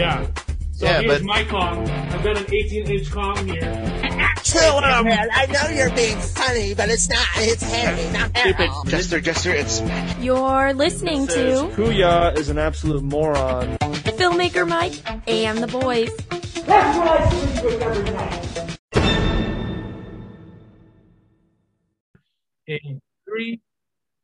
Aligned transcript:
Yeah. 0.00 0.26
So 0.72 0.86
Yeah, 0.86 1.00
here's 1.02 1.18
but- 1.18 1.26
my 1.26 1.44
Kong. 1.44 1.86
I've 1.90 2.24
got 2.24 2.38
an 2.38 2.46
18 2.50 2.90
inch 2.90 3.10
Kong 3.10 3.46
here. 3.46 3.74
Chill 4.42 4.80
him. 4.80 5.06
I 5.06 5.46
know 5.52 5.68
you're 5.68 5.94
being 5.94 6.16
funny, 6.18 6.72
but 6.72 6.88
it's 6.88 7.08
not. 7.10 7.26
It's 7.36 7.62
heavy, 7.62 8.10
not 8.10 8.34
heavy. 8.34 8.68
Jester, 8.86 9.20
Jester, 9.20 9.52
it's 9.52 9.82
You're 10.18 10.72
listening 10.72 11.26
to 11.26 11.68
Kuya 11.76 12.36
is 12.38 12.48
an 12.48 12.56
absolute 12.58 13.02
moron. 13.02 13.76
Filmmaker 14.16 14.66
Mike 14.66 14.98
and 15.28 15.58
the 15.58 15.66
boys. 15.66 16.10
In 22.66 23.00
three, 23.28 23.60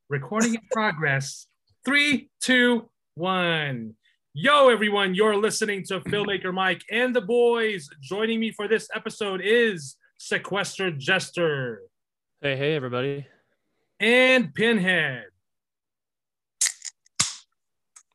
recording 0.08 0.54
in 0.54 0.61
progress. 0.72 1.46
Three, 1.84 2.30
two, 2.40 2.88
one. 3.14 3.95
Yo, 4.38 4.68
everyone, 4.68 5.14
you're 5.14 5.34
listening 5.36 5.82
to 5.84 6.00
Filmmaker 6.10 6.52
Mike 6.52 6.82
and 6.90 7.16
the 7.16 7.22
boys. 7.22 7.88
Joining 8.02 8.38
me 8.38 8.52
for 8.52 8.68
this 8.68 8.86
episode 8.94 9.40
is 9.42 9.96
Sequestered 10.18 10.98
Jester 10.98 11.80
Hey, 12.42 12.54
hey, 12.54 12.74
everybody. 12.74 13.27
and 13.98 14.54
Pinhead. 14.54 15.24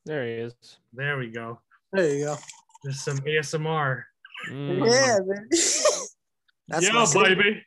There 0.05 0.23
he 0.26 0.31
is. 0.34 0.53
There 0.93 1.17
we 1.17 1.29
go. 1.31 1.59
There 1.91 2.13
you 2.15 2.26
go. 2.26 2.38
Just 2.85 3.03
some 3.03 3.17
ASMR. 3.20 4.03
Mm, 4.51 4.85
Yeah, 4.91 5.17
man. 5.26 5.48
That's 6.67 6.85
yeah, 6.88 6.91
my 6.93 7.05
secret. 7.05 7.38
baby. 7.38 7.65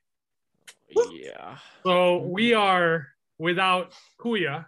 yeah. 1.12 1.58
So 1.84 2.18
we 2.18 2.54
are 2.54 3.08
without 3.36 3.94
Kuya. 4.20 4.66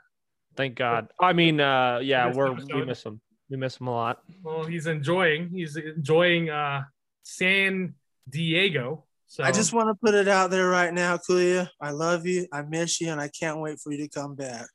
Thank 0.57 0.75
God. 0.75 1.09
I 1.21 1.33
mean, 1.33 1.61
uh, 1.61 2.01
yeah, 2.03 2.33
we're 2.35 2.53
we 2.53 2.85
miss 2.85 3.05
him. 3.05 3.21
We 3.49 3.57
miss 3.57 3.79
him 3.79 3.87
a 3.87 3.93
lot. 3.93 4.23
Well, 4.43 4.65
he's 4.65 4.87
enjoying. 4.87 5.51
He's 5.51 5.77
enjoying 5.77 6.51
uh 6.51 6.85
San 7.23 7.95
Diego. 8.29 9.05
So 9.29 9.43
I 9.43 9.51
just 9.51 9.73
want 9.73 9.89
to 9.89 9.95
put 9.95 10.15
it 10.15 10.29
out 10.29 10.51
there 10.51 10.69
right 10.69 10.93
now, 10.93 11.17
Kuya. 11.17 11.69
I 11.81 11.91
love 11.91 12.27
you. 12.27 12.47
I 12.53 12.63
miss 12.63 13.01
you, 13.01 13.11
and 13.11 13.21
I 13.21 13.29
can't 13.29 13.61
wait 13.61 13.81
for 13.81 13.93
you 13.93 13.99
to 13.99 14.09
come 14.09 14.35
back. 14.37 14.67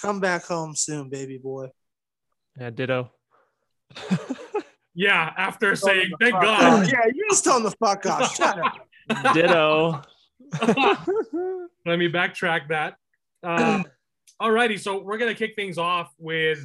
Come 0.00 0.20
back 0.20 0.44
home 0.44 0.74
soon, 0.74 1.10
baby 1.10 1.38
boy. 1.38 1.68
Yeah, 2.58 2.70
ditto. 2.70 3.10
yeah. 4.94 5.32
After 5.36 5.74
saying 5.74 6.10
Fuck 6.10 6.20
thank 6.20 6.34
off. 6.34 6.42
God. 6.44 6.92
Yeah, 6.92 7.06
you 7.12 7.26
just 7.30 7.44
tell 7.44 7.60
the 7.60 7.72
fuck 7.72 8.06
off. 8.06 8.34
Shut 8.36 8.58
up. 8.58 9.34
ditto. 9.34 10.02
Let 11.86 11.98
me 11.98 12.08
backtrack 12.10 12.68
that. 12.68 12.94
Uh, 13.42 13.82
alrighty, 14.42 14.78
so 14.78 15.02
we're 15.02 15.18
gonna 15.18 15.34
kick 15.34 15.54
things 15.56 15.78
off 15.78 16.12
with 16.18 16.60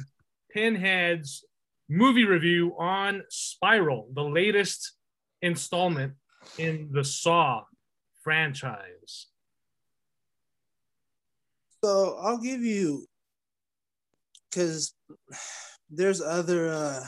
Pinhead's 0.58 1.44
movie 1.88 2.24
review 2.24 2.74
on 2.80 3.22
Spiral, 3.30 4.08
the 4.12 4.24
latest 4.24 4.94
installment 5.40 6.14
in 6.58 6.88
the 6.90 7.04
Saw 7.04 7.62
franchise. 8.24 9.28
So 11.84 12.18
I'll 12.20 12.40
give 12.40 12.64
you, 12.64 13.06
because 14.50 14.92
there's 15.88 16.20
other 16.20 16.72
uh, 16.72 17.04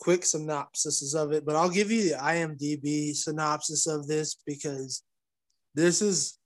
quick 0.00 0.22
synopsises 0.22 1.14
of 1.14 1.32
it, 1.32 1.44
but 1.44 1.54
I'll 1.54 1.68
give 1.68 1.90
you 1.90 2.08
the 2.08 2.16
IMDb 2.16 3.14
synopsis 3.14 3.86
of 3.86 4.08
this 4.08 4.38
because 4.46 5.02
this 5.74 6.00
is 6.00 6.38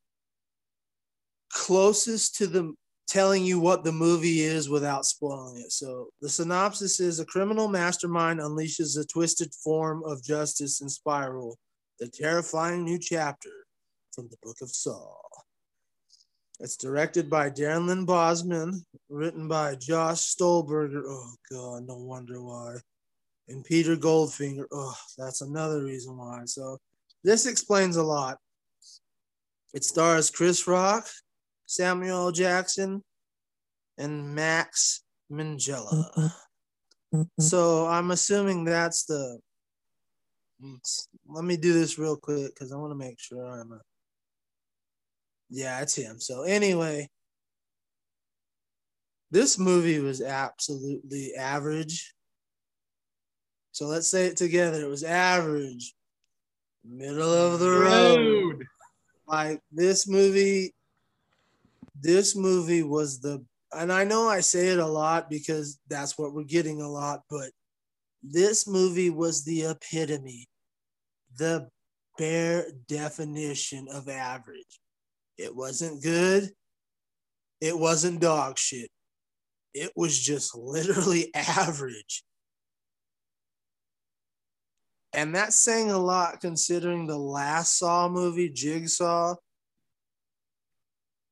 closest 1.53 2.35
to 2.39 2.49
the 2.49 2.75
telling 3.09 3.45
you 3.45 3.59
what 3.59 3.85
the 3.85 3.93
movie 3.93 4.41
is 4.41 4.69
without 4.69 5.07
spoiling 5.07 5.63
it. 5.63 5.73
So 5.73 6.11
the 6.21 6.29
synopsis 6.29 7.01
is 7.01 7.19
a 7.19 7.25
criminal 7.25 7.67
mastermind 7.69 8.41
unleashes 8.41 9.01
a 9.01 9.05
twisted 9.07 9.55
form 9.55 10.03
of 10.05 10.23
justice 10.23 10.81
in 10.83 10.89
Spiral, 10.89 11.59
the 11.99 12.09
terrifying 12.09 12.85
new 12.85 12.99
chapter 12.99 13.51
from 14.13 14.29
the 14.31 14.37
Book 14.43 14.57
of 14.61 14.71
Saw. 14.71 15.15
It's 16.61 16.77
directed 16.77 17.31
by 17.31 17.51
Darren 17.51 17.87
Lynn 17.87 18.05
Bousman, 18.05 18.83
written 19.09 19.49
by 19.49 19.77
Josh 19.77 20.35
Stolberger. 20.35 21.03
Oh 21.07 21.33
God, 21.51 21.87
no 21.87 21.97
wonder 21.97 22.43
why. 22.43 22.77
And 23.49 23.65
Peter 23.65 23.97
Goldfinger. 23.97 24.65
Oh, 24.73 24.97
that's 25.17 25.41
another 25.41 25.85
reason 25.85 26.19
why. 26.19 26.43
So 26.47 26.79
this 27.25 27.47
explains 27.47 27.97
a 27.97 28.03
lot. 28.03 28.39
It 29.73 29.85
stars 29.85 30.31
Chris 30.31 30.67
Rock, 30.67 31.07
Samuel 31.69 32.33
Jackson, 32.33 33.05
and 33.99 34.35
Max 34.35 35.03
Minghella. 35.31 36.33
Mm-hmm. 37.15 37.23
So 37.39 37.87
I'm 37.87 38.11
assuming 38.11 38.65
that's 38.65 39.05
the. 39.05 39.39
Let 41.29 41.45
me 41.45 41.57
do 41.57 41.73
this 41.73 41.99
real 41.99 42.17
quick 42.17 42.55
because 42.55 42.73
I 42.73 42.77
want 42.77 42.91
to 42.91 42.99
make 42.99 43.21
sure 43.21 43.47
I'm 43.47 43.73
a. 43.73 43.81
Yeah, 45.51 45.81
it's 45.81 45.95
him. 45.95 46.19
So 46.19 46.43
anyway, 46.43 47.09
this 49.31 49.59
movie 49.59 50.01
was 50.01 50.23
absolutely 50.23 51.35
average. 51.35 52.15
So 53.73 53.87
let's 53.87 54.11
say 54.11 54.27
it 54.27 54.37
together. 54.37 54.81
It 54.81 54.89
was 54.89 55.05
average, 55.05 55.95
middle 56.85 57.33
of 57.33 57.61
the 57.61 57.71
road. 57.71 58.19
Rude. 58.19 58.67
Like 59.27 59.61
this 59.71 60.09
movie, 60.09 60.75
this 62.01 62.37
movie 62.37 62.83
was 62.83 63.21
the, 63.21 63.45
and 63.73 63.93
I 63.93 64.05
know 64.05 64.29
I 64.29 64.41
say 64.41 64.69
it 64.69 64.79
a 64.79 64.87
lot 64.87 65.29
because 65.29 65.79
that's 65.89 66.19
what 66.19 66.33
we're 66.33 66.45
getting 66.45 66.81
a 66.81 66.89
lot, 66.89 67.21
but 67.29 67.51
this 68.23 68.67
movie 68.67 69.11
was 69.11 69.45
the 69.45 69.63
epitome, 69.65 70.49
the 71.37 71.69
bare 72.17 72.67
definition 72.89 73.87
of 73.93 74.09
average. 74.09 74.81
It 75.37 75.55
wasn't 75.55 76.03
good. 76.03 76.51
It 77.61 77.79
wasn't 77.79 78.21
dog 78.21 78.59
shit. 78.59 78.91
It 79.75 79.93
was 79.97 80.19
just 80.19 80.57
literally 80.57 81.33
average. 81.35 82.25
And 85.13 85.35
that's 85.35 85.59
saying 85.59 85.91
a 85.91 85.99
lot 85.99 86.41
considering 86.41 87.07
the 87.07 87.19
last 87.19 87.79
Saw 87.79 88.09
movie, 88.09 88.51
Jigsaw, 88.51 89.37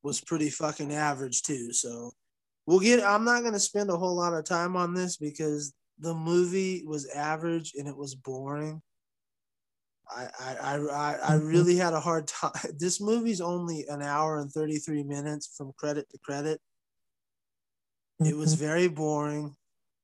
was 0.06 0.20
pretty 0.20 0.48
fucking 0.48 0.92
average 0.92 1.42
too. 1.42 1.72
So 1.72 2.12
we'll 2.64 2.78
get, 2.78 3.02
I'm 3.02 3.24
not 3.24 3.40
going 3.40 3.54
to 3.54 3.60
spend 3.60 3.90
a 3.90 3.96
whole 3.96 4.14
lot 4.14 4.34
of 4.34 4.44
time 4.44 4.76
on 4.76 4.94
this 4.94 5.16
because 5.16 5.74
the 5.98 6.14
movie 6.14 6.84
was 6.86 7.10
average 7.10 7.72
and 7.76 7.88
it 7.88 7.96
was 7.96 8.14
boring. 8.14 8.80
I, 10.08 10.28
I, 10.38 10.54
I, 10.54 10.74
I, 10.76 11.12
I 11.12 11.32
mm-hmm. 11.32 11.46
really 11.48 11.74
had 11.74 11.92
a 11.92 11.98
hard 11.98 12.28
time. 12.28 12.52
This 12.78 13.00
movie's 13.00 13.40
only 13.40 13.84
an 13.88 14.00
hour 14.00 14.38
and 14.38 14.50
33 14.50 15.02
minutes 15.02 15.52
from 15.56 15.72
credit 15.76 16.08
to 16.10 16.18
credit. 16.22 16.60
It 18.20 18.36
was 18.36 18.54
mm-hmm. 18.54 18.64
very 18.64 18.88
boring. 18.88 19.56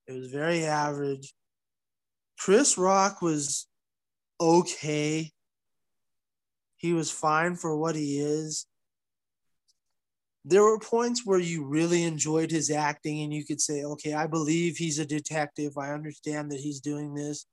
It 0.08 0.14
was 0.14 0.32
very 0.32 0.64
average. 0.64 1.32
Chris 2.40 2.76
Rock 2.76 3.22
was 3.22 3.69
okay. 4.40 5.30
He 6.76 6.92
was 6.92 7.12
fine 7.12 7.54
for 7.54 7.76
what 7.76 7.94
he 7.94 8.19
is. 8.19 8.66
There 10.44 10.62
were 10.62 10.78
points 10.78 11.22
where 11.25 11.38
you 11.38 11.64
really 11.64 12.03
enjoyed 12.03 12.50
his 12.50 12.70
acting 12.70 13.22
and 13.22 13.32
you 13.32 13.44
could 13.44 13.60
say, 13.60 13.84
okay, 13.84 14.12
I 14.12 14.26
believe 14.26 14.76
he's 14.76 14.98
a 14.98 15.06
detective. 15.06 15.78
I 15.78 15.92
understand 15.92 16.50
that 16.50 16.60
he's 16.60 16.80
doing 16.80 17.14
this. 17.14 17.47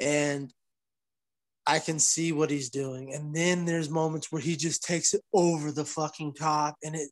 And 0.00 0.52
I 1.66 1.78
can 1.78 1.98
see 1.98 2.32
what 2.32 2.50
he's 2.50 2.70
doing. 2.70 3.14
And 3.14 3.34
then 3.34 3.64
there's 3.64 3.90
moments 3.90 4.32
where 4.32 4.40
he 4.40 4.56
just 4.56 4.82
takes 4.82 5.14
it 5.14 5.22
over 5.32 5.70
the 5.70 5.84
fucking 5.84 6.34
top 6.34 6.76
and 6.82 6.94
it 6.94 7.10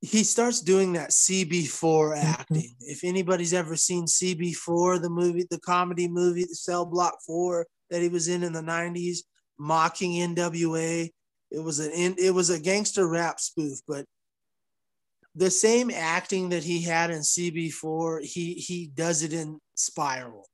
he 0.00 0.24
starts 0.24 0.60
doing 0.60 0.92
that 0.92 1.10
CB4 1.10 1.72
mm-hmm. 1.72 2.26
acting. 2.26 2.74
If 2.80 3.02
anybody's 3.02 3.54
ever 3.54 3.76
seen 3.76 4.04
CB4, 4.04 5.00
the 5.00 5.10
movie, 5.10 5.46
the 5.50 5.60
comedy 5.60 6.08
movie, 6.08 6.44
the 6.44 6.54
Cell 6.54 6.86
Block 6.86 7.16
4 7.26 7.66
that 7.90 8.02
he 8.02 8.08
was 8.08 8.28
in 8.28 8.42
in 8.42 8.52
the 8.52 8.62
90s, 8.62 9.18
mocking 9.58 10.12
NWA, 10.34 11.10
it 11.50 11.60
was 11.60 11.78
an 11.78 11.90
it 12.18 12.34
was 12.34 12.50
a 12.50 12.60
gangster 12.60 13.06
rap 13.06 13.40
spoof, 13.40 13.78
but 13.86 14.04
the 15.34 15.50
same 15.50 15.90
acting 15.90 16.48
that 16.48 16.64
he 16.64 16.82
had 16.82 17.10
in 17.10 17.20
CB4, 17.20 18.24
he 18.24 18.54
he 18.54 18.90
does 18.94 19.22
it 19.22 19.32
in 19.32 19.58
Spiral. 19.74 20.48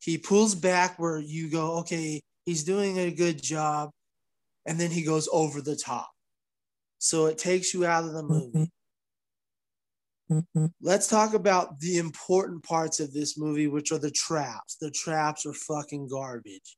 He 0.00 0.18
pulls 0.18 0.54
back 0.54 0.98
where 0.98 1.18
you 1.18 1.50
go, 1.50 1.78
okay, 1.78 2.20
he's 2.44 2.64
doing 2.64 2.98
a 2.98 3.10
good 3.10 3.42
job, 3.42 3.90
and 4.66 4.78
then 4.78 4.90
he 4.90 5.02
goes 5.02 5.28
over 5.32 5.60
the 5.60 5.76
top. 5.76 6.10
So 6.98 7.26
it 7.26 7.38
takes 7.38 7.72
you 7.72 7.86
out 7.86 8.04
of 8.04 8.12
the 8.12 8.22
mm-hmm. 8.22 8.58
movie. 8.58 8.70
Mm-hmm. 10.30 10.66
Let's 10.80 11.08
talk 11.08 11.34
about 11.34 11.78
the 11.80 11.98
important 11.98 12.62
parts 12.62 13.00
of 13.00 13.12
this 13.12 13.38
movie, 13.38 13.66
which 13.66 13.92
are 13.92 13.98
the 13.98 14.10
traps. 14.10 14.76
The 14.80 14.90
traps 14.90 15.46
are 15.46 15.52
fucking 15.52 16.08
garbage. 16.08 16.76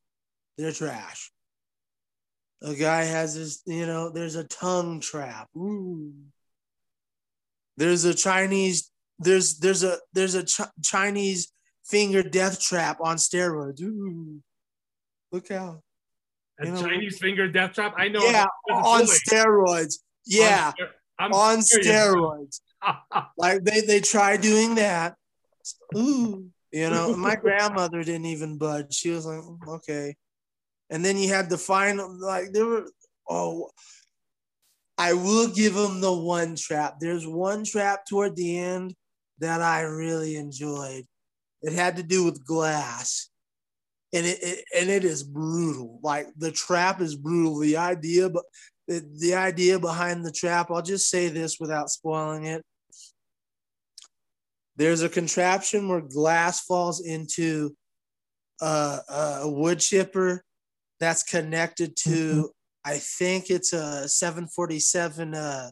They're 0.57 0.71
trash. 0.71 1.31
A 2.65 2.73
guy 2.73 3.03
has 3.03 3.35
this, 3.35 3.61
you 3.65 3.85
know, 3.85 4.09
there's 4.09 4.35
a 4.35 4.43
tongue 4.43 4.99
trap. 4.99 5.47
Ooh. 5.55 6.11
There's 7.77 8.05
a 8.05 8.13
Chinese 8.13 8.91
there's 9.19 9.59
there's 9.59 9.83
a 9.83 9.97
there's 10.13 10.35
a 10.35 10.43
Ch- 10.43 10.61
Chinese 10.83 11.51
finger 11.85 12.23
death 12.23 12.59
trap 12.61 12.97
on 13.01 13.17
steroids. 13.17 13.81
Ooh, 13.81 14.41
look 15.31 15.51
out! 15.51 15.81
A 16.59 16.65
You 16.65 16.71
know- 16.73 16.81
Chinese 16.81 17.17
finger 17.19 17.47
death 17.47 17.73
trap. 17.73 17.93
I 17.97 18.07
know. 18.09 18.23
Yeah, 18.23 18.45
on 18.71 19.03
steroids. 19.03 19.95
Yeah, 20.25 20.73
I'm 21.19 21.33
on 21.33 21.59
steroids. 21.59 22.61
Like 23.37 23.63
they 23.63 23.81
they 23.81 23.99
try 23.99 24.37
doing 24.37 24.75
that. 24.75 25.15
Ooh, 25.97 26.49
you 26.71 26.89
know, 26.89 27.15
my 27.15 27.35
grandmother 27.45 28.03
didn't 28.03 28.27
even 28.27 28.57
budge. 28.57 28.93
She 28.93 29.09
was 29.09 29.25
like, 29.25 29.39
"Mm, 29.39 29.67
okay. 29.77 30.15
And 30.89 31.03
then 31.03 31.17
you 31.17 31.29
had 31.29 31.49
the 31.49 31.57
final, 31.57 32.15
like 32.19 32.51
there 32.51 32.65
were. 32.65 32.85
Oh, 33.27 33.71
I 34.97 35.13
will 35.13 35.47
give 35.47 35.73
them 35.73 35.99
the 35.99 36.13
one 36.13 36.55
trap. 36.55 36.95
There's 36.99 37.27
one 37.27 37.65
trap 37.65 38.05
toward 38.05 38.35
the 38.35 38.57
end 38.57 38.95
that 39.39 39.61
I 39.61 39.81
really 39.81 40.37
enjoyed. 40.37 41.05
It 41.61 41.73
had 41.73 41.97
to 41.97 42.03
do 42.03 42.23
with 42.23 42.45
glass, 42.45 43.29
and 44.13 44.25
it, 44.25 44.37
it 44.41 44.65
and 44.77 44.89
it 44.89 45.03
is 45.03 45.23
brutal. 45.23 45.99
Like 46.03 46.27
the 46.37 46.51
trap 46.51 47.01
is 47.01 47.15
brutal. 47.15 47.59
The 47.59 47.77
idea, 47.77 48.29
but 48.29 48.43
the, 48.87 49.03
the 49.19 49.33
idea 49.33 49.79
behind 49.79 50.23
the 50.23 50.31
trap. 50.31 50.69
I'll 50.69 50.81
just 50.81 51.09
say 51.09 51.27
this 51.27 51.57
without 51.59 51.89
spoiling 51.89 52.45
it. 52.45 52.63
There's 54.77 55.01
a 55.01 55.09
contraption 55.09 55.89
where 55.89 56.01
glass 56.01 56.61
falls 56.61 57.03
into 57.03 57.75
uh, 58.61 58.99
a, 59.09 59.39
a 59.43 59.49
wood 59.49 59.79
chipper 59.79 60.44
that's 60.99 61.23
connected 61.23 61.95
to, 62.03 62.51
I 62.83 62.97
think 62.97 63.49
it's 63.49 63.73
a 63.73 64.07
747 64.07 65.33
uh, 65.33 65.71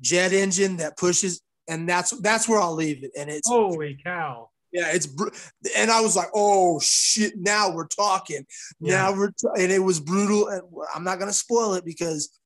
jet 0.00 0.32
engine 0.32 0.76
that 0.78 0.96
pushes, 0.96 1.42
and 1.68 1.88
that's 1.88 2.10
that's 2.20 2.48
where 2.48 2.60
I'll 2.60 2.74
leave 2.74 3.04
it. 3.04 3.10
And 3.16 3.28
it's 3.28 3.48
Holy 3.48 3.98
cow! 4.02 4.48
yeah, 4.72 4.90
it's 4.92 5.08
and 5.76 5.90
I 5.90 6.00
was 6.00 6.16
like, 6.16 6.28
oh 6.34 6.78
shit! 6.80 7.34
Now 7.36 7.72
we're 7.74 7.86
talking. 7.86 8.44
Now 8.80 9.12
we're 9.12 9.32
and 9.56 9.72
it 9.72 9.82
was 9.82 10.00
brutal. 10.00 10.48
And 10.48 10.62
I'm 10.94 11.04
not 11.04 11.18
gonna 11.18 11.32
spoil 11.32 11.74
it 11.74 11.84
because, 11.84 12.38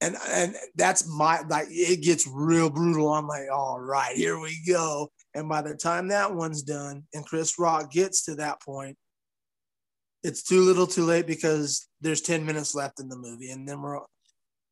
and 0.00 0.16
and 0.28 0.54
that's 0.74 1.08
my 1.08 1.40
like 1.48 1.68
it 1.70 2.02
gets 2.02 2.26
real 2.26 2.68
brutal. 2.68 3.12
I'm 3.12 3.26
like, 3.26 3.50
all 3.52 3.80
right, 3.80 4.14
here 4.14 4.38
we 4.38 4.62
go. 4.66 5.10
And 5.34 5.48
by 5.48 5.62
the 5.62 5.74
time 5.74 6.08
that 6.08 6.34
one's 6.34 6.62
done, 6.62 7.04
and 7.14 7.24
Chris 7.24 7.58
Rock 7.58 7.90
gets 7.90 8.24
to 8.24 8.34
that 8.36 8.60
point, 8.60 8.96
it's 10.26 10.42
too 10.42 10.62
little, 10.62 10.88
too 10.88 11.04
late 11.04 11.26
because 11.28 11.88
there's 12.00 12.20
10 12.20 12.44
minutes 12.44 12.74
left 12.74 12.98
in 12.98 13.08
the 13.08 13.16
movie, 13.16 13.50
and 13.52 13.66
then 13.68 13.80
we're 13.80 14.00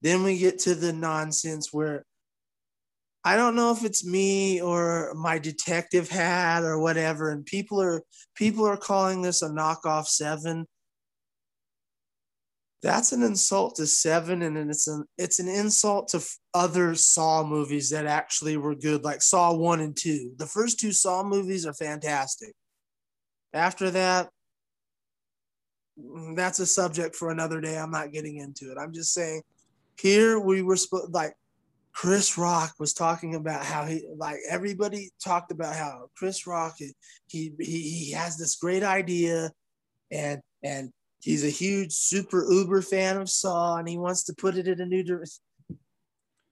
then 0.03 0.25
we 0.25 0.37
get 0.37 0.59
to 0.59 0.75
the 0.75 0.93
nonsense 0.93 1.73
where 1.73 2.05
I 3.25 3.37
don't 3.37 3.55
know 3.55 3.71
if 3.71 3.85
it's 3.85 4.05
me 4.05 4.61
or 4.61 5.15
my 5.15 5.39
detective 5.39 6.11
hat 6.11 6.65
or 6.65 6.79
whatever, 6.79 7.31
and 7.31 7.47
people 7.47 7.81
are 7.81 8.03
people 8.35 8.67
are 8.67 8.77
calling 8.77 9.23
this 9.23 9.43
a 9.43 9.49
knockoff 9.49 10.07
seven. 10.07 10.67
That's 12.83 13.13
an 13.13 13.23
insult 13.23 13.77
to 13.77 13.87
seven, 13.87 14.43
and 14.43 14.59
it's 14.59 14.89
an 14.89 15.05
it's 15.17 15.39
an 15.39 15.49
insult 15.49 16.09
to 16.09 16.21
other 16.53 16.97
Saw 16.97 17.45
movies 17.47 17.91
that 17.91 18.07
actually 18.07 18.57
were 18.57 18.75
good, 18.75 19.05
like 19.05 19.23
Saw 19.23 19.55
one 19.55 19.81
and 19.81 19.97
two. 19.97 20.33
The 20.37 20.47
first 20.47 20.81
two 20.81 20.91
Saw 20.91 21.23
movies 21.23 21.65
are 21.65 21.75
fantastic. 21.75 22.53
After 23.55 23.91
that, 23.93 24.31
that's 26.35 26.59
a 26.59 26.67
subject 26.67 27.15
for 27.15 27.31
another 27.31 27.61
day. 27.61 27.79
I'm 27.79 27.91
not 27.91 28.13
getting 28.13 28.37
into 28.39 28.71
it. 28.71 28.79
I'm 28.79 28.93
just 28.93 29.15
saying, 29.15 29.43
here 29.99 30.41
we 30.41 30.63
were 30.63 30.77
supposed 30.77 31.13
like 31.13 31.35
Chris 31.93 32.37
Rock 32.37 32.75
was 32.79 32.93
talking 32.93 33.37
about 33.37 33.65
how 33.65 33.85
he 33.85 34.05
like 34.17 34.39
everybody 34.51 35.11
talked 35.23 35.53
about 35.53 35.77
how 35.77 36.11
Chris 36.17 36.47
Rock 36.47 36.77
he 36.79 37.53
he 37.59 37.81
he 37.81 38.13
has 38.13 38.37
this 38.37 38.57
great 38.57 38.83
idea 38.83 39.53
and 40.11 40.41
and 40.65 40.91
he's 41.21 41.45
a 41.45 41.51
huge 41.51 41.93
super 41.93 42.45
uber 42.51 42.83
fan 42.83 43.17
of 43.17 43.31
Saw 43.31 43.77
and 43.77 43.89
he 43.89 43.97
wants 43.97 44.25
to 44.25 44.35
put 44.35 44.57
it 44.57 44.67
in 44.67 44.81
a 44.81 44.87
new 44.87 45.05
direction. 45.05 45.41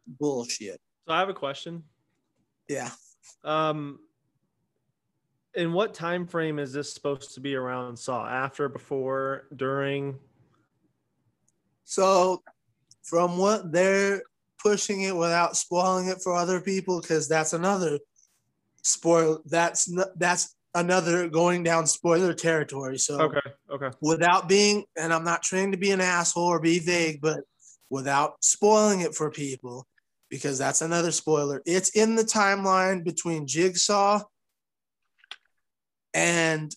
Bullshit. 0.07 0.81
So 1.07 1.15
I 1.15 1.19
have 1.19 1.29
a 1.29 1.35
question. 1.35 1.83
Yeah. 2.69 2.91
Um, 3.43 3.99
in 5.55 5.73
what 5.73 5.95
time 5.95 6.27
frame 6.27 6.59
is 6.59 6.73
this 6.73 6.93
supposed 6.93 7.35
to 7.35 7.41
be 7.41 7.55
around 7.55 7.99
Saw? 7.99 8.27
After, 8.27 8.69
before, 8.69 9.47
during? 9.55 10.19
So 11.85 12.43
from 13.03 13.37
what 13.37 13.73
they're 13.73 14.23
pushing 14.59 15.03
it 15.03 15.17
without 15.17 15.57
spoiling 15.57 16.09
it 16.09 16.23
for 16.23 16.35
other 16.35 16.61
people, 16.61 17.01
because 17.01 17.29
that's 17.29 17.53
another 17.53 17.99
spoil 18.85 19.41
that's 19.47 19.93
that's 20.17 20.57
another 20.75 21.29
going 21.29 21.63
down 21.63 21.87
spoiler 21.87 22.33
territory. 22.33 22.99
So 22.99 23.21
Okay, 23.21 23.51
okay. 23.71 23.91
without 24.01 24.49
being, 24.49 24.85
and 24.97 25.13
I'm 25.13 25.25
not 25.25 25.43
trying 25.43 25.73
to 25.73 25.79
be 25.79 25.91
an 25.91 26.01
asshole 26.01 26.47
or 26.47 26.61
be 26.61 26.79
vague, 26.79 27.21
but 27.21 27.41
without 27.91 28.43
spoiling 28.43 29.03
it 29.03 29.15
for 29.15 29.31
people, 29.31 29.87
because 30.31 30.57
that's 30.57 30.81
another 30.81 31.11
spoiler. 31.11 31.61
It's 31.67 31.91
in 31.91 32.15
the 32.15 32.25
timeline 32.25 33.05
between 33.05 33.47
Jigsaw 33.47 34.23
and 36.15 36.75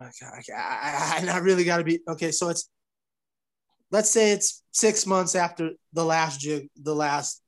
okay, 0.00 0.26
okay, 0.38 0.52
I, 0.52 1.20
I, 1.22 1.30
I 1.32 1.38
really 1.38 1.64
got 1.64 1.78
to 1.78 1.84
be 1.84 2.00
okay. 2.08 2.30
So 2.30 2.48
it's 2.48 2.68
let's 3.90 4.10
say 4.10 4.32
it's 4.32 4.62
six 4.70 5.06
months 5.06 5.34
after 5.34 5.70
the 5.92 6.04
last 6.04 6.40
jig, 6.40 6.68
the 6.76 6.94
last. 6.94 7.42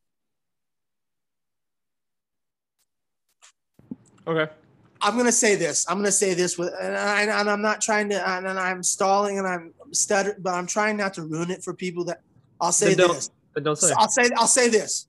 Okay. 4.26 4.52
I'm 5.00 5.16
gonna 5.16 5.32
say 5.32 5.56
this. 5.56 5.84
I'm 5.88 5.96
gonna 5.96 6.12
say 6.12 6.34
this 6.34 6.56
with, 6.56 6.72
and, 6.80 6.96
I, 6.96 7.22
and 7.22 7.50
I'm 7.50 7.60
not 7.60 7.80
trying 7.80 8.08
to, 8.10 8.28
and, 8.28 8.46
and 8.46 8.58
I'm 8.58 8.84
stalling 8.84 9.38
and 9.38 9.46
I'm 9.46 9.74
stutter, 9.92 10.36
but 10.38 10.54
I'm 10.54 10.66
trying 10.66 10.96
not 10.96 11.14
to 11.14 11.22
ruin 11.22 11.50
it 11.50 11.64
for 11.64 11.74
people. 11.74 12.04
That 12.04 12.20
I'll 12.60 12.72
say 12.72 12.94
don't- 12.94 13.14
this. 13.14 13.30
But 13.52 13.64
don't 13.64 13.76
say. 13.76 13.88
So 13.88 13.94
I'll 13.98 14.08
say 14.08 14.30
I'll 14.36 14.46
say 14.46 14.68
this. 14.68 15.08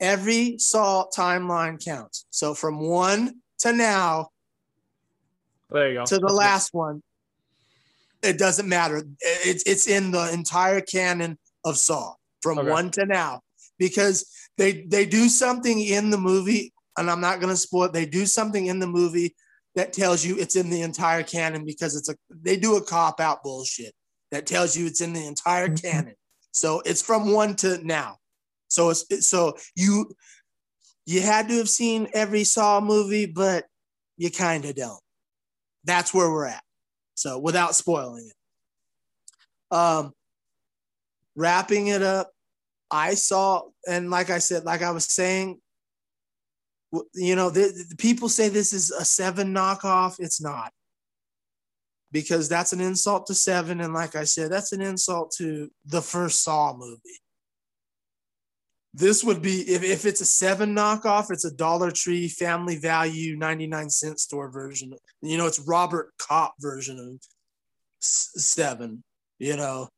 Every 0.00 0.58
Saw 0.58 1.06
timeline 1.16 1.82
counts. 1.82 2.26
So 2.30 2.54
from 2.54 2.80
one 2.80 3.36
to 3.60 3.72
now 3.72 4.28
There 5.70 5.88
you 5.88 5.94
go. 5.98 6.04
to 6.04 6.14
the 6.16 6.20
That's 6.20 6.34
last 6.34 6.74
one, 6.74 7.02
it 8.22 8.38
doesn't 8.38 8.68
matter. 8.68 9.02
It's 9.20 9.62
it's 9.64 9.86
in 9.86 10.10
the 10.10 10.32
entire 10.32 10.80
canon 10.80 11.38
of 11.64 11.76
Saw 11.76 12.14
from 12.42 12.58
Okay. 12.58 12.70
one 12.70 12.90
to 12.92 13.06
now 13.06 13.40
because 13.78 14.26
they 14.56 14.82
they 14.82 15.06
do 15.06 15.28
something 15.28 15.80
in 15.80 16.10
the 16.10 16.18
movie, 16.18 16.72
and 16.96 17.10
I'm 17.10 17.20
not 17.20 17.40
gonna 17.40 17.56
spoil 17.56 17.84
it. 17.84 17.92
They 17.92 18.06
do 18.06 18.26
something 18.26 18.66
in 18.66 18.78
the 18.78 18.86
movie 18.86 19.34
that 19.74 19.92
tells 19.92 20.24
you 20.24 20.36
it's 20.38 20.56
in 20.56 20.70
the 20.70 20.82
entire 20.82 21.22
canon 21.22 21.64
because 21.64 21.94
it's 21.94 22.08
a 22.08 22.16
they 22.28 22.56
do 22.56 22.76
a 22.76 22.82
cop 22.82 23.20
out 23.20 23.42
bullshit 23.42 23.94
that 24.30 24.46
tells 24.46 24.76
you 24.76 24.86
it's 24.86 25.00
in 25.00 25.12
the 25.12 25.24
entire 25.26 25.68
mm-hmm. 25.68 25.86
canon. 25.86 26.14
So 26.50 26.80
it's 26.84 27.02
from 27.02 27.32
one 27.32 27.54
to 27.56 27.78
now. 27.86 28.16
So 28.68 28.90
it's 28.90 29.02
it's- 29.10 29.28
so 29.28 29.56
you 29.76 30.10
you 31.08 31.22
had 31.22 31.48
to 31.48 31.56
have 31.56 31.70
seen 31.70 32.06
every 32.12 32.44
Saw 32.44 32.82
movie, 32.82 33.24
but 33.24 33.64
you 34.18 34.30
kind 34.30 34.66
of 34.66 34.74
don't. 34.74 35.00
That's 35.84 36.12
where 36.12 36.30
we're 36.30 36.44
at. 36.46 36.62
So 37.14 37.38
without 37.38 37.74
spoiling 37.74 38.28
it. 38.30 39.74
Um 39.74 40.12
wrapping 41.34 41.86
it 41.86 42.02
up, 42.02 42.30
I 42.90 43.14
saw, 43.14 43.62
and 43.88 44.10
like 44.10 44.28
I 44.28 44.38
said, 44.38 44.64
like 44.64 44.82
I 44.82 44.90
was 44.90 45.06
saying, 45.06 45.60
you 47.14 47.36
know, 47.36 47.48
the, 47.48 47.86
the 47.88 47.96
people 47.96 48.28
say 48.28 48.48
this 48.48 48.74
is 48.74 48.90
a 48.90 49.04
seven 49.04 49.54
knockoff. 49.54 50.16
It's 50.18 50.42
not. 50.42 50.72
Because 52.12 52.50
that's 52.50 52.72
an 52.72 52.80
insult 52.80 53.26
to 53.28 53.34
seven. 53.34 53.80
And 53.80 53.94
like 53.94 54.14
I 54.14 54.24
said, 54.24 54.50
that's 54.50 54.72
an 54.72 54.82
insult 54.82 55.32
to 55.38 55.70
the 55.86 56.02
first 56.02 56.42
Saw 56.42 56.76
movie. 56.76 57.20
This 58.98 59.22
would 59.22 59.40
be 59.40 59.60
if, 59.60 59.84
if 59.84 60.04
it's 60.04 60.20
a 60.20 60.24
seven 60.24 60.74
knockoff, 60.74 61.30
it's 61.30 61.44
a 61.44 61.54
Dollar 61.54 61.92
Tree 61.92 62.26
family 62.26 62.78
value 62.78 63.36
99 63.36 63.90
cent 63.90 64.18
store 64.18 64.50
version. 64.50 64.92
You 65.22 65.38
know, 65.38 65.46
it's 65.46 65.60
Robert 65.60 66.12
Kopp 66.18 66.54
version 66.58 66.98
of 66.98 67.20
seven, 68.00 69.04
you 69.38 69.56
know, 69.56 69.88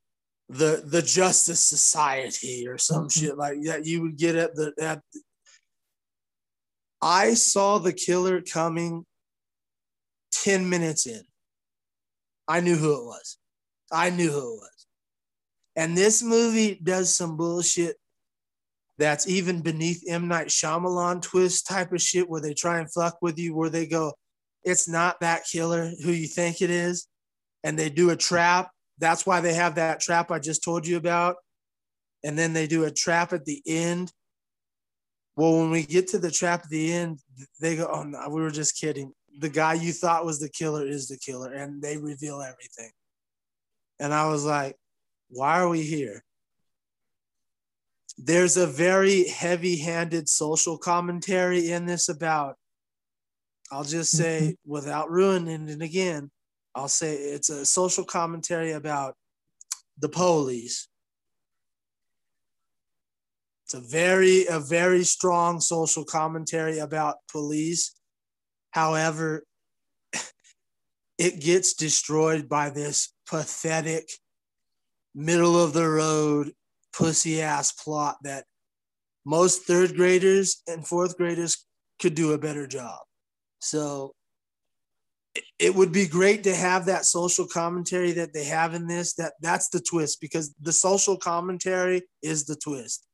the 0.50 0.82
the 0.84 1.00
Justice 1.00 1.64
Society 1.64 2.68
or 2.68 2.76
some 2.76 3.06
mm-hmm. 3.06 3.26
shit 3.26 3.38
like 3.38 3.62
that 3.62 3.86
you 3.86 4.02
would 4.02 4.18
get 4.18 4.36
at 4.36 4.54
the 4.54 4.74
at 4.78 5.00
I 7.00 7.32
saw 7.32 7.78
the 7.78 7.94
killer 7.94 8.42
coming 8.42 9.06
10 10.32 10.68
minutes 10.68 11.06
in. 11.06 11.22
I 12.46 12.60
knew 12.60 12.76
who 12.76 13.00
it 13.00 13.06
was. 13.06 13.38
I 13.90 14.10
knew 14.10 14.30
who 14.30 14.56
it 14.56 14.58
was. 14.58 14.86
And 15.74 15.96
this 15.96 16.22
movie 16.22 16.78
does 16.82 17.14
some 17.14 17.38
bullshit 17.38 17.96
that's 19.00 19.28
even 19.28 19.62
beneath 19.62 20.04
M. 20.08 20.28
Night 20.28 20.48
Shyamalan 20.48 21.22
twist 21.22 21.66
type 21.66 21.92
of 21.92 22.02
shit 22.02 22.28
where 22.28 22.42
they 22.42 22.54
try 22.54 22.80
and 22.80 22.92
fuck 22.92 23.18
with 23.22 23.38
you, 23.38 23.54
where 23.56 23.70
they 23.70 23.86
go, 23.86 24.12
it's 24.64 24.88
not 24.88 25.20
that 25.20 25.44
killer 25.50 25.92
who 26.04 26.12
you 26.12 26.28
think 26.28 26.62
it 26.62 26.70
is. 26.70 27.08
And 27.64 27.78
they 27.78 27.90
do 27.90 28.10
a 28.10 28.16
trap. 28.16 28.70
That's 28.98 29.26
why 29.26 29.40
they 29.40 29.54
have 29.54 29.76
that 29.76 30.00
trap 30.00 30.30
I 30.30 30.38
just 30.40 30.64
told 30.64 30.86
you 30.86 30.98
about. 30.98 31.36
And 32.24 32.38
then 32.38 32.52
they 32.52 32.66
do 32.66 32.84
a 32.84 32.90
trap 32.92 33.32
at 33.32 33.46
the 33.46 33.62
end 33.66 34.12
Well, 35.36 35.58
when 35.60 35.70
we 35.70 35.84
get 35.84 36.08
to 36.08 36.18
the 36.18 36.30
trap 36.30 36.62
at 36.64 36.70
the 36.70 36.92
end, 36.92 37.20
they 37.60 37.76
go, 37.76 37.88
"Oh 37.90 38.02
no, 38.04 38.28
we 38.28 38.42
were 38.42 38.50
just 38.50 38.78
kidding. 38.78 39.12
The 39.40 39.48
guy 39.48 39.74
you 39.74 39.92
thought 39.92 40.26
was 40.26 40.40
the 40.40 40.50
killer 40.50 40.86
is 40.86 41.08
the 41.08 41.18
killer," 41.18 41.52
and 41.52 41.80
they 41.82 41.96
reveal 41.96 42.42
everything. 42.42 42.90
And 43.98 44.12
I 44.14 44.28
was 44.28 44.44
like, 44.44 44.76
"Why 45.30 45.60
are 45.60 45.68
we 45.68 45.82
here?" 45.82 46.24
There's 48.22 48.58
a 48.58 48.66
very 48.66 49.28
heavy-handed 49.28 50.28
social 50.28 50.76
commentary 50.76 51.70
in 51.70 51.86
this 51.86 52.10
about. 52.10 52.56
I'll 53.72 53.84
just 53.84 54.12
say, 54.12 54.40
mm-hmm. 54.40 54.70
without 54.70 55.10
ruining 55.10 55.70
it 55.70 55.80
again, 55.80 56.30
I'll 56.74 56.88
say 56.88 57.14
it's 57.14 57.48
a 57.48 57.64
social 57.64 58.04
commentary 58.04 58.72
about 58.72 59.14
the 59.98 60.10
police. 60.10 60.86
It's 63.64 63.74
a 63.74 63.80
very 63.80 64.46
a 64.46 64.60
very 64.60 65.04
strong 65.04 65.60
social 65.60 66.04
commentary 66.04 66.78
about 66.78 67.16
police. 67.32 67.94
However, 68.72 69.44
it 71.18 71.40
gets 71.40 71.72
destroyed 71.72 72.50
by 72.50 72.68
this 72.68 73.14
pathetic 73.26 74.10
middle 75.14 75.58
of 75.58 75.72
the 75.72 75.88
road 75.88 76.52
pussy 76.92 77.42
ass 77.42 77.72
plot 77.72 78.16
that 78.24 78.44
most 79.24 79.62
third 79.64 79.94
graders 79.94 80.62
and 80.66 80.86
fourth 80.86 81.16
graders 81.16 81.66
could 82.00 82.14
do 82.14 82.32
a 82.32 82.38
better 82.38 82.66
job. 82.66 83.00
So 83.60 84.14
it- 85.58 85.74
would 85.74 85.92
be 85.92 86.06
great 86.06 86.42
to 86.44 86.54
have 86.54 86.86
that 86.86 87.04
social 87.04 87.46
commentary 87.46 88.12
that 88.12 88.32
they 88.32 88.44
have 88.44 88.74
in 88.74 88.86
this 88.86 89.14
that 89.14 89.34
that's 89.40 89.68
the 89.68 89.80
twist 89.80 90.20
because 90.20 90.54
the 90.60 90.72
social 90.72 91.16
commentary 91.16 92.02
is 92.22 92.46
the 92.46 92.56
twist 92.56 93.06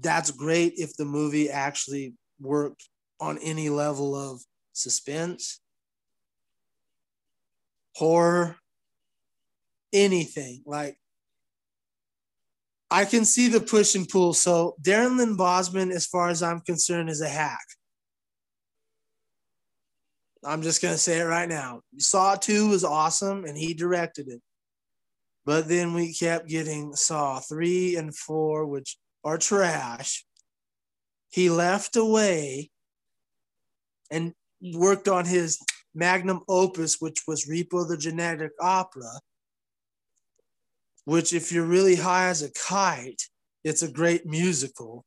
that's 0.00 0.30
great 0.30 0.74
if 0.76 0.96
the 0.96 1.04
movie 1.04 1.50
actually 1.50 2.14
worked 2.40 2.88
on 3.20 3.38
any 3.38 3.68
level 3.68 4.14
of 4.14 4.42
suspense 4.72 5.60
horror 7.94 8.56
anything 9.92 10.62
like 10.66 10.98
i 12.94 13.04
can 13.04 13.24
see 13.24 13.48
the 13.48 13.60
push 13.60 13.94
and 13.94 14.08
pull 14.08 14.32
so 14.32 14.74
darren 14.80 15.18
lynn 15.18 15.36
bousman 15.36 15.90
as 15.90 16.06
far 16.06 16.28
as 16.28 16.42
i'm 16.42 16.60
concerned 16.60 17.08
is 17.10 17.20
a 17.20 17.28
hack 17.28 17.66
I'm 20.46 20.62
just 20.62 20.82
gonna 20.82 20.98
say 20.98 21.20
it 21.20 21.24
right 21.24 21.48
now. 21.48 21.80
Saw 21.98 22.34
two 22.34 22.68
was 22.68 22.84
awesome, 22.84 23.44
and 23.44 23.56
he 23.56 23.74
directed 23.74 24.28
it. 24.28 24.42
But 25.46 25.68
then 25.68 25.94
we 25.94 26.14
kept 26.14 26.48
getting 26.48 26.94
Saw 26.94 27.40
three 27.40 27.96
and 27.96 28.14
four, 28.14 28.66
which 28.66 28.98
are 29.24 29.38
trash. 29.38 30.24
He 31.30 31.50
left 31.50 31.96
away 31.96 32.70
and 34.10 34.34
worked 34.74 35.08
on 35.08 35.24
his 35.24 35.58
magnum 35.94 36.40
opus, 36.48 37.00
which 37.00 37.22
was 37.26 37.48
Repo 37.48 37.88
the 37.88 37.96
Genetic 37.96 38.52
Opera. 38.60 39.20
Which, 41.04 41.32
if 41.32 41.52
you're 41.52 41.64
really 41.64 41.96
high 41.96 42.28
as 42.28 42.42
a 42.42 42.50
kite, 42.52 43.22
it's 43.62 43.82
a 43.82 43.90
great 43.90 44.26
musical. 44.26 45.04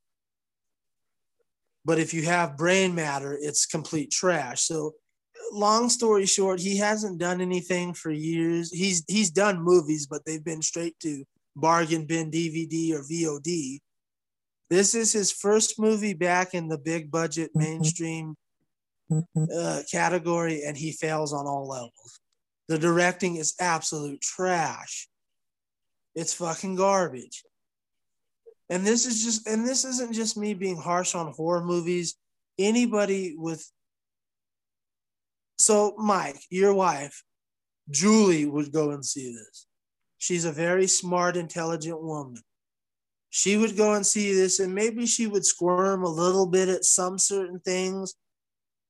But 1.86 2.00
if 2.00 2.14
you 2.14 2.24
have 2.24 2.58
brain 2.58 2.94
matter, 2.94 3.38
it's 3.40 3.66
complete 3.66 4.12
trash. 4.12 4.64
So 4.64 4.94
long 5.52 5.90
story 5.90 6.26
short, 6.26 6.60
he 6.60 6.78
hasn't 6.78 7.20
done 7.20 7.42
anything 7.42 7.94
for 7.94 8.12
years. 8.12 8.72
He's 8.72 9.04
he's 9.08 9.30
done 9.30 9.62
movies, 9.62 10.06
but 10.06 10.26
they've 10.26 10.44
been 10.44 10.62
straight 10.62 11.00
to 11.02 11.24
bargain 11.56 12.06
bin 12.06 12.30
DVD 12.32 12.94
or 12.94 13.02
VOD. 13.02 13.80
This 14.70 14.94
is 14.96 15.14
his 15.14 15.32
first 15.32 15.80
movie 15.80 16.14
back 16.14 16.54
in 16.54 16.68
the 16.68 16.78
big 16.78 17.10
budget 17.10 17.52
mainstream 17.56 18.36
uh, 19.10 19.82
category, 19.90 20.64
and 20.64 20.76
he 20.76 20.92
fails 20.92 21.34
on 21.34 21.48
all 21.48 21.68
levels. 21.68 22.20
The 22.68 22.78
directing 22.78 23.38
is 23.38 23.56
absolute 23.60 24.20
trash. 24.20 25.08
It's 26.18 26.34
fucking 26.34 26.76
garbage. 26.76 27.44
And 28.72 28.86
this 28.86 29.06
is 29.06 29.24
just, 29.24 29.48
and 29.48 29.66
this 29.66 29.86
isn't 29.86 30.14
just 30.14 30.36
me 30.36 30.56
being 30.56 30.76
harsh 30.76 31.14
on 31.14 31.32
horror 31.32 31.64
movies. 31.64 32.16
Anybody 32.58 33.36
with 33.38 33.66
so, 35.60 35.96
Mike, 35.98 36.40
your 36.50 36.74
wife, 36.74 37.24
Julie, 37.90 38.46
would 38.46 38.72
go 38.72 38.92
and 38.92 39.04
see 39.06 39.34
this. 39.34 39.68
She's 40.18 40.46
a 40.46 40.52
very 40.52 40.88
smart, 40.88 41.36
intelligent 41.38 42.02
woman. 42.02 42.42
She 43.30 43.58
would 43.58 43.76
go 43.76 43.94
and 43.94 44.06
see 44.06 44.34
this, 44.34 44.60
and 44.60 44.74
maybe 44.74 45.06
she 45.06 45.28
would 45.28 45.46
squirm 45.46 46.04
a 46.04 46.10
little 46.10 46.48
bit 46.48 46.70
at 46.70 46.86
some 46.86 47.18
certain 47.20 47.60
things, 47.60 48.16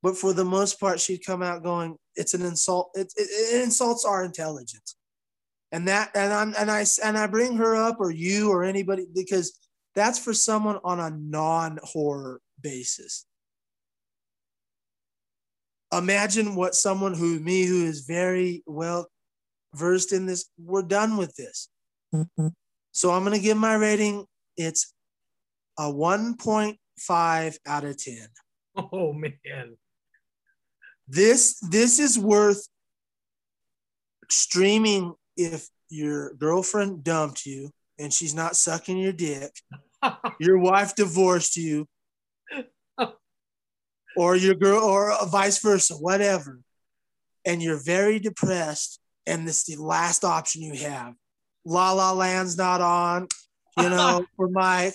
but 0.04 0.18
for 0.18 0.34
the 0.34 0.46
most 0.46 0.80
part, 0.80 1.00
she'd 1.00 1.26
come 1.26 1.42
out 1.42 1.64
going, 1.64 1.98
"It's 2.16 2.34
an 2.34 2.44
insult. 2.44 2.92
It, 2.96 3.12
it, 3.16 3.30
it 3.30 3.64
insults 3.64 4.06
our 4.06 4.24
intelligence." 4.24 4.97
And 5.72 5.88
that, 5.88 6.12
and 6.16 6.34
I'm, 6.34 6.54
and 6.58 6.72
I, 6.72 6.86
and 7.04 7.18
I 7.18 7.28
bring 7.28 7.58
her 7.58 7.76
up, 7.76 7.98
or 8.00 8.10
you, 8.10 8.50
or 8.50 8.64
anybody, 8.64 9.06
because 9.14 9.58
that's 9.96 10.20
for 10.20 10.34
someone 10.34 10.80
on 10.84 11.00
a 11.00 11.10
non-horror 11.10 12.40
basis. 12.62 13.26
Imagine 15.92 16.56
what 16.56 16.76
someone 16.76 17.14
who 17.14 17.40
me 17.40 17.66
who 17.66 17.86
is 17.86 18.02
very 18.02 18.64
well 18.66 19.08
versed 19.74 20.12
in 20.12 20.26
this 20.26 20.50
we're 20.58 20.82
done 20.82 21.18
with 21.18 21.36
this. 21.36 21.70
Mm-hmm. 22.14 22.48
So 22.92 23.12
i'm 23.12 23.24
going 23.24 23.36
to 23.36 23.44
give 23.44 23.58
my 23.58 23.76
rating. 23.76 24.26
It's 24.56 24.94
a 25.78 25.84
1.5 25.84 27.58
out 27.66 27.84
of 27.84 27.98
10 27.98 28.28
Oh 28.76 29.14
man. 29.14 29.78
this 31.08 31.60
this 31.60 32.00
is 32.00 32.20
worth 32.20 32.68
streaming 34.30 35.14
if 35.38 35.68
your 35.90 36.34
girlfriend 36.34 37.04
dumped 37.04 37.46
you 37.46 37.72
and 38.00 38.12
she's 38.12 38.34
not 38.34 38.56
sucking 38.56 38.98
your 38.98 39.14
dick 39.14 39.52
your 40.40 40.58
wife 40.58 40.96
divorced 40.96 41.56
you 41.56 41.88
or 44.16 44.36
your 44.36 44.56
girl 44.56 44.84
or 44.84 45.16
vice 45.28 45.60
versa 45.60 45.94
whatever 45.94 46.60
and 47.46 47.62
you're 47.62 47.82
very 47.82 48.20
depressed 48.20 49.00
and 49.26 49.48
this 49.48 49.68
is 49.68 49.76
the 49.76 49.84
last 49.84 50.24
option 50.24 50.62
you 50.62 50.74
have. 50.74 51.14
La 51.66 51.92
la 51.92 52.12
land's 52.12 52.58
not 52.58 52.82
on 52.82 53.28
you 53.78 53.90
know 53.90 54.26
for 54.36 54.50
mike 54.50 54.94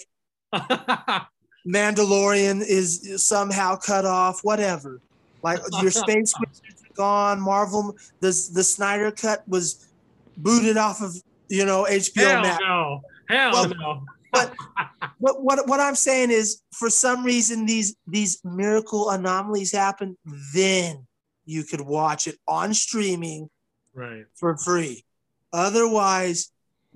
mandalorian 1.66 2.60
is 2.60 3.22
somehow 3.24 3.76
cut 3.76 4.04
off 4.04 4.40
whatever. 4.42 5.00
Like 5.42 5.60
your 5.80 5.90
space 6.02 6.34
wizards 6.40 6.82
are 6.90 6.94
gone 6.94 7.40
marvel 7.40 7.96
the, 8.20 8.28
the 8.54 8.64
snyder 8.64 9.10
cut 9.10 9.46
was 9.48 9.88
booted 10.36 10.76
off 10.76 11.00
of 11.02 11.14
you 11.48 11.64
know 11.64 11.86
hbo 11.90 12.16
Hell 12.22 12.42
max 12.42 12.58
no. 12.60 13.00
Hell 13.28 13.52
Well, 13.52 13.68
no. 13.68 14.04
but 14.32 14.54
what, 15.18 15.42
what 15.42 15.68
what 15.68 15.80
I'm 15.80 15.94
saying 15.94 16.30
is, 16.30 16.62
for 16.72 16.90
some 16.90 17.24
reason, 17.24 17.66
these 17.66 17.94
these 18.06 18.40
miracle 18.44 19.10
anomalies 19.10 19.72
happen. 19.72 20.16
Then 20.54 21.06
you 21.44 21.64
could 21.64 21.80
watch 21.80 22.26
it 22.26 22.36
on 22.48 22.74
streaming 22.74 23.48
Right. 23.94 24.24
for 24.34 24.56
free. 24.56 25.04
Otherwise, 25.52 26.50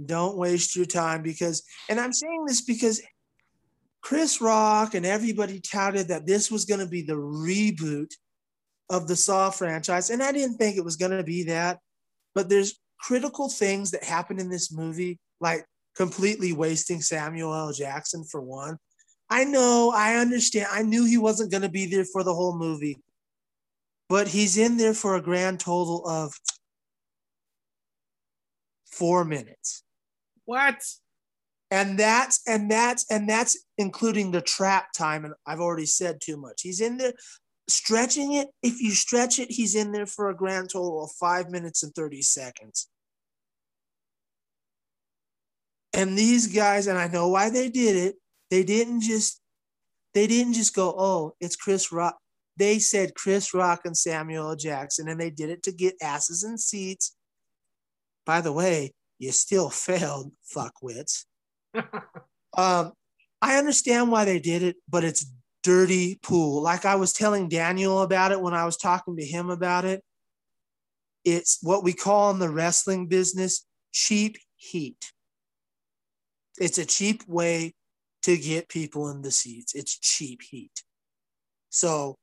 don't 0.04 0.36
waste 0.36 0.76
your 0.76 0.86
time 0.86 1.22
because. 1.22 1.62
And 1.88 2.00
I'm 2.00 2.12
saying 2.12 2.44
this 2.46 2.62
because 2.62 3.00
Chris 4.02 4.40
Rock 4.40 4.94
and 4.94 5.04
everybody 5.06 5.60
touted 5.60 6.08
that 6.08 6.26
this 6.26 6.50
was 6.50 6.64
going 6.64 6.80
to 6.80 6.86
be 6.86 7.02
the 7.02 7.14
reboot 7.16 8.10
of 8.90 9.08
the 9.08 9.16
Saw 9.16 9.50
franchise, 9.50 10.10
and 10.10 10.22
I 10.22 10.32
didn't 10.32 10.56
think 10.58 10.76
it 10.76 10.84
was 10.84 10.96
going 10.96 11.16
to 11.16 11.24
be 11.24 11.44
that. 11.44 11.78
But 12.34 12.48
there's 12.48 12.78
critical 12.98 13.48
things 13.48 13.90
that 13.90 14.04
happen 14.04 14.38
in 14.38 14.50
this 14.50 14.72
movie, 14.72 15.18
like 15.40 15.64
completely 15.96 16.52
wasting 16.52 17.00
Samuel 17.00 17.54
L. 17.54 17.72
Jackson 17.72 18.24
for 18.24 18.40
one. 18.40 18.76
I 19.28 19.44
know, 19.44 19.92
I 19.94 20.16
understand. 20.16 20.68
I 20.70 20.82
knew 20.82 21.04
he 21.04 21.18
wasn't 21.18 21.50
going 21.50 21.62
to 21.62 21.68
be 21.68 21.86
there 21.86 22.04
for 22.04 22.22
the 22.22 22.34
whole 22.34 22.56
movie, 22.56 22.98
but 24.08 24.28
he's 24.28 24.56
in 24.56 24.76
there 24.76 24.94
for 24.94 25.16
a 25.16 25.22
grand 25.22 25.58
total 25.60 26.06
of 26.06 26.32
four 28.86 29.24
minutes. 29.24 29.82
What? 30.44 30.82
And 31.72 31.98
that's 31.98 32.40
and 32.46 32.70
that's 32.70 33.04
and 33.10 33.28
that's 33.28 33.58
including 33.76 34.30
the 34.30 34.40
trap 34.40 34.92
time. 34.96 35.24
And 35.24 35.34
I've 35.44 35.60
already 35.60 35.86
said 35.86 36.20
too 36.20 36.36
much. 36.36 36.62
He's 36.62 36.80
in 36.80 36.96
there 36.96 37.14
stretching 37.68 38.35
it. 38.35 38.49
If 38.62 38.80
you 38.80 38.90
stretch 38.92 39.38
it, 39.38 39.50
he's 39.50 39.75
in 39.75 39.92
there 39.92 40.06
for 40.06 40.30
a 40.30 40.37
grand 40.37 40.70
total 40.70 41.04
of 41.04 41.11
five 41.12 41.50
minutes 41.50 41.82
and 41.82 41.94
30 41.94 42.23
seconds. 42.23 42.88
And 45.92 46.16
these 46.16 46.46
guys, 46.46 46.87
and 46.87 46.99
I 46.99 47.08
know 47.08 47.28
why 47.28 47.50
they 47.50 47.70
did 47.70 47.96
it, 47.96 48.16
they 48.50 48.62
didn't 48.62 49.00
just 49.00 49.40
they 50.14 50.26
didn't 50.26 50.54
just 50.54 50.75
go, 50.75 50.94
oh, 50.96 51.35
it's 51.40 51.56
Chris 51.56 51.92
Rock. 51.92 52.16
They 52.56 52.78
said 52.78 53.14
Chris 53.14 53.52
Rock 53.52 53.82
and 53.85 53.96
Samuel 53.96 54.56
Jackson, 54.56 55.08
and 55.08 55.20
they 55.20 55.28
did 55.28 55.50
it 55.50 55.62
to 55.64 55.73
get 55.73 55.94
asses 56.02 56.42
in 56.42 56.56
seats. 56.56 57.14
By 58.25 58.40
the 58.40 58.52
way, 58.52 58.94
you 59.18 59.32
still 59.32 59.68
failed, 59.68 60.32
fuckwits. 60.54 61.25
um, 61.75 62.92
I 63.42 63.58
understand 63.58 64.11
why 64.11 64.25
they 64.25 64.38
did 64.38 64.62
it, 64.62 64.76
but 64.88 65.04
it's 65.04 65.26
dirty 65.66 66.16
pool. 66.23 66.62
Like 66.62 66.85
I 66.85 66.94
was 66.94 67.12
telling 67.12 67.49
Daniel 67.49 68.02
about 68.02 68.30
it 68.30 68.40
when 68.40 68.54
I 68.54 68.64
was 68.64 68.76
talking 68.76 69.16
to 69.16 69.25
him 69.25 69.50
about 69.50 69.85
it. 69.85 70.00
It's 71.25 71.58
what 71.61 71.82
we 71.82 71.92
call 71.92 72.30
in 72.30 72.38
the 72.38 72.49
wrestling 72.49 73.08
business 73.08 73.66
cheap 73.90 74.38
heat. 74.54 75.11
It's 76.61 76.78
a 76.78 76.87
cheap 76.87 77.25
way 77.26 77.75
to 78.23 78.37
get 78.37 78.68
people 78.68 79.11
in 79.11 79.23
the 79.23 79.32
seats. 79.32 79.75
It's 79.75 79.99
cheap 79.99 80.42
heat. 80.42 80.85
So 81.70 82.16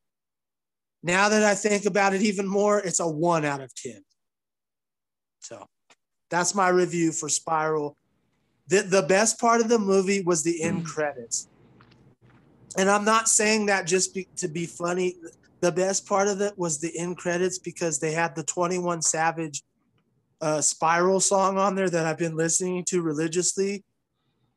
now 1.03 1.27
that 1.27 1.43
I 1.43 1.53
think 1.53 1.85
about 1.85 2.13
it 2.13 2.21
even 2.21 2.47
more, 2.47 2.79
it's 2.79 3.01
a 3.01 3.07
one 3.07 3.43
out 3.43 3.59
of 3.59 3.75
10. 3.75 4.05
So 5.41 5.67
that's 6.29 6.55
my 6.55 6.69
review 6.69 7.11
for 7.11 7.27
Spiral. 7.27 7.97
The, 8.69 8.83
the 8.83 9.01
best 9.01 9.37
part 9.37 9.59
of 9.59 9.67
the 9.67 9.79
movie 9.79 10.21
was 10.21 10.43
the 10.43 10.63
end 10.63 10.83
mm. 10.83 10.85
credits. 10.85 11.49
And 12.77 12.89
I'm 12.89 13.05
not 13.05 13.27
saying 13.27 13.67
that 13.67 13.87
just 13.87 14.13
be, 14.13 14.27
to 14.37 14.47
be 14.47 14.65
funny. 14.65 15.15
The 15.61 15.71
best 15.71 16.07
part 16.07 16.27
of 16.27 16.41
it 16.41 16.57
was 16.57 16.79
the 16.79 16.97
end 16.97 17.17
credits 17.17 17.59
because 17.59 17.99
they 17.99 18.11
had 18.11 18.35
the 18.35 18.43
21 18.43 19.01
Savage 19.01 19.63
uh, 20.41 20.59
Spiral 20.59 21.19
song 21.19 21.57
on 21.57 21.75
there 21.75 21.89
that 21.89 22.05
I've 22.05 22.17
been 22.17 22.35
listening 22.35 22.83
to 22.89 23.01
religiously. 23.01 23.83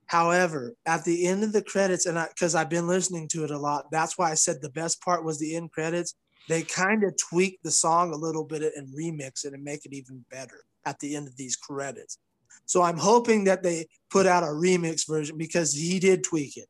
However, 0.07 0.75
at 0.87 1.05
the 1.05 1.27
end 1.27 1.45
of 1.45 1.53
the 1.53 1.63
credits, 1.63 2.07
and 2.07 2.19
because 2.29 2.55
I've 2.55 2.71
been 2.71 2.87
listening 2.87 3.29
to 3.29 3.45
it 3.45 3.51
a 3.51 3.59
lot, 3.59 3.87
that's 3.91 4.17
why 4.17 4.31
I 4.31 4.35
said 4.35 4.57
the 4.61 4.71
best 4.71 5.01
part 5.03 5.25
was 5.25 5.39
the 5.39 5.57
end 5.57 5.73
credits. 5.73 6.15
They 6.49 6.63
kind 6.63 7.03
of 7.05 7.17
tweak 7.17 7.59
the 7.63 7.73
song 7.73 8.13
a 8.13 8.17
little 8.17 8.45
bit 8.45 8.63
and 8.77 8.89
remix 8.89 9.45
it 9.45 9.53
and 9.53 9.65
make 9.65 9.85
it 9.85 9.93
even 9.93 10.25
better 10.31 10.63
at 10.85 10.99
the 11.01 11.17
end 11.17 11.27
of 11.27 11.37
these 11.37 11.57
credits. 11.57 12.19
So 12.67 12.83
I'm 12.83 12.99
hoping 12.99 13.45
that 13.45 13.63
they 13.63 13.87
put 14.11 14.27
out 14.27 14.45
a 14.45 14.47
remix 14.47 15.09
version 15.09 15.37
because 15.37 15.73
he 15.73 15.99
did 15.99 16.25
tweak 16.25 16.57
it. 16.57 16.69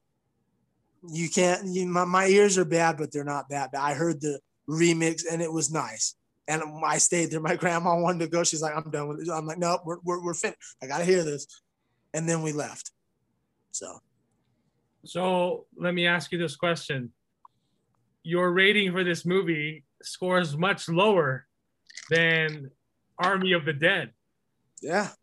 You 1.12 1.28
can't, 1.28 1.66
you, 1.66 1.86
my, 1.86 2.04
my 2.04 2.26
ears 2.26 2.58
are 2.58 2.64
bad, 2.64 2.96
but 2.98 3.12
they're 3.12 3.24
not 3.24 3.48
that 3.50 3.72
bad. 3.72 3.80
I 3.80 3.94
heard 3.94 4.20
the 4.20 4.40
remix 4.68 5.22
and 5.30 5.40
it 5.42 5.52
was 5.52 5.70
nice. 5.70 6.14
And 6.48 6.62
I 6.84 6.98
stayed 6.98 7.30
there. 7.30 7.40
My 7.40 7.56
grandma 7.56 7.98
wanted 7.98 8.20
to 8.20 8.28
go. 8.28 8.44
She's 8.44 8.62
like, 8.62 8.74
I'm 8.76 8.90
done 8.90 9.08
with 9.08 9.20
it. 9.20 9.28
I'm 9.32 9.46
like, 9.46 9.58
no, 9.58 9.78
we're, 9.84 9.98
we're, 10.04 10.22
we're 10.24 10.34
finished. 10.34 10.58
I 10.82 10.86
got 10.86 10.98
to 10.98 11.04
hear 11.04 11.24
this. 11.24 11.46
And 12.14 12.28
then 12.28 12.42
we 12.42 12.52
left. 12.52 12.92
So, 13.72 13.98
So 15.04 15.66
let 15.76 15.92
me 15.92 16.06
ask 16.06 16.30
you 16.32 16.38
this 16.38 16.56
question. 16.56 17.12
Your 18.22 18.52
rating 18.52 18.92
for 18.92 19.04
this 19.04 19.26
movie 19.26 19.84
scores 20.02 20.56
much 20.56 20.88
lower 20.88 21.46
than 22.10 22.70
Army 23.18 23.52
of 23.52 23.64
the 23.64 23.72
Dead. 23.72 24.12
yeah. 24.82 25.08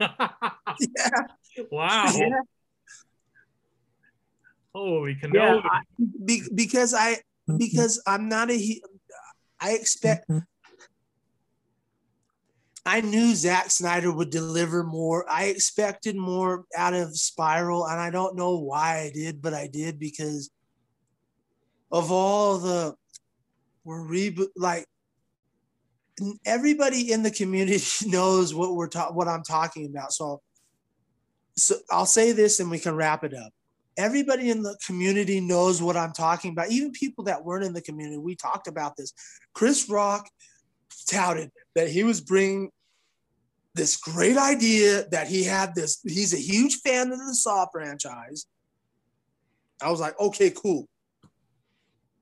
Yeah. 0.00 1.64
wow. 1.72 2.12
Yeah. 2.14 2.28
Holy 4.74 5.16
Yeah, 5.22 5.28
cannoli. 5.28 5.62
I, 5.64 5.80
be, 6.24 6.42
because 6.54 6.94
I 6.94 7.18
because 7.56 8.02
I'm 8.06 8.28
not 8.28 8.50
a 8.50 8.54
he- 8.54 8.84
I 9.60 9.72
expect 9.72 10.30
I 12.86 13.02
knew 13.02 13.34
Zack 13.34 13.70
Snyder 13.70 14.10
would 14.10 14.30
deliver 14.30 14.82
more. 14.82 15.30
I 15.30 15.46
expected 15.46 16.16
more 16.16 16.64
out 16.74 16.94
of 16.94 17.16
Spiral, 17.18 17.86
and 17.86 18.00
I 18.00 18.10
don't 18.10 18.36
know 18.36 18.58
why 18.58 19.00
I 19.00 19.10
did, 19.12 19.42
but 19.42 19.52
I 19.52 19.66
did 19.66 19.98
because 19.98 20.50
of 21.90 22.10
all 22.10 22.58
the 22.58 22.94
we're 23.84 24.06
reboot 24.06 24.48
like 24.56 24.86
everybody 26.44 27.12
in 27.12 27.22
the 27.22 27.30
community 27.30 27.82
knows 28.06 28.54
what 28.54 28.74
we're 28.74 28.88
talking 28.88 29.16
what 29.16 29.28
I'm 29.28 29.42
talking 29.42 29.86
about. 29.86 30.12
So 30.12 30.40
so 31.56 31.76
I'll 31.90 32.06
say 32.06 32.32
this 32.32 32.60
and 32.60 32.70
we 32.70 32.78
can 32.78 32.94
wrap 32.94 33.24
it 33.24 33.34
up 33.34 33.52
everybody 33.98 34.48
in 34.50 34.62
the 34.62 34.78
community 34.86 35.40
knows 35.40 35.82
what 35.82 35.96
I'm 35.96 36.12
talking 36.12 36.52
about. 36.52 36.70
Even 36.70 36.92
people 36.92 37.24
that 37.24 37.44
weren't 37.44 37.64
in 37.64 37.74
the 37.74 37.82
community, 37.82 38.16
we 38.16 38.36
talked 38.36 38.68
about 38.68 38.96
this. 38.96 39.12
Chris 39.52 39.90
Rock 39.90 40.30
touted 41.10 41.50
that 41.74 41.90
he 41.90 42.04
was 42.04 42.20
bringing 42.20 42.70
this 43.74 43.96
great 43.96 44.36
idea 44.36 45.04
that 45.10 45.26
he 45.26 45.44
had 45.44 45.74
this. 45.74 46.00
He's 46.04 46.32
a 46.32 46.38
huge 46.38 46.76
fan 46.76 47.12
of 47.12 47.18
the 47.18 47.34
Saw 47.34 47.66
franchise. 47.70 48.46
I 49.82 49.90
was 49.90 50.00
like, 50.00 50.18
okay, 50.18 50.50
cool. 50.50 50.88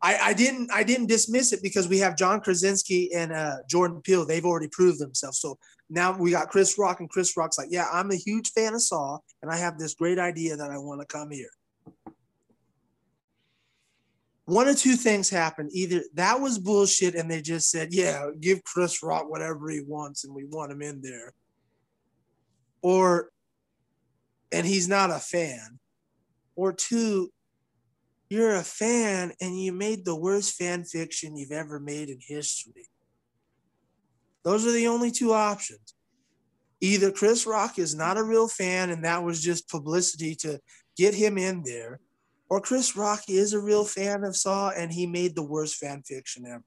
I, 0.02 0.18
I 0.18 0.32
didn't 0.34 0.70
I 0.72 0.82
didn't 0.82 1.06
dismiss 1.06 1.54
it 1.54 1.62
because 1.62 1.88
we 1.88 1.98
have 1.98 2.18
John 2.18 2.40
Krasinski 2.40 3.12
and 3.14 3.32
uh, 3.32 3.56
Jordan 3.68 4.02
Peele. 4.02 4.26
They've 4.26 4.44
already 4.44 4.68
proved 4.68 4.98
themselves. 4.98 5.40
So 5.40 5.58
now 5.88 6.16
we 6.16 6.32
got 6.32 6.50
Chris 6.50 6.78
Rock, 6.78 7.00
and 7.00 7.08
Chris 7.08 7.34
Rock's 7.36 7.56
like, 7.56 7.68
yeah, 7.70 7.86
I'm 7.90 8.10
a 8.10 8.16
huge 8.16 8.50
fan 8.50 8.74
of 8.74 8.82
Saw, 8.82 9.18
and 9.40 9.50
I 9.50 9.56
have 9.56 9.78
this 9.78 9.94
great 9.94 10.18
idea 10.18 10.56
that 10.56 10.70
I 10.70 10.76
want 10.76 11.00
to 11.00 11.06
come 11.06 11.30
here 11.30 11.48
one 14.46 14.68
of 14.68 14.76
two 14.76 14.94
things 14.94 15.28
happened. 15.28 15.70
Either 15.72 16.02
that 16.14 16.40
was 16.40 16.58
bullshit 16.58 17.16
and 17.16 17.30
they 17.30 17.42
just 17.42 17.68
said, 17.68 17.92
yeah, 17.92 18.30
give 18.40 18.62
Chris 18.64 19.02
Rock 19.02 19.28
whatever 19.28 19.68
he 19.68 19.80
wants 19.80 20.24
and 20.24 20.34
we 20.34 20.44
want 20.44 20.72
him 20.72 20.82
in 20.82 21.02
there. 21.02 21.34
Or, 22.80 23.30
and 24.52 24.64
he's 24.64 24.88
not 24.88 25.10
a 25.10 25.18
fan. 25.18 25.80
Or 26.54 26.72
two, 26.72 27.32
you're 28.30 28.54
a 28.54 28.62
fan 28.62 29.32
and 29.40 29.60
you 29.60 29.72
made 29.72 30.04
the 30.04 30.16
worst 30.16 30.54
fan 30.54 30.84
fiction 30.84 31.36
you've 31.36 31.52
ever 31.52 31.80
made 31.80 32.08
in 32.08 32.18
history. 32.20 32.88
Those 34.44 34.64
are 34.64 34.72
the 34.72 34.86
only 34.86 35.10
two 35.10 35.32
options. 35.32 35.94
Either 36.80 37.10
Chris 37.10 37.46
Rock 37.46 37.80
is 37.80 37.96
not 37.96 38.16
a 38.16 38.22
real 38.22 38.46
fan 38.46 38.90
and 38.90 39.04
that 39.04 39.24
was 39.24 39.42
just 39.42 39.68
publicity 39.68 40.36
to 40.36 40.60
get 40.96 41.14
him 41.14 41.36
in 41.36 41.64
there 41.64 42.00
or 42.48 42.60
Chris 42.60 42.96
Rock 42.96 43.24
is 43.28 43.52
a 43.52 43.60
real 43.60 43.84
fan 43.84 44.24
of 44.24 44.36
Saw 44.36 44.70
and 44.70 44.92
he 44.92 45.06
made 45.06 45.34
the 45.34 45.42
worst 45.42 45.76
fan 45.76 46.02
fiction 46.02 46.44
ever. 46.46 46.62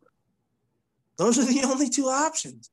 Those 1.18 1.38
are 1.40 1.46
the 1.46 1.64
only 1.66 1.90
two 1.90 2.06
options. 2.06 2.70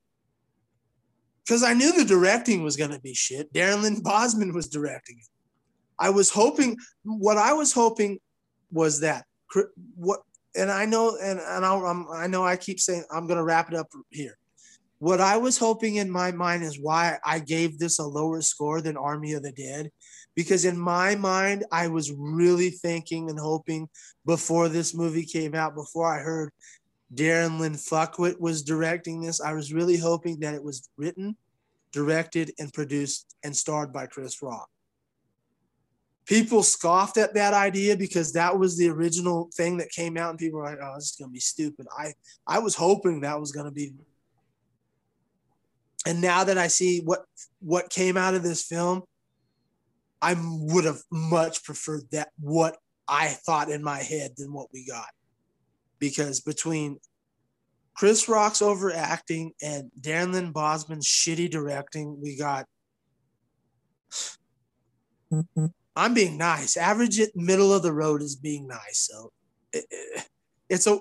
Because 1.44 1.62
I 1.62 1.74
knew 1.74 1.92
the 1.92 2.04
directing 2.04 2.64
was 2.64 2.76
going 2.76 2.90
to 2.90 3.00
be 3.00 3.14
shit. 3.14 3.52
Darren 3.52 3.82
Lynn 3.82 4.02
Bousman 4.02 4.52
was 4.52 4.68
directing 4.68 5.18
it. 5.18 5.26
I 5.98 6.10
was 6.10 6.30
hoping, 6.30 6.76
what 7.04 7.38
I 7.38 7.52
was 7.52 7.72
hoping 7.72 8.18
was 8.72 9.00
that 9.00 9.24
what, 9.94 10.20
and 10.56 10.70
I 10.70 10.86
know, 10.86 11.16
and, 11.22 11.38
and 11.38 11.64
I'm, 11.64 12.06
I 12.12 12.26
know 12.26 12.44
I 12.44 12.56
keep 12.56 12.80
saying 12.80 13.04
I'm 13.12 13.26
going 13.26 13.38
to 13.38 13.44
wrap 13.44 13.70
it 13.70 13.76
up 13.76 13.86
here. 14.10 14.36
What 14.98 15.20
I 15.20 15.36
was 15.36 15.56
hoping 15.58 15.96
in 15.96 16.10
my 16.10 16.32
mind 16.32 16.62
is 16.62 16.80
why 16.80 17.18
I 17.24 17.38
gave 17.38 17.78
this 17.78 17.98
a 17.98 18.04
lower 18.04 18.40
score 18.42 18.80
than 18.80 18.96
Army 18.96 19.34
of 19.34 19.42
the 19.42 19.52
Dead 19.52 19.90
because 20.36 20.64
in 20.64 20.78
my 20.78 21.16
mind 21.16 21.64
i 21.72 21.88
was 21.88 22.12
really 22.12 22.70
thinking 22.70 23.28
and 23.28 23.40
hoping 23.40 23.88
before 24.24 24.68
this 24.68 24.94
movie 24.94 25.24
came 25.24 25.54
out 25.54 25.74
before 25.74 26.06
i 26.06 26.20
heard 26.20 26.52
darren 27.14 27.58
lynn 27.58 27.72
fuckwit 27.72 28.38
was 28.38 28.62
directing 28.62 29.20
this 29.20 29.40
i 29.40 29.52
was 29.52 29.72
really 29.72 29.96
hoping 29.96 30.38
that 30.38 30.54
it 30.54 30.62
was 30.62 30.88
written 30.96 31.36
directed 31.96 32.52
and 32.58 32.74
produced 32.74 33.34
and 33.42 33.56
starred 33.56 33.90
by 33.90 34.06
chris 34.06 34.42
rock. 34.42 34.68
People 36.26 36.62
scoffed 36.62 37.16
at 37.16 37.34
that 37.34 37.54
idea 37.54 37.96
because 37.96 38.32
that 38.32 38.58
was 38.58 38.76
the 38.76 38.90
original 38.90 39.48
thing 39.54 39.78
that 39.78 39.90
came 39.90 40.18
out 40.18 40.28
and 40.28 40.38
people 40.38 40.58
were 40.58 40.66
like 40.66 40.78
oh 40.82 40.94
this 40.96 41.12
is 41.12 41.16
going 41.16 41.30
to 41.30 41.32
be 41.32 41.40
stupid. 41.40 41.86
I 41.96 42.12
i 42.46 42.58
was 42.58 42.74
hoping 42.74 43.20
that 43.20 43.40
was 43.40 43.50
going 43.50 43.64
to 43.64 43.72
be 43.72 43.92
and 46.06 46.20
now 46.20 46.44
that 46.44 46.58
i 46.58 46.66
see 46.66 47.00
what 47.00 47.24
what 47.60 47.88
came 47.88 48.18
out 48.18 48.34
of 48.34 48.42
this 48.42 48.62
film 48.62 49.02
I 50.22 50.36
would 50.38 50.84
have 50.84 51.02
much 51.10 51.64
preferred 51.64 52.04
that 52.12 52.30
what 52.38 52.76
I 53.08 53.28
thought 53.28 53.70
in 53.70 53.82
my 53.82 53.98
head 53.98 54.32
than 54.36 54.52
what 54.52 54.68
we 54.72 54.86
got. 54.86 55.08
Because 55.98 56.40
between 56.40 56.98
Chris 57.94 58.28
Rock's 58.28 58.60
overacting 58.60 59.52
and 59.62 59.90
Darren 60.00 60.32
Lynn 60.32 60.52
Bousman's 60.52 61.06
shitty 61.06 61.50
directing, 61.50 62.20
we 62.20 62.36
got. 62.36 62.66
Mm-hmm. 65.32 65.66
I'm 65.94 66.14
being 66.14 66.36
nice. 66.36 66.76
Average 66.76 67.18
it 67.18 67.34
middle 67.34 67.72
of 67.72 67.82
the 67.82 67.92
road 67.92 68.20
is 68.20 68.36
being 68.36 68.66
nice. 68.66 69.08
So 69.10 69.32
it, 69.72 69.86
it, 69.90 70.28
it's 70.68 70.86
a. 70.86 70.98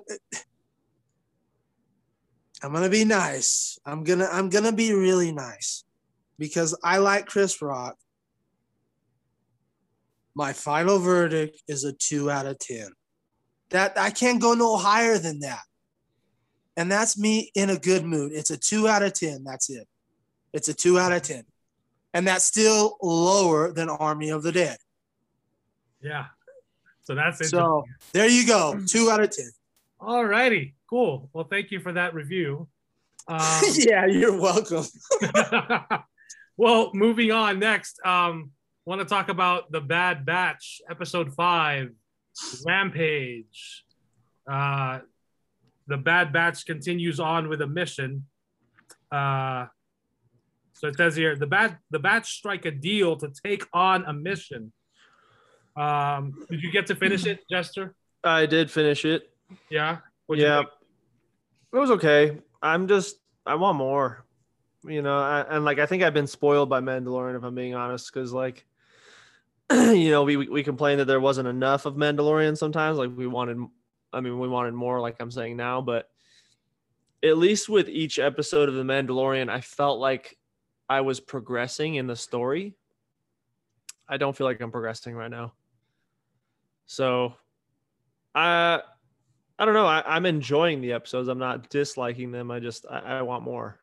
I'm 2.63 2.73
gonna 2.73 2.89
be 2.89 3.03
nice. 3.03 3.77
I'm 3.85 4.03
gonna 4.03 4.29
I'm 4.31 4.49
gonna 4.49 4.71
be 4.71 4.93
really 4.93 5.31
nice 5.33 5.83
because 6.39 6.77
I 6.83 6.97
like 6.99 7.25
Chris 7.25 7.61
Rock 7.61 7.97
my 10.35 10.51
final 10.51 10.99
verdict 10.99 11.61
is 11.67 11.85
a 11.85 11.93
two 11.93 12.29
out 12.29 12.45
of 12.45 12.59
10. 12.59 12.89
That 13.69 13.97
I 13.97 14.11
can't 14.11 14.41
go 14.41 14.53
no 14.53 14.77
higher 14.77 15.17
than 15.17 15.39
that. 15.39 15.63
And 16.77 16.91
that's 16.91 17.17
me 17.17 17.51
in 17.55 17.69
a 17.69 17.77
good 17.77 18.03
mood. 18.03 18.33
It's 18.33 18.51
a 18.51 18.57
two 18.57 18.87
out 18.87 19.01
of 19.01 19.13
10. 19.13 19.43
That's 19.45 19.69
it. 19.69 19.87
It's 20.51 20.67
a 20.67 20.73
two 20.73 20.99
out 20.99 21.13
of 21.13 21.21
10. 21.21 21.43
And 22.13 22.27
that's 22.27 22.45
still 22.45 22.97
lower 23.01 23.71
than 23.71 23.89
Army 23.89 24.29
of 24.29 24.43
the 24.43 24.51
Dead. 24.51 24.77
Yeah. 26.01 26.25
So 27.01 27.15
that's 27.15 27.39
it. 27.41 27.45
So 27.45 27.85
there 28.13 28.27
you 28.27 28.45
go. 28.45 28.79
Two 28.87 29.09
out 29.09 29.21
of 29.21 29.31
10. 29.31 29.45
All 29.99 30.25
righty. 30.25 30.75
Cool. 30.89 31.29
Well, 31.33 31.45
thank 31.45 31.71
you 31.71 31.79
for 31.79 31.93
that 31.93 32.13
review. 32.13 32.67
Um, 33.27 33.63
yeah, 33.73 34.05
you're 34.05 34.39
welcome. 34.39 34.85
well, 36.57 36.91
moving 36.93 37.31
on 37.31 37.57
next. 37.57 37.99
Um, 38.05 38.51
want 38.85 39.01
to 39.01 39.05
talk 39.05 39.29
about 39.29 39.71
the 39.71 39.81
Bad 39.81 40.25
Batch, 40.25 40.81
episode 40.89 41.33
five, 41.33 41.89
Rampage. 42.65 43.83
Uh, 44.49 44.99
the 45.87 45.97
Bad 45.97 46.31
Batch 46.31 46.65
continues 46.65 47.19
on 47.19 47.49
with 47.49 47.61
a 47.61 47.67
mission. 47.67 48.25
Uh, 49.11 49.67
so 50.73 50.87
it 50.87 50.97
says 50.97 51.15
here 51.15 51.35
the 51.35 51.47
bad 51.47 51.77
the 51.89 51.99
Batch 51.99 52.33
strike 52.37 52.65
a 52.65 52.71
deal 52.71 53.15
to 53.17 53.31
take 53.43 53.65
on 53.73 54.03
a 54.05 54.13
mission. 54.13 54.71
Um, 55.77 56.45
did 56.49 56.61
you 56.61 56.71
get 56.71 56.87
to 56.87 56.95
finish 56.95 57.25
it, 57.25 57.39
Jester? 57.49 57.95
I 58.23 58.45
did 58.45 58.69
finish 58.69 59.05
it. 59.05 59.31
Yeah. 59.69 59.99
What'd 60.25 60.43
yeah, 60.43 60.61
it 60.61 61.77
was 61.77 61.91
okay. 61.91 62.37
I'm 62.61 62.87
just 62.87 63.17
I 63.45 63.55
want 63.55 63.77
more. 63.77 64.25
You 64.83 65.01
know, 65.01 65.17
I, 65.17 65.45
and 65.49 65.65
like 65.65 65.79
I 65.79 65.85
think 65.85 66.03
I've 66.03 66.13
been 66.13 66.27
spoiled 66.27 66.69
by 66.69 66.81
Mandalorian 66.81 67.35
if 67.35 67.43
I'm 67.43 67.55
being 67.55 67.73
honest, 67.73 68.11
because 68.13 68.33
like, 68.33 68.65
you 69.71 70.11
know, 70.11 70.23
we 70.23 70.37
we 70.37 70.63
complained 70.63 70.99
that 70.99 71.05
there 71.05 71.19
wasn't 71.19 71.47
enough 71.47 71.85
of 71.85 71.95
Mandalorian 71.95 72.57
sometimes. 72.57 72.97
Like 72.97 73.11
we 73.15 73.27
wanted, 73.27 73.57
I 74.13 74.21
mean, 74.21 74.39
we 74.39 74.47
wanted 74.47 74.73
more. 74.73 74.99
Like 74.99 75.15
I'm 75.19 75.31
saying 75.31 75.57
now, 75.57 75.81
but 75.81 76.07
at 77.23 77.37
least 77.37 77.67
with 77.67 77.89
each 77.89 78.19
episode 78.19 78.69
of 78.69 78.75
the 78.75 78.83
Mandalorian, 78.83 79.49
I 79.49 79.61
felt 79.61 79.99
like 79.99 80.37
I 80.87 81.01
was 81.01 81.19
progressing 81.19 81.95
in 81.95 82.05
the 82.05 82.15
story. 82.15 82.75
I 84.07 84.17
don't 84.17 84.35
feel 84.35 84.45
like 84.45 84.61
I'm 84.61 84.71
progressing 84.71 85.15
right 85.15 85.31
now. 85.31 85.53
So, 86.85 87.33
I 88.35 88.81
I 89.57 89.65
don't 89.65 89.73
know. 89.73 89.87
I, 89.87 90.03
I'm 90.05 90.27
enjoying 90.27 90.81
the 90.81 90.91
episodes. 90.91 91.27
I'm 91.27 91.39
not 91.39 91.69
disliking 91.69 92.31
them. 92.31 92.51
I 92.51 92.59
just 92.59 92.85
I, 92.89 92.99
I 92.99 93.21
want 93.23 93.43
more. 93.43 93.79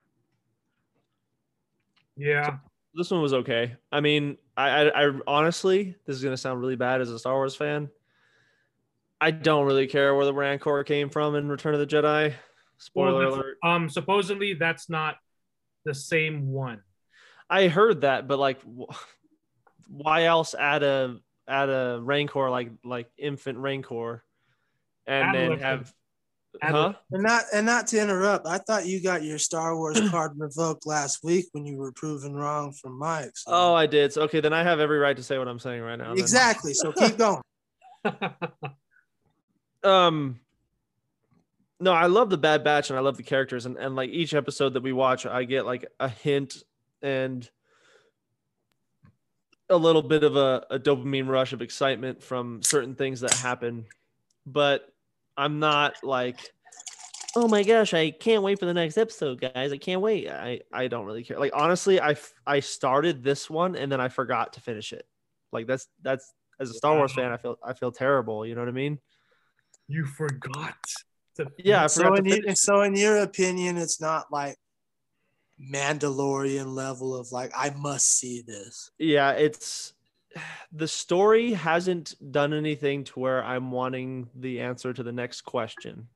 Yeah. 2.16 2.58
This 2.94 3.10
one 3.10 3.22
was 3.22 3.32
okay. 3.32 3.76
I 3.90 4.00
mean, 4.00 4.36
I, 4.56 4.68
I 4.68 5.06
I 5.06 5.12
honestly, 5.26 5.96
this 6.06 6.16
is 6.16 6.22
gonna 6.22 6.36
sound 6.36 6.60
really 6.60 6.76
bad 6.76 7.00
as 7.00 7.10
a 7.10 7.18
Star 7.18 7.34
Wars 7.34 7.56
fan. 7.56 7.90
I 9.20 9.30
don't 9.30 9.66
really 9.66 9.86
care 9.86 10.14
where 10.14 10.24
the 10.24 10.34
Rancor 10.34 10.82
came 10.84 11.08
from 11.08 11.36
in 11.36 11.48
Return 11.48 11.74
of 11.74 11.80
the 11.80 11.86
Jedi. 11.86 12.34
Spoiler 12.78 13.26
Well, 13.26 13.34
alert. 13.34 13.58
Um, 13.62 13.88
supposedly 13.88 14.54
that's 14.54 14.90
not 14.90 15.16
the 15.84 15.94
same 15.94 16.48
one. 16.48 16.82
I 17.48 17.68
heard 17.68 18.00
that, 18.00 18.26
but 18.26 18.38
like, 18.38 18.60
wh- 18.62 18.92
why 19.88 20.24
else 20.24 20.54
add 20.54 20.82
a 20.82 21.18
add 21.46 21.68
a 21.68 22.00
Rancor 22.02 22.50
like 22.50 22.70
like 22.84 23.10
infant 23.16 23.58
Rancor, 23.58 24.24
and 25.06 25.34
then 25.34 25.58
have, 25.58 25.92
huh? 26.60 26.92
And 27.10 27.22
not 27.22 27.44
and 27.54 27.64
not 27.66 27.86
to 27.88 28.00
interrupt, 28.00 28.46
I 28.46 28.58
thought 28.58 28.86
you 28.86 29.02
got 29.02 29.22
your 29.22 29.38
Star 29.38 29.76
Wars 29.76 29.98
card 30.10 30.32
revoked 30.36 30.86
last 30.86 31.22
week 31.24 31.46
when 31.52 31.64
you 31.64 31.76
were 31.78 31.92
proven 31.92 32.34
wrong 32.34 32.72
from 32.72 32.98
Mike. 32.98 33.30
so- 33.34 33.50
Oh, 33.52 33.74
I 33.74 33.86
did. 33.86 34.12
So 34.12 34.22
okay, 34.22 34.40
then 34.40 34.52
I 34.52 34.62
have 34.62 34.80
every 34.80 34.98
right 34.98 35.16
to 35.16 35.22
say 35.22 35.38
what 35.38 35.48
I'm 35.48 35.58
saying 35.58 35.80
right 35.82 35.96
now. 35.96 36.12
exactly. 36.12 36.74
So 36.74 36.92
keep 36.92 37.16
going. 37.16 37.42
um 39.84 40.38
no 41.80 41.92
i 41.92 42.06
love 42.06 42.30
the 42.30 42.38
bad 42.38 42.62
batch 42.62 42.90
and 42.90 42.98
i 42.98 43.02
love 43.02 43.16
the 43.16 43.22
characters 43.22 43.66
and, 43.66 43.76
and 43.76 43.96
like 43.96 44.10
each 44.10 44.34
episode 44.34 44.74
that 44.74 44.82
we 44.82 44.92
watch 44.92 45.26
i 45.26 45.44
get 45.44 45.66
like 45.66 45.84
a 46.00 46.08
hint 46.08 46.56
and 47.02 47.48
a 49.68 49.76
little 49.76 50.02
bit 50.02 50.22
of 50.22 50.36
a, 50.36 50.64
a 50.70 50.78
dopamine 50.78 51.28
rush 51.28 51.52
of 51.52 51.62
excitement 51.62 52.22
from 52.22 52.62
certain 52.62 52.94
things 52.94 53.20
that 53.20 53.32
happen 53.34 53.86
but 54.46 54.91
i'm 55.36 55.58
not 55.58 55.94
like 56.02 56.40
oh 57.36 57.48
my 57.48 57.62
gosh 57.62 57.94
i 57.94 58.10
can't 58.10 58.42
wait 58.42 58.58
for 58.58 58.66
the 58.66 58.74
next 58.74 58.98
episode 58.98 59.40
guys. 59.40 59.72
I 59.72 59.78
can't 59.78 60.00
wait. 60.00 60.28
I 60.28 60.60
i 60.72 60.88
don't 60.88 61.06
really 61.06 61.24
care. 61.24 61.38
Like 61.38 61.52
honestly 61.54 62.00
i 62.00 62.12
f- 62.12 62.34
i 62.46 62.60
started 62.60 63.22
this 63.22 63.48
one 63.48 63.76
and 63.76 63.90
then 63.90 64.00
i 64.00 64.08
forgot 64.08 64.54
to 64.54 64.60
finish 64.60 64.92
it. 64.92 65.06
Like 65.52 65.66
that's 65.66 65.86
that's 66.02 66.32
as 66.60 66.70
a 66.70 66.74
star 66.74 66.96
wars 66.96 67.12
fan 67.12 67.32
i 67.32 67.36
feel 67.36 67.56
i 67.64 67.72
feel 67.72 67.92
terrible. 67.92 68.46
You 68.46 68.54
know 68.54 68.60
what 68.60 68.68
i 68.68 68.72
mean? 68.72 68.98
You 69.88 70.06
forgot. 70.06 70.76
To, 71.36 71.46
yeah, 71.58 71.84
I 71.84 71.86
So 71.86 72.14
in, 72.14 72.56
so 72.56 72.82
in 72.82 72.94
your 72.94 73.18
opinion, 73.18 73.78
it's 73.78 74.00
not 74.00 74.26
like 74.30 74.56
Mandalorian 75.60 76.66
level 76.74 77.16
of 77.16 77.32
like 77.32 77.52
I 77.56 77.70
must 77.70 78.18
see 78.18 78.42
this. 78.42 78.90
Yeah, 78.98 79.32
it's 79.32 79.94
the 80.72 80.88
story 80.88 81.52
hasn't 81.52 82.14
done 82.32 82.52
anything 82.52 83.04
to 83.04 83.20
where 83.20 83.44
I'm 83.44 83.70
wanting 83.70 84.28
the 84.34 84.60
answer 84.60 84.92
to 84.92 85.02
the 85.02 85.12
next 85.12 85.42
question. 85.42 86.08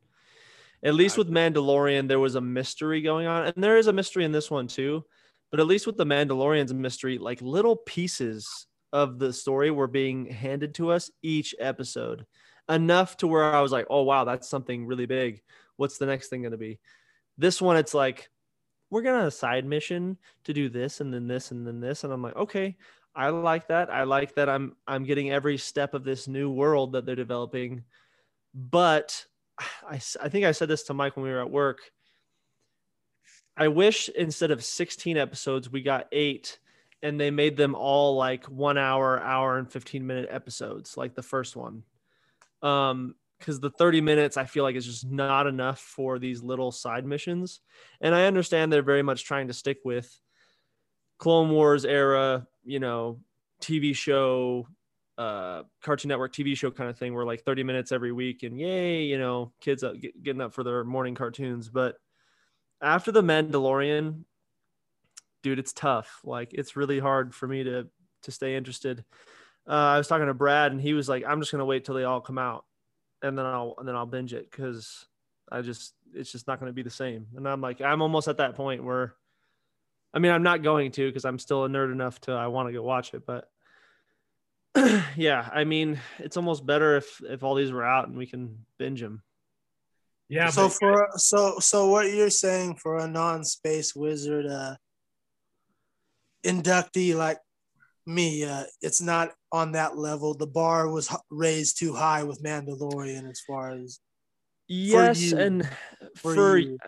At 0.83 0.95
least 0.95 1.19
with 1.19 1.31
Mandalorian, 1.31 2.09
there 2.09 2.21
was 2.21 2.35
a 2.35 2.41
mystery 2.41 3.03
going 3.03 3.27
on, 3.27 3.47
and 3.47 3.65
there 3.65 3.79
is 3.79 3.87
a 3.87 3.93
mystery 3.93 4.25
in 4.25 4.33
this 4.33 4.51
one 4.51 4.67
too. 4.67 5.05
But 5.51 5.61
at 5.61 5.67
least 5.67 5.87
with 5.87 5.97
the 5.97 6.05
Mandalorian's 6.05 6.75
mystery, 6.75 7.19
like 7.19 7.41
little 7.41 7.77
pieces 7.77 8.67
of 8.93 9.19
the 9.19 9.33
story 9.33 9.71
were 9.71 9.87
being 9.87 10.27
handed 10.27 10.75
to 10.75 10.91
us 10.91 11.11
each 11.23 11.55
episode, 11.59 12.27
enough 12.69 13.17
to 13.19 13.27
where 13.27 13.55
I 13.55 13.61
was 13.61 13.73
like, 13.73 13.87
"Oh 13.91 14.03
wow, 14.03 14.25
that's 14.25 14.49
something 14.49 14.87
really 14.87 15.07
big. 15.07 15.43
What's 15.77 15.99
the 15.99 16.07
next 16.07 16.29
thing 16.29 16.43
going 16.43 16.53
to 16.53 16.59
be?" 16.59 16.79
This 17.39 17.61
one, 17.61 17.77
it's 17.77 17.95
like 17.95 18.29
we're 18.91 19.03
gonna 19.03 19.19
have 19.19 19.29
a 19.29 19.33
side 19.33 19.65
mission 19.65 20.17
to 20.45 20.53
do 20.53 20.69
this 20.69 21.01
and 21.01 21.13
then 21.13 21.27
this 21.27 21.51
and 21.51 21.67
then 21.67 21.81
this, 21.81 22.05
and 22.05 22.13
I'm 22.13 22.23
like, 22.23 22.37
okay, 22.37 22.77
I 23.17 23.31
like 23.31 23.69
that. 23.69 23.91
I 23.91 24.03
like 24.03 24.35
that. 24.35 24.49
I'm 24.51 24.77
I'm 24.87 25.05
getting 25.05 25.31
every 25.31 25.57
step 25.57 25.95
of 25.95 26.05
this 26.05 26.29
new 26.29 26.51
world 26.51 26.93
that 26.93 27.07
they're 27.07 27.17
developing, 27.17 27.85
but 28.55 29.25
I, 29.59 29.95
I 30.23 30.29
think 30.29 30.45
I 30.45 30.53
said 30.53 30.69
this 30.69 30.85
to 30.85 30.95
Mike 30.95 31.17
when 31.17 31.25
we 31.25 31.31
were 31.31 31.41
at 31.41 31.51
work. 31.51 31.81
I 33.57 33.69
wish 33.69 34.11
instead 34.11 34.51
of 34.51 34.63
16 34.63 35.17
episodes, 35.17 35.73
we 35.73 35.81
got 35.81 36.09
eight 36.13 36.59
and 37.03 37.19
they 37.19 37.31
made 37.31 37.57
them 37.57 37.75
all 37.75 38.15
like 38.17 38.45
one 38.47 38.77
hour, 38.77 39.19
hour 39.19 39.57
and 39.57 39.71
15 39.71 40.07
minute 40.07 40.29
episodes, 40.31 40.99
like 40.99 41.15
the 41.15 41.23
first 41.23 41.57
one. 41.57 41.83
Um, 42.63 43.15
because 43.39 43.61
the 43.61 43.71
30 43.71 44.01
minutes 44.01 44.37
I 44.37 44.45
feel 44.45 44.65
like 44.65 44.77
is 44.77 44.87
just 44.87 45.11
not 45.11 45.47
enough 45.47 45.79
for 45.79 46.19
these 46.19 46.43
little 46.43 46.73
side 46.73 47.05
missions. 47.05 47.61
And 48.01 48.15
I 48.15 48.25
understand 48.25 48.73
they're 48.73 48.83
very 48.83 49.03
much 49.03 49.25
trying 49.25 49.49
to 49.49 49.55
stick 49.55 49.79
with 49.85 50.11
Clone 51.19 51.51
Wars 51.51 51.85
era, 51.85 52.47
you 52.65 52.79
know, 52.79 53.19
TV 53.61 53.95
show, 53.95 54.67
uh, 55.19 55.63
Cartoon 55.83 56.09
Network 56.09 56.33
TV 56.33 56.57
show 56.57 56.71
kind 56.71 56.91
of 56.91 56.99
thing, 56.99 57.15
where 57.15 57.25
like 57.25 57.43
30 57.43 57.63
minutes 57.63 57.93
every 57.93 58.13
week 58.13 58.43
and 58.43 58.59
yay, 58.59 59.05
you 59.05 59.19
know, 59.19 59.53
kids 59.61 59.83
up, 59.83 59.99
get, 59.99 60.23
getting 60.23 60.43
up 60.43 60.53
for 60.53 60.63
their 60.63 60.85
morning 60.85 61.15
cartoons. 61.15 61.69
But 61.69 61.97
after 62.81 63.13
the 63.13 63.23
Mandalorian, 63.23 64.25
dude, 65.43 65.59
it's 65.59 65.73
tough. 65.73 66.21
Like 66.25 66.53
it's 66.53 66.77
really 66.77 66.99
hard 66.99 67.35
for 67.35 67.47
me 67.47 67.65
to 67.65 67.87
to 68.23 68.33
stay 68.33 68.57
interested. 68.57 69.05
Uh, 69.69 69.73
I 69.73 69.99
was 69.99 70.09
talking 70.09 70.27
to 70.27 70.35
Brad, 70.35 70.73
and 70.73 70.81
he 70.81 70.93
was 70.93 71.09
like, 71.09 71.25
"I'm 71.27 71.41
just 71.41 71.53
gonna 71.53 71.65
wait 71.65 71.85
till 71.85 71.95
they 71.95 72.05
all 72.05 72.21
come 72.21 72.39
out, 72.39 72.65
and 73.23 73.37
then 73.39 73.47
I'll 73.47 73.75
and 73.79 73.89
then 73.89 73.97
I'll 73.97 74.07
binge 74.07 74.35
it 74.35 74.51
because 74.51 75.07
I 75.51 75.63
just 75.63 75.95
it's 76.15 76.31
just 76.31 76.47
not 76.47 76.61
gonna 76.61 76.73
be 76.73 76.83
the 76.83 76.91
same." 76.91 77.27
And 77.37 77.49
I'm 77.49 77.61
like, 77.61 77.81
I'm 77.81 78.03
almost 78.03 78.29
at 78.29 78.39
that 78.39 78.55
point 78.55 78.85
where, 78.85 79.15
I 80.17 80.19
mean, 80.19 80.33
I'm 80.33 80.43
not 80.43 80.63
going 80.63 80.93
to 80.93 81.07
because 81.07 81.27
I'm 81.27 81.39
still 81.39 81.67
a 81.67 81.69
nerd 81.69 81.93
enough 81.93 82.19
to 82.23 82.33
I 82.33 82.47
want 82.47 82.71
to 82.71 82.73
go 82.73 82.83
watch 82.83 83.13
it, 83.13 83.27
but 83.27 83.51
yeah, 85.15 85.47
I 85.53 85.65
mean, 85.65 86.01
it's 86.19 86.39
almost 86.39 86.65
better 86.65 86.97
if 86.97 87.21
if 87.29 87.43
all 87.43 87.55
these 87.55 87.71
were 87.71 87.85
out 87.85 88.09
and 88.09 88.17
we 88.17 88.27
can 88.27 88.65
binge 88.79 89.03
them. 89.03 89.23
Yeah, 90.31 90.49
so 90.49 90.69
but 90.69 90.73
for 90.73 91.09
so 91.17 91.59
so 91.59 91.89
what 91.89 92.11
you're 92.11 92.31
saying 92.31 92.77
for 92.77 92.97
a 92.97 93.07
non-space 93.07 93.95
wizard 93.95 94.47
uh 94.47 94.77
inductee 96.43 97.15
like 97.15 97.39
me, 98.07 98.43
uh, 98.45 98.65
it's 98.81 99.03
not 99.03 99.33
on 99.53 99.73
that 99.73 99.99
level. 99.99 100.33
The 100.33 100.47
bar 100.47 100.91
was 100.91 101.15
raised 101.29 101.79
too 101.79 101.93
high 101.93 102.23
with 102.23 102.43
Mandalorian 102.43 103.29
as 103.31 103.43
far 103.47 103.73
as 103.73 104.01
Yes, 104.67 105.21
you. 105.21 105.37
and 105.39 105.69
For 106.17 106.35
for, 106.35 106.59
you. 106.59 106.79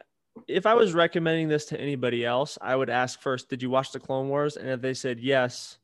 If 0.47 0.67
I 0.67 0.75
was 0.75 0.93
recommending 0.95 1.49
this 1.49 1.65
to 1.67 1.81
anybody 1.81 2.25
else, 2.25 2.59
I 2.61 2.77
would 2.77 2.91
ask 2.91 3.21
first, 3.21 3.49
did 3.49 3.63
you 3.63 3.71
watch 3.71 3.93
the 3.93 4.01
Clone 4.01 4.29
Wars? 4.29 4.57
And 4.57 4.69
if 4.69 4.81
they 4.81 4.95
said 4.95 5.19
yes, 5.21 5.79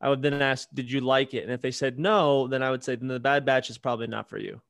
I 0.00 0.08
would 0.08 0.22
then 0.22 0.40
ask, 0.40 0.68
did 0.74 0.90
you 0.90 1.00
like 1.00 1.34
it? 1.34 1.42
And 1.44 1.52
if 1.52 1.60
they 1.60 1.70
said 1.70 1.98
no, 1.98 2.46
then 2.46 2.62
I 2.62 2.70
would 2.70 2.84
say, 2.84 2.94
then 2.96 3.08
the 3.08 3.18
Bad 3.20 3.44
Batch 3.44 3.70
is 3.70 3.78
probably 3.78 4.06
not 4.06 4.28
for 4.28 4.38
you. 4.38 4.60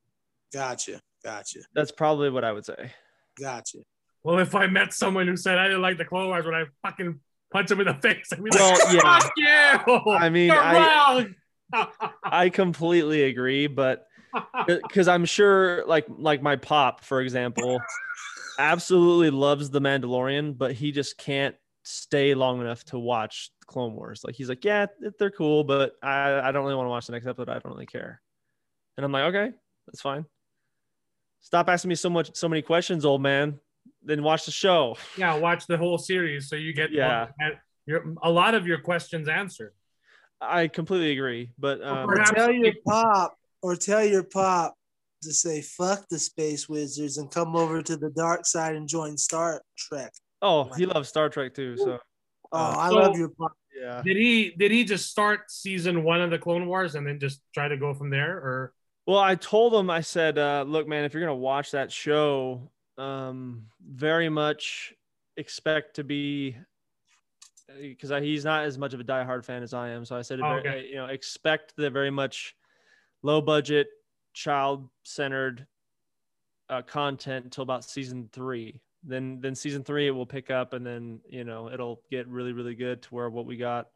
gotcha, 0.53 1.01
gotcha, 1.23 1.59
That's 1.73 1.91
probably 1.91 2.29
what 2.29 2.43
I 2.43 2.51
would 2.51 2.65
say. 2.65 2.91
gotcha. 3.39 3.79
well, 4.23 4.39
if 4.39 4.55
I 4.55 4.67
met 4.67 4.93
someone 4.93 5.27
who 5.27 5.37
said 5.37 5.57
I 5.57 5.65
didn't 5.67 5.81
like 5.81 5.97
the 5.97 6.05
Clone 6.05 6.27
Wars, 6.27 6.45
when 6.45 6.55
I 6.55 6.65
fucking 6.83 7.19
punch 7.51 7.69
him 7.71 7.79
in 7.81 7.87
the 7.87 7.93
face, 7.95 8.29
I'd 8.33 8.43
be 8.43 8.49
Well, 8.53 8.71
like, 8.71 8.97
yeah. 9.37 9.77
"Fuck 9.83 10.03
you!" 10.05 10.11
I 10.13 10.29
mean, 10.29 10.47
You're 10.47 10.57
I- 10.57 10.73
wrong. 10.73 11.35
I 12.23 12.49
completely 12.49 13.23
agree, 13.23 13.67
but 13.67 14.07
because 14.67 15.07
I'm 15.07 15.25
sure, 15.25 15.85
like 15.85 16.05
like 16.09 16.41
my 16.41 16.55
pop, 16.55 17.03
for 17.03 17.21
example, 17.21 17.79
absolutely 18.59 19.31
loves 19.31 19.69
the 19.71 19.81
Mandalorian, 19.81 20.55
but 20.57 20.73
he 20.73 20.91
just 20.91 21.17
can't 21.17 21.55
stay 21.83 22.35
long 22.35 22.61
enough 22.61 22.83
to 22.85 22.99
watch 22.99 23.49
Clone 23.65 23.93
Wars. 23.95 24.21
Like 24.23 24.35
he's 24.35 24.49
like, 24.49 24.63
yeah, 24.65 24.85
they're 25.17 25.31
cool, 25.31 25.63
but 25.63 25.93
I 26.03 26.39
I 26.39 26.51
don't 26.51 26.63
really 26.63 26.75
want 26.75 26.85
to 26.87 26.91
watch 26.91 27.07
the 27.07 27.13
next 27.13 27.25
episode. 27.25 27.49
I 27.49 27.53
don't 27.53 27.71
really 27.71 27.85
care. 27.87 28.21
And 28.97 29.05
I'm 29.05 29.11
like, 29.11 29.33
okay, 29.33 29.53
that's 29.87 30.01
fine. 30.01 30.25
Stop 31.41 31.69
asking 31.69 31.89
me 31.89 31.95
so 31.95 32.09
much, 32.09 32.35
so 32.35 32.49
many 32.49 32.61
questions, 32.61 33.05
old 33.05 33.21
man. 33.21 33.59
Then 34.03 34.23
watch 34.23 34.45
the 34.45 34.51
show. 34.51 34.97
yeah, 35.17 35.35
watch 35.35 35.65
the 35.67 35.77
whole 35.77 35.97
series 35.97 36.49
so 36.49 36.55
you 36.57 36.73
get 36.73 36.91
Yeah. 36.91 37.27
your, 37.85 38.13
a 38.21 38.29
lot 38.29 38.53
of 38.55 38.67
your 38.67 38.79
questions 38.79 39.27
answered. 39.29 39.73
I 40.41 40.67
completely 40.67 41.11
agree. 41.11 41.51
But 41.57 41.81
um, 41.81 42.09
Or 42.09 42.13
Perhaps- 42.13 42.31
tell 42.31 42.51
your 42.51 42.73
pop, 42.85 43.37
or 43.61 43.75
tell 43.75 44.03
your 44.03 44.23
pop 44.23 44.75
to 45.21 45.33
say 45.33 45.61
fuck 45.61 46.07
the 46.09 46.19
space 46.19 46.69
wizards 46.69 47.17
and 47.17 47.29
come 47.31 47.55
over 47.55 47.81
to 47.81 47.97
the 47.97 48.09
dark 48.11 48.45
side 48.45 48.75
and 48.75 48.87
join 48.87 49.17
Star 49.17 49.61
Trek. 49.77 50.13
oh, 50.41 50.71
he 50.77 50.85
loves 50.85 51.09
Star 51.09 51.29
Trek 51.29 51.53
too. 51.53 51.75
So 51.77 51.99
Oh, 52.51 52.57
Uh, 52.57 52.75
I 52.79 52.89
so- 52.89 52.95
love 52.95 53.17
your 53.17 53.29
pop. 53.29 53.51
yeah. 53.79 54.01
Did 54.03 54.17
he 54.17 54.51
did 54.51 54.71
he 54.71 54.83
just 54.83 55.09
start 55.11 55.51
season 55.51 56.03
one 56.03 56.19
of 56.21 56.31
the 56.31 56.39
Clone 56.39 56.65
Wars 56.67 56.95
and 56.95 57.05
then 57.05 57.19
just 57.19 57.41
try 57.53 57.67
to 57.67 57.77
go 57.77 57.93
from 57.93 58.09
there? 58.09 58.37
Or 58.37 58.73
Well, 59.05 59.19
I 59.19 59.35
told 59.35 59.73
him, 59.75 59.89
I 59.89 60.01
said, 60.01 60.37
uh, 60.37 60.63
look, 60.67 60.87
man, 60.87 61.03
if 61.03 61.13
you're 61.13 61.21
gonna 61.21 61.35
watch 61.35 61.71
that 61.71 61.91
show, 61.91 62.71
um, 62.97 63.67
very 63.85 64.29
much 64.29 64.93
expect 65.37 65.95
to 65.97 66.03
be 66.03 66.57
because 67.79 68.09
he's 68.23 68.43
not 68.45 68.63
as 68.63 68.77
much 68.79 68.93
of 68.95 68.99
a 68.99 69.03
diehard 69.03 69.45
fan 69.45 69.61
as 69.61 69.73
I 69.75 69.89
am. 69.89 70.03
So 70.05 70.15
I 70.15 70.21
said, 70.23 70.39
Oh, 70.41 70.53
okay. 70.53 70.87
you 70.87 70.95
know, 70.95 71.05
expect 71.05 71.75
the 71.75 71.89
very 71.91 72.09
much 72.09 72.55
low 73.21 73.41
budget, 73.41 73.87
child 74.39 74.87
centered 75.03 75.67
uh, 76.69 76.81
content 76.81 77.43
until 77.43 77.63
about 77.63 77.83
season 77.83 78.29
three. 78.31 78.79
Then, 79.03 79.39
then 79.41 79.53
season 79.53 79.83
three 79.83 80.07
it 80.07 80.11
will 80.11 80.25
pick 80.25 80.49
up, 80.49 80.73
and 80.73 80.85
then 80.85 81.19
you 81.29 81.43
know 81.43 81.69
it'll 81.69 82.01
get 82.09 82.27
really, 82.27 82.53
really 82.53 82.75
good 82.75 83.01
to 83.03 83.09
where 83.09 83.29
what 83.29 83.45
we 83.45 83.57
got 83.57 83.87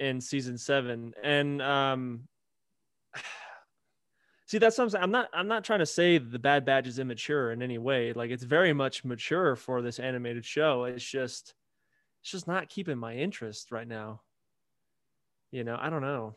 in 0.00 0.20
season 0.20 0.56
seven. 0.56 1.12
And 1.22 1.60
um, 1.60 2.28
see, 4.46 4.58
that's 4.58 4.76
something 4.76 5.00
I'm 5.00 5.10
not. 5.10 5.28
I'm 5.34 5.48
not 5.48 5.64
trying 5.64 5.80
to 5.80 5.86
say 5.86 6.18
the 6.18 6.38
Bad 6.38 6.64
Batch 6.64 6.86
is 6.86 6.98
immature 6.98 7.52
in 7.52 7.62
any 7.62 7.78
way. 7.78 8.12
Like 8.12 8.30
it's 8.30 8.44
very 8.44 8.72
much 8.72 9.04
mature 9.04 9.56
for 9.56 9.82
this 9.82 9.98
animated 9.98 10.44
show. 10.44 10.84
It's 10.84 11.04
just, 11.04 11.54
it's 12.22 12.30
just 12.30 12.48
not 12.48 12.68
keeping 12.68 12.98
my 12.98 13.14
interest 13.14 13.70
right 13.70 13.88
now. 13.88 14.22
You 15.50 15.64
know, 15.64 15.76
I 15.78 15.90
don't 15.90 16.02
know. 16.02 16.36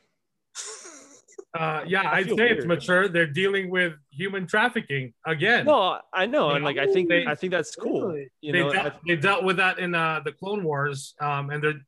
Uh, 1.55 1.83
yeah, 1.87 2.01
I 2.01 2.17
I'd 2.17 2.25
feel 2.27 2.37
say 2.37 2.49
it's 2.49 2.65
mature. 2.65 3.07
They're 3.07 3.25
dealing 3.43 3.69
with 3.69 3.93
human 4.11 4.45
trafficking 4.45 5.13
again. 5.25 5.65
No, 5.65 5.99
I 6.13 6.25
know, 6.25 6.51
and 6.51 6.63
like 6.65 6.77
I 6.77 6.87
think 6.87 7.09
They- 7.09 7.25
I 7.25 7.35
think 7.35 7.51
that's 7.51 7.75
cool. 7.75 8.07
Really? 8.09 8.29
You 8.41 8.51
they, 8.53 8.59
know, 8.63 8.71
dealt, 8.73 8.85
I- 8.87 8.99
they 9.07 9.15
dealt 9.15 9.43
with 9.43 9.57
that 9.57 9.79
in 9.79 9.95
uh, 9.95 10.19
the 10.25 10.31
Clone 10.33 10.63
Wars, 10.63 11.15
um, 11.21 11.49
and 11.49 11.63
they're 11.63 11.81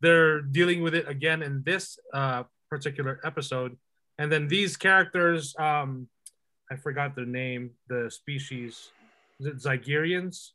they're 0.00 0.42
dealing 0.42 0.82
with 0.82 0.94
it 0.94 1.08
again 1.08 1.42
in 1.42 1.62
this 1.64 1.98
uh, 2.12 2.42
particular 2.68 3.20
episode. 3.24 3.76
And 4.18 4.30
then 4.30 4.46
these 4.46 4.76
characters, 4.76 5.54
um, 5.58 6.08
I 6.70 6.76
forgot 6.76 7.16
their 7.16 7.26
name, 7.26 7.70
the 7.88 8.10
species, 8.10 8.90
is 9.40 9.46
it 9.46 9.56
Zygerians? 9.56 10.50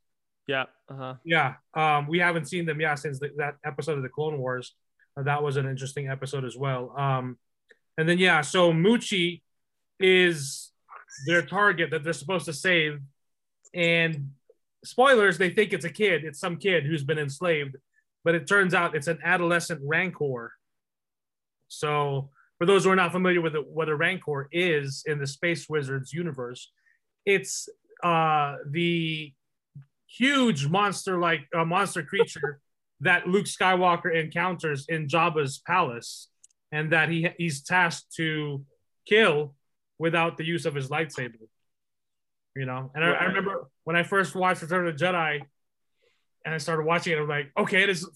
yeah, 0.48 0.66
uh-huh. 0.90 1.16
Yeah, 1.24 1.56
um, 1.74 2.08
we 2.08 2.20
haven't 2.20 2.46
seen 2.48 2.66
them 2.66 2.80
yeah 2.82 2.96
since 2.96 3.20
the, 3.20 3.32
that 3.38 3.56
episode 3.66 3.98
of 3.98 4.04
the 4.04 4.10
Clone 4.10 4.38
Wars. 4.40 4.74
Uh, 5.18 5.24
that 5.24 5.42
was 5.44 5.58
an 5.58 5.66
interesting 5.68 6.08
episode 6.10 6.46
as 6.46 6.56
well. 6.58 6.94
Um, 6.98 7.38
and 8.00 8.08
then 8.08 8.18
yeah, 8.18 8.40
so 8.40 8.72
Muchi 8.72 9.42
is 10.00 10.72
their 11.28 11.42
target 11.42 11.92
that 11.92 12.02
they're 12.02 12.14
supposed 12.14 12.46
to 12.46 12.54
save, 12.54 13.02
and 13.74 14.32
spoilers, 14.86 15.38
they 15.38 15.50
think 15.50 15.74
it's 15.74 15.84
a 15.84 15.90
kid. 15.90 16.24
It's 16.24 16.40
some 16.40 16.56
kid 16.56 16.86
who's 16.86 17.04
been 17.04 17.20
enslaved, 17.20 17.76
but 18.24 18.36
it 18.36 18.48
turns 18.48 18.74
out 18.74 18.96
it's 18.96 19.08
an 19.08 19.20
adolescent 19.22 19.82
rancor. 19.84 20.54
So 21.68 22.30
for 22.58 22.66
those 22.66 22.86
who 22.86 22.92
are 22.92 22.96
not 22.96 23.12
familiar 23.12 23.42
with 23.42 23.56
it, 23.56 23.68
what 23.68 23.90
a 23.90 23.96
rancor 23.98 24.48
is 24.54 25.04
in 25.06 25.20
the 25.20 25.28
Space 25.28 25.68
Wizards 25.68 26.14
universe, 26.14 26.72
it's 27.26 27.68
uh, 28.02 28.56
the 28.66 29.34
huge 30.08 30.68
monster 30.68 31.20
like 31.20 31.42
uh, 31.54 31.66
monster 31.66 32.02
creature 32.02 32.62
that 33.02 33.28
Luke 33.28 33.46
Skywalker 33.46 34.16
encounters 34.16 34.86
in 34.88 35.10
Jabba's 35.10 35.60
palace, 35.60 36.30
and 36.72 36.92
that 36.92 37.10
he 37.10 37.30
he's 37.38 37.64
tasked 37.64 38.16
to 38.16 38.64
kill 39.08 39.56
without 39.98 40.38
the 40.38 40.46
use 40.46 40.66
of 40.66 40.76
his 40.76 40.90
lightsaber. 40.90 41.48
You 42.56 42.66
know, 42.66 42.92
and 42.94 43.04
I, 43.04 43.12
I 43.12 43.24
remember 43.26 43.70
when 43.84 43.96
I 43.96 44.04
first 44.04 44.36
watched 44.36 44.62
Return 44.62 44.88
of 44.88 44.98
the 44.98 45.06
Jedi, 45.06 45.42
and 46.46 46.54
I 46.54 46.58
started 46.58 46.86
watching 46.86 47.14
it, 47.14 47.20
I'm 47.20 47.28
like, 47.28 47.52
okay, 47.58 47.84
it 47.84 47.90
is. 47.90 48.10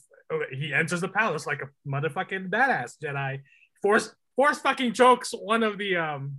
He 0.51 0.73
enters 0.73 1.01
the 1.01 1.09
palace 1.09 1.45
like 1.45 1.61
a 1.61 1.89
motherfucking 1.89 2.49
badass 2.49 2.93
Jedi. 3.03 3.41
Force 3.81 4.13
Force 4.35 4.59
fucking 4.59 4.93
chokes 4.93 5.31
one 5.31 5.63
of 5.63 5.77
the 5.77 5.97
um, 5.97 6.37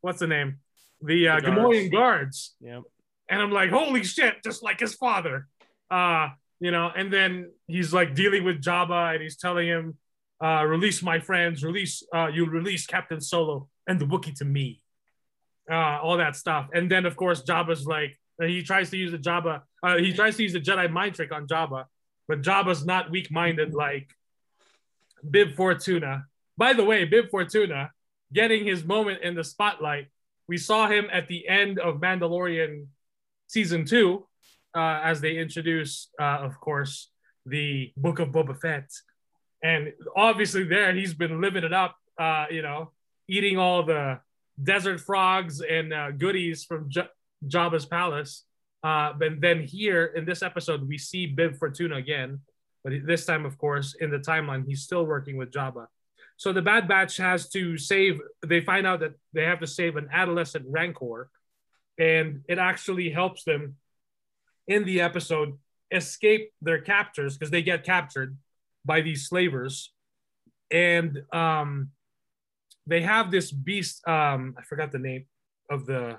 what's 0.00 0.18
the 0.18 0.26
name? 0.26 0.58
The 1.00 1.28
uh, 1.28 1.36
The 1.36 1.42
guards. 1.42 1.58
Gamorrean 1.58 1.92
guards 1.92 2.54
yeah. 2.60 2.80
and 3.28 3.40
I'm 3.40 3.50
like, 3.50 3.70
holy 3.70 4.04
shit, 4.04 4.42
just 4.44 4.62
like 4.62 4.80
his 4.80 4.94
father. 4.94 5.46
Uh, 5.90 6.28
you 6.60 6.70
know, 6.70 6.90
and 6.94 7.10
then 7.10 7.50
he's 7.66 7.94
like 7.94 8.14
dealing 8.14 8.44
with 8.44 8.62
Jabba 8.62 9.14
and 9.14 9.22
he's 9.22 9.36
telling 9.36 9.66
him, 9.66 9.96
uh, 10.42 10.64
release 10.64 11.02
my 11.02 11.18
friends, 11.20 11.62
release, 11.62 12.02
uh, 12.14 12.26
you 12.26 12.46
release 12.46 12.86
Captain 12.86 13.20
Solo 13.20 13.68
and 13.86 14.00
the 14.00 14.06
Wookiee 14.06 14.36
to 14.36 14.44
me. 14.44 14.80
Uh, 15.70 15.98
all 16.02 16.16
that 16.16 16.34
stuff. 16.34 16.68
And 16.72 16.90
then 16.90 17.06
of 17.06 17.16
course 17.16 17.42
Jabba's 17.42 17.86
like, 17.86 18.18
he 18.40 18.62
tries 18.62 18.90
to 18.90 18.96
use 18.96 19.12
the 19.12 19.18
Jabba, 19.18 19.62
uh, 19.82 19.98
he 19.98 20.12
tries 20.12 20.36
to 20.36 20.42
use 20.42 20.52
the 20.52 20.60
Jedi 20.60 20.90
mind 20.90 21.14
trick 21.14 21.30
on 21.32 21.46
Jabba, 21.46 21.84
but 22.26 22.42
Jabba's 22.42 22.86
not 22.86 23.10
weak-minded 23.10 23.74
like 23.74 24.10
Bib 25.28 25.54
Fortuna. 25.54 26.24
By 26.56 26.72
the 26.72 26.84
way, 26.84 27.04
Bib 27.04 27.30
Fortuna 27.30 27.90
getting 28.32 28.64
his 28.64 28.84
moment 28.84 29.22
in 29.22 29.34
the 29.34 29.44
spotlight. 29.44 30.06
We 30.48 30.56
saw 30.56 30.88
him 30.88 31.08
at 31.12 31.28
the 31.28 31.46
end 31.46 31.78
of 31.78 31.96
Mandalorian 31.96 32.86
season 33.46 33.84
two, 33.84 34.26
uh, 34.74 35.00
as 35.02 35.20
they 35.20 35.36
introduce, 35.36 36.08
uh, 36.20 36.38
of 36.40 36.58
course, 36.60 37.10
the 37.46 37.92
Book 37.96 38.18
of 38.20 38.28
Boba 38.28 38.58
Fett, 38.58 38.90
and 39.62 39.92
obviously 40.16 40.64
there 40.64 40.94
he's 40.94 41.14
been 41.14 41.40
living 41.40 41.64
it 41.64 41.72
up, 41.72 41.96
uh, 42.18 42.46
you 42.50 42.62
know, 42.62 42.92
eating 43.28 43.58
all 43.58 43.82
the 43.82 44.20
desert 44.62 45.00
frogs 45.00 45.60
and 45.60 45.92
uh, 45.92 46.10
goodies 46.10 46.64
from 46.64 46.88
J- 46.88 47.08
Jabba's 47.46 47.86
palace. 47.86 48.44
Uh, 48.82 49.12
but 49.12 49.40
then 49.40 49.62
here 49.62 50.06
in 50.06 50.24
this 50.24 50.42
episode, 50.42 50.86
we 50.88 50.98
see 50.98 51.26
Bib 51.26 51.56
Fortuna 51.56 51.96
again, 51.96 52.40
but 52.82 52.92
this 53.04 53.26
time, 53.26 53.44
of 53.44 53.58
course, 53.58 53.94
in 54.00 54.10
the 54.10 54.18
timeline, 54.18 54.66
he's 54.66 54.82
still 54.82 55.04
working 55.04 55.36
with 55.36 55.50
Jabba. 55.50 55.86
So 56.36 56.52
the 56.54 56.62
Bad 56.62 56.88
Batch 56.88 57.18
has 57.18 57.50
to 57.50 57.76
save. 57.76 58.18
They 58.46 58.62
find 58.62 58.86
out 58.86 59.00
that 59.00 59.12
they 59.34 59.44
have 59.44 59.60
to 59.60 59.66
save 59.66 59.96
an 59.96 60.08
adolescent 60.10 60.64
Rancor, 60.66 61.28
and 61.98 62.42
it 62.48 62.58
actually 62.58 63.10
helps 63.10 63.44
them 63.44 63.76
in 64.66 64.84
the 64.84 65.02
episode 65.02 65.58
escape 65.90 66.52
their 66.62 66.80
captors 66.80 67.36
because 67.36 67.50
they 67.50 67.62
get 67.62 67.84
captured 67.84 68.38
by 68.84 69.00
these 69.00 69.28
slavers, 69.28 69.92
and 70.70 71.18
um, 71.32 71.90
they 72.86 73.02
have 73.02 73.30
this 73.30 73.50
beast. 73.52 74.06
Um, 74.08 74.54
I 74.58 74.62
forgot 74.62 74.92
the 74.92 74.98
name 74.98 75.26
of 75.70 75.86
the 75.86 76.18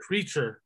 creature, 0.00 0.60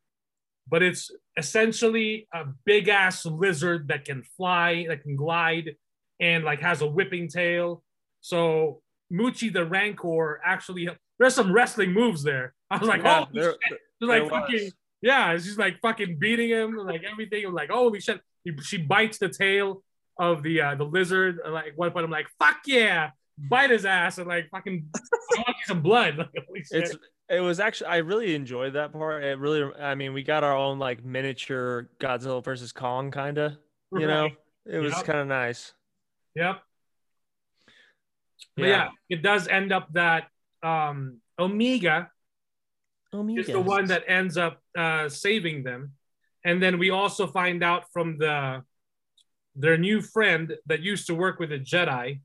but 0.68 0.82
it's 0.82 1.10
essentially 1.36 2.26
a 2.32 2.44
big 2.64 2.88
ass 2.88 3.24
lizard 3.26 3.88
that 3.88 4.04
can 4.04 4.22
fly, 4.36 4.86
that 4.88 5.02
can 5.02 5.16
glide, 5.16 5.76
and 6.20 6.44
like 6.44 6.60
has 6.60 6.80
a 6.82 6.86
whipping 6.86 7.28
tail. 7.28 7.82
So 8.20 8.82
Muchi 9.12 9.52
the 9.52 9.64
Rancor 9.64 10.40
actually 10.44 10.88
there's 11.18 11.34
some 11.34 11.52
wrestling 11.52 11.92
moves 11.92 12.22
there. 12.22 12.54
I 12.70 12.78
was 12.78 12.88
like, 12.88 13.02
Yeah, 13.02 13.24
oh, 13.24 13.28
there- 13.32 13.52
shit. 13.68 13.78
She's 14.00 14.08
like 14.08 14.22
there 14.22 14.22
was. 14.24 14.30
fucking 14.30 14.70
yeah, 15.00 15.32
she's 15.34 15.58
like 15.58 15.80
fucking 15.80 16.18
beating 16.18 16.48
him, 16.50 16.76
like 16.76 17.02
everything. 17.10 17.44
I'm 17.46 17.54
like, 17.54 17.70
holy 17.70 18.00
shit. 18.00 18.20
He, 18.44 18.52
she 18.62 18.78
bites 18.78 19.18
the 19.18 19.28
tail 19.28 19.82
of 20.18 20.42
the 20.42 20.60
uh, 20.60 20.74
the 20.74 20.84
lizard. 20.84 21.38
Like 21.48 21.72
one 21.76 21.90
point, 21.90 22.04
I'm 22.04 22.10
like, 22.10 22.28
fuck 22.38 22.58
yeah, 22.66 23.10
bite 23.38 23.70
his 23.70 23.84
ass 23.84 24.18
and 24.18 24.26
like 24.26 24.48
fucking 24.50 24.88
some 25.66 25.82
blood. 25.82 26.16
Like, 26.50 26.66
it's 26.70 26.96
it 27.28 27.40
was 27.40 27.60
actually 27.60 27.88
I 27.88 27.98
really 27.98 28.34
enjoyed 28.34 28.72
that 28.74 28.92
part. 28.92 29.22
It 29.22 29.38
really 29.38 29.70
I 29.78 29.94
mean 29.94 30.12
we 30.12 30.22
got 30.22 30.44
our 30.44 30.56
own 30.56 30.78
like 30.78 31.04
miniature 31.04 31.88
Godzilla 32.00 32.42
versus 32.42 32.72
Kong 32.72 33.10
kind 33.10 33.38
of 33.38 33.52
you 33.92 34.06
know 34.06 34.30
it 34.66 34.78
was 34.78 34.92
Yep. 34.92 35.04
kind 35.04 35.18
of 35.18 35.26
nice. 35.26 35.72
Yep. 36.34 36.60
But 38.56 38.66
yeah. 38.66 38.88
it 39.08 39.22
does 39.22 39.46
end 39.48 39.72
up 39.72 39.92
that 39.92 40.28
um, 40.62 41.18
Omega 41.38 42.10
is 43.12 43.46
the 43.46 43.60
one 43.60 43.86
that 43.86 44.04
ends 44.08 44.36
up 44.36 44.60
uh, 44.76 45.08
saving 45.08 45.62
them, 45.62 45.92
and 46.44 46.62
then 46.62 46.78
we 46.78 46.90
also 46.90 47.26
find 47.26 47.62
out 47.62 47.84
from 47.92 48.18
the 48.18 48.62
their 49.58 49.76
new 49.76 50.00
friend 50.00 50.54
that 50.66 50.80
used 50.80 51.06
to 51.08 51.14
work 51.14 51.38
with 51.38 51.52
a 51.52 51.58
Jedi. 51.58 52.20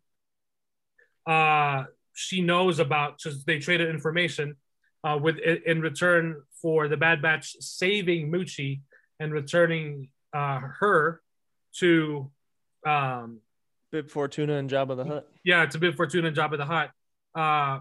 Uh, 1.26 1.86
she 2.14 2.42
knows 2.42 2.80
about 2.80 3.18
because 3.18 3.44
they 3.46 3.60
traded 3.60 3.90
information 3.90 4.56
uh, 5.04 5.18
with 5.22 5.38
in 5.40 5.82
return 5.82 6.42
for 6.62 6.88
the 6.88 6.98
Bad 6.98 7.22
Batch 7.22 7.56
saving 7.60 8.32
Muchi 8.32 8.82
and 9.20 9.34
returning 9.34 10.10
uh, 10.34 10.60
her 10.80 11.22
to 11.80 12.30
um, 12.86 13.40
Bib 13.92 14.10
Fortuna 14.10 14.54
and 14.58 14.70
Jabba 14.70 14.96
the 14.96 15.06
Hutt. 15.06 15.30
yeah, 15.44 15.64
it's 15.64 15.76
a 15.76 15.80
Bib 15.80 15.96
Fortuna 15.96 16.28
and 16.28 16.38
Jabba 16.38 16.58
the 16.58 16.66
Hutt. 16.66 16.92
Uh, 17.36 17.80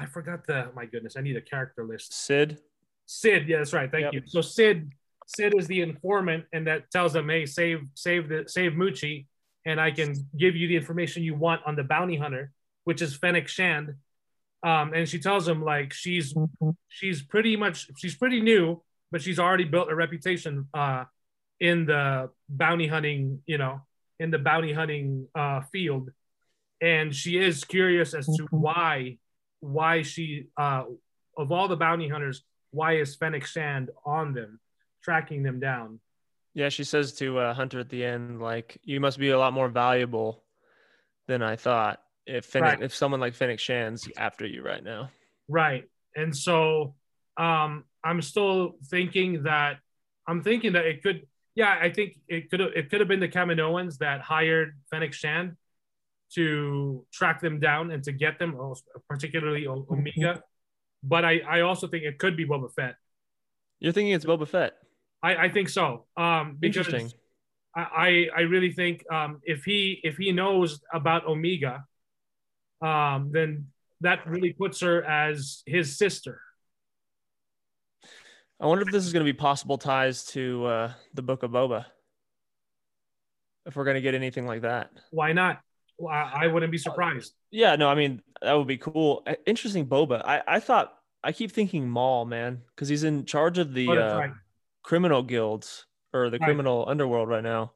I 0.00 0.06
forgot 0.06 0.46
the. 0.46 0.70
My 0.74 0.86
goodness, 0.86 1.16
I 1.16 1.20
need 1.20 1.36
a 1.36 1.40
character 1.40 1.84
list. 1.84 2.12
Cid. 2.12 2.60
Cid, 3.06 3.48
yeah, 3.48 3.58
that's 3.58 3.72
right. 3.72 3.90
Thank 3.90 4.04
Yep. 4.04 4.12
you. 4.14 4.22
So 4.26 4.40
Cid, 4.40 4.92
Cid 5.28 5.54
is 5.56 5.66
the 5.66 5.82
informant, 5.82 6.44
and 6.52 6.66
that 6.66 6.90
tells 6.90 7.12
them, 7.12 7.28
"Hey, 7.28 7.46
save, 7.46 7.82
save 7.94 8.28
the, 8.28 8.44
save 8.46 8.72
Muchi." 8.72 9.26
and 9.68 9.78
I 9.78 9.90
can 9.90 10.14
give 10.36 10.56
you 10.56 10.66
the 10.66 10.76
information 10.76 11.22
you 11.22 11.34
want 11.34 11.60
on 11.66 11.76
the 11.76 11.84
bounty 11.84 12.16
hunter, 12.16 12.52
which 12.84 13.02
is 13.02 13.14
Fennec 13.14 13.48
Shand. 13.48 13.94
Um, 14.62 14.94
and 14.94 15.06
she 15.06 15.18
tells 15.18 15.46
him 15.46 15.62
like 15.62 15.92
she's 15.92 16.34
she's 16.88 17.22
pretty 17.22 17.54
much 17.54 17.86
she's 17.98 18.16
pretty 18.16 18.40
new, 18.40 18.82
but 19.12 19.20
she's 19.20 19.38
already 19.38 19.64
built 19.64 19.90
a 19.90 19.94
reputation 19.94 20.68
uh, 20.72 21.04
in 21.60 21.84
the 21.84 22.30
bounty 22.48 22.86
hunting, 22.86 23.42
you 23.46 23.58
know, 23.58 23.82
in 24.18 24.30
the 24.30 24.38
bounty 24.38 24.72
hunting 24.72 25.28
uh, 25.34 25.60
field, 25.70 26.10
and 26.80 27.14
she 27.14 27.38
is 27.38 27.62
curious 27.64 28.14
as 28.14 28.26
to 28.26 28.46
why 28.50 29.18
why 29.60 30.00
she 30.00 30.46
uh, 30.56 30.84
of 31.36 31.52
all 31.52 31.68
the 31.68 31.76
bounty 31.76 32.08
hunters, 32.08 32.42
why 32.70 32.96
is 32.96 33.14
Fennec 33.14 33.44
Shand 33.44 33.90
on 34.06 34.32
them, 34.32 34.60
tracking 35.08 35.42
them 35.42 35.58
down? 35.58 36.00
Yeah, 36.52 36.68
she 36.68 36.84
says 36.84 37.12
to 37.14 37.38
uh, 37.38 37.54
Hunter 37.54 37.78
at 37.80 37.88
the 37.88 38.04
end, 38.04 38.42
like, 38.42 38.78
"You 38.82 39.00
must 39.00 39.18
be 39.18 39.30
a 39.30 39.38
lot 39.38 39.52
more 39.54 39.68
valuable 39.68 40.42
than 41.26 41.42
I 41.42 41.56
thought. 41.56 42.02
If 42.26 42.44
Fennec, 42.44 42.74
Right. 42.74 42.82
if 42.82 42.94
someone 42.94 43.20
like 43.20 43.34
Fennec 43.34 43.58
Shand's 43.58 44.08
after 44.18 44.46
you 44.46 44.62
right 44.62 44.84
now." 44.84 45.10
Right. 45.48 45.84
And 46.14 46.36
so 46.36 46.94
um 47.38 47.84
I'm 48.04 48.20
still 48.20 48.76
thinking 48.90 49.44
that 49.44 49.78
I'm 50.26 50.42
thinking 50.42 50.72
that 50.74 50.84
it 50.84 51.02
could 51.02 51.26
yeah, 51.54 51.78
I 51.80 51.90
think 51.90 52.18
it 52.28 52.50
could 52.50 52.60
have 52.60 52.72
it 52.74 52.90
could 52.90 53.00
have 53.00 53.08
been 53.08 53.20
the 53.20 53.28
Kaminoans 53.28 53.98
that 53.98 54.20
hired 54.20 54.76
Fennec 54.90 55.12
Shand 55.14 55.56
to 56.34 57.06
track 57.12 57.40
them 57.40 57.58
down 57.60 57.90
and 57.90 58.02
to 58.04 58.12
get 58.12 58.38
them, 58.38 58.54
particularly 59.08 59.66
Omega. 59.66 60.42
But 61.02 61.24
I, 61.24 61.38
I 61.48 61.60
also 61.62 61.86
think 61.86 62.04
it 62.04 62.18
could 62.18 62.36
be 62.36 62.44
Boba 62.44 62.70
Fett. 62.74 62.96
You're 63.80 63.92
thinking 63.92 64.12
it's 64.12 64.26
Boba 64.26 64.46
Fett. 64.46 64.76
I, 65.22 65.36
I 65.36 65.48
think 65.48 65.68
so. 65.68 66.06
Um, 66.16 66.56
because 66.58 66.86
Interesting. 66.86 67.18
I, 67.76 68.28
I 68.36 68.40
really 68.40 68.72
think 68.72 69.04
um, 69.12 69.40
if 69.44 69.64
he 69.64 70.00
if 70.02 70.16
he 70.16 70.32
knows 70.32 70.80
about 70.92 71.26
Omega, 71.26 71.84
um, 72.82 73.30
then 73.32 73.68
that 74.00 74.26
really 74.26 74.52
puts 74.52 74.80
her 74.80 75.02
as 75.04 75.62
his 75.66 75.96
sister. 75.96 76.40
I 78.60 78.66
wonder 78.66 78.82
if 78.82 78.92
this 78.92 79.06
is 79.06 79.12
going 79.12 79.24
to 79.24 79.32
be 79.32 79.36
possible 79.36 79.78
ties 79.78 80.24
to 80.26 80.66
uh, 80.66 80.92
the 81.14 81.22
Book 81.22 81.44
of 81.44 81.52
Boba. 81.52 81.84
If 83.66 83.76
we're 83.76 83.84
going 83.84 83.96
to 83.96 84.00
get 84.00 84.14
anything 84.14 84.46
like 84.46 84.62
that. 84.62 84.90
Why 85.10 85.32
not? 85.32 85.60
Well, 85.98 86.12
I, 86.12 86.44
I 86.44 86.46
wouldn't 86.48 86.72
be 86.72 86.78
surprised. 86.78 87.34
Yeah, 87.50 87.76
no, 87.76 87.88
I 87.88 87.94
mean 87.94 88.22
that 88.42 88.54
would 88.54 88.66
be 88.66 88.78
cool. 88.78 89.22
Uh, 89.26 89.34
Interesting, 89.46 89.86
Boba. 89.86 90.24
I, 90.24 90.42
I 90.48 90.60
thought 90.60 90.94
I 91.22 91.32
keep 91.32 91.52
thinking 91.52 91.88
Maul, 91.88 92.24
man, 92.24 92.62
because 92.74 92.88
he's 92.88 93.04
in 93.04 93.24
charge 93.24 93.58
of 93.58 93.74
the 93.74 93.88
Oh, 93.88 93.92
uh. 93.92 94.28
Criminal 94.88 95.22
guilds 95.22 95.84
or 96.14 96.30
the 96.30 96.38
Right. 96.38 96.46
criminal 96.46 96.86
underworld 96.88 97.28
right 97.28 97.42
now. 97.44 97.72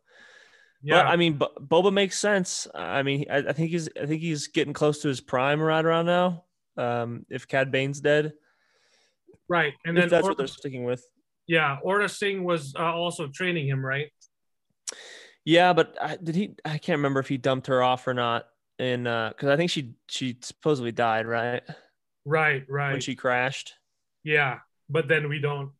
Yeah, 0.82 1.02
But 1.02 1.06
I 1.12 1.16
mean, 1.16 1.34
Bo- 1.34 1.52
Boba 1.60 1.92
makes 1.92 2.18
sense. 2.18 2.66
I 2.74 3.02
mean, 3.02 3.26
I, 3.30 3.36
I 3.36 3.52
think 3.52 3.70
he's 3.70 3.86
I 4.00 4.06
think 4.06 4.22
he's 4.22 4.48
getting 4.48 4.72
close 4.72 5.02
to 5.02 5.08
his 5.08 5.20
prime 5.20 5.60
right 5.60 5.84
around 5.84 6.06
now. 6.06 6.44
Um, 6.78 7.26
if 7.28 7.46
Cad 7.46 7.70
Bane's 7.70 8.00
dead, 8.00 8.32
right. 9.46 9.74
And 9.84 9.94
then 9.94 10.08
that's 10.08 10.24
Or- 10.26 10.30
what 10.30 10.38
they're 10.38 10.46
sticking 10.46 10.84
with. 10.84 11.06
yeah, 11.46 11.76
Aurra 11.84 12.08
Sing 12.08 12.44
was 12.44 12.74
uh, 12.78 12.82
also 12.94 13.28
training 13.28 13.68
him, 13.68 13.84
right? 13.84 14.08
Yeah, 15.44 15.72
but 15.74 15.96
I, 16.00 16.16
did 16.16 16.34
he? 16.34 16.54
I 16.64 16.78
can't 16.78 16.96
remember 16.98 17.20
if 17.20 17.28
he 17.28 17.36
dumped 17.36 17.66
her 17.66 17.82
off 17.82 18.06
or 18.08 18.14
not. 18.14 18.46
In 18.78 19.04
because 19.04 19.48
I 19.50 19.56
think 19.56 19.70
she 19.70 19.94
she 20.08 20.38
supposedly 20.40 20.92
died 20.92 21.26
right 21.26 21.62
Right, 22.24 22.64
right. 22.68 22.92
when 22.92 23.00
she 23.02 23.14
crashed. 23.14 23.74
yeah, 24.24 24.60
but 24.88 25.06
then 25.08 25.28
we 25.28 25.38
don't 25.40 25.72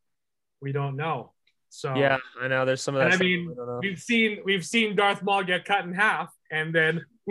we 0.63 0.73
don't 0.73 0.97
know. 0.97 1.33
So 1.69 1.95
Yeah, 1.95 2.19
I 2.41 2.49
know. 2.49 2.65
There's 2.65 2.83
some 2.83 2.95
of 2.95 3.01
that. 3.01 3.13
I 3.13 3.17
mean, 3.17 3.55
we 3.83 3.89
we've 3.89 3.99
seen 4.01 4.39
we've 4.45 4.65
seen 4.65 4.95
Darth 4.95 5.23
Maul 5.23 5.43
get 5.43 5.65
cut 5.65 5.85
in 5.85 5.93
half, 5.93 6.33
and 6.51 6.75
then 6.75 7.05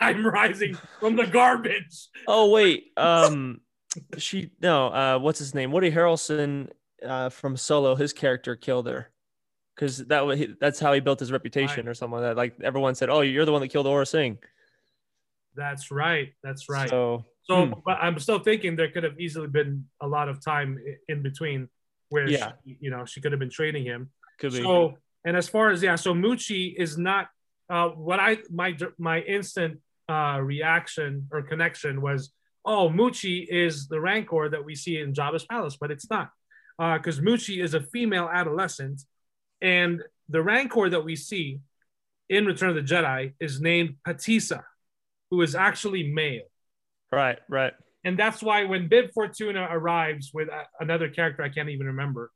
I'm 0.00 0.26
rising 0.26 0.78
from 1.00 1.16
the 1.16 1.26
garbage. 1.26 2.08
Oh 2.26 2.50
wait, 2.50 2.92
um, 2.96 3.60
she 4.18 4.50
no. 4.60 4.88
Uh, 4.88 5.18
what's 5.18 5.38
his 5.38 5.54
name? 5.54 5.72
Woody 5.72 5.90
Harrelson 5.90 6.70
uh, 7.04 7.30
from 7.30 7.56
Solo. 7.56 7.94
His 7.94 8.12
character 8.12 8.56
killed 8.56 8.86
her 8.86 9.10
because 9.74 9.98
that 10.06 10.26
was 10.26 10.40
that's 10.60 10.78
how 10.78 10.92
he 10.92 11.00
built 11.00 11.20
his 11.20 11.32
reputation 11.32 11.88
or 11.88 11.94
something 11.94 12.20
like 12.20 12.30
that. 12.30 12.36
Like 12.36 12.56
everyone 12.62 12.94
said, 12.94 13.10
"Oh, 13.10 13.22
you're 13.22 13.44
the 13.44 13.52
one 13.52 13.60
that 13.60 13.68
killed 13.68 13.86
Aurra 13.86 14.06
Sing." 14.06 14.38
That's 15.56 15.90
right. 15.90 16.34
That's 16.42 16.68
right. 16.68 16.90
So 16.90 17.24
So, 17.44 17.66
Hmm. 17.66 17.72
but 17.84 17.98
I'm 18.00 18.18
still 18.18 18.38
thinking 18.38 18.74
there 18.76 18.90
could 18.90 19.04
have 19.04 19.20
easily 19.20 19.48
been 19.48 19.86
a 20.00 20.08
lot 20.08 20.28
of 20.28 20.44
time 20.44 20.78
in 21.08 21.22
between 21.22 21.68
where, 22.14 22.28
Yeah. 22.28 22.52
she, 22.64 22.78
you 22.84 22.90
know, 22.92 23.02
she 23.10 23.18
could 23.20 23.32
have 23.34 23.42
been 23.44 23.54
training 23.60 23.84
him. 23.92 24.00
could 24.40 24.52
be. 24.52 24.62
So, 24.62 24.72
and 25.26 25.34
as 25.42 25.46
far 25.54 25.66
as 25.72 25.78
yeah, 25.86 25.96
so 26.06 26.10
Muchi 26.24 26.62
is 26.84 26.92
not 27.10 27.24
uh, 27.74 27.88
what 28.08 28.18
I 28.28 28.30
my 28.60 28.70
my 29.10 29.18
instant 29.36 29.72
uh, 30.14 30.38
reaction 30.54 31.10
or 31.32 31.38
connection 31.52 31.92
was, 32.08 32.20
oh, 32.72 32.84
Muchi 33.00 33.36
is 33.64 33.88
the 33.92 34.00
Rancor 34.08 34.44
that 34.54 34.64
we 34.68 34.74
see 34.84 34.94
in 35.02 35.08
Jabba's 35.18 35.46
palace, 35.54 35.76
but 35.82 35.90
it's 35.94 36.08
not, 36.14 36.26
because 36.98 37.18
Muchi 37.28 37.56
is 37.66 37.72
a 37.74 37.82
female 37.94 38.28
adolescent, 38.40 38.98
and 39.60 39.92
the 40.34 40.42
Rancor 40.52 40.86
that 40.94 41.04
we 41.08 41.16
see 41.16 41.46
in 42.36 42.42
Return 42.52 42.70
of 42.74 42.76
the 42.80 42.86
Jedi 42.92 43.20
is 43.46 43.60
named 43.70 43.90
Pateesa, 44.06 44.60
who 45.30 45.38
is 45.46 45.52
actually 45.68 46.04
male. 46.20 46.46
right, 47.22 47.38
right. 47.58 47.74
And 48.04 48.18
that's 48.18 48.42
why 48.42 48.64
when 48.64 48.88
Bib 48.88 49.12
Fortuna 49.14 49.66
arrives 49.70 50.30
with 50.34 50.48
a- 50.48 50.66
another 50.80 51.08
character 51.08 51.42
I 51.42 51.48
can't 51.48 51.70
even 51.70 51.86
remember 51.86 52.30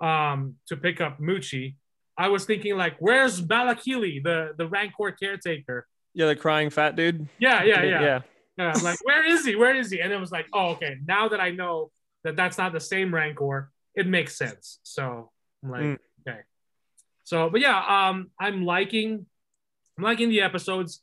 um, 0.00 0.56
to 0.68 0.76
pick 0.76 1.00
up 1.00 1.18
Muchi, 1.20 1.74
I 2.16 2.28
was 2.28 2.44
thinking 2.44 2.76
like, 2.76 2.96
where's 2.98 3.40
Malakili, 3.42 4.22
the 4.22 4.52
the 4.56 4.66
Rancor 4.66 5.12
caretaker? 5.12 5.86
Yeah, 6.14 6.26
the 6.26 6.36
crying 6.36 6.70
fat 6.70 6.96
dude. 6.96 7.28
Yeah, 7.38 7.62
yeah, 7.62 7.82
yeah. 7.82 8.00
yeah. 8.00 8.20
Yeah, 8.58 8.72
I'm 8.74 8.82
like, 8.82 8.98
where 9.04 9.24
is 9.24 9.44
he? 9.46 9.56
Where 9.56 9.74
is 9.74 9.90
he? 9.90 10.00
And 10.00 10.12
it 10.12 10.20
was 10.20 10.30
like, 10.32 10.46
oh, 10.52 10.70
okay. 10.70 10.96
Now 11.06 11.28
that 11.28 11.40
I 11.40 11.50
know 11.50 11.90
that 12.24 12.36
that's 12.36 12.58
not 12.58 12.72
the 12.72 12.80
same 12.80 13.14
Rancor, 13.14 13.70
it 13.94 14.06
makes 14.06 14.36
sense. 14.36 14.80
So 14.82 15.30
I'm 15.62 15.70
like, 15.70 15.82
Mm. 15.82 15.98
okay. 16.28 16.40
So, 17.24 17.48
but 17.48 17.60
yeah, 17.60 17.78
um, 18.08 18.30
I'm 18.38 18.64
liking, 18.66 19.24
I'm 19.96 20.04
liking 20.04 20.28
the 20.30 20.40
episodes. 20.42 21.00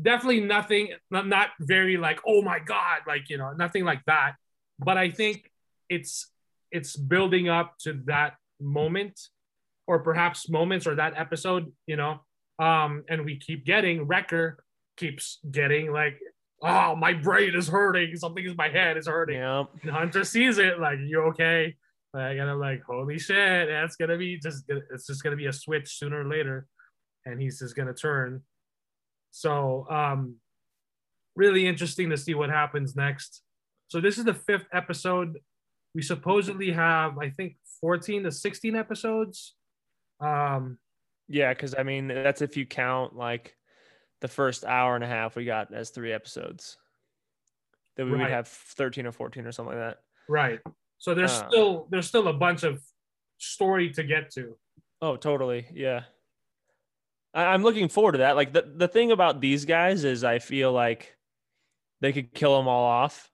Definitely 0.00 0.40
nothing, 0.40 0.88
not, 1.10 1.26
not 1.26 1.50
very 1.60 1.96
like, 1.96 2.20
oh 2.26 2.42
my 2.42 2.58
god, 2.58 3.00
like 3.06 3.28
you 3.28 3.38
know, 3.38 3.52
nothing 3.52 3.84
like 3.84 4.04
that. 4.06 4.34
But 4.78 4.96
I 4.96 5.10
think 5.10 5.50
it's 5.88 6.30
it's 6.70 6.96
building 6.96 7.48
up 7.48 7.76
to 7.80 8.00
that 8.06 8.34
moment, 8.60 9.20
or 9.86 9.98
perhaps 10.00 10.48
moments, 10.48 10.86
or 10.86 10.94
that 10.94 11.14
episode, 11.16 11.72
you 11.86 11.96
know. 11.96 12.20
Um, 12.58 13.04
and 13.08 13.24
we 13.24 13.38
keep 13.38 13.64
getting 13.64 14.06
Wrecker 14.06 14.62
keeps 14.96 15.38
getting 15.50 15.92
like 15.92 16.18
oh, 16.62 16.94
my 16.96 17.12
brain 17.14 17.54
is 17.54 17.68
hurting. 17.68 18.16
Something 18.16 18.44
in 18.44 18.56
my 18.56 18.68
head 18.68 18.96
is 18.96 19.06
hurting. 19.06 19.36
Yeah. 19.36 19.64
And 19.82 19.90
Hunter 19.90 20.24
sees 20.24 20.58
it, 20.58 20.78
like, 20.78 20.98
you 21.04 21.20
okay? 21.28 21.76
Like, 22.12 22.38
and 22.38 22.50
I'm 22.50 22.58
like, 22.58 22.82
holy 22.82 23.18
shit, 23.18 23.68
that's 23.68 23.96
gonna 23.96 24.18
be 24.18 24.38
just, 24.38 24.64
it's 24.68 25.06
just 25.06 25.22
gonna 25.22 25.36
be 25.36 25.46
a 25.46 25.52
switch 25.52 25.98
sooner 25.98 26.22
or 26.22 26.28
later, 26.28 26.66
and 27.24 27.40
he's 27.40 27.60
just 27.60 27.76
gonna 27.76 27.94
turn. 27.94 28.42
So, 29.30 29.86
um, 29.90 30.36
really 31.36 31.66
interesting 31.66 32.10
to 32.10 32.16
see 32.16 32.34
what 32.34 32.50
happens 32.50 32.96
next. 32.96 33.42
So 33.88 34.00
this 34.00 34.18
is 34.18 34.24
the 34.24 34.34
fifth 34.34 34.66
episode. 34.72 35.38
We 35.94 36.02
supposedly 36.02 36.70
have, 36.72 37.18
I 37.18 37.30
think, 37.30 37.56
14 37.80 38.24
to 38.24 38.32
16 38.32 38.76
episodes. 38.76 39.54
Um, 40.20 40.78
Yeah, 41.28 41.52
because 41.54 41.74
I 41.78 41.82
mean 41.84 42.08
that's 42.08 42.42
if 42.42 42.56
you 42.56 42.66
count 42.66 43.14
like 43.16 43.56
the 44.20 44.28
first 44.28 44.64
hour 44.64 44.94
and 44.96 45.04
a 45.04 45.06
half 45.06 45.36
we 45.36 45.44
got 45.44 45.72
as 45.72 45.90
three 45.90 46.12
episodes. 46.12 46.76
Then 47.96 48.06
we 48.06 48.12
Right. 48.12 48.22
would 48.24 48.30
have 48.32 48.48
thirteen 48.48 49.06
or 49.06 49.12
fourteen 49.12 49.46
or 49.46 49.52
something 49.52 49.76
like 49.78 49.82
that. 49.96 50.02
right. 50.28 50.60
So 50.98 51.14
there's 51.14 51.30
Uh. 51.32 51.48
still 51.48 51.86
there's 51.90 52.06
still 52.08 52.28
a 52.28 52.32
bunch 52.32 52.62
of 52.64 52.82
story 53.38 53.90
to 53.90 54.02
get 54.04 54.30
to. 54.32 54.58
Oh, 55.00 55.16
totally. 55.16 55.66
Yeah. 55.72 56.04
I, 57.34 57.44
I'm 57.44 57.62
looking 57.62 57.88
forward 57.88 58.12
to 58.12 58.18
that. 58.18 58.36
Like 58.36 58.52
the, 58.52 58.70
the 58.76 58.88
thing 58.88 59.12
about 59.12 59.40
these 59.40 59.64
guys 59.64 60.04
is 60.04 60.24
I 60.24 60.38
feel 60.38 60.72
like 60.72 61.16
they 62.00 62.12
could 62.12 62.32
kill 62.34 62.56
them 62.56 62.68
all 62.68 62.84
off 62.84 63.30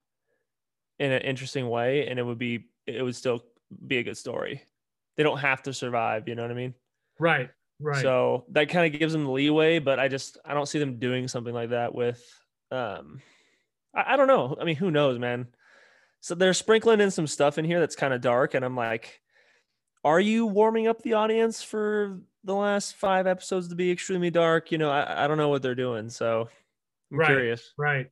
in 0.99 1.13
an 1.13 1.23
interesting 1.23 1.69
way 1.69 2.07
and 2.07 2.19
it 2.19 2.23
would 2.23 2.39
be 2.39 2.69
it 2.87 3.03
would 3.03 3.17
still 3.17 3.45
be 3.87 3.99
a 3.99 4.03
good 4.03 4.17
story. 4.17 4.63
They 5.17 5.23
don't 5.23 5.39
have 5.39 5.63
to 5.63 5.73
survive, 5.73 6.29
you 6.29 6.35
know 6.35 6.43
what 6.43 6.51
I 6.51 6.55
mean? 6.55 6.75
Right. 7.19 7.51
Right. 7.79 8.03
So 8.03 8.45
that 8.51 8.69
kind 8.69 8.93
of 8.93 8.99
gives 8.99 9.13
them 9.13 9.25
the 9.25 9.31
leeway, 9.31 9.79
but 9.79 9.99
I 9.99 10.09
just 10.09 10.39
I 10.45 10.55
don't 10.55 10.69
see 10.69 10.79
them 10.79 10.99
doing 10.99 11.29
something 11.29 11.55
like 11.55 11.71
that 11.71 11.95
with 11.95 12.25
um 12.71 13.21
I, 13.95 14.15
I 14.15 14.17
don't 14.17 14.29
know. 14.29 14.57
I 14.61 14.65
mean, 14.65 14.77
who 14.77 14.91
knows, 14.91 15.19
man? 15.19 15.49
So 16.21 16.35
they're 16.35 16.55
sprinkling 16.55 17.01
in 17.01 17.11
some 17.11 17.27
stuff 17.27 17.59
in 17.59 17.65
here 17.65 17.81
that's 17.81 17.97
kind 17.97 18.13
of 18.15 18.21
dark, 18.21 18.55
and 18.55 18.65
I'm 18.65 18.75
like, 18.75 19.21
are 20.03 20.21
you 20.21 20.47
warming 20.47 20.89
up 20.89 21.03
the 21.03 21.15
audience 21.15 21.63
for 21.63 22.21
the 22.47 22.55
last 22.55 22.95
five 22.97 23.27
episodes 23.27 23.69
to 23.69 23.75
be 23.75 23.91
extremely 23.91 24.31
dark? 24.31 24.71
You 24.73 24.79
know, 24.79 24.91
I, 24.91 25.25
I 25.25 25.27
don't 25.29 25.37
know 25.37 25.49
what 25.49 25.63
they're 25.63 25.75
doing, 25.75 26.09
so 26.09 26.49
I'm 27.13 27.19
Right. 27.19 27.27
curious. 27.27 27.73
Right. 27.77 28.09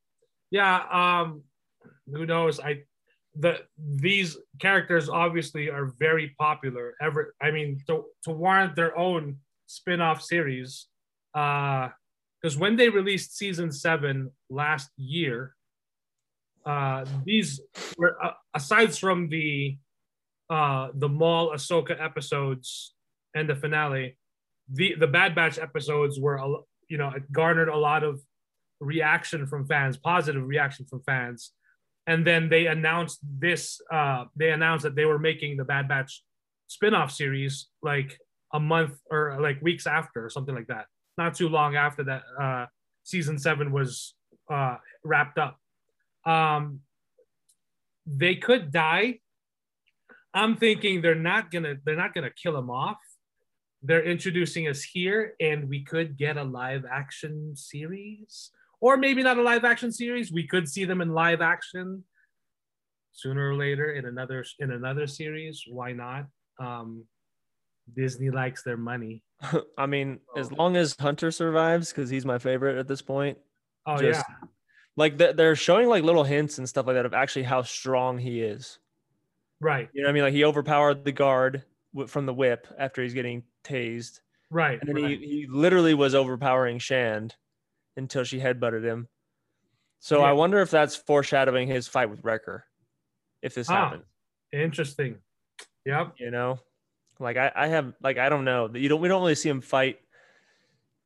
Yeah. 0.51 0.85
Um, 0.91 1.43
who 2.13 2.27
knows? 2.27 2.61
I 2.61 2.85
the 3.37 3.63
these 3.79 4.37
characters 4.61 5.09
obviously 5.09 5.71
are 5.71 5.87
very 5.99 6.35
popular. 6.39 6.95
Ever, 7.01 7.35
I 7.41 7.51
mean, 7.51 7.81
to 7.89 8.05
to 8.25 8.31
warrant 8.31 8.77
their 8.77 8.97
own 8.99 9.39
spin-off 9.67 10.21
series, 10.23 10.89
Uh, 11.35 11.89
because 12.39 12.59
when 12.59 12.77
they 12.77 12.89
released 12.91 13.35
season 13.37 13.73
seven 13.73 14.31
last 14.51 14.91
year, 14.99 15.57
uh, 16.67 17.05
these 17.25 17.61
were 17.97 18.15
uh, 18.23 18.35
aside 18.55 18.95
from 18.95 19.29
the 19.29 19.79
uh, 20.51 20.91
the 20.95 21.09
Maul 21.09 21.51
Ahsoka 21.57 21.97
episodes 21.99 22.95
and 23.35 23.49
the 23.49 23.57
finale, 23.57 24.17
the 24.71 24.95
the 24.99 25.07
Bad 25.07 25.35
Batch 25.35 25.59
episodes 25.59 26.19
were 26.19 26.39
you 26.89 26.99
know 26.99 27.11
it 27.11 27.31
garnered 27.33 27.69
a 27.69 27.77
lot 27.77 28.03
of 28.03 28.21
reaction 28.81 29.47
from 29.47 29.67
fans, 29.67 29.97
positive 29.97 30.47
reaction 30.47 30.87
from 30.87 31.03
fans, 31.05 31.53
and 32.07 32.27
then 32.27 32.49
they 32.49 32.67
announced 32.67 33.21
this. 33.23 33.81
Uh, 33.93 34.25
they 34.37 34.51
announced 34.51 34.85
that 34.85 34.95
they 34.95 35.05
were 35.05 35.19
making 35.19 35.57
the 35.57 35.65
Bad 35.65 35.89
Batch 35.89 36.23
spin-off 36.67 37.11
series 37.11 37.69
like 37.83 38.19
a 38.53 38.61
month 38.61 38.99
or 39.11 39.39
like 39.41 39.61
weeks 39.63 39.87
after 39.87 40.25
or 40.25 40.31
something 40.31 40.55
like 40.55 40.69
that. 40.69 40.87
Not 41.19 41.35
too 41.35 41.49
long 41.49 41.77
after 41.77 42.05
that 42.05 42.23
uh, 42.41 42.67
season 43.03 43.39
seven 43.39 43.73
was 43.73 44.15
uh, 44.51 44.77
wrapped 45.05 45.39
up. 45.39 45.59
Um, 46.27 46.81
they 48.07 48.37
could 48.37 48.73
die. 48.73 49.21
I'm 50.33 50.57
thinking 50.57 51.01
they're 51.01 51.15
not 51.15 51.51
gonna 51.51 51.77
they're 51.85 51.97
not 51.97 52.15
gonna 52.15 52.31
kill 52.31 52.57
him 52.57 52.71
off. 52.71 52.99
They're 53.87 54.03
introducing 54.03 54.67
us 54.67 54.83
here, 54.83 55.35
and 55.41 55.69
we 55.69 55.85
could 55.85 56.17
get 56.17 56.39
a 56.39 56.43
live 56.43 56.85
action 56.91 57.55
series, 57.55 58.51
or 58.81 58.97
maybe 58.97 59.23
not 59.23 59.37
a 59.37 59.43
live 59.43 59.63
action 59.65 59.93
series. 59.93 60.33
We 60.33 60.47
could 60.47 60.67
see 60.67 60.87
them 60.87 61.03
in 61.03 61.13
live 61.13 61.43
action 61.43 62.03
sooner 63.13 63.51
or 63.51 63.55
later 63.55 63.93
in 63.93 64.07
another 64.07 64.43
in 64.59 64.71
another 64.73 65.07
series. 65.07 65.65
Why 65.69 65.93
not? 65.93 66.25
Um, 66.59 67.05
Disney 67.95 68.31
likes 68.31 68.63
their 68.63 68.79
money. 68.79 69.23
I 69.79 69.85
mean, 69.85 70.21
as 70.35 70.51
long 70.51 70.77
as 70.77 70.97
Hunter 70.99 71.31
survives, 71.31 71.91
because 71.93 72.09
he's 72.09 72.25
my 72.25 72.39
favorite 72.39 72.79
at 72.79 72.89
this 72.89 73.03
point. 73.03 73.37
Oh 73.87 73.99
Just- 73.99 74.25
yeah, 74.27 74.49
Like 74.97 75.19
they're 75.19 75.57
showing 75.57 75.89
like 75.91 76.05
little 76.05 76.25
hints 76.25 76.57
and 76.57 76.67
stuff 76.67 76.87
like 76.87 76.97
that 76.97 77.05
of 77.05 77.13
actually 77.13 77.43
how 77.43 77.61
strong 77.61 78.17
he 78.17 78.41
is. 78.41 78.79
right, 79.61 79.91
You 79.93 80.03
know 80.03 80.07
what 80.07 80.11
I 80.11 80.15
mean? 80.15 80.23
Like 80.23 80.33
he 80.33 80.45
overpowered 80.45 81.05
the 81.05 81.13
guard 81.13 81.65
from 82.07 82.25
the 82.25 82.33
whip 82.33 82.67
after 82.79 83.03
he's 83.03 83.13
getting 83.13 83.43
tased. 83.65 84.21
right, 84.51 84.79
And 84.81 84.89
then 84.89 85.03
right. 85.03 85.19
he, 85.19 85.27
he 85.27 85.47
literally 85.49 85.95
was 85.95 86.15
overpowering 86.15 86.79
Shand 86.79 87.35
until 87.97 88.25
she 88.25 88.39
headbutted 88.39 88.85
him. 88.85 89.09
So 90.01 90.23
I 90.23 90.33
wonder 90.33 90.61
if 90.61 90.71
that's 90.71 90.95
foreshadowing 90.97 91.67
his 91.67 91.89
fight 91.89 92.11
with 92.11 92.23
Wrecker. 92.23 92.65
If 93.43 93.55
this 93.55 93.71
Ah. 93.71 93.89
happens, 93.91 94.05
Interesting. 94.53 95.17
Yep. 95.87 96.15
you 96.19 96.31
know, 96.31 96.59
like 97.19 97.37
I, 97.37 97.51
I 97.55 97.67
have 97.69 97.95
like 98.03 98.19
I 98.19 98.29
don't 98.29 98.45
know. 98.45 98.69
That 98.69 98.79
you 98.81 98.89
don't 98.89 99.01
we 99.01 99.09
don't 99.09 99.23
really 99.23 99.35
see 99.35 99.49
him 99.49 99.61
fight 99.61 99.99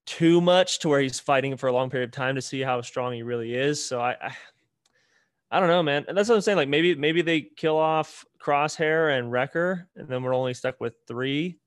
too 0.07 0.41
much 0.41 0.79
to 0.81 0.89
where 0.89 1.01
he's 1.01 1.21
fighting 1.21 1.57
for 1.57 1.67
a 1.69 1.73
long 1.73 1.91
period 1.91 2.09
of 2.09 2.13
time 2.13 2.35
to 2.37 2.43
see 2.43 2.61
how 2.61 2.81
strong 2.81 3.13
he 3.13 3.23
really 3.23 3.55
is. 3.55 3.85
So 3.85 4.01
I, 4.01 4.17
I 4.21 4.37
I 5.51 5.61
don't 5.61 5.69
know, 5.69 5.83
man. 5.83 6.05
And 6.09 6.17
that's 6.17 6.29
what 6.29 6.35
I'm 6.37 6.41
saying. 6.41 6.57
Like 6.59 6.69
maybe 6.69 6.95
maybe 6.95 7.23
they 7.23 7.41
kill 7.41 7.77
off 7.77 8.25
Crosshair 8.41 9.17
and 9.19 9.31
Wrecker, 9.33 9.89
and 9.97 10.09
then 10.09 10.23
we're 10.23 10.35
only 10.35 10.55
stuck 10.55 10.81
with 10.81 10.95
three. 11.07 11.59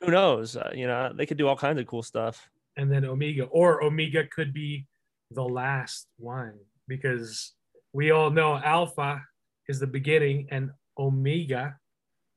Who 0.00 0.10
knows? 0.10 0.56
Uh, 0.56 0.70
you 0.74 0.86
know, 0.86 1.12
they 1.14 1.26
could 1.26 1.38
do 1.38 1.48
all 1.48 1.56
kinds 1.56 1.80
of 1.80 1.86
cool 1.86 2.02
stuff. 2.02 2.48
and 2.76 2.92
then 2.92 3.04
Omega, 3.04 3.44
or 3.44 3.82
Omega 3.82 4.26
could 4.26 4.52
be 4.52 4.86
the 5.30 5.42
last 5.42 6.06
one 6.18 6.54
because 6.88 7.54
we 7.92 8.10
all 8.10 8.30
know 8.30 8.56
Alpha 8.56 9.22
is 9.68 9.80
the 9.80 9.86
beginning 9.86 10.48
and 10.50 10.70
Omega 10.98 11.76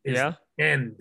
is 0.04 0.16
yeah. 0.16 0.34
the 0.58 0.64
end. 0.64 0.96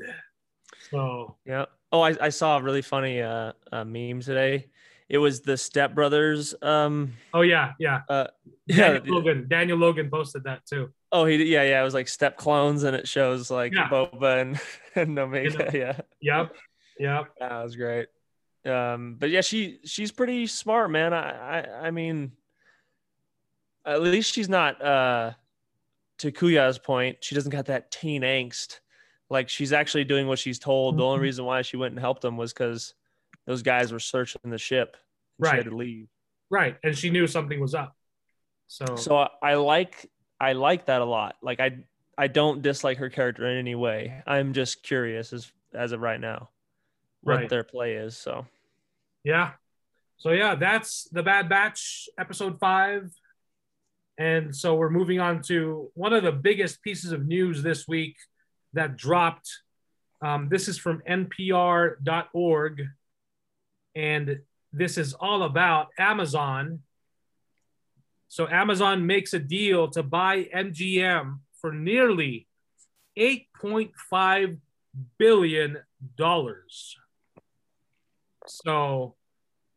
So 0.90 1.36
Yeah. 1.46 1.66
Oh, 1.90 2.02
I, 2.02 2.14
I 2.20 2.28
saw 2.28 2.59
a 2.59 2.62
really 2.62 2.82
funny 2.82 3.22
uh, 3.22 3.52
uh 3.72 3.84
meme 3.84 4.20
today. 4.20 4.66
It 5.09 5.18
was 5.18 5.40
the 5.40 5.56
Step 5.56 5.94
Brothers. 5.94 6.54
Um. 6.61 7.14
oh 7.32 7.40
yeah, 7.40 7.72
yeah. 7.78 8.02
Uh. 8.09 8.26
Yeah. 8.66 8.92
Daniel 8.98 9.14
Logan. 9.14 9.46
Daniel 9.48 9.78
Logan 9.78 10.11
posted 10.11 10.44
that 10.44 10.66
too. 10.66 10.92
Oh, 11.11 11.24
he. 11.24 11.36
Yeah. 11.44 11.62
Yeah. 11.62 11.80
It 11.80 11.84
was 11.84 11.94
like 11.94 12.09
step 12.09 12.36
clones, 12.36 12.82
and 12.84 12.94
it 12.96 13.09
shows 13.09 13.50
like 13.50 13.72
Yeah. 13.74 13.88
Boba 13.88 14.40
and 14.42 14.61
and 14.94 15.18
Omega. 15.18 15.70
Yeah. 15.72 16.00
Yep. 16.20 16.54
Yep. 16.98 17.24
That 17.40 17.62
was 17.62 17.76
great. 17.76 18.09
Um. 18.66 19.16
But 19.18 19.30
yeah, 19.30 19.40
she 19.40 19.78
she's 19.84 20.12
pretty 20.12 20.46
smart, 20.46 20.90
man. 20.90 21.12
I 21.14 21.61
I 21.61 21.86
I 21.86 21.90
mean, 21.90 22.32
at 23.84 24.02
least 24.02 24.32
she's 24.34 24.48
not. 24.48 24.80
Uh. 24.82 25.32
To 26.18 26.32
Kuya's 26.32 26.80
point, 26.80 27.18
she 27.20 27.36
doesn't 27.36 27.52
got 27.52 27.66
that 27.66 27.92
teen 27.92 28.22
angst. 28.22 28.80
Like 29.30 29.48
she's 29.48 29.72
actually 29.72 30.02
doing 30.02 30.26
what 30.26 30.40
she's 30.40 30.59
told. 30.59 30.96
The 30.98 31.04
only 31.04 31.20
Mhm. 31.20 31.22
reason 31.22 31.44
why 31.44 31.62
she 31.62 31.76
went 31.76 31.92
and 31.92 32.00
helped 32.00 32.22
them 32.22 32.36
was 32.36 32.52
because 32.52 32.94
those 33.46 33.62
guys 33.62 33.92
were 33.92 34.00
searching 34.00 34.40
the 34.50 34.59
ship. 34.59 34.96
and 35.38 35.46
She 35.46 35.50
Right. 35.52 35.62
had 35.62 35.70
to 35.70 35.76
leave. 35.76 36.09
Right. 36.50 36.76
And 36.82 36.98
she 36.98 37.11
knew 37.11 37.28
something 37.28 37.61
was 37.61 37.72
up. 37.72 37.96
So, 38.66 38.96
So 38.96 39.16
I, 39.16 39.28
I 39.42 39.54
like 39.54 40.11
I 40.41 40.53
like 40.53 40.86
that 40.86 41.01
a 41.01 41.05
lot. 41.05 41.36
Like 41.43 41.61
I 41.61 41.78
I 42.16 42.26
don't 42.28 42.62
dislike 42.62 42.99
her 42.99 43.11
character 43.11 43.47
in 43.47 43.59
any 43.59 43.74
way. 43.74 44.22
I'm 44.26 44.53
just 44.53 44.82
curious 44.82 45.32
as 45.32 45.51
as 45.74 45.93
of 45.93 46.01
right 46.01 46.20
now 46.20 46.49
what 47.22 47.36
Right. 47.36 47.49
their 47.49 47.64
play 47.64 47.95
is. 47.95 48.16
So 48.16 48.47
yeah. 49.24 49.53
So 50.18 50.30
yeah, 50.32 50.55
that's 50.55 51.05
the 51.12 51.22
Bad 51.22 51.49
Batch 51.49 52.09
episode 52.18 52.59
five. 52.59 53.11
And 54.18 54.55
so 54.55 54.74
we're 54.74 54.91
moving 54.91 55.20
on 55.20 55.43
to 55.43 55.91
one 55.95 56.12
of 56.12 56.24
the 56.24 56.32
biggest 56.32 56.82
pieces 56.82 57.12
of 57.12 57.26
news 57.26 57.62
this 57.62 57.86
week 57.86 58.16
that 58.72 58.97
dropped. 58.97 59.49
Um, 60.20 60.49
this 60.49 60.66
is 60.66 60.76
from 60.76 61.03
NPR.org. 61.09 62.82
And 63.95 64.39
this 64.72 64.99
is 64.99 65.14
all 65.14 65.45
about 65.45 65.89
Amazon. 65.99 66.80
So 68.29 68.47
Amazon 68.47 69.07
makes 69.07 69.33
a 69.33 69.39
deal 69.39 69.89
to 69.91 70.03
buy 70.03 70.45
MGM 70.55 71.39
for 71.61 71.72
nearly 71.72 72.47
$8.5 73.18 74.59
billion. 75.18 75.79
So 78.47 79.14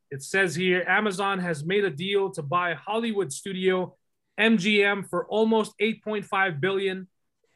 it 0.10 0.22
says 0.22 0.56
here 0.56 0.84
Amazon 0.88 1.40
has 1.40 1.64
made 1.64 1.86
a 1.86 1.90
deal 1.90 2.30
to 2.32 2.42
buy 2.42 2.74
Hollywood 2.74 3.32
studio 3.32 3.96
MGM 4.40 5.10
for 5.10 5.26
almost 5.28 5.74
8.5 5.80 6.60
billion. 6.60 7.08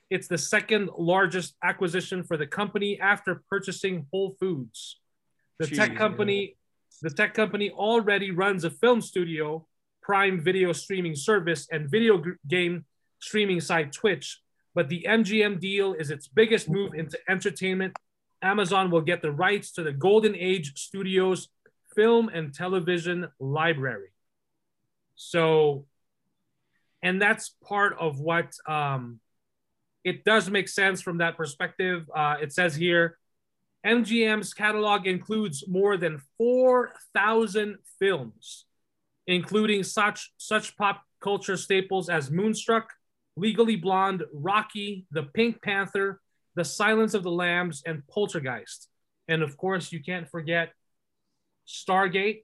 It's 0.10 0.28
the 0.28 0.38
second 0.38 0.89
largest 0.98 1.56
acquisition 1.64 2.24
for 2.24 2.38
the 2.38 2.48
company 2.48 3.00
after 3.00 3.43
purchasing 3.50 4.06
Whole 4.12 4.36
Foods. 4.39 5.00
The 5.60 5.68
tech 5.68 5.91
Jeez, 5.91 5.98
company, 5.98 6.58
the 7.02 7.10
tech 7.10 7.34
company 7.34 7.72
already 7.72 8.32
runs 8.32 8.64
a 8.64 8.70
film 8.70 9.02
studio, 9.02 9.68
Prime 10.06 10.39
Video 10.39 10.72
streaming 10.72 11.16
service, 11.16 11.68
and 11.72 11.89
video 11.89 12.22
game 12.47 12.86
streaming 13.20 13.60
site 13.60 13.91
Twitch. 13.91 14.39
But 14.76 14.89
the 14.89 15.06
MGM 15.08 15.60
deal 15.60 15.93
is 15.93 16.12
its 16.12 16.28
biggest 16.28 16.70
move 16.70 16.93
into 16.93 17.18
entertainment. 17.28 17.97
Amazon 18.41 18.91
will 18.91 19.01
get 19.01 19.24
the 19.24 19.32
rights 19.32 19.72
to 19.72 19.84
the 19.84 19.91
Golden 19.91 20.36
Age 20.36 20.74
Studios 20.78 21.49
film 21.95 22.30
and 22.30 22.53
television 22.53 23.30
library. 23.39 24.10
So, 25.16 25.86
and 27.01 27.20
that's 27.20 27.56
part 27.64 27.95
of 27.99 28.20
what 28.20 28.53
um, 28.68 29.20
it 30.03 30.24
does 30.24 30.51
make 30.51 30.68
sense 30.68 31.01
from 31.01 31.18
that 31.18 31.36
perspective. 31.36 32.08
Uh, 32.14 32.36
it 32.41 32.53
says 32.53 32.76
here 32.76 33.18
MGM's 33.86 34.53
catalog 34.53 35.08
includes 35.08 35.64
more 35.68 35.97
than 35.97 36.22
4,000 36.38 37.78
films, 37.97 38.66
including 39.28 39.84
such, 39.84 40.32
such 40.38 40.78
pop 40.78 41.01
culture 41.21 41.57
staples 41.57 42.09
as 42.09 42.30
Moonstruck, 42.30 42.89
Legally 43.36 43.76
Blonde, 43.76 44.23
Rocky, 44.32 45.05
The 45.11 45.23
Pink 45.23 45.61
Panther, 45.61 46.21
The 46.55 46.63
Silence 46.63 47.13
of 47.13 47.23
the 47.23 47.32
Lambs, 47.32 47.84
and 47.86 48.05
Poltergeist. 48.07 48.88
And 49.28 49.41
of 49.41 49.57
course, 49.57 49.91
you 49.91 50.01
can't 50.03 50.30
forget 50.30 50.71
Stargate, 51.67 52.43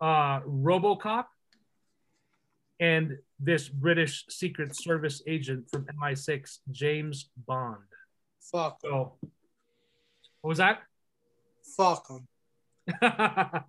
uh, 0.00 0.40
Robocop, 0.40 1.26
and 2.80 3.18
this 3.40 3.68
British 3.68 4.24
Secret 4.28 4.76
Service 4.76 5.22
agent 5.26 5.68
from 5.70 5.86
MI6, 5.86 6.58
James 6.70 7.30
Bond. 7.46 7.78
Fuck. 8.40 8.78
So, 8.82 9.16
what 10.40 10.48
was 10.48 10.58
that? 10.58 10.82
Fuck 11.76 12.08
them. 12.08 12.28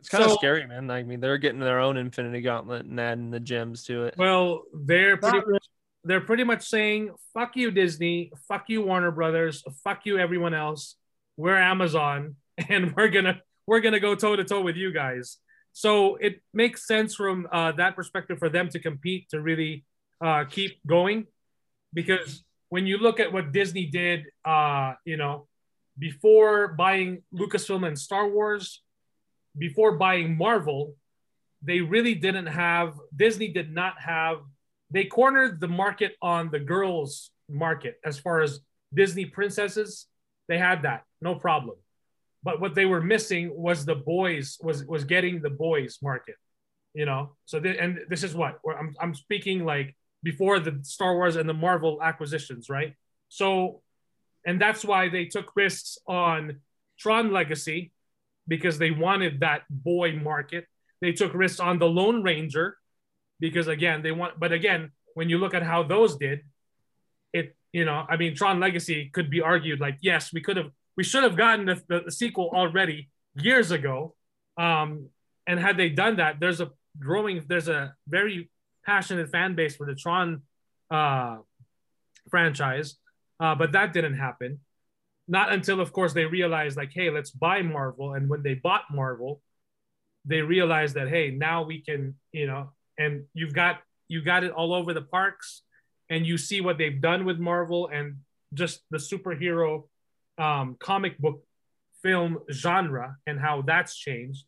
it's 0.00 0.08
kind 0.08 0.24
of 0.24 0.32
scary, 0.32 0.66
man. 0.66 0.90
I 0.90 1.02
mean, 1.02 1.20
they're 1.20 1.38
getting 1.38 1.60
their 1.60 1.78
own 1.78 1.96
Infinity 1.96 2.40
Gauntlet 2.40 2.86
and 2.86 2.98
adding 2.98 3.30
the 3.30 3.38
gems 3.38 3.84
to 3.84 4.04
it. 4.04 4.14
Well, 4.16 4.62
they're 4.72 5.18
pretty 5.18 5.38
Not 5.38 5.46
really. 5.46 5.60
they're 6.04 6.20
pretty 6.22 6.44
much 6.44 6.66
saying 6.66 7.10
fuck 7.34 7.54
you 7.54 7.70
Disney, 7.70 8.32
fuck 8.48 8.64
you 8.68 8.82
Warner 8.82 9.10
Brothers, 9.10 9.62
fuck 9.84 10.06
you 10.06 10.18
everyone 10.18 10.54
else. 10.54 10.96
We're 11.36 11.56
Amazon 11.56 12.36
and 12.68 12.94
we're 12.96 13.08
going 13.08 13.26
to 13.26 13.40
we're 13.66 13.80
going 13.80 13.92
to 13.92 14.00
go 14.00 14.14
toe 14.14 14.36
to 14.36 14.44
toe 14.44 14.62
with 14.62 14.76
you 14.76 14.92
guys. 14.92 15.36
So 15.72 16.16
it 16.16 16.40
makes 16.52 16.86
sense 16.86 17.14
from 17.14 17.46
uh, 17.52 17.72
that 17.72 17.94
perspective 17.94 18.38
for 18.38 18.48
them 18.48 18.68
to 18.70 18.78
compete 18.80 19.28
to 19.30 19.40
really 19.40 19.84
uh, 20.20 20.44
keep 20.44 20.80
going 20.86 21.26
because 21.92 22.42
when 22.70 22.86
you 22.86 22.98
look 22.98 23.20
at 23.20 23.32
what 23.32 23.52
Disney 23.52 23.86
did, 23.86 24.24
uh, 24.44 24.94
you 25.04 25.16
know, 25.16 25.46
before 25.98 26.68
buying 26.68 27.22
Lucasfilm 27.34 27.86
and 27.86 27.98
Star 27.98 28.28
Wars, 28.28 28.82
before 29.56 29.96
buying 29.96 30.36
Marvel, 30.36 30.94
they 31.62 31.80
really 31.80 32.14
didn't 32.14 32.46
have 32.46 32.94
Disney 33.14 33.48
did 33.48 33.72
not 33.72 34.00
have 34.00 34.38
they 34.90 35.04
cornered 35.04 35.60
the 35.60 35.68
market 35.68 36.16
on 36.20 36.50
the 36.50 36.58
girls 36.58 37.30
market 37.48 38.00
as 38.04 38.18
far 38.18 38.40
as 38.40 38.60
Disney 38.92 39.24
princesses. 39.24 40.06
They 40.48 40.58
had 40.58 40.82
that, 40.82 41.04
no 41.20 41.36
problem. 41.36 41.76
But 42.42 42.60
what 42.60 42.74
they 42.74 42.86
were 42.86 43.02
missing 43.02 43.54
was 43.54 43.84
the 43.84 43.94
boys 43.94 44.58
was 44.62 44.84
was 44.84 45.04
getting 45.04 45.42
the 45.42 45.50
boys 45.50 45.98
market, 46.02 46.36
you 46.94 47.04
know. 47.04 47.36
So 47.44 47.60
th- 47.60 47.76
and 47.78 48.00
this 48.08 48.24
is 48.24 48.34
what 48.34 48.58
I'm 48.78 48.94
I'm 49.00 49.14
speaking 49.14 49.64
like 49.64 49.94
before 50.22 50.58
the 50.58 50.78
Star 50.82 51.14
Wars 51.14 51.36
and 51.36 51.48
the 51.48 51.54
Marvel 51.54 52.02
acquisitions, 52.02 52.68
right? 52.68 52.94
So, 53.28 53.82
and 54.44 54.60
that's 54.60 54.84
why 54.84 55.08
they 55.08 55.26
took 55.26 55.54
risks 55.54 55.98
on 56.06 56.60
Tron 56.98 57.32
Legacy 57.32 57.92
because 58.50 58.76
they 58.76 58.90
wanted 58.90 59.40
that 59.40 59.62
boy 59.70 60.12
market. 60.12 60.66
They 61.00 61.12
took 61.12 61.32
risks 61.32 61.60
on 61.60 61.78
the 61.78 61.86
Lone 61.86 62.22
Ranger 62.22 62.76
because 63.38 63.68
again 63.68 64.02
they 64.02 64.12
want. 64.12 64.38
But 64.38 64.52
again, 64.52 64.90
when 65.14 65.30
you 65.30 65.38
look 65.38 65.54
at 65.54 65.62
how 65.62 65.84
those 65.84 66.18
did, 66.18 66.40
it 67.32 67.56
you 67.72 67.86
know 67.86 68.04
I 68.06 68.18
mean 68.18 68.34
Tron 68.34 68.60
Legacy 68.60 69.08
could 69.14 69.30
be 69.30 69.40
argued 69.40 69.80
like 69.80 69.96
yes 70.02 70.32
we 70.32 70.42
could 70.42 70.58
have 70.58 70.70
we 70.96 71.04
should 71.04 71.22
have 71.22 71.36
gotten 71.36 71.64
the, 71.64 71.82
the, 71.88 72.00
the 72.06 72.12
sequel 72.12 72.50
already 72.52 73.08
years 73.34 73.70
ago. 73.70 74.14
Um, 74.58 75.08
and 75.46 75.58
had 75.58 75.78
they 75.78 75.88
done 75.88 76.16
that, 76.16 76.40
there's 76.40 76.60
a 76.60 76.72
growing, 76.98 77.42
there's 77.48 77.68
a 77.68 77.94
very 78.06 78.50
passionate 78.84 79.30
fan 79.30 79.54
base 79.54 79.76
for 79.76 79.86
the 79.86 79.94
Tron 79.94 80.42
uh, 80.90 81.38
franchise, 82.28 82.96
uh, 83.38 83.54
but 83.54 83.72
that 83.72 83.92
didn't 83.92 84.18
happen. 84.18 84.60
Not 85.30 85.52
until, 85.52 85.80
of 85.80 85.92
course, 85.92 86.12
they 86.12 86.24
realized 86.24 86.76
like, 86.76 86.92
hey, 86.92 87.08
let's 87.08 87.30
buy 87.30 87.62
Marvel. 87.62 88.14
And 88.14 88.28
when 88.28 88.42
they 88.42 88.54
bought 88.54 88.86
Marvel, 88.90 89.40
they 90.24 90.42
realized 90.42 90.96
that 90.96 91.08
hey, 91.08 91.30
now 91.30 91.62
we 91.62 91.80
can, 91.80 92.16
you 92.32 92.48
know, 92.48 92.72
and 92.98 93.24
you've 93.32 93.54
got 93.54 93.80
you 94.08 94.22
got 94.22 94.42
it 94.42 94.50
all 94.50 94.74
over 94.74 94.92
the 94.92 95.06
parks, 95.18 95.62
and 96.08 96.26
you 96.26 96.36
see 96.36 96.60
what 96.60 96.78
they've 96.78 97.00
done 97.00 97.24
with 97.24 97.38
Marvel 97.38 97.86
and 97.86 98.16
just 98.52 98.82
the 98.90 98.98
superhero 98.98 99.84
um, 100.36 100.76
comic 100.80 101.16
book 101.18 101.44
film 102.02 102.38
genre 102.50 103.16
and 103.24 103.38
how 103.38 103.62
that's 103.62 103.94
changed. 103.96 104.44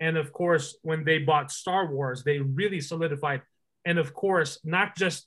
And 0.00 0.16
of 0.16 0.32
course, 0.32 0.76
when 0.80 1.04
they 1.04 1.18
bought 1.18 1.52
Star 1.52 1.92
Wars, 1.92 2.24
they 2.24 2.38
really 2.38 2.80
solidified. 2.80 3.42
And 3.84 3.98
of 3.98 4.14
course, 4.14 4.58
not 4.64 4.96
just 4.96 5.26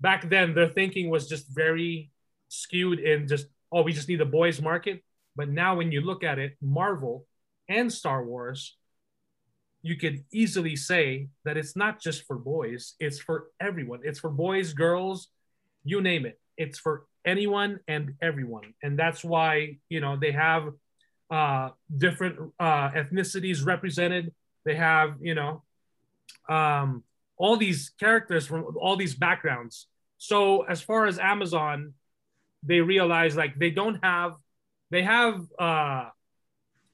back 0.00 0.28
then, 0.28 0.54
their 0.54 0.68
thinking 0.68 1.10
was 1.10 1.28
just 1.28 1.46
very 1.48 2.10
skewed 2.48 3.00
in 3.00 3.26
just, 3.26 3.46
oh, 3.72 3.82
we 3.82 3.92
just 3.92 4.08
need 4.08 4.20
a 4.20 4.26
boys 4.26 4.60
market. 4.60 5.02
But 5.34 5.48
now, 5.48 5.76
when 5.76 5.90
you 5.90 6.02
look 6.02 6.22
at 6.22 6.38
it, 6.38 6.56
Marvel 6.60 7.26
and 7.68 7.90
Star 7.90 8.24
Wars, 8.24 8.76
you 9.82 9.96
could 9.96 10.24
easily 10.30 10.76
say 10.76 11.28
that 11.44 11.56
it's 11.56 11.74
not 11.74 12.00
just 12.00 12.26
for 12.26 12.36
boys, 12.36 12.94
it's 13.00 13.18
for 13.18 13.46
everyone. 13.60 14.00
It's 14.04 14.20
for 14.20 14.30
boys, 14.30 14.74
girls, 14.74 15.28
you 15.84 16.00
name 16.00 16.26
it. 16.26 16.38
It's 16.56 16.78
for 16.78 17.06
anyone 17.24 17.80
and 17.88 18.14
everyone. 18.20 18.74
And 18.82 18.98
that's 18.98 19.24
why, 19.24 19.78
you 19.88 20.00
know, 20.00 20.16
they 20.16 20.32
have 20.32 20.72
uh, 21.30 21.70
different 21.96 22.52
uh, 22.60 22.90
ethnicities 22.90 23.64
represented. 23.64 24.32
They 24.64 24.76
have, 24.76 25.14
you 25.20 25.34
know, 25.34 25.62
um, 26.48 27.02
all 27.36 27.56
these 27.56 27.90
characters 27.98 28.46
from 28.46 28.76
all 28.80 28.96
these 28.96 29.14
backgrounds. 29.14 29.86
So 30.18 30.62
as 30.62 30.80
far 30.80 31.06
as 31.06 31.18
Amazon, 31.18 31.94
they 32.62 32.80
realize 32.80 33.36
like 33.36 33.58
they 33.58 33.70
don't 33.70 34.02
have, 34.04 34.32
they 34.90 35.02
have, 35.02 35.40
uh, 35.58 36.08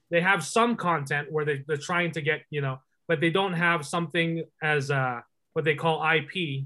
they 0.09 0.21
have 0.21 0.43
some 0.43 0.75
content 0.75 1.31
where 1.31 1.45
they, 1.45 1.63
they're 1.67 1.77
trying 1.77 2.11
to 2.11 2.21
get, 2.21 2.41
you 2.49 2.61
know, 2.61 2.79
but 3.07 3.19
they 3.19 3.29
don't 3.29 3.53
have 3.53 3.85
something 3.85 4.43
as 4.61 4.89
uh, 4.91 5.21
what 5.53 5.65
they 5.65 5.75
call 5.75 6.03
IP 6.03 6.65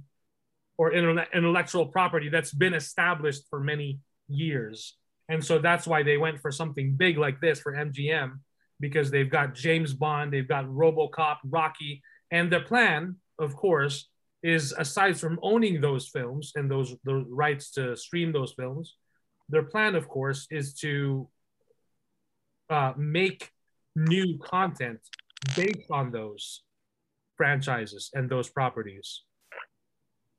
or 0.78 0.92
intellectual 0.92 1.86
property 1.88 2.30
that's 2.30 2.54
been 2.54 2.74
established 2.74 3.44
for 3.50 3.60
many 3.60 4.00
years. 4.28 4.96
And 5.30 5.44
so 5.44 5.60
that's 5.60 5.88
why 5.88 6.04
they 6.04 6.18
went 6.18 6.42
for 6.42 6.52
something 6.52 6.96
big 6.96 7.18
like 7.18 7.40
this 7.40 7.60
for 7.60 7.74
MGM 7.74 8.40
because 8.80 9.12
they've 9.12 9.30
got 9.30 9.56
James 9.56 9.94
Bond, 9.94 10.34
they've 10.34 10.48
got 10.48 10.66
RoboCop, 10.66 11.38
Rocky, 11.46 12.02
and 12.32 12.52
their 12.52 12.64
plan, 12.64 13.16
of 13.40 13.56
course, 13.56 14.10
is 14.44 14.74
aside 14.78 15.18
from 15.18 15.40
owning 15.42 15.80
those 15.80 16.10
films 16.10 16.52
and 16.56 16.70
those 16.70 16.96
the 17.06 17.26
rights 17.30 17.72
to 17.72 17.96
stream 17.96 18.32
those 18.32 18.54
films, 18.54 18.96
their 19.50 19.64
plan, 19.64 19.96
of 19.96 20.08
course, 20.08 20.48
is 20.52 20.74
to 20.74 21.28
uh, 22.70 22.94
make 22.98 23.50
new 23.96 24.38
content 24.40 25.00
based 25.56 25.90
on 25.90 26.12
those 26.12 26.64
franchises 27.38 28.10
and 28.14 28.30
those 28.30 28.50
properties. 28.50 29.22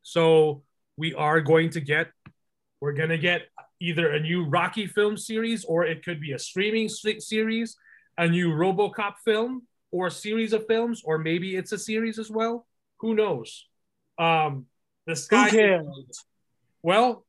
So 0.02 0.62
we 0.96 1.14
are 1.14 1.40
going 1.40 1.70
to 1.70 1.80
get, 1.80 2.09
we're 2.80 2.92
going 2.92 3.09
to 3.11 3.18
get 3.18 3.48
either 3.80 4.12
a 4.12 4.20
new 4.20 4.44
Rocky 4.44 4.86
film 4.86 5.16
series 5.16 5.64
or 5.64 5.84
it 5.84 6.05
could 6.05 6.20
be 6.20 6.32
a 6.32 6.38
streaming 6.38 6.88
series, 6.88 7.76
a 8.18 8.28
new 8.28 8.50
RoboCop 8.50 9.14
film 9.24 9.62
or 9.90 10.09
a 10.09 10.11
series 10.11 10.52
of 10.52 10.66
films, 10.66 11.02
or 11.05 11.18
maybe 11.18 11.57
it's 11.57 11.72
a 11.72 11.78
series 11.78 12.18
as 12.18 12.30
well. 12.30 12.66
Who 13.00 13.14
knows? 13.14 13.66
Um, 14.19 14.67
the 15.07 15.17
sky. 15.17 15.51
Who 15.51 15.57
cares? 15.57 16.25
Well, 16.83 17.25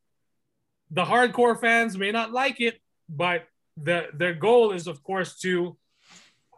the 0.91 1.05
hardcore 1.05 1.59
fans 1.59 1.97
may 1.97 2.11
not 2.11 2.31
like 2.31 2.61
it, 2.61 2.79
but 3.09 3.47
the 3.77 4.07
their 4.13 4.33
goal 4.33 4.71
is, 4.71 4.87
of 4.87 5.03
course, 5.03 5.37
to. 5.39 5.77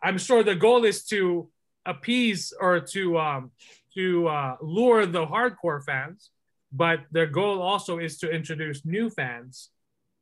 I'm 0.04 0.18
sure 0.18 0.44
the 0.44 0.56
goal 0.56 0.86
is 0.86 1.04
to 1.06 1.50
appease 1.86 2.54
or 2.60 2.80
to 2.80 3.18
um, 3.18 3.52
to 3.96 4.28
uh, 4.28 4.58
lure 4.62 5.06
the 5.06 5.26
hardcore 5.26 5.84
fans, 5.84 6.30
but 6.72 7.00
their 7.12 7.26
goal 7.26 7.62
also 7.62 7.98
is 7.98 8.20
to 8.20 8.30
introduce 8.30 8.86
new 8.86 9.10
fans 9.10 9.70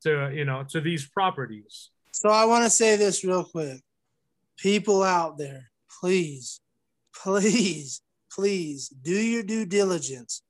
to 0.04 0.32
you 0.34 0.46
know 0.46 0.64
to 0.70 0.80
these 0.80 1.06
properties. 1.06 1.90
So 2.12 2.30
I 2.30 2.46
want 2.46 2.64
to 2.64 2.70
say 2.70 2.96
this 2.96 3.26
real 3.26 3.44
quick. 3.44 3.82
People 4.58 5.04
out 5.04 5.38
there, 5.38 5.70
please, 6.00 6.62
please, 7.14 8.02
please 8.36 8.90
do 8.90 9.14
your 9.14 9.44
due 9.44 9.66
diligence. 9.66 10.42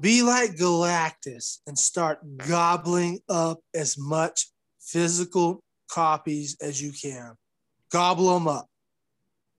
Be 0.00 0.22
like 0.22 0.56
Galactus 0.56 1.58
and 1.66 1.78
start 1.78 2.20
gobbling 2.36 3.20
up 3.28 3.60
as 3.74 3.96
much 3.98 4.50
physical 4.80 5.62
copies 5.90 6.56
as 6.60 6.80
you 6.80 6.92
can. 6.92 7.34
Gobble 7.90 8.32
them 8.34 8.46
up. 8.46 8.66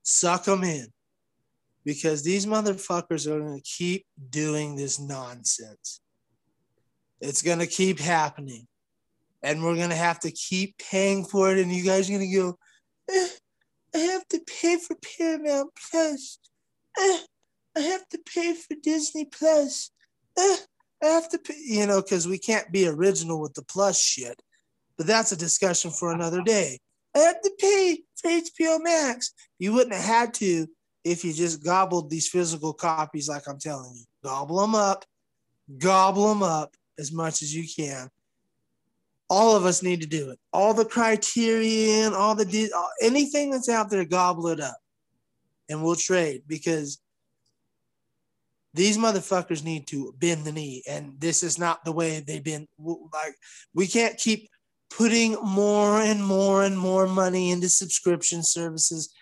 Suck 0.04 0.45
them 0.45 0.64
in 0.64 0.88
because 1.84 2.24
these 2.24 2.45
motherfuckers 2.45 3.28
are 3.28 3.39
going 3.39 3.60
to 3.60 3.64
keep 3.64 4.06
doing 4.30 4.76
this 4.76 4.99
nonsense. 4.99 6.02
It's 7.20 7.41
going 7.41 7.60
to 7.60 7.68
keep 7.68 7.99
happening. 7.99 8.68
And 9.43 9.64
we're 9.64 9.76
going 9.76 9.89
to 9.89 9.95
have 9.95 10.20
to 10.22 10.32
keep 10.32 10.78
paying 10.78 11.26
for 11.26 11.52
it. 11.52 11.60
And 11.60 11.72
you 11.72 11.84
guys 11.84 12.10
are 12.10 12.14
going 12.14 12.32
to 12.32 12.38
go, 12.38 12.58
eh, 13.10 13.28
I 13.95 13.97
have 13.97 14.28
to 14.30 14.39
pay 14.39 14.78
for 14.78 14.95
Paramount 15.18 15.72
Plus. 15.91 16.39
Eh, 17.00 17.20
I 17.78 17.80
have 17.80 18.08
to 18.10 18.20
pay 18.34 18.54
for 18.54 18.76
Disney 18.82 19.26
Plus. 19.26 19.92
Eh, 20.38 20.58
I 21.04 21.06
have 21.06 21.30
to 21.30 21.38
pay, 21.38 21.56
you 21.64 21.88
know, 21.88 22.02
because 22.02 22.28
we 22.28 22.38
can't 22.38 22.72
be 22.72 22.88
original 22.88 23.42
with 23.42 23.54
the 23.54 23.64
plus 23.64 24.00
shit. 24.00 24.42
But 24.98 25.08
that's 25.08 25.32
a 25.32 25.38
discussion 25.38 25.92
for 25.92 26.12
another 26.12 26.42
day. 26.42 26.80
I 27.16 27.20
have 27.20 27.42
to 27.42 27.52
pay 27.60 28.04
for 28.16 28.30
HBO 28.30 28.84
Max. 28.84 29.34
You 29.60 29.74
wouldn't 29.74 29.96
have 29.96 30.06
had 30.06 30.34
to 30.36 30.68
if 31.04 31.26
you 31.26 31.34
just 31.34 31.64
gobbled 31.64 32.10
these 32.10 32.28
physical 32.28 32.74
copies, 32.74 33.28
like 33.28 33.48
I'm 33.48 33.60
telling 33.60 33.94
you. 33.96 34.04
Gobble 34.24 34.60
them 34.60 34.76
up, 34.76 35.06
gobble 35.78 36.30
them 36.30 36.44
up 36.44 36.76
as 37.00 37.12
much 37.12 37.42
as 37.42 37.54
you 37.54 37.66
can. 37.68 38.10
All 39.30 39.56
of 39.56 39.66
us 39.66 39.82
need 39.82 40.02
to 40.02 40.08
do 40.08 40.30
it. 40.30 40.39
All 40.54 40.74
the 40.74 40.86
criterion, 40.86 42.14
all 42.14 42.36
the 42.36 42.70
anything 43.02 43.50
that's 43.50 43.70
out 43.70 43.89
there, 43.89 44.06
gobble 44.06 44.48
it 44.48 44.60
up, 44.60 44.78
and 45.70 45.84
we'll 45.84 45.95
trade 45.95 46.43
because 46.47 46.99
these 48.74 48.97
motherfuckers 48.97 49.64
need 49.64 49.88
to 49.88 50.14
bend 50.18 50.45
the 50.45 50.51
knee, 50.51 50.84
and 50.88 51.20
this 51.20 51.43
is 51.43 51.59
not 51.59 51.84
the 51.84 51.91
way 51.91 52.20
they've 52.20 52.43
been. 52.43 52.68
Like 52.80 53.36
we 53.74 53.88
can't 53.88 54.18
keep 54.18 54.49
putting 54.89 55.34
more 55.43 56.01
and 56.01 56.24
more 56.24 56.64
and 56.64 56.78
more 56.78 57.07
money 57.07 57.51
into 57.51 57.70
subscription 57.70 58.43
services 58.43 59.14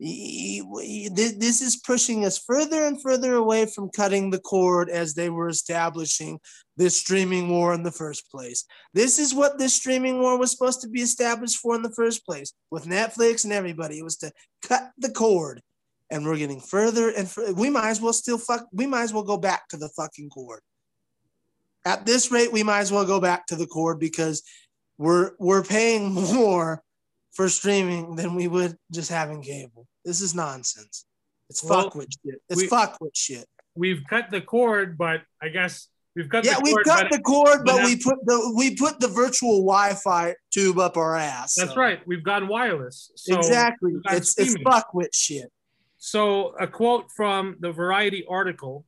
this 0.00 1.62
is 1.62 1.76
pushing 1.76 2.24
us 2.24 2.38
further 2.38 2.84
and 2.84 3.00
further 3.00 3.34
away 3.34 3.66
from 3.66 3.90
cutting 3.90 4.30
the 4.30 4.40
cord 4.40 4.90
as 4.90 5.14
they 5.14 5.30
were 5.30 5.48
establishing 5.48 6.40
this 6.76 6.98
streaming 6.98 7.48
war 7.48 7.72
in 7.74 7.84
the 7.84 7.92
first 7.92 8.28
place. 8.30 8.64
This 8.92 9.18
is 9.18 9.34
what 9.34 9.58
this 9.58 9.74
streaming 9.74 10.20
war 10.20 10.36
was 10.36 10.50
supposed 10.50 10.80
to 10.80 10.88
be 10.88 11.00
established 11.00 11.58
for 11.58 11.76
in 11.76 11.82
the 11.82 11.92
first 11.92 12.26
place 12.26 12.52
with 12.70 12.86
Netflix 12.86 13.44
and 13.44 13.52
everybody. 13.52 13.98
It 13.98 14.04
was 14.04 14.16
to 14.18 14.32
cut 14.62 14.90
the 14.98 15.10
cord. 15.10 15.62
And 16.14 16.24
we're 16.24 16.36
getting 16.36 16.60
further 16.60 17.08
and 17.10 17.28
further. 17.28 17.54
We 17.54 17.70
might 17.70 17.88
as 17.90 18.00
well 18.00 18.12
still 18.12 18.38
fuck, 18.38 18.68
we 18.72 18.86
might 18.86 19.02
as 19.02 19.12
well 19.12 19.24
go 19.24 19.36
back 19.36 19.66
to 19.70 19.76
the 19.76 19.88
fucking 19.88 20.28
cord. 20.30 20.60
At 21.84 22.06
this 22.06 22.30
rate, 22.30 22.52
we 22.52 22.62
might 22.62 22.78
as 22.82 22.92
well 22.92 23.04
go 23.04 23.20
back 23.20 23.46
to 23.48 23.56
the 23.56 23.66
cord 23.66 23.98
because 23.98 24.44
we're 24.96 25.32
we're 25.40 25.64
paying 25.64 26.12
more 26.34 26.84
for 27.32 27.48
streaming 27.48 28.14
than 28.14 28.36
we 28.36 28.46
would 28.46 28.76
just 28.92 29.10
having 29.10 29.42
cable. 29.42 29.88
This 30.04 30.20
is 30.20 30.36
nonsense. 30.36 31.04
It's 31.50 31.64
Well, 31.64 31.90
fuckwit 31.90 32.12
shit. 32.24 32.40
It's 32.48 32.62
we- 32.62 32.68
fuckwit 32.68 33.10
shit. 33.14 33.46
We've 33.74 34.02
cut 34.08 34.30
the 34.30 34.40
cord, 34.40 34.96
but 34.96 35.22
I 35.42 35.48
guess 35.48 35.88
we've 36.14 36.28
cut 36.28 36.44
Yeah, 36.44 36.60
the 36.62 36.70
cord. 36.70 36.84
cut 36.84 37.06
but 37.10 37.16
the 37.16 37.22
cord, 37.22 37.64
but 37.64 37.78
but 37.78 37.84
we 37.86 37.96
put 37.96 38.24
the 38.24 38.54
we 38.56 38.76
put 38.76 39.00
the 39.00 39.08
virtual 39.08 39.62
Wi-Fi 39.64 40.36
tube 40.52 40.78
up 40.78 40.96
our 40.96 41.16
ass. 41.16 41.54
that's 41.56 41.70
so- 41.70 41.76
right. 41.76 41.98
We've 42.06 42.22
gone 42.22 42.46
wireless. 42.46 43.10
So 43.16 43.36
exactly. 43.36 43.94
It's 44.10 44.38
it's 44.38 44.54
fuckwit 44.58 45.08
shit. 45.12 45.50
So 46.04 46.48
a 46.60 46.66
quote 46.66 47.10
from 47.10 47.56
the 47.60 47.72
Variety 47.72 48.26
article. 48.28 48.84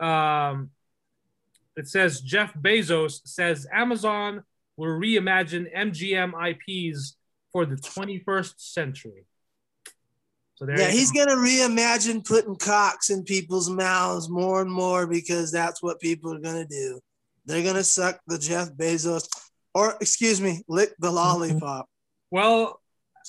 Um, 0.00 0.70
it 1.76 1.88
says 1.88 2.22
Jeff 2.22 2.54
Bezos 2.54 3.20
says 3.26 3.66
Amazon 3.70 4.42
will 4.78 4.98
reimagine 4.98 5.66
MGM 5.76 6.32
IPs 6.32 7.16
for 7.52 7.66
the 7.66 7.76
21st 7.76 8.54
century. 8.56 9.26
So 10.54 10.64
there 10.64 10.80
Yeah, 10.80 10.88
he's 10.88 11.12
gonna 11.12 11.36
reimagine 11.36 12.24
putting 12.24 12.56
cocks 12.56 13.10
in 13.10 13.24
people's 13.24 13.68
mouths 13.68 14.30
more 14.30 14.62
and 14.62 14.72
more 14.72 15.06
because 15.06 15.52
that's 15.52 15.82
what 15.82 16.00
people 16.00 16.34
are 16.34 16.40
gonna 16.40 16.66
do. 16.66 16.98
They're 17.44 17.62
gonna 17.62 17.84
suck 17.84 18.20
the 18.26 18.38
Jeff 18.38 18.72
Bezos, 18.72 19.28
or 19.74 19.96
excuse 20.00 20.40
me, 20.40 20.62
lick 20.66 20.94
the 20.98 21.10
lollipop. 21.20 21.90
well 22.30 22.80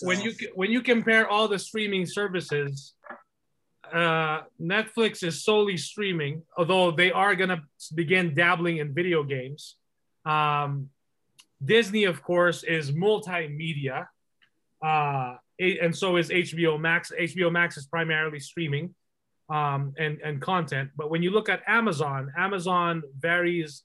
When 0.01 0.21
you 0.21 0.33
when 0.55 0.71
you 0.71 0.81
compare 0.81 1.27
all 1.27 1.47
the 1.47 1.59
streaming 1.59 2.05
services, 2.05 2.93
uh, 3.91 4.41
Netflix 4.59 5.23
is 5.23 5.43
solely 5.43 5.77
streaming, 5.77 6.43
although 6.57 6.91
they 6.91 7.11
are 7.11 7.35
gonna 7.35 7.63
begin 7.93 8.33
dabbling 8.33 8.77
in 8.77 8.93
video 8.93 9.23
games. 9.23 9.75
Um, 10.25 10.89
Disney, 11.63 12.05
of 12.05 12.23
course, 12.23 12.63
is 12.63 12.91
multimedia, 12.91 14.07
uh, 14.83 15.35
and 15.59 15.95
so 15.95 16.17
is 16.17 16.29
HBO 16.29 16.79
Max. 16.79 17.11
HBO 17.17 17.51
Max 17.51 17.77
is 17.77 17.85
primarily 17.85 18.39
streaming 18.39 18.95
um, 19.49 19.93
and 19.97 20.19
and 20.21 20.41
content. 20.41 20.89
But 20.97 21.09
when 21.09 21.21
you 21.23 21.31
look 21.31 21.49
at 21.49 21.61
Amazon, 21.67 22.31
Amazon 22.37 23.03
varies 23.19 23.83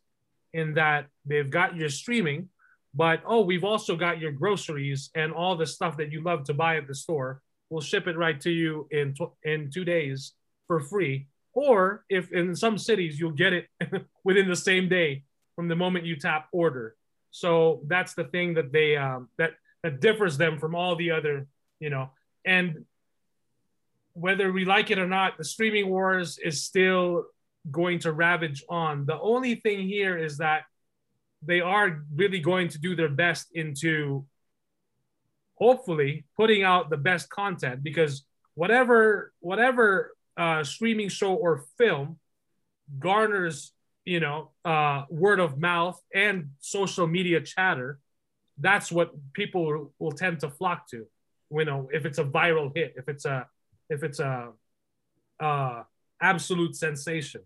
in 0.53 0.75
that 0.75 1.07
they've 1.27 1.51
got 1.51 1.77
your 1.77 1.91
streaming, 1.91 2.49
but 2.95 3.23
oh, 3.27 3.43
we've 3.43 3.65
also 3.65 3.97
got 3.97 4.19
your 4.19 4.33
groceries 4.33 5.11
and 5.15 5.33
all 5.33 5.57
the 5.57 5.67
stuff 5.67 5.97
that 5.99 6.13
you 6.13 6.23
love 6.23 6.45
to 6.45 6.55
buy 6.55 6.77
at 6.77 6.87
the 6.87 6.95
store. 6.95 7.43
We'll 7.71 7.83
ship 7.83 8.07
it 8.07 8.17
right 8.17 8.41
to 8.41 8.51
you 8.51 8.89
in 8.91 9.15
tw- 9.15 9.35
in 9.45 9.71
two 9.71 9.85
days 9.85 10.33
for 10.67 10.81
free. 10.81 11.29
Or 11.53 12.05
if 12.09 12.33
in 12.33 12.55
some 12.55 12.79
cities 12.79 13.19
you'll 13.19 13.33
get 13.33 13.53
it 13.53 13.67
within 14.25 14.49
the 14.49 14.57
same 14.57 14.89
day 14.89 15.25
from 15.57 15.69
the 15.69 15.77
moment 15.77 16.07
you 16.07 16.17
tap 16.17 16.49
order. 16.53 16.95
So 17.31 17.83
that's 17.87 18.15
the 18.15 18.25
thing 18.25 18.55
that 18.55 18.73
they 18.73 18.97
um, 18.97 19.29
that 19.39 19.53
that 19.83 20.01
differs 20.01 20.39
them 20.39 20.59
from 20.59 20.75
all 20.75 20.97
the 20.97 21.11
other, 21.11 21.47
you 21.81 21.91
know, 21.91 22.11
and 22.45 22.85
whether 24.15 24.51
we 24.51 24.65
like 24.65 24.91
it 24.91 24.99
or 24.99 25.07
not, 25.07 25.39
the 25.39 25.45
streaming 25.45 25.89
wars 25.89 26.39
is 26.39 26.65
still 26.65 27.27
going 27.71 28.01
to 28.01 28.13
ravage 28.13 28.65
on. 28.69 29.07
The 29.07 29.19
only 29.21 29.57
thing 29.57 29.87
here 29.87 30.19
is 30.19 30.39
that 30.39 30.63
they 31.43 31.61
are 31.61 32.03
really 32.15 32.41
going 32.41 32.69
to 32.69 32.79
do 32.79 32.97
their 32.97 33.09
best 33.09 33.49
into 33.53 34.25
hopefully 35.55 36.25
putting 36.37 36.63
out 36.63 36.91
the 36.91 36.97
best 36.97 37.29
content 37.31 37.83
because 37.83 38.25
whatever 38.55 39.33
whatever 39.41 40.15
uh, 40.37 40.63
streaming 40.63 41.09
show 41.09 41.35
or 41.35 41.65
film 41.77 42.19
garners 42.99 43.73
you 44.05 44.21
know 44.21 44.51
uh, 44.65 45.05
word 45.11 45.41
of 45.41 45.59
mouth 45.59 46.01
and 46.15 46.51
social 46.61 47.07
media 47.07 47.41
chatter 47.41 47.99
that's 48.59 48.91
what 48.91 49.13
people 49.33 49.93
will, 49.99 50.13
tend 50.13 50.41
to 50.41 50.51
flock 50.51 50.89
to 50.89 51.07
you 51.51 51.65
know 51.65 51.89
if 51.93 52.05
it's 52.05 52.19
a 52.19 52.25
viral 52.25 52.73
hit 52.75 52.95
if 52.97 53.09
it's 53.09 53.25
a 53.25 53.47
if 53.91 54.03
it's 54.03 54.21
a 54.21 54.51
uh, 55.41 55.83
absolute 56.21 56.75
sensation 56.75 57.43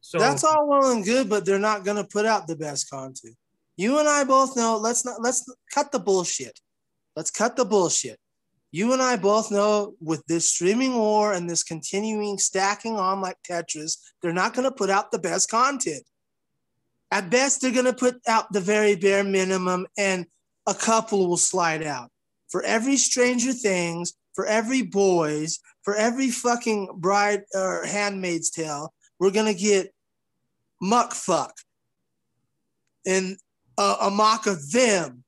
so 0.00 0.18
that's 0.18 0.44
all 0.44 0.68
well 0.68 0.92
and 0.92 1.04
good, 1.04 1.28
but 1.28 1.44
they're 1.44 1.58
not 1.58 1.84
gonna 1.84 2.04
put 2.04 2.26
out 2.26 2.46
the 2.46 2.56
best 2.56 2.90
content. 2.90 3.36
You 3.76 3.98
and 3.98 4.08
I 4.08 4.24
both 4.24 4.56
know. 4.56 4.76
Let's 4.76 5.04
not 5.04 5.22
let's 5.22 5.44
cut 5.72 5.92
the 5.92 6.00
bullshit. 6.00 6.58
Let's 7.14 7.30
cut 7.30 7.56
the 7.56 7.64
bullshit. 7.64 8.18
You 8.70 8.92
and 8.92 9.00
I 9.00 9.16
both 9.16 9.50
know 9.50 9.94
with 10.00 10.24
this 10.26 10.50
streaming 10.50 10.94
war 10.94 11.32
and 11.32 11.48
this 11.48 11.62
continuing 11.62 12.38
stacking 12.38 12.96
on 12.96 13.20
like 13.20 13.36
Tetris, 13.48 13.96
they're 14.20 14.32
not 14.32 14.52
going 14.52 14.64
to 14.64 14.74
put 14.74 14.90
out 14.90 15.10
the 15.10 15.18
best 15.18 15.50
content. 15.50 16.02
At 17.10 17.30
best, 17.30 17.62
they're 17.62 17.72
going 17.72 17.86
to 17.86 17.94
put 17.94 18.20
out 18.28 18.52
the 18.52 18.60
very 18.60 18.94
bare 18.94 19.24
minimum, 19.24 19.86
and 19.96 20.26
a 20.66 20.74
couple 20.74 21.26
will 21.26 21.38
slide 21.38 21.82
out. 21.82 22.10
For 22.50 22.62
every 22.62 22.98
Stranger 22.98 23.52
Things, 23.52 24.12
for 24.34 24.44
every 24.44 24.82
Boys, 24.82 25.60
for 25.82 25.96
every 25.96 26.30
fucking 26.30 26.90
Bride 26.98 27.44
or 27.54 27.86
Handmaid's 27.86 28.50
Tale, 28.50 28.92
we're 29.18 29.30
going 29.30 29.52
to 29.52 29.60
get 29.60 29.92
Muck 30.80 31.12
Fuck 31.14 31.54
and 33.06 33.36
a, 33.78 34.10
mock 34.10 34.46
of 34.46 34.70
them 34.72 35.24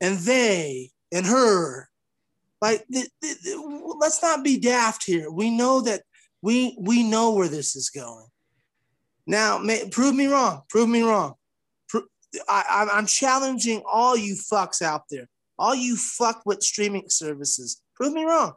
and 0.00 0.18
they 0.18 0.90
and 1.12 1.26
her. 1.26 1.88
Like, 2.60 2.84
th- 2.92 3.08
th- 3.22 3.42
th- 3.42 3.56
let's 3.98 4.22
not 4.22 4.44
be 4.44 4.58
daft 4.58 5.04
here. 5.04 5.30
We 5.30 5.50
know 5.50 5.80
that 5.82 6.02
we 6.42 6.76
we 6.80 7.02
know 7.02 7.32
where 7.32 7.48
this 7.48 7.74
is 7.74 7.90
going. 7.90 8.26
Now, 9.26 9.58
may, 9.58 9.88
prove 9.88 10.14
me 10.14 10.26
wrong. 10.26 10.62
Prove 10.68 10.88
me 10.88 11.02
wrong. 11.02 11.34
Pro- 11.88 12.02
I, 12.48 12.64
I'm- 12.70 12.88
I'm 12.92 13.06
challenging 13.06 13.82
all 13.90 14.16
you 14.16 14.34
fucks 14.34 14.82
out 14.82 15.04
there, 15.10 15.28
all 15.58 15.74
you 15.74 15.96
fuck 15.96 16.42
with 16.44 16.62
streaming 16.62 17.04
services. 17.08 17.82
Prove 17.94 18.12
me 18.12 18.24
wrong. 18.24 18.54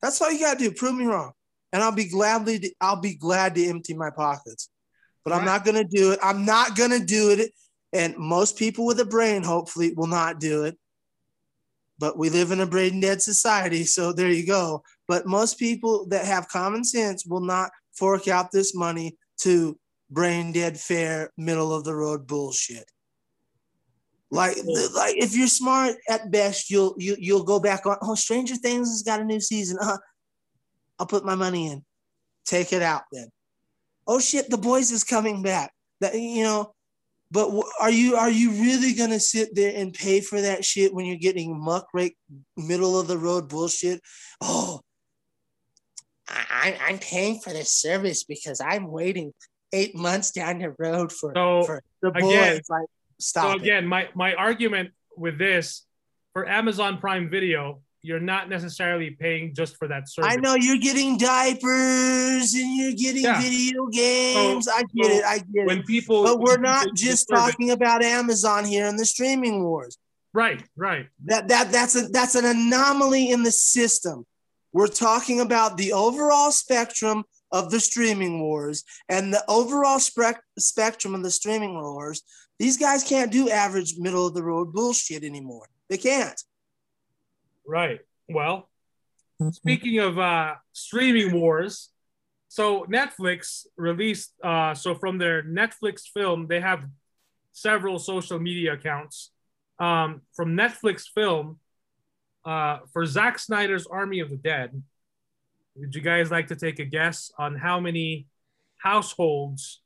That's 0.00 0.20
all 0.22 0.30
you 0.32 0.40
gotta 0.40 0.58
do. 0.58 0.70
Prove 0.70 0.94
me 0.94 1.04
wrong, 1.04 1.32
and 1.72 1.82
I'll 1.82 1.92
be 1.92 2.08
gladly 2.08 2.74
I'll 2.80 3.00
be 3.00 3.14
glad 3.14 3.54
to 3.54 3.66
empty 3.66 3.94
my 3.94 4.10
pockets. 4.10 4.70
But 5.24 5.32
I'm 5.34 5.44
not 5.44 5.64
gonna 5.64 5.84
do 5.84 6.12
it. 6.12 6.18
I'm 6.22 6.46
not 6.46 6.76
gonna 6.76 7.04
do 7.04 7.30
it. 7.30 7.52
And 7.92 8.16
most 8.16 8.56
people 8.56 8.86
with 8.86 9.00
a 9.00 9.04
brain, 9.04 9.42
hopefully, 9.42 9.92
will 9.94 10.06
not 10.06 10.40
do 10.40 10.64
it. 10.64 10.78
But 11.98 12.16
we 12.16 12.30
live 12.30 12.52
in 12.52 12.60
a 12.60 12.66
brain 12.66 13.00
dead 13.00 13.20
society, 13.20 13.84
so 13.84 14.12
there 14.12 14.30
you 14.30 14.46
go. 14.46 14.82
But 15.06 15.26
most 15.26 15.58
people 15.58 16.06
that 16.08 16.24
have 16.24 16.48
common 16.48 16.84
sense 16.84 17.26
will 17.26 17.40
not 17.40 17.70
fork 17.92 18.28
out 18.28 18.52
this 18.52 18.74
money 18.74 19.16
to 19.38 19.78
brain 20.10 20.52
dead 20.52 20.78
fair, 20.78 21.30
middle 21.36 21.74
of 21.74 21.84
the 21.84 21.94
road 21.94 22.26
bullshit. 22.26 22.90
Like, 24.30 24.56
like 24.94 25.16
if 25.16 25.34
you're 25.34 25.46
smart 25.46 25.96
at 26.08 26.30
best, 26.30 26.70
you'll 26.70 26.94
you, 26.98 27.16
you'll 27.18 27.44
go 27.44 27.58
back 27.58 27.86
on. 27.86 27.96
Oh, 28.02 28.14
Stranger 28.14 28.56
Things 28.56 28.88
has 28.90 29.02
got 29.02 29.20
a 29.20 29.24
new 29.24 29.40
season. 29.40 29.78
Uh, 29.80 29.96
I'll 30.98 31.06
put 31.06 31.24
my 31.24 31.34
money 31.34 31.70
in. 31.70 31.84
Take 32.44 32.72
it 32.72 32.82
out 32.82 33.02
then. 33.12 33.28
Oh 34.06 34.18
shit, 34.18 34.48
the 34.50 34.58
boys 34.58 34.90
is 34.90 35.04
coming 35.04 35.42
back. 35.42 35.72
That 36.00 36.14
you 36.14 36.42
know, 36.44 36.74
but 37.30 37.50
are 37.80 37.90
you 37.90 38.16
are 38.16 38.30
you 38.30 38.52
really 38.52 38.94
gonna 38.94 39.20
sit 39.20 39.54
there 39.54 39.72
and 39.76 39.92
pay 39.92 40.20
for 40.20 40.40
that 40.40 40.64
shit 40.64 40.94
when 40.94 41.04
you're 41.06 41.16
getting 41.16 41.58
muck 41.58 41.86
muckrake 41.94 42.14
middle 42.56 42.98
of 42.98 43.06
the 43.08 43.18
road 43.18 43.48
bullshit? 43.48 44.00
Oh, 44.40 44.80
I, 46.28 46.78
I'm 46.86 46.98
paying 46.98 47.40
for 47.40 47.50
this 47.52 47.70
service 47.72 48.24
because 48.24 48.60
I'm 48.60 48.90
waiting 48.90 49.32
eight 49.72 49.94
months 49.96 50.30
down 50.30 50.58
the 50.58 50.74
road 50.78 51.12
for, 51.12 51.32
So, 51.34 51.62
for 51.64 51.82
the 52.02 52.10
boys. 52.12 52.24
again- 52.32 52.60
like, 52.68 52.86
stop 53.18 53.44
so 53.44 53.50
it. 53.56 53.62
again, 53.62 53.86
my 53.86 54.08
my 54.14 54.34
argument 54.34 54.90
with 55.16 55.38
this 55.38 55.84
for 56.32 56.46
Amazon 56.48 56.98
Prime 56.98 57.28
Video, 57.30 57.80
you're 58.08 58.18
not 58.18 58.48
necessarily 58.48 59.10
paying 59.10 59.54
just 59.54 59.76
for 59.76 59.86
that 59.86 60.08
service. 60.08 60.32
I 60.32 60.36
know 60.36 60.54
you're 60.54 60.78
getting 60.78 61.18
diapers 61.18 62.54
and 62.54 62.74
you're 62.76 62.92
getting 62.92 63.22
Yeah. 63.24 63.40
video 63.40 63.86
games. 63.88 64.66
I 64.66 64.82
get 64.94 65.04
so 65.06 65.12
it. 65.18 65.24
I 65.24 65.38
get 65.38 65.66
when 65.66 65.78
it. 65.80 65.86
people, 65.86 66.24
But 66.24 66.40
we're 66.40 66.56
not 66.56 66.86
just 66.94 67.28
talking 67.28 67.70
about 67.70 68.02
Amazon 68.02 68.64
here 68.64 68.86
in 68.86 68.96
the 68.96 69.04
streaming 69.04 69.62
wars. 69.62 69.98
Right, 70.32 70.62
right. 70.76 71.06
That 71.26 71.48
that 71.48 71.70
that's 71.70 71.94
a 71.96 72.08
that's 72.08 72.34
an 72.34 72.46
anomaly 72.46 73.30
in 73.30 73.42
the 73.42 73.52
system. 73.52 74.26
We're 74.72 74.86
talking 74.88 75.40
about 75.40 75.76
the 75.76 75.92
overall 75.92 76.50
spectrum 76.50 77.24
of 77.52 77.70
the 77.70 77.80
streaming 77.80 78.40
wars 78.40 78.84
and 79.08 79.32
the 79.32 79.42
overall 79.48 79.98
spec- 79.98 80.42
spectrum 80.58 81.14
of 81.14 81.22
the 81.22 81.30
streaming 81.30 81.74
wars. 81.74 82.22
These 82.58 82.76
guys 82.76 83.04
can't 83.04 83.30
do 83.32 83.48
average 83.50 83.94
middle 83.98 84.26
of 84.26 84.34
the 84.34 84.42
road 84.42 84.72
bullshit 84.72 85.24
anymore. 85.24 85.68
They 85.88 85.96
can't. 85.96 86.38
Right. 87.68 88.00
Well, 88.30 88.70
speaking 89.52 89.98
of 89.98 90.18
uh, 90.18 90.54
streaming 90.72 91.38
wars, 91.38 91.90
so 92.48 92.86
Netflix 92.86 93.66
released, 93.76 94.32
uh, 94.42 94.72
so 94.72 94.94
from 94.94 95.18
their 95.18 95.42
Netflix 95.42 96.04
film, 96.12 96.46
they 96.48 96.60
have 96.60 96.86
several 97.52 97.98
social 97.98 98.38
media 98.38 98.72
accounts. 98.72 99.32
Um, 99.78 100.22
from 100.34 100.56
Netflix 100.56 101.04
film, 101.14 101.58
uh, 102.46 102.78
for 102.90 103.04
Zack 103.04 103.38
Snyder's 103.38 103.86
Army 103.86 104.20
of 104.20 104.30
the 104.30 104.38
Dead, 104.38 104.82
would 105.76 105.94
you 105.94 106.00
guys 106.00 106.30
like 106.30 106.46
to 106.46 106.56
take 106.56 106.78
a 106.78 106.86
guess 106.86 107.30
on 107.38 107.54
how 107.54 107.80
many 107.80 108.26
households 108.78 109.82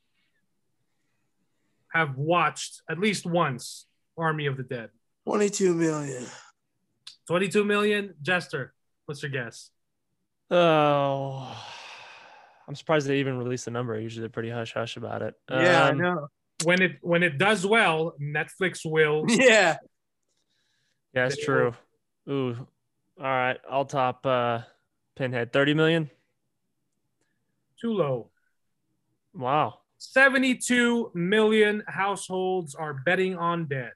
have 1.93 2.17
watched 2.17 2.81
at 2.89 3.01
least 3.01 3.27
once 3.27 3.87
Army 4.17 4.47
of 4.47 4.57
the 4.57 4.63
Dead? 4.63 4.91
22 5.25 5.75
million. 5.75 6.25
22 7.33 7.65
million. 7.65 8.13
Jester, 8.21 8.75
what's 9.07 9.23
your 9.23 9.31
guess? 9.31 9.71
Oh, 10.51 11.51
I'm 12.69 12.75
surprised 12.75 13.07
they 13.07 13.21
even 13.21 13.39
released 13.39 13.65
the 13.65 13.71
number. 13.71 13.99
Usually 13.99 14.21
they're 14.21 14.29
pretty 14.29 14.51
hush 14.51 14.75
hush 14.75 14.99
about 14.99 15.23
it. 15.23 15.35
Yeah, 15.51 15.85
I 15.85 15.89
Um, 15.93 15.97
know. 15.99 16.29
When 16.65 16.83
it 16.83 16.99
when 17.01 17.23
it 17.23 17.39
does 17.39 17.67
well, 17.67 18.13
Netflix 18.21 18.81
will. 18.85 19.25
Yeah. 19.31 19.79
Yeah, 21.15 21.25
it's 21.25 21.37
They 21.37 21.43
true. 21.45 21.73
Ooh, 22.29 22.55
all 23.19 23.25
right. 23.25 23.57
I'll 23.71 23.87
top 23.87 24.27
uh, 24.27 24.61
Pinhead. 25.17 25.55
30 25.55 25.73
million. 25.73 26.11
Too 27.81 27.95
low. 27.95 28.29
Wow. 29.33 29.79
72 29.97 31.13
million 31.15 31.83
households 31.89 32.75
are 32.75 32.93
betting 32.93 33.39
on 33.39 33.69
Dead. 33.69 33.93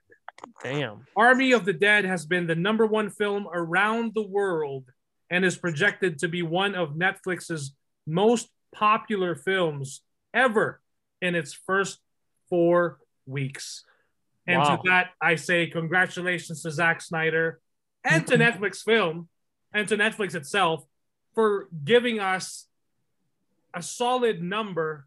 Damn. 0.63 1.05
Army 1.15 1.51
of 1.51 1.65
the 1.65 1.73
Dead 1.73 2.05
has 2.05 2.25
been 2.25 2.47
the 2.47 2.55
number 2.55 2.85
one 2.85 3.09
film 3.09 3.47
around 3.53 4.13
the 4.13 4.25
world 4.27 4.85
and 5.29 5.43
is 5.43 5.57
projected 5.57 6.19
to 6.19 6.27
be 6.27 6.41
one 6.41 6.75
of 6.75 6.91
Netflix's 6.95 7.75
most 8.05 8.49
popular 8.73 9.35
films 9.35 10.01
ever 10.33 10.81
in 11.21 11.35
its 11.35 11.53
first 11.53 11.99
four 12.49 12.99
weeks. 13.25 13.83
And 14.45 14.59
Wow. 14.59 14.77
to 14.77 14.81
that, 14.89 15.11
I 15.21 15.35
say 15.35 15.67
congratulations 15.67 16.63
to 16.63 16.71
Zack 16.71 17.01
Snyder 17.01 17.59
and 18.03 18.25
to 18.27 18.37
Netflix 18.37 18.83
Film 18.83 19.27
and 19.73 19.87
to 19.89 19.97
Netflix 19.97 20.35
itself 20.35 20.85
for 21.35 21.67
giving 21.83 22.19
us 22.19 22.67
a 23.73 23.81
solid 23.81 24.41
number, 24.41 25.05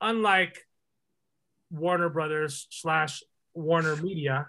unlike 0.00 0.66
Warner 1.70 2.08
Brothers 2.08 2.66
slash 2.70 3.22
Warner 3.54 3.96
Media, 3.96 4.48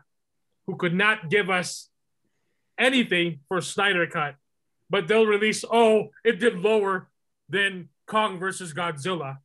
who 0.68 0.76
could 0.76 0.94
not 0.94 1.30
give 1.30 1.50
us 1.50 1.90
anything 2.78 3.40
for 3.48 3.62
Snyder 3.62 4.08
Cut, 4.08 4.36
but 4.90 5.08
they'll 5.08 5.26
release, 5.26 5.64
oh, 5.70 6.10
it 6.24 6.40
did 6.40 6.60
lower 6.60 7.10
than 7.50 7.90
Kong 8.08 8.40
versus 8.40 8.74
Godzilla. 8.74 9.38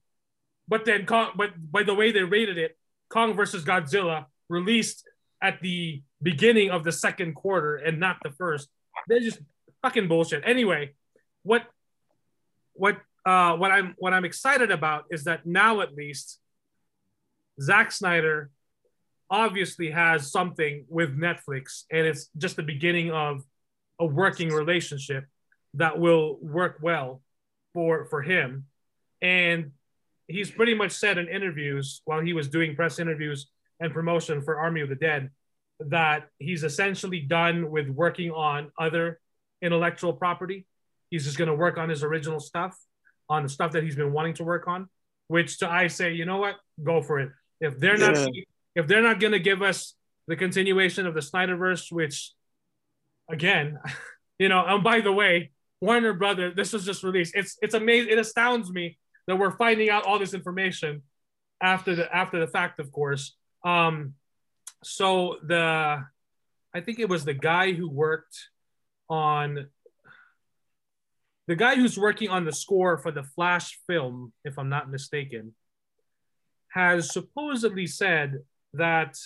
But 0.68 0.84
then 0.84 1.06
Kong, 1.06 1.32
but 1.36 1.50
by 1.70 1.82
the 1.82 1.94
way 1.94 2.12
they 2.12 2.22
rated 2.22 2.58
it, 2.58 2.76
Kong 3.08 3.34
versus 3.34 3.64
Godzilla 3.64 4.26
released 4.48 5.04
at 5.42 5.60
the 5.60 6.02
beginning 6.22 6.70
of 6.70 6.84
the 6.84 6.92
second 6.92 7.34
quarter 7.34 7.76
and 7.76 8.00
not 8.00 8.16
the 8.22 8.30
first. 8.30 8.68
They're 9.08 9.20
just 9.20 9.40
fucking 9.82 10.08
bullshit. 10.08 10.42
Anyway, 10.46 10.94
what 11.42 11.66
what 12.72 12.98
uh 13.26 13.56
what 13.56 13.70
I'm 13.70 13.94
what 13.98 14.14
I'm 14.14 14.24
excited 14.24 14.70
about 14.70 15.04
is 15.10 15.24
that 15.24 15.44
now 15.46 15.82
at 15.82 15.94
least 15.94 16.40
Zack 17.60 17.92
Snyder 17.92 18.50
obviously 19.30 19.90
has 19.90 20.30
something 20.30 20.84
with 20.88 21.16
Netflix, 21.16 21.84
and 21.90 22.06
it's 22.06 22.28
just 22.36 22.56
the 22.56 22.62
beginning 22.62 23.10
of 23.10 23.44
a 23.98 24.06
working 24.06 24.50
relationship 24.50 25.26
that 25.74 25.98
will 25.98 26.38
work 26.40 26.78
well 26.82 27.22
for 27.72 28.06
for 28.06 28.22
him. 28.22 28.66
And 29.22 29.72
he's 30.28 30.50
pretty 30.50 30.74
much 30.74 30.92
said 30.92 31.18
in 31.18 31.28
interviews 31.28 32.02
while 32.04 32.20
he 32.20 32.32
was 32.32 32.48
doing 32.48 32.76
press 32.76 32.98
interviews 32.98 33.48
and 33.80 33.92
promotion 33.92 34.42
for 34.42 34.58
Army 34.58 34.80
of 34.80 34.88
the 34.88 34.94
Dead 34.94 35.30
that 35.80 36.28
he's 36.38 36.62
essentially 36.62 37.20
done 37.20 37.70
with 37.70 37.88
working 37.88 38.30
on 38.30 38.70
other 38.78 39.20
intellectual 39.60 40.12
property. 40.12 40.66
He's 41.10 41.24
just 41.24 41.36
going 41.36 41.48
to 41.48 41.54
work 41.54 41.78
on 41.78 41.88
his 41.88 42.02
original 42.02 42.40
stuff, 42.40 42.78
on 43.28 43.42
the 43.42 43.48
stuff 43.48 43.72
that 43.72 43.82
he's 43.82 43.96
been 43.96 44.12
wanting 44.12 44.34
to 44.34 44.44
work 44.44 44.68
on. 44.68 44.88
Which 45.28 45.58
to 45.58 45.70
I 45.70 45.88
say, 45.88 46.12
you 46.12 46.26
know 46.26 46.36
what, 46.36 46.56
go 46.82 47.02
for 47.02 47.18
it. 47.18 47.30
If 47.60 47.78
they're 47.78 47.96
not 47.96 48.16
Yeah. 48.16 48.44
If 48.74 48.86
they're 48.86 49.02
not 49.02 49.20
going 49.20 49.32
to 49.32 49.38
give 49.38 49.62
us 49.62 49.94
the 50.26 50.36
continuation 50.36 51.06
of 51.06 51.14
the 51.14 51.20
Snyderverse, 51.20 51.92
which 51.92 52.32
again, 53.30 53.78
you 54.38 54.48
know, 54.48 54.64
and 54.66 54.82
by 54.82 55.00
the 55.00 55.12
way, 55.12 55.52
Warner 55.80 56.14
Brother, 56.14 56.52
this 56.54 56.72
was 56.72 56.84
just 56.84 57.02
released. 57.02 57.34
It's 57.34 57.56
it's 57.60 57.74
amazing. 57.74 58.12
It 58.12 58.18
astounds 58.18 58.70
me 58.70 58.98
that 59.26 59.36
we're 59.36 59.56
finding 59.56 59.90
out 59.90 60.04
all 60.04 60.18
this 60.18 60.34
information 60.34 61.02
after 61.60 61.94
the 61.94 62.14
after 62.14 62.40
the 62.40 62.46
fact, 62.46 62.80
of 62.80 62.90
course. 62.90 63.36
Um, 63.64 64.14
so 64.82 65.38
the 65.46 66.04
I 66.74 66.80
think 66.80 66.98
it 66.98 67.08
was 67.08 67.24
the 67.24 67.34
guy 67.34 67.72
who 67.72 67.88
worked 67.88 68.36
on 69.08 69.68
the 71.46 71.56
guy 71.56 71.76
who's 71.76 71.98
working 71.98 72.30
on 72.30 72.44
the 72.44 72.52
score 72.52 72.96
for 72.96 73.12
the 73.12 73.22
Flash 73.22 73.78
film, 73.86 74.32
if 74.44 74.58
I'm 74.58 74.70
not 74.70 74.90
mistaken, 74.90 75.54
has 76.68 77.12
supposedly 77.12 77.86
said 77.86 78.40
that 78.74 79.16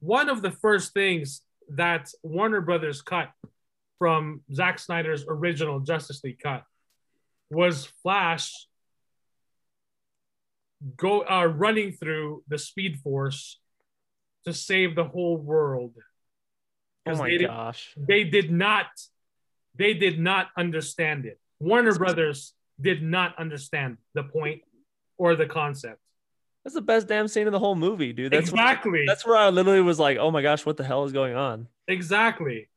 one 0.00 0.28
of 0.28 0.42
the 0.42 0.50
first 0.50 0.92
things 0.94 1.42
that 1.70 2.08
Warner 2.22 2.60
Brothers 2.60 3.02
cut 3.02 3.30
from 3.98 4.40
Zack 4.52 4.78
Snyder's 4.78 5.24
original 5.28 5.80
Justice 5.80 6.22
League 6.24 6.40
cut 6.42 6.64
was 7.50 7.86
Flash 8.02 8.66
go 10.96 11.20
uh, 11.28 11.44
running 11.46 11.92
through 11.92 12.42
the 12.48 12.58
Speed 12.58 12.98
Force 13.04 13.58
to 14.44 14.52
save 14.52 14.96
the 14.96 15.04
whole 15.04 15.36
world. 15.36 15.94
Oh 17.06 17.16
my 17.16 17.28
they 17.30 17.38
did- 17.38 17.46
gosh. 17.46 17.94
they 17.96 18.24
did 18.24 18.50
not 18.50 18.86
they 19.74 19.94
did 19.94 20.18
not 20.20 20.48
understand 20.56 21.24
it 21.24 21.38
warner 21.58 21.94
brothers 21.94 22.52
did 22.80 23.02
not 23.02 23.36
understand 23.38 23.96
the 24.14 24.22
point 24.22 24.60
or 25.16 25.34
the 25.34 25.46
concept 25.46 25.98
That's 26.64 26.74
the 26.74 26.80
best 26.80 27.08
damn 27.08 27.26
scene 27.28 27.46
in 27.46 27.52
the 27.52 27.58
whole 27.58 27.74
movie, 27.74 28.12
dude. 28.12 28.32
That's 28.32 28.50
exactly 28.50 28.90
Where, 28.92 29.06
that's 29.06 29.26
where 29.26 29.36
I 29.36 29.48
literally 29.50 29.80
was 29.80 29.98
like, 29.98 30.18
oh 30.18 30.30
my 30.30 30.42
gosh, 30.42 30.64
what 30.64 30.76
the 30.76 30.84
hell 30.84 31.04
is 31.04 31.12
going 31.12 31.34
on? 31.34 31.68
exactly 31.88 32.68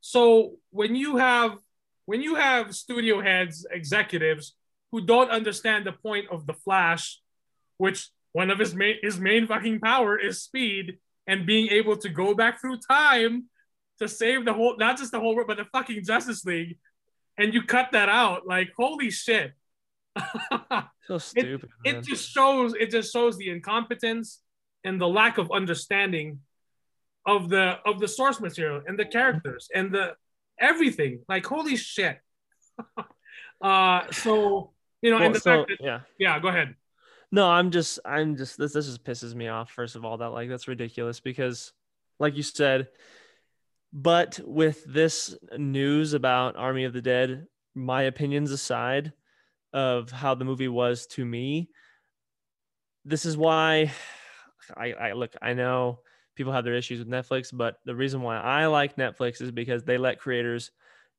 so 0.00 0.54
when 0.70 0.96
you 0.96 1.16
have 1.18 1.58
when 2.06 2.22
you 2.22 2.34
have 2.34 2.74
studio 2.74 3.20
heads 3.20 3.66
executives 3.70 4.54
who 4.90 5.04
don't 5.04 5.30
understand 5.30 5.86
the 5.86 5.92
point 5.92 6.26
of 6.30 6.46
the 6.46 6.54
flash 6.54 7.20
which 7.76 8.08
one 8.32 8.50
of 8.50 8.58
his 8.58 8.74
main 8.74 8.96
his 9.02 9.18
main 9.20 9.46
fucking 9.46 9.80
power 9.80 10.18
is 10.18 10.42
speed 10.42 10.98
and 11.26 11.46
being 11.46 11.68
able 11.68 11.96
to 11.96 12.08
go 12.08 12.34
back 12.34 12.60
through 12.60 12.78
time 12.78 13.44
to 13.98 14.08
save 14.08 14.44
the 14.46 14.52
whole 14.52 14.76
not 14.78 14.96
just 14.96 15.12
the 15.12 15.20
whole 15.20 15.34
world 15.36 15.46
but 15.46 15.58
the 15.58 15.66
fucking 15.66 16.02
justice 16.02 16.44
league 16.44 16.78
and 17.36 17.52
you 17.52 17.62
cut 17.62 17.90
that 17.92 18.08
out 18.08 18.46
like 18.46 18.72
holy 18.76 19.10
shit 19.10 19.52
So 21.06 21.18
stupid. 21.18 21.68
man. 21.84 21.96
it 21.96 22.04
just 22.04 22.30
shows 22.30 22.74
it 22.74 22.90
just 22.90 23.12
shows 23.12 23.36
the 23.36 23.50
incompetence 23.50 24.40
and 24.84 25.00
the 25.00 25.06
lack 25.08 25.36
of 25.38 25.50
understanding 25.52 26.40
of 27.26 27.48
the 27.48 27.78
of 27.84 28.00
the 28.00 28.08
source 28.08 28.40
material 28.40 28.80
and 28.86 28.98
the 28.98 29.04
characters 29.04 29.68
and 29.74 29.92
the 29.92 30.14
everything 30.58 31.20
like 31.28 31.44
holy 31.44 31.76
shit 31.76 32.18
uh 33.60 34.10
so 34.12 34.72
you 35.02 35.10
know 35.10 35.16
Well, 35.18 35.26
and 35.26 35.34
the 35.34 35.40
so, 35.40 35.58
fact 35.58 35.68
that 35.68 35.84
yeah. 35.84 36.00
yeah 36.18 36.38
go 36.40 36.48
ahead 36.48 36.74
No, 37.32 37.50
I'm 37.50 37.70
just, 37.72 37.98
I'm 38.04 38.36
just, 38.36 38.56
this, 38.58 38.72
this 38.74 38.86
just 38.86 39.02
pisses 39.02 39.34
me 39.34 39.48
off. 39.48 39.68
First 39.72 39.96
of 39.96 40.04
all, 40.04 40.18
that 40.18 40.30
like, 40.30 40.48
that's 40.48 40.68
ridiculous 40.68 41.18
because, 41.18 41.72
like 42.20 42.36
you 42.36 42.44
said, 42.44 42.88
but 43.92 44.38
with 44.44 44.84
this 44.86 45.34
news 45.58 46.14
about 46.14 46.54
Army 46.56 46.84
of 46.84 46.92
the 46.92 47.02
Dead, 47.02 47.46
my 47.74 48.02
opinions 48.04 48.52
aside 48.52 49.12
of 49.74 50.10
how 50.10 50.34
the 50.34 50.44
movie 50.44 50.68
was 50.68 51.06
to 51.08 51.24
me, 51.24 51.68
this 53.04 53.26
is 53.26 53.36
why 53.36 53.92
I, 54.74 54.92
I 54.92 55.12
look, 55.12 55.34
I 55.42 55.52
know 55.52 55.98
people 56.36 56.52
have 56.52 56.64
their 56.64 56.74
issues 56.74 57.00
with 57.00 57.08
Netflix, 57.08 57.50
but 57.52 57.76
the 57.84 57.94
reason 57.94 58.22
why 58.22 58.38
I 58.38 58.66
like 58.66 58.96
Netflix 58.96 59.42
is 59.42 59.50
because 59.50 59.84
they 59.84 59.98
let 59.98 60.18
creators 60.18 60.70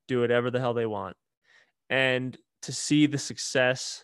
do 0.08 0.22
whatever 0.22 0.50
the 0.50 0.60
hell 0.60 0.74
they 0.74 0.88
want. 0.88 1.16
And 1.90 2.36
to 2.64 2.72
see 2.72 3.06
the 3.06 3.18
success 3.18 4.04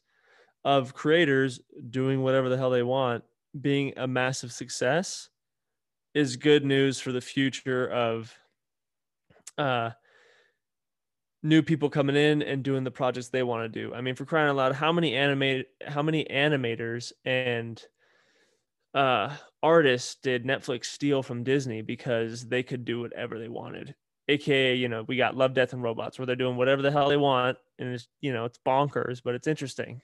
of 0.64 0.94
creators 0.94 1.60
doing 1.90 2.22
whatever 2.22 2.50
the 2.50 2.58
hell 2.58 2.70
they 2.70 2.84
want 2.84 3.24
being 3.60 3.94
a 3.98 4.08
massive 4.08 4.52
success 4.52 5.30
is 6.14 6.36
good 6.36 6.64
news 6.64 7.00
for 7.00 7.12
the 7.12 7.22
future 7.22 7.90
of 7.90 8.34
uh 9.58 9.90
new 11.44 11.62
people 11.62 11.90
coming 11.90 12.16
in 12.16 12.42
and 12.42 12.64
doing 12.64 12.84
the 12.84 12.92
projects 12.92 13.30
they 13.30 13.44
want 13.44 13.64
to 13.64 13.82
do. 13.82 13.94
I 13.94 14.02
mean, 14.02 14.16
for 14.16 14.26
crying 14.26 14.50
out 14.50 14.56
loud, 14.56 14.76
how 14.76 14.92
many 14.92 15.16
animate 15.16 15.68
how 15.86 16.02
many 16.02 16.26
animators 16.26 17.12
and 17.26 17.82
uh 18.94 19.36
artists 19.64 20.16
did 20.22 20.46
Netflix 20.46 20.86
steal 20.86 21.24
from 21.24 21.44
Disney 21.44 21.82
because 21.82 22.48
they 22.48 22.64
could 22.64 22.86
do 22.86 23.00
whatever 23.00 23.40
they 23.40 23.48
wanted? 23.48 23.96
AKA, 24.28 24.76
you 24.76 24.88
know, 24.88 25.04
we 25.08 25.18
got 25.18 25.36
Love, 25.36 25.54
Death, 25.54 25.74
and 25.74 25.84
Robots 25.84 26.18
where 26.18 26.26
they're 26.26 26.36
doing 26.36 26.56
whatever 26.56 26.82
the 26.82 26.92
hell 26.92 27.10
they 27.10 27.18
want. 27.18 27.58
And 27.80 27.94
it's, 27.94 28.08
you 28.22 28.32
know, 28.32 28.46
it's 28.46 28.60
bonkers, 28.66 29.22
but 29.24 29.36
it's 29.36 29.48
interesting. 29.48 30.02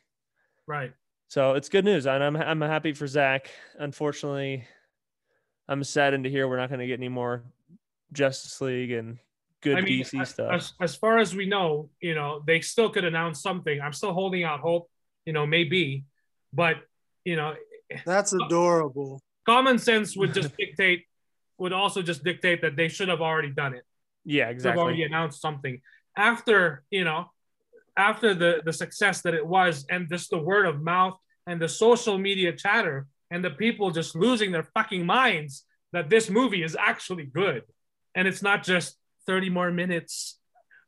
right 0.65 0.91
So 1.29 1.53
it's 1.53 1.69
good 1.69 1.85
news, 1.85 2.07
and 2.07 2.23
I'm 2.23 2.35
I'm 2.35 2.61
happy 2.61 2.93
for 2.93 3.07
Zack. 3.07 3.51
Unfortunately, 3.77 4.65
I'm 5.67 5.83
saddened 5.83 6.23
to 6.23 6.29
hear 6.29 6.47
we're 6.47 6.57
not 6.57 6.69
going 6.69 6.79
to 6.79 6.87
get 6.87 6.99
any 6.99 7.09
more 7.09 7.43
Justice 8.11 8.59
League 8.61 8.91
and 8.91 9.19
good 9.61 9.77
I 9.77 9.81
mean, 9.81 10.03
DC 10.03 10.21
as, 10.21 10.29
stuff. 10.29 10.53
As, 10.53 10.73
as 10.79 10.95
far 10.95 11.17
as 11.17 11.35
we 11.35 11.45
know, 11.45 11.89
you 12.01 12.15
know, 12.15 12.43
they 12.45 12.61
still 12.61 12.89
could 12.89 13.05
announce 13.05 13.41
something. 13.41 13.81
I'm 13.81 13.93
still 13.93 14.13
holding 14.13 14.43
out 14.43 14.59
hope, 14.59 14.89
you 15.25 15.33
know, 15.33 15.45
maybe, 15.45 16.05
but 16.53 16.77
you 17.25 17.35
know, 17.35 17.55
That's 18.05 18.33
adorable. 18.33 19.21
common 19.45 19.79
sense 19.79 20.15
would 20.15 20.33
just 20.33 20.55
dictate 20.61 21.05
would 21.57 21.73
also 21.73 22.01
just 22.03 22.23
dictate 22.23 22.61
that 22.61 22.75
they 22.75 22.87
should 22.87 23.09
have 23.09 23.21
already 23.21 23.49
done 23.49 23.73
it. 23.73 23.83
Yeah, 24.23 24.51
Should 24.51 24.65
have 24.65 24.77
already 24.77 25.03
announced 25.03 25.41
something 25.41 25.81
after 26.15 26.83
you 26.91 27.03
know, 27.03 27.31
after 27.95 28.33
the 28.33 28.61
the 28.63 28.73
success 28.73 29.21
that 29.21 29.33
it 29.33 29.45
was, 29.45 29.85
and 29.89 30.09
just 30.09 30.29
the 30.29 30.37
word 30.37 30.65
of 30.65 30.81
mouth 30.81 31.17
and 31.45 31.61
the 31.61 31.69
social 31.69 32.17
media 32.17 32.51
chatter 32.51 33.07
and 33.31 33.43
the 33.43 33.51
people 33.51 33.91
just 33.91 34.15
losing 34.15 34.51
their 34.51 34.67
fucking 34.73 35.05
minds 35.05 35.63
that 35.93 36.09
this 36.09 36.29
movie 36.29 36.63
is 36.63 36.75
actually 36.77 37.25
good, 37.25 37.63
and 38.15 38.27
it's 38.27 38.41
not 38.41 38.63
just 38.63 38.97
thirty 39.27 39.49
more 39.49 39.71
minutes 39.71 40.39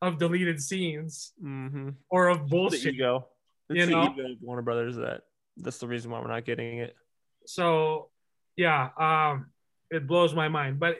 of 0.02 0.18
deleted 0.18 0.62
scenes 0.62 1.34
Mm-hmm. 1.44 1.90
or 2.10 2.30
of 2.30 2.48
bullshit. 2.48 2.96
ego. 2.96 3.28
It's 3.70 3.80
You 3.80 3.86
the 3.86 3.92
know? 3.92 4.14
ego 4.18 4.36
Warner 4.42 4.62
Brothers 4.64 4.96
that 4.96 5.22
that's 5.58 5.78
the 5.80 5.88
reason 5.88 6.10
why 6.10 6.20
we're 6.22 6.28
not 6.30 6.46
getting 6.46 6.78
it. 6.80 6.96
so 7.46 8.10
yeah 8.56 8.90
um 8.98 9.48
it 9.92 10.06
blows 10.08 10.34
my 10.36 10.48
mind 10.50 10.80
but 10.80 10.98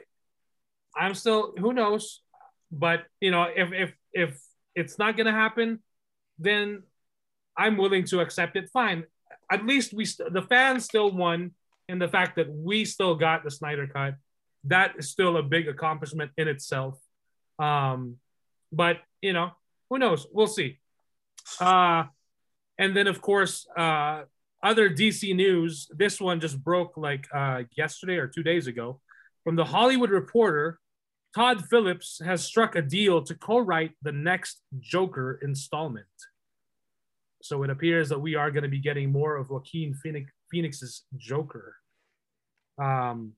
i'm 0.96 1.14
still 1.14 1.52
who 1.58 1.72
knows 1.72 2.22
but 2.70 3.04
you 3.20 3.30
know 3.30 3.44
if 3.62 3.68
if 3.72 3.90
if 4.12 4.30
it's 4.74 4.98
not 4.98 5.16
gonna 5.16 5.32
happen 5.32 5.78
then 6.38 6.82
i'm 7.56 7.76
willing 7.76 8.04
to 8.04 8.20
accept 8.20 8.56
it 8.56 8.68
fine 8.72 9.04
at 9.50 9.64
least 9.66 9.92
we 9.92 10.04
st- 10.04 10.32
the 10.32 10.42
fans 10.42 10.84
still 10.84 11.10
won 11.10 11.52
in 11.88 11.98
the 11.98 12.08
fact 12.08 12.36
that 12.36 12.48
we 12.50 12.84
still 12.84 13.14
got 13.14 13.44
the 13.44 13.50
snyder 13.50 13.86
cut 13.86 14.14
that 14.64 14.92
is 14.98 15.08
still 15.10 15.36
a 15.36 15.42
big 15.42 15.68
accomplishment 15.68 16.30
in 16.36 16.48
itself 16.48 16.98
um 17.60 18.16
but 18.72 18.98
you 19.20 19.32
know 19.32 19.50
who 19.88 19.98
knows 19.98 20.26
we'll 20.32 20.46
see 20.46 20.78
uh 21.60 22.04
and 22.78 22.96
then 22.96 23.06
of 23.06 23.20
course 23.20 23.66
uh 23.76 24.22
other 24.62 24.90
DC 24.90 25.34
news, 25.34 25.88
this 25.96 26.20
one 26.20 26.40
just 26.40 26.62
broke 26.62 26.96
like 26.96 27.26
uh, 27.34 27.62
yesterday 27.76 28.16
or 28.16 28.26
two 28.26 28.42
days 28.42 28.66
ago. 28.66 29.00
From 29.44 29.56
the 29.56 29.64
Hollywood 29.64 30.10
Reporter, 30.10 30.78
Todd 31.34 31.64
Phillips 31.70 32.20
has 32.24 32.44
struck 32.44 32.76
a 32.76 32.82
deal 32.82 33.22
to 33.22 33.34
co 33.34 33.58
write 33.58 33.92
the 34.02 34.12
next 34.12 34.60
Joker 34.78 35.38
installment. 35.42 36.06
So 37.42 37.62
it 37.62 37.70
appears 37.70 38.10
that 38.10 38.18
we 38.18 38.34
are 38.34 38.50
going 38.50 38.64
to 38.64 38.68
be 38.68 38.80
getting 38.80 39.10
more 39.10 39.36
of 39.36 39.48
Joaquin 39.48 39.94
Phoenix, 39.94 40.30
Phoenix's 40.50 41.04
Joker. 41.16 41.76
Um, 42.78 43.32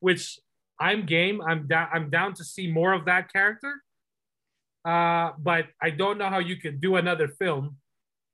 which 0.00 0.38
I'm 0.80 1.06
game. 1.06 1.40
I'm 1.40 1.66
down. 1.66 1.88
I'm 1.92 2.10
down 2.10 2.34
to 2.34 2.44
see 2.44 2.70
more 2.70 2.92
of 2.92 3.06
that 3.06 3.32
character. 3.32 3.82
Uh, 4.84 5.32
but 5.38 5.66
I 5.82 5.90
don't 5.90 6.18
know 6.18 6.28
how 6.28 6.38
you 6.38 6.56
could 6.56 6.80
do 6.80 6.96
another 6.96 7.28
film 7.28 7.76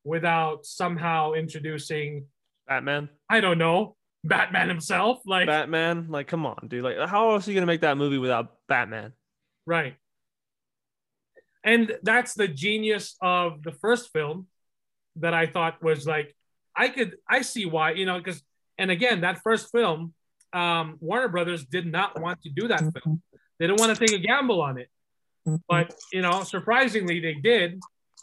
without 0.04 0.66
somehow 0.66 1.32
introducing 1.32 2.26
Batman. 2.68 3.08
I 3.28 3.40
don't 3.40 3.58
know 3.58 3.96
Batman 4.24 4.68
himself. 4.68 5.20
Like 5.26 5.46
Batman. 5.46 6.08
Like, 6.08 6.28
come 6.28 6.46
on, 6.46 6.66
dude. 6.68 6.84
Like, 6.84 6.98
how 7.08 7.32
else 7.32 7.46
are 7.46 7.50
you 7.50 7.56
gonna 7.56 7.66
make 7.66 7.80
that 7.80 7.96
movie 7.96 8.18
without 8.18 8.56
Batman? 8.68 9.12
right. 9.66 9.96
And 11.66 11.96
that's 12.02 12.34
the 12.34 12.46
genius 12.46 13.16
of 13.22 13.62
the 13.62 13.72
first 13.72 14.12
film 14.12 14.48
that 15.16 15.32
I 15.32 15.46
thought 15.46 15.82
was 15.82 16.06
like 16.06 16.34
I 16.76 16.88
could 16.88 17.16
I 17.28 17.42
see 17.42 17.66
why 17.66 17.92
you 17.92 18.06
know 18.06 18.18
because 18.18 18.42
and 18.78 18.90
again 18.90 19.20
that 19.22 19.40
first 19.42 19.70
film 19.70 20.14
um, 20.54 20.96
Warner 21.00 21.28
Brothers 21.28 21.64
did 21.64 21.86
not 21.86 22.20
want 22.20 22.40
to 22.42 22.50
do 22.50 22.68
that 22.68 22.80
film. 22.80 23.22
They 23.58 23.66
didn't 23.66 23.80
want 23.80 23.96
to 23.96 24.06
take 24.06 24.16
a 24.16 24.22
gamble 24.22 24.62
on 24.62 24.78
it. 24.78 24.88
But 25.68 25.94
you 26.12 26.22
know, 26.22 26.42
surprisingly, 26.42 27.20
they 27.20 27.34
did 27.34 27.80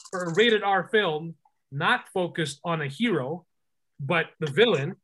for 0.10 0.24
a 0.24 0.34
rated 0.34 0.64
R 0.64 0.90
film, 0.92 1.36
not 1.72 2.06
focused 2.14 2.60
on 2.64 2.82
a 2.82 2.88
hero, 2.88 3.46
but 4.00 4.28
the 4.40 4.50
villain. 4.50 4.96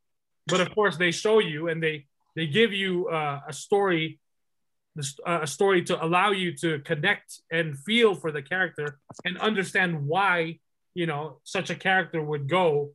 But 0.47 0.61
of 0.61 0.73
course, 0.73 0.97
they 0.97 1.11
show 1.11 1.39
you 1.39 1.67
and 1.67 1.84
they 1.84 2.07
they 2.36 2.47
give 2.47 2.73
you 2.73 3.07
uh, 3.09 3.41
a 3.47 3.53
story, 3.53 4.19
uh, 4.97 5.39
a 5.41 5.47
story 5.47 5.84
to 5.84 6.03
allow 6.03 6.32
you 6.32 6.55
to 6.57 6.80
connect 6.80 7.41
and 7.51 7.78
feel 7.78 8.15
for 8.15 8.32
the 8.32 8.41
character 8.41 8.99
and 9.25 9.38
understand 9.38 10.07
why 10.07 10.59
you 10.95 11.05
know 11.05 11.39
such 11.43 11.69
a 11.69 11.75
character 11.75 12.21
would 12.21 12.49
go 12.49 12.93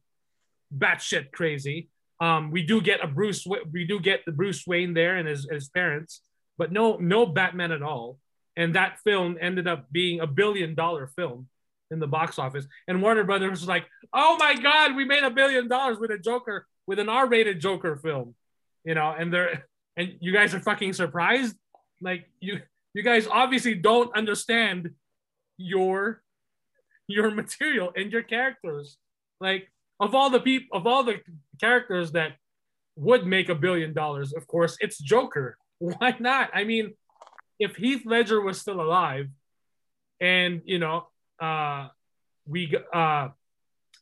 batshit 0.76 1.30
crazy. 1.30 1.90
Um, 2.22 2.50
we 2.50 2.62
do 2.62 2.80
get 2.80 3.02
a 3.02 3.08
Bruce, 3.08 3.44
we 3.72 3.84
do 3.84 3.98
get 3.98 4.24
the 4.24 4.32
Bruce 4.32 4.66
Wayne 4.66 4.94
there 4.94 5.16
and 5.16 5.26
his, 5.26 5.46
his 5.50 5.68
parents, 5.68 6.22
but 6.56 6.70
no 6.70 6.96
no 6.96 7.26
Batman 7.26 7.72
at 7.72 7.82
all 7.82 8.18
and 8.56 8.74
that 8.74 8.98
film 9.00 9.36
ended 9.40 9.66
up 9.66 9.90
being 9.90 10.20
a 10.20 10.26
billion 10.26 10.74
dollar 10.74 11.06
film 11.06 11.48
in 11.90 11.98
the 11.98 12.06
box 12.06 12.38
office. 12.38 12.66
And 12.88 13.02
Warner 13.02 13.24
Brothers 13.24 13.60
was 13.60 13.68
like, 13.68 13.86
"Oh 14.12 14.36
my 14.38 14.54
God, 14.54 14.94
we 14.96 15.04
made 15.04 15.24
a 15.24 15.30
billion 15.30 15.68
dollars 15.68 15.98
with 15.98 16.10
a 16.10 16.18
Joker, 16.18 16.66
with 16.86 16.98
an 16.98 17.08
R-rated 17.08 17.60
Joker 17.60 17.96
film," 17.96 18.34
you 18.84 18.94
know. 18.94 19.14
And 19.16 19.32
they're 19.32 19.66
and 19.96 20.16
you 20.20 20.32
guys 20.32 20.54
are 20.54 20.60
fucking 20.60 20.92
surprised, 20.92 21.56
like 22.00 22.28
you 22.40 22.60
you 22.94 23.02
guys 23.02 23.26
obviously 23.26 23.74
don't 23.74 24.14
understand 24.14 24.90
your 25.56 26.22
your 27.06 27.30
material 27.30 27.92
and 27.96 28.12
your 28.12 28.22
characters. 28.22 28.96
Like 29.40 29.70
of 30.00 30.14
all 30.14 30.30
the 30.30 30.40
people, 30.40 30.76
of 30.76 30.86
all 30.86 31.04
the 31.04 31.20
characters 31.60 32.12
that 32.12 32.32
would 32.96 33.26
make 33.26 33.48
a 33.48 33.54
billion 33.54 33.92
dollars, 33.92 34.32
of 34.32 34.46
course, 34.46 34.76
it's 34.80 34.98
Joker. 34.98 35.56
Why 35.78 36.16
not? 36.18 36.50
I 36.54 36.64
mean, 36.64 36.94
if 37.58 37.76
Heath 37.76 38.02
Ledger 38.04 38.40
was 38.40 38.60
still 38.60 38.80
alive, 38.80 39.28
and 40.20 40.62
you 40.64 40.78
know, 40.78 41.06
uh, 41.40 41.88
we 42.46 42.76
uh, 42.92 43.28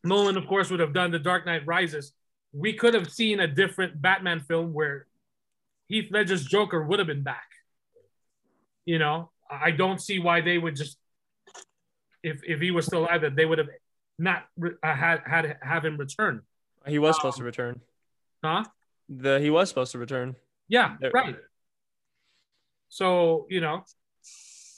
Nolan, 0.05 0.37
of 0.37 0.47
course, 0.47 0.71
would 0.71 0.81
have 0.81 0.93
done 0.93 1.11
the 1.11 1.19
Dark 1.19 1.47
Knight 1.47 1.67
Rises. 1.67 2.13
We 2.53 2.73
could 2.73 2.95
have 2.95 3.11
seen 3.11 3.41
a 3.41 3.47
different 3.47 4.01
Batman 4.01 4.41
film 4.41 4.73
where 4.73 5.07
Heath 5.89 6.09
Ledger's 6.11 6.45
Joker 6.45 6.83
would 6.83 6.99
have 6.99 7.09
been 7.09 7.23
back. 7.23 7.47
You 8.85 8.99
know, 8.99 9.31
I 9.51 9.71
don't 9.71 10.01
see 10.01 10.19
why 10.19 10.41
they 10.41 10.59
would 10.59 10.77
just, 10.77 10.97
if 12.23 12.41
if 12.45 12.61
he 12.61 12.71
was 12.71 12.87
still 12.87 13.01
alive, 13.01 13.23
that 13.23 13.37
they 13.37 13.45
would 13.45 13.59
have 13.59 13.69
not 14.21 14.45
re- 14.57 14.77
uh, 14.83 14.95
had 14.95 15.23
had 15.27 15.57
have 15.63 15.85
him 15.85 15.97
return, 15.97 16.43
He 16.87 16.99
was 16.99 17.17
supposed 17.17 17.39
to 17.39 17.45
return. 17.45 17.81
huh? 18.45 18.65
The 19.09 19.41
he 19.41 19.51
was 19.51 19.69
supposed 19.69 19.93
to 19.93 19.99
return. 19.99 20.37
Yeah, 20.69 20.97
There- 21.01 21.11
right. 21.13 21.37
So 22.89 23.47
you 23.49 23.61
know, 23.61 23.85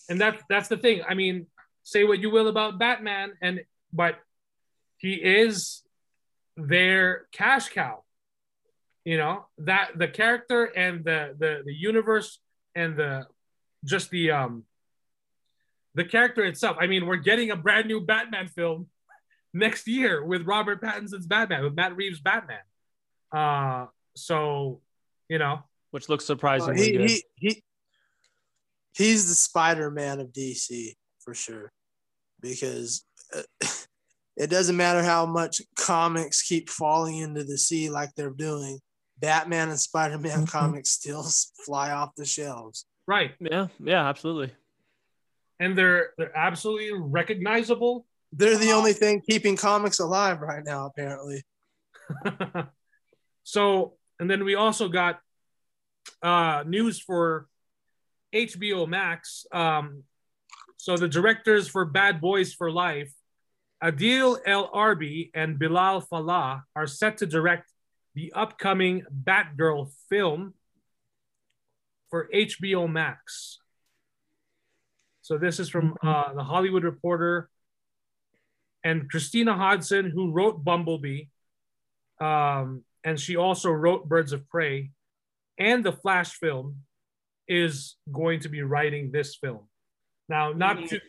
and 0.09 0.21
that's 0.21 0.43
that's 0.49 0.69
the 0.69 0.77
thing. 0.77 1.03
I 1.09 1.15
mean, 1.15 1.47
say 1.83 2.05
what 2.05 2.19
you 2.21 2.31
will 2.31 2.49
about 2.49 2.79
Batman, 2.79 3.33
and 3.41 3.61
but 3.93 4.19
he 4.99 5.15
is 5.15 5.83
their 6.57 7.27
cash 7.33 7.69
cow. 7.71 8.05
You 9.05 9.17
know 9.19 9.47
that 9.59 9.99
the 9.99 10.09
character 10.09 10.65
and 10.65 11.05
the 11.05 11.35
the 11.39 11.63
the 11.65 11.75
universe 11.75 12.39
and 12.75 12.97
the 12.97 13.27
just 13.85 14.11
the 14.11 14.31
um 14.31 14.65
the 15.95 16.05
character 16.05 16.45
itself. 16.45 16.77
I 16.81 16.87
mean, 16.87 17.07
we're 17.07 17.17
getting 17.17 17.51
a 17.51 17.57
brand 17.57 17.87
new 17.89 18.01
Batman 18.01 18.49
film 18.49 18.89
next 19.53 19.87
year 19.87 20.25
with 20.25 20.47
Robert 20.47 20.83
Pattinson's 20.83 21.27
Batman, 21.27 21.65
with 21.65 21.75
Matt 21.75 21.97
Reeves' 21.97 22.21
Batman. 22.21 22.61
Uh, 23.31 23.87
so 24.15 24.81
you 25.29 25.39
know, 25.39 25.61
which 25.91 26.09
looks 26.09 26.25
surprisingly 26.25 26.83
he, 26.83 26.93
good. 26.93 27.11
he 27.11 27.25
he 27.37 27.63
he's 28.95 29.29
the 29.29 29.35
Spider-Man 29.35 30.21
of 30.21 30.29
DC 30.29 30.95
for 31.21 31.35
sure, 31.35 31.73
because 32.41 33.05
uh, 33.35 33.43
it 34.37 34.51
doesn't 34.51 34.77
matter 34.77 35.03
how 35.03 35.27
much 35.27 35.63
comics 35.77 36.43
keep 36.43 36.69
falling 36.69 37.17
into 37.17 37.45
the 37.45 37.59
sea 37.59 37.91
like 37.91 38.11
they're 38.15 38.31
doing. 38.31 38.79
Batman 39.19 39.69
and 39.69 39.79
Spider-Man 39.79 40.47
comics 40.47 40.91
still 40.91 41.25
fly 41.65 41.93
off 41.93 42.11
the 42.17 42.25
shelves. 42.25 42.87
right? 43.07 43.33
yeah, 43.41 43.69
yeah, 43.83 44.09
absolutely. 44.09 44.53
and 45.61 45.79
they're 45.79 46.11
they're 46.19 46.37
absolutely 46.37 46.91
recognizable. 46.93 48.05
They're 48.33 48.57
the 48.57 48.73
only 48.73 48.95
thing 48.95 49.23
keeping 49.29 49.57
comics 49.57 49.99
alive 49.99 50.41
right 50.41 50.65
now, 50.65 50.87
apparently. 50.87 51.43
so, 53.45 53.95
and 54.19 54.31
then 54.31 54.45
we 54.45 54.55
also 54.55 54.89
got 54.89 55.21
uh, 56.23 56.65
news 56.67 56.99
for 56.99 57.47
HBO 58.35 58.89
Max. 58.89 59.47
Um, 59.53 60.05
so 60.77 60.97
the 60.97 61.09
directors 61.09 61.69
for 61.69 61.85
Bad 61.85 62.21
Boys 62.21 62.55
for 62.55 62.71
Life, 62.71 63.13
Adil 63.83 64.39
El 64.47 64.71
Arbi 64.71 65.31
and 65.35 65.59
Bilall 65.59 66.07
Fallah, 66.09 66.65
are 66.75 66.87
set 66.87 67.19
to 67.19 67.27
direct 67.27 67.71
the 68.15 68.33
upcoming 68.35 69.05
Batgirl 69.25 69.91
film 70.09 70.55
for 72.11 72.29
HBO 72.35 72.91
Max. 72.91 73.59
So 75.23 75.39
this 75.39 75.61
is 75.61 75.69
from 75.69 75.97
uh, 76.03 76.33
the 76.35 76.43
Hollywood 76.43 76.85
Reporter 76.85 77.49
and 78.85 79.09
Christina 79.11 79.55
Hodson, 79.55 80.11
who 80.11 80.31
wrote 80.31 80.65
Bumblebee, 80.65 81.25
um, 82.21 82.85
and 83.05 83.19
she 83.19 83.37
also 83.37 83.71
wrote 83.71 84.09
Birds 84.09 84.33
of 84.33 84.49
Prey, 84.49 84.91
and 85.59 85.85
the 85.85 85.93
Flash 85.93 86.33
film, 86.35 86.79
is 87.49 87.97
going 88.11 88.41
to 88.41 88.49
be 88.49 88.63
writing 88.63 89.11
this 89.11 89.37
film. 89.37 89.69
Now, 90.29 90.53
not 90.53 90.89
too, 90.89 91.01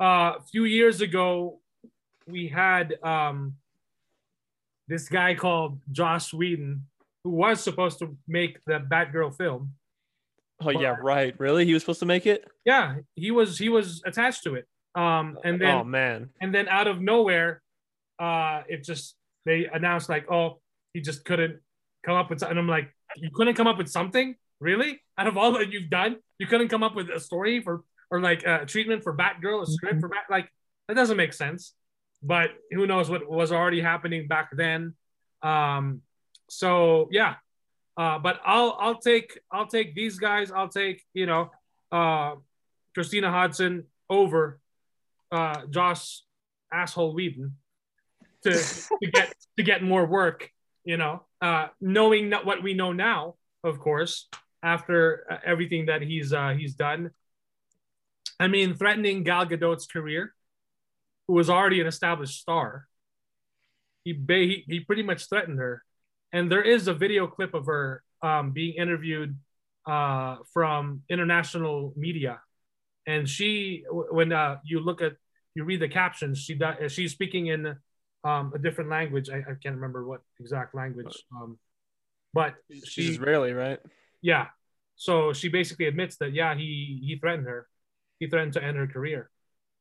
uh, 0.00 0.34
a 0.38 0.42
few 0.50 0.64
years 0.64 1.00
ago, 1.00 1.60
we 2.26 2.48
had 2.48 2.96
um, 3.02 3.54
this 4.88 5.08
guy 5.08 5.34
called 5.34 5.80
Joss 5.90 6.32
Whedon 6.32 6.86
who 7.24 7.30
was 7.30 7.62
supposed 7.62 7.98
to 7.98 8.16
make 8.26 8.64
the 8.64 8.78
Batgirl 8.80 9.36
film. 9.36 9.74
Oh 10.62 10.70
yeah, 10.70 10.96
right. 11.00 11.34
Really? 11.38 11.64
He 11.64 11.72
was 11.72 11.82
supposed 11.82 12.00
to 12.00 12.06
make 12.06 12.26
it? 12.26 12.46
Yeah, 12.64 12.96
he 13.14 13.30
was 13.30 13.58
he 13.58 13.68
was 13.68 14.02
attached 14.04 14.42
to 14.44 14.54
it. 14.54 14.66
Um, 14.94 15.38
and 15.44 15.60
then 15.60 15.74
oh 15.74 15.84
man. 15.84 16.30
and 16.40 16.54
then 16.54 16.68
out 16.68 16.88
of 16.88 17.00
nowhere, 17.00 17.62
uh, 18.18 18.62
it 18.68 18.84
just 18.84 19.14
they 19.46 19.66
announced 19.72 20.08
like, 20.08 20.30
oh, 20.30 20.60
he 20.92 21.00
just 21.00 21.24
couldn't 21.24 21.60
come 22.04 22.16
up 22.16 22.30
with. 22.30 22.42
And 22.42 22.58
I'm 22.58 22.68
like, 22.68 22.92
you 23.16 23.30
couldn't 23.32 23.54
come 23.54 23.66
up 23.66 23.78
with 23.78 23.88
something, 23.88 24.34
really? 24.58 25.00
Out 25.16 25.26
of 25.26 25.36
all 25.36 25.52
that 25.52 25.72
you've 25.72 25.90
done, 25.90 26.16
you 26.38 26.46
couldn't 26.46 26.68
come 26.68 26.82
up 26.82 26.94
with 26.94 27.08
a 27.10 27.20
story 27.20 27.60
for 27.62 27.84
or 28.10 28.20
like 28.20 28.42
a 28.44 28.66
treatment 28.66 29.04
for 29.04 29.16
Batgirl, 29.16 29.62
a 29.62 29.66
script 29.66 30.00
for 30.00 30.08
Bat. 30.08 30.24
Like 30.28 30.48
that 30.88 30.94
doesn't 30.94 31.16
make 31.16 31.32
sense. 31.32 31.74
But 32.22 32.50
who 32.70 32.86
knows 32.86 33.08
what 33.08 33.28
was 33.30 33.52
already 33.52 33.80
happening 33.80 34.28
back 34.28 34.50
then? 34.54 34.94
Um, 35.42 36.02
so 36.50 37.08
yeah, 37.10 37.36
uh, 37.96 38.18
but 38.18 38.40
I'll 38.44 38.76
I'll 38.78 38.98
take 38.98 39.38
I'll 39.50 39.66
take 39.66 39.94
these 39.94 40.18
guys. 40.18 40.50
I'll 40.50 40.68
take 40.68 41.02
you 41.14 41.26
know 41.26 41.50
uh, 41.92 42.34
Christina 42.94 43.30
Hodson 43.30 43.84
over 44.08 44.60
uh, 45.32 45.66
Joss 45.66 46.24
asshole 46.72 47.14
Whedon 47.14 47.56
to 48.42 48.52
to 48.52 49.10
get 49.12 49.34
to 49.56 49.62
get 49.62 49.82
more 49.82 50.06
work. 50.06 50.50
You 50.84 50.96
know, 50.96 51.24
uh, 51.40 51.68
knowing 51.80 52.28
not 52.28 52.46
what 52.46 52.62
we 52.62 52.74
know 52.74 52.92
now, 52.92 53.34
of 53.62 53.78
course, 53.78 54.28
after 54.62 55.26
uh, 55.30 55.38
everything 55.44 55.86
that 55.86 56.02
he's 56.02 56.32
uh, 56.32 56.54
he's 56.56 56.74
done. 56.74 57.10
I 58.38 58.48
mean, 58.48 58.74
threatening 58.74 59.22
Gal 59.22 59.46
Gadot's 59.46 59.86
career, 59.86 60.34
who 61.28 61.34
was 61.34 61.50
already 61.50 61.80
an 61.80 61.86
established 61.86 62.40
star. 62.40 62.86
He 64.04 64.18
he, 64.28 64.64
he 64.66 64.80
pretty 64.80 65.02
much 65.02 65.28
threatened 65.28 65.58
her, 65.58 65.84
and 66.32 66.50
there 66.50 66.62
is 66.62 66.88
a 66.88 66.94
video 66.94 67.26
clip 67.26 67.52
of 67.52 67.66
her 67.66 68.02
um, 68.22 68.52
being 68.52 68.74
interviewed 68.74 69.38
uh, 69.86 70.36
from 70.52 71.02
international 71.08 71.92
media, 71.96 72.40
and 73.06 73.28
she 73.28 73.84
when 73.88 74.32
uh, 74.32 74.58
you 74.64 74.80
look 74.80 75.02
at 75.02 75.12
you 75.54 75.64
read 75.64 75.80
the 75.80 75.88
captions, 75.88 76.38
she 76.38 76.54
does, 76.54 76.92
she's 76.92 77.12
speaking 77.12 77.48
in 77.48 77.76
um, 78.24 78.52
a 78.54 78.58
different 78.58 78.90
language. 78.90 79.28
I, 79.30 79.38
I 79.38 79.54
can't 79.62 79.74
remember 79.74 80.06
what 80.06 80.20
exact 80.38 80.74
language, 80.74 81.24
um, 81.34 81.58
but 82.32 82.54
She's 82.70 82.88
she 82.88 83.02
Israeli, 83.08 83.52
right? 83.52 83.80
yeah. 84.22 84.46
So 84.96 85.32
she 85.32 85.48
basically 85.48 85.86
admits 85.86 86.16
that 86.18 86.32
yeah, 86.32 86.54
he 86.54 87.00
he 87.04 87.16
threatened 87.16 87.46
her. 87.46 87.66
He 88.18 88.26
threatened 88.28 88.52
to 88.54 88.62
end 88.62 88.76
her 88.76 88.86
career 88.86 89.30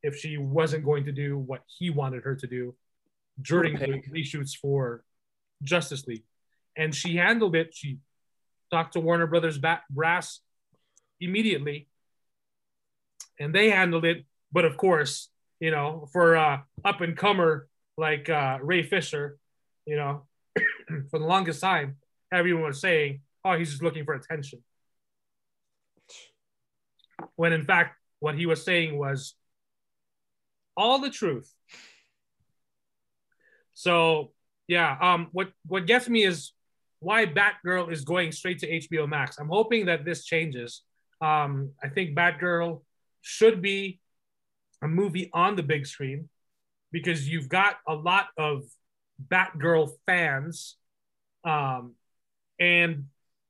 if 0.01 0.17
she 0.17 0.37
wasn't 0.37 0.85
going 0.85 1.05
to 1.05 1.11
do 1.11 1.37
what 1.37 1.61
he 1.67 1.89
wanted 1.89 2.23
her 2.23 2.35
to 2.35 2.47
do 2.47 2.73
during 3.41 3.77
the 3.77 4.01
reshoots 4.09 4.55
for 4.55 5.03
Justice 5.63 6.07
League. 6.07 6.23
And 6.77 6.95
she 6.95 7.17
handled 7.17 7.55
it. 7.55 7.71
She 7.73 7.99
talked 8.71 8.93
to 8.93 9.01
Warner 9.01 9.27
Brothers 9.27 9.57
Bat- 9.57 9.83
Brass 9.89 10.39
immediately, 11.19 11.88
and 13.39 13.53
they 13.53 13.69
handled 13.69 14.05
it. 14.05 14.25
But 14.51 14.65
of 14.65 14.77
course, 14.77 15.29
you 15.59 15.71
know, 15.71 16.07
for 16.11 16.35
uh, 16.35 16.59
up 16.83 17.01
and 17.01 17.15
comer 17.15 17.67
like 17.97 18.29
uh, 18.29 18.59
Ray 18.61 18.83
Fisher, 18.83 19.37
you 19.85 19.95
know, 19.95 20.23
for 21.09 21.19
the 21.19 21.25
longest 21.25 21.61
time, 21.61 21.97
everyone 22.31 22.63
was 22.63 22.81
saying, 22.81 23.21
"Oh, 23.43 23.57
he's 23.57 23.71
just 23.71 23.83
looking 23.83 24.05
for 24.05 24.13
attention." 24.13 24.63
When 27.35 27.53
in 27.53 27.65
fact, 27.65 27.97
what 28.19 28.35
he 28.35 28.45
was 28.45 28.63
saying 28.63 28.97
was 28.97 29.35
all 30.75 30.99
the 30.99 31.09
truth. 31.09 31.53
So 33.73 34.31
yeah, 34.67 34.97
um, 35.01 35.29
what 35.31 35.51
what 35.65 35.85
gets 35.85 36.07
me 36.07 36.23
is 36.23 36.51
why 36.99 37.25
Batgirl 37.25 37.91
is 37.91 38.03
going 38.03 38.31
straight 38.31 38.59
to 38.59 38.79
HBO 38.79 39.07
Max. 39.07 39.37
I'm 39.39 39.49
hoping 39.49 39.85
that 39.85 40.05
this 40.05 40.25
changes. 40.25 40.81
Um, 41.21 41.71
I 41.81 41.89
think 41.89 42.15
Batgirl 42.15 42.81
should 43.21 43.61
be 43.61 43.99
a 44.81 44.87
movie 44.87 45.29
on 45.33 45.55
the 45.55 45.63
big 45.63 45.85
screen 45.85 46.29
because 46.91 47.27
you've 47.27 47.49
got 47.49 47.77
a 47.87 47.93
lot 47.93 48.27
of 48.37 48.63
Batgirl 49.27 49.91
fans 50.05 50.77
um, 51.43 51.93
and 52.59 53.05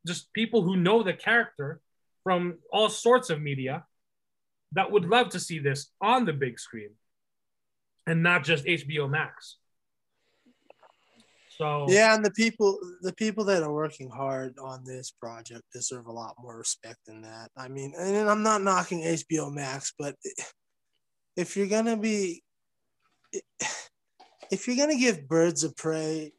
just 0.05 0.31
people 0.33 0.63
who 0.63 0.75
know 0.75 1.03
the 1.03 1.13
character 1.13 1.81
from 2.23 2.57
all 2.71 2.89
sorts 2.89 3.29
of 3.29 3.41
media 3.41 3.85
that 4.73 4.91
would 4.91 5.05
love 5.05 5.29
to 5.29 5.39
see 5.39 5.59
this 5.59 5.91
on 6.01 6.25
the 6.25 6.33
big 6.33 6.59
screen 6.59 6.91
and 8.05 8.23
not 8.23 8.43
just 8.43 8.65
HBO 8.65 9.09
Max. 9.09 9.57
So 11.59 11.87
Yeah, 11.89 12.15
and 12.15 12.23
the 12.23 12.31
people 12.31 12.79
the 13.01 13.13
people 13.13 13.43
that 13.45 13.63
are 13.63 13.73
working 13.73 14.09
hard 14.09 14.57
on 14.59 14.83
this 14.85 15.11
project 15.11 15.63
deserve 15.73 16.07
a 16.07 16.11
lot 16.11 16.35
more 16.39 16.57
respect 16.57 16.99
than 17.05 17.21
that. 17.23 17.51
I 17.57 17.67
mean, 17.67 17.93
and 17.97 18.29
I'm 18.29 18.43
not 18.43 18.61
knocking 18.61 19.01
HBO 19.01 19.53
Max, 19.53 19.93
but 19.99 20.15
if 21.35 21.57
you're 21.57 21.67
gonna 21.67 21.97
be 21.97 22.43
if 24.51 24.67
you're 24.67 24.77
gonna 24.77 24.97
give 24.97 25.27
Birds 25.27 25.63
of 25.65 25.75
Prey 25.75 26.31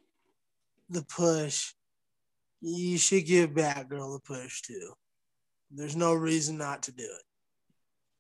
the 0.89 1.05
push, 1.05 1.75
you 2.63 2.97
should 2.97 3.27
give 3.27 3.51
Batgirl 3.51 4.15
the 4.15 4.21
push 4.25 4.63
too. 4.63 4.93
There's 5.71 5.97
no 5.97 6.15
reason 6.15 6.57
not 6.57 6.83
to 6.85 6.93
do 6.93 7.05
it. 7.05 7.23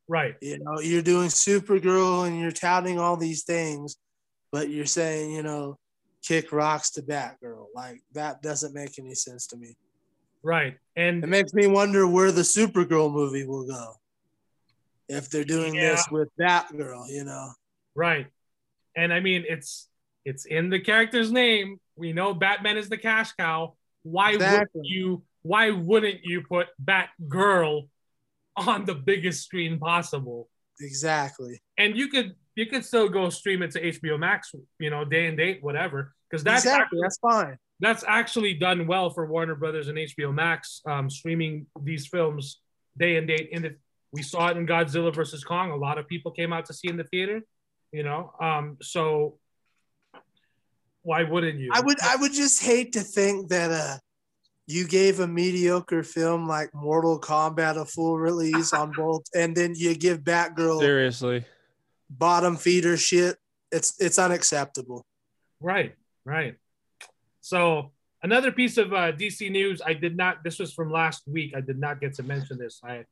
right, 0.06 0.34
You 0.42 0.58
know, 0.58 0.80
you're 0.80 1.02
doing 1.02 1.28
Supergirl 1.28 2.26
and 2.26 2.38
you're 2.38 2.52
touting 2.52 2.98
all 3.00 3.16
these 3.16 3.42
things, 3.42 3.96
but 4.52 4.68
you're 4.68 4.86
saying, 4.86 5.32
you 5.32 5.42
know, 5.42 5.78
kick 6.22 6.52
rocks 6.52 6.90
to 6.92 7.02
Batgirl. 7.02 7.66
Like 7.74 8.00
that 8.12 8.42
doesn't 8.42 8.74
make 8.74 8.98
any 8.98 9.14
sense 9.14 9.46
to 9.48 9.56
me. 9.56 9.76
right, 10.42 10.76
And 10.96 11.22
It 11.24 11.28
makes 11.28 11.52
me 11.54 11.66
wonder 11.66 12.06
where 12.06 12.32
the 12.32 12.42
Supergirl 12.42 13.12
movie 13.12 13.46
will 13.46 13.66
go. 13.66 13.94
If 15.08 15.28
they're 15.28 15.44
doing 15.44 15.74
this 15.74 16.06
with 16.10 16.28
Batgirl, 16.38 17.08
you 17.08 17.24
know. 17.24 17.50
right, 17.94 18.26
and 18.96 19.12
I 19.12 19.20
mean 19.20 19.44
it's 19.48 19.88
it's 20.24 20.44
in 20.44 20.70
the 20.70 20.78
character's 20.80 21.32
name. 21.32 21.80
We 21.96 22.12
know 22.12 22.32
Batman 22.34 22.76
is 22.76 22.88
the 22.88 22.96
cash 22.98 23.32
cow. 23.32 23.74
Why 24.02 24.32
Exactly. 24.34 24.68
would 24.80 24.86
you? 24.86 25.22
Why 25.42 25.70
wouldn't 25.70 26.20
you 26.22 26.42
put 26.42 26.68
Batgirl 26.82 27.88
on 28.56 28.84
the 28.84 28.94
biggest 28.94 29.44
screen 29.44 29.78
possible? 29.78 30.48
Exactly. 30.80 31.60
and 31.76 31.96
you 31.96 32.08
could 32.08 32.34
you 32.56 32.66
could 32.66 32.84
still 32.84 33.08
go 33.08 33.30
stream 33.30 33.62
it 33.62 33.70
to 33.72 33.80
HBO 33.80 34.18
Max, 34.18 34.52
you 34.78 34.90
know, 34.90 35.04
day 35.04 35.26
and 35.26 35.36
date, 35.36 35.62
whatever, 35.62 36.14
because 36.28 36.42
that's 36.42 36.64
exactly. 36.64 36.82
actually, 36.82 37.00
That's 37.02 37.18
fine. 37.18 37.58
that's 37.80 38.04
actually 38.06 38.54
done 38.54 38.86
well 38.86 39.10
for 39.10 39.26
Warner 39.26 39.54
Brothers 39.54 39.88
and 39.88 39.98
HBO 39.98 40.34
Max, 40.34 40.82
um, 40.86 41.08
streaming 41.08 41.66
these 41.82 42.06
films 42.06 42.60
day 42.98 43.16
and 43.16 43.26
date. 43.26 43.50
In 43.52 43.62
the 43.62 43.76
we 44.12 44.22
saw 44.22 44.48
it 44.48 44.56
in 44.56 44.66
Godzilla 44.66 45.14
versus 45.14 45.44
Kong. 45.44 45.70
A 45.70 45.76
lot 45.76 45.98
of 45.98 46.08
people 46.08 46.32
came 46.32 46.52
out 46.52 46.66
to 46.66 46.74
see 46.74 46.88
in 46.88 46.96
the 46.96 47.04
theater, 47.04 47.42
you 47.92 48.02
know. 48.02 48.32
Um, 48.40 48.76
so 48.82 49.38
why 51.02 51.22
wouldn't 51.22 51.58
you? 51.58 51.70
I 51.72 51.80
would 51.80 51.98
I 52.02 52.16
would 52.16 52.32
just 52.32 52.62
hate 52.62 52.92
to 52.94 53.00
think 53.00 53.48
that 53.48 53.70
uh 53.70 53.98
you 54.66 54.86
gave 54.86 55.18
a 55.18 55.26
mediocre 55.26 56.04
film 56.04 56.46
like 56.46 56.70
Mortal 56.72 57.20
Kombat 57.20 57.76
a 57.76 57.84
full 57.84 58.18
release 58.18 58.72
on 58.72 58.92
both, 58.92 59.22
and 59.34 59.56
then 59.56 59.74
you 59.74 59.94
give 59.96 60.20
Batgirl 60.20 60.78
Seriously. 60.78 61.44
Bottom 62.10 62.56
feeder 62.56 62.96
shit. 62.96 63.36
It's 63.72 64.00
it's 64.00 64.18
unacceptable. 64.18 65.06
Right, 65.60 65.94
right. 66.24 66.56
So 67.40 67.92
another 68.22 68.52
piece 68.52 68.76
of 68.76 68.92
uh, 68.92 69.12
DC 69.12 69.50
news. 69.50 69.80
I 69.84 69.94
did 69.94 70.16
not. 70.16 70.42
This 70.44 70.58
was 70.58 70.72
from 70.72 70.90
last 70.90 71.22
week. 71.26 71.54
I 71.56 71.60
did 71.60 71.78
not 71.78 72.00
get 72.00 72.14
to 72.14 72.22
mention 72.22 72.58
this. 72.58 72.80
I 72.84 73.04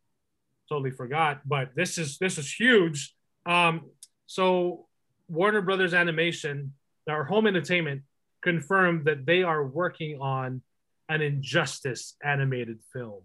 totally 0.68 0.90
forgot. 0.90 1.40
But 1.46 1.70
this 1.76 1.98
is 1.98 2.18
this 2.18 2.38
is 2.38 2.52
huge. 2.52 3.14
Um, 3.46 3.86
so 4.26 4.86
Warner 5.28 5.62
Brothers 5.62 5.94
Animation, 5.94 6.74
our 7.08 7.24
Home 7.24 7.46
Entertainment, 7.46 8.02
confirmed 8.42 9.06
that 9.06 9.26
they 9.26 9.42
are 9.42 9.64
working 9.64 10.20
on 10.20 10.62
an 11.08 11.22
Injustice 11.22 12.16
animated 12.22 12.80
film. 12.92 13.22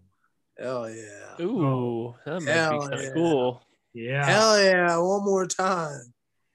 Hell 0.58 0.88
yeah. 0.88 1.44
Ooh, 1.44 2.14
that 2.24 2.40
might 2.42 2.52
Hell 2.52 2.72
be 2.72 2.78
kind 2.78 2.94
of 2.94 3.02
yeah. 3.02 3.10
cool. 3.12 3.62
Yeah. 3.94 4.26
Hell 4.26 4.62
yeah. 4.62 4.98
One 4.98 5.24
more 5.24 5.46
time. 5.46 6.12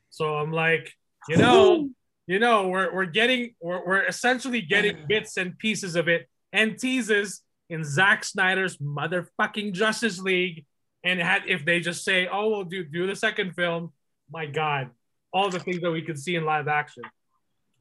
So 0.09 0.35
I'm 0.35 0.51
like, 0.51 0.93
you 1.29 1.37
know, 1.37 1.89
you 2.27 2.39
know, 2.39 2.67
we're 2.67 2.93
we're 2.93 3.05
getting 3.05 3.55
we're, 3.61 3.85
we're 3.85 4.03
essentially 4.03 4.61
getting 4.61 4.97
bits 5.07 5.37
and 5.37 5.57
pieces 5.57 5.95
of 5.95 6.07
it 6.07 6.29
and 6.51 6.77
teases 6.77 7.41
in 7.69 7.83
Zack 7.83 8.23
Snyder's 8.23 8.77
motherfucking 8.77 9.73
Justice 9.73 10.19
League. 10.19 10.65
And 11.03 11.19
had 11.19 11.43
if 11.47 11.63
they 11.63 11.79
just 11.79 12.03
say, 12.03 12.27
oh, 12.27 12.49
we'll 12.49 12.65
do 12.65 12.83
do 12.83 13.07
the 13.07 13.15
second 13.15 13.55
film, 13.55 13.93
my 14.29 14.45
God, 14.45 14.89
all 15.31 15.49
the 15.49 15.59
things 15.59 15.79
that 15.79 15.91
we 15.91 16.01
could 16.01 16.19
see 16.19 16.35
in 16.35 16.43
live 16.43 16.67
action. 16.67 17.03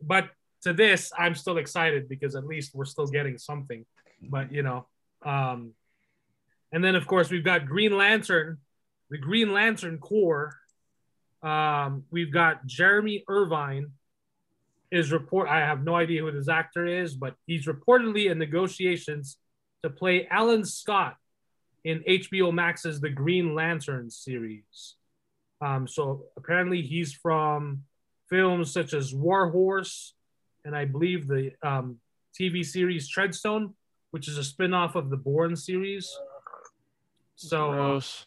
But 0.01 0.31
to 0.63 0.73
this, 0.73 1.13
I'm 1.19 1.35
still 1.35 1.59
excited 1.59 2.09
because 2.09 2.37
at 2.37 2.47
least 2.47 2.75
we're 2.75 2.85
still 2.85 3.07
getting 3.07 3.37
something. 3.37 3.85
But 4.23 4.53
you 4.53 4.63
know, 4.63 4.87
um, 5.23 5.73
and 6.71 6.85
then 6.85 6.95
of 6.95 7.07
course 7.09 7.29
we've 7.29 7.45
got 7.45 7.67
Green 7.67 7.97
Lantern, 7.97 8.59
the 9.11 9.19
Green 9.19 9.53
Lantern 9.53 9.99
Corps 9.99 10.55
um, 11.43 12.05
we've 12.11 12.33
got 12.33 12.67
Jeremy 12.67 13.25
Irvine 13.29 13.93
is 14.91 15.13
report. 15.13 15.49
I 15.49 15.61
have 15.61 15.85
no 15.85 15.95
idea 15.95 16.23
who 16.23 16.33
this 16.33 16.49
actor 16.49 16.87
is, 16.87 17.15
but 17.15 17.35
he's 17.47 17.67
reportedly 17.67 18.31
in 18.31 18.39
negotiations 18.39 19.37
to 19.83 19.91
play 19.91 20.27
Alan 20.31 20.65
Scott 20.65 21.17
in 21.85 22.03
HBO 22.09 22.53
Max's 22.53 23.01
The 23.01 23.11
Green 23.11 23.55
Lantern 23.55 24.11
series. 24.11 24.97
Um, 25.61 25.87
so 25.87 26.25
apparently 26.37 26.83
he's 26.83 27.13
from 27.13 27.85
films 28.29 28.73
such 28.73 28.93
as 28.93 29.15
War 29.15 29.51
Horse, 29.51 30.15
and 30.65 30.75
I 30.75 30.85
believe 30.87 31.29
the 31.29 31.53
um, 31.63 31.99
TV 32.39 32.65
series 32.65 33.13
Treadstone, 33.13 33.75
which 34.11 34.29
is 34.29 34.39
a 34.39 34.45
spin-off 34.45 34.97
of 34.97 35.11
the 35.11 35.17
Bourne 35.17 35.57
series. 35.57 36.13
So 37.37 37.71
uh, 37.71 37.75
Gross. 37.75 38.27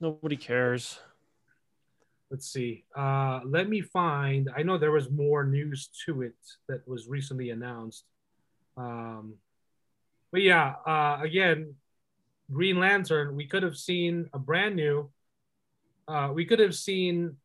Nobody 0.00 0.36
cares. 0.36 0.98
let's 2.30 2.46
see. 2.50 2.84
Uh, 2.96 3.40
let 3.44 3.68
me 3.68 3.80
find. 3.80 4.50
I 4.56 4.62
know 4.62 4.78
there 4.78 4.90
was 4.90 5.10
more 5.10 5.44
news 5.44 5.88
to 6.04 6.22
it 6.22 6.34
that 6.68 6.86
was 6.86 7.08
recently 7.08 7.50
announced. 7.50 8.04
Um, 8.76 9.34
but 10.32 10.42
yeah, 10.42 10.74
uh, 10.86 11.18
again, 11.22 11.74
Green 12.52 12.78
Lantern. 12.78 13.36
We 13.36 13.46
could 13.46 13.62
have 13.62 13.76
seen 13.76 14.28
a 14.32 14.38
brand 14.38 14.76
new. 14.76 15.10
Uh, 16.08 16.30
we 16.34 16.44
could 16.44 16.60
have 16.60 16.74
seen. 16.74 17.36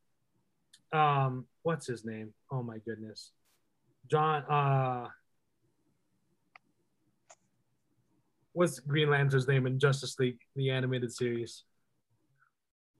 Um, 0.91 1.45
what's 1.63 1.87
his 1.87 2.03
name? 2.03 2.33
Oh 2.51 2.63
my 2.63 2.79
goodness, 2.79 3.31
John. 4.09 4.43
Uh, 4.43 5.07
what's 8.51 8.79
Green 8.79 9.09
Lantern's 9.09 9.47
name 9.47 9.65
in 9.67 9.79
Justice 9.79 10.19
League, 10.19 10.39
the 10.55 10.71
animated 10.71 11.13
series? 11.13 11.63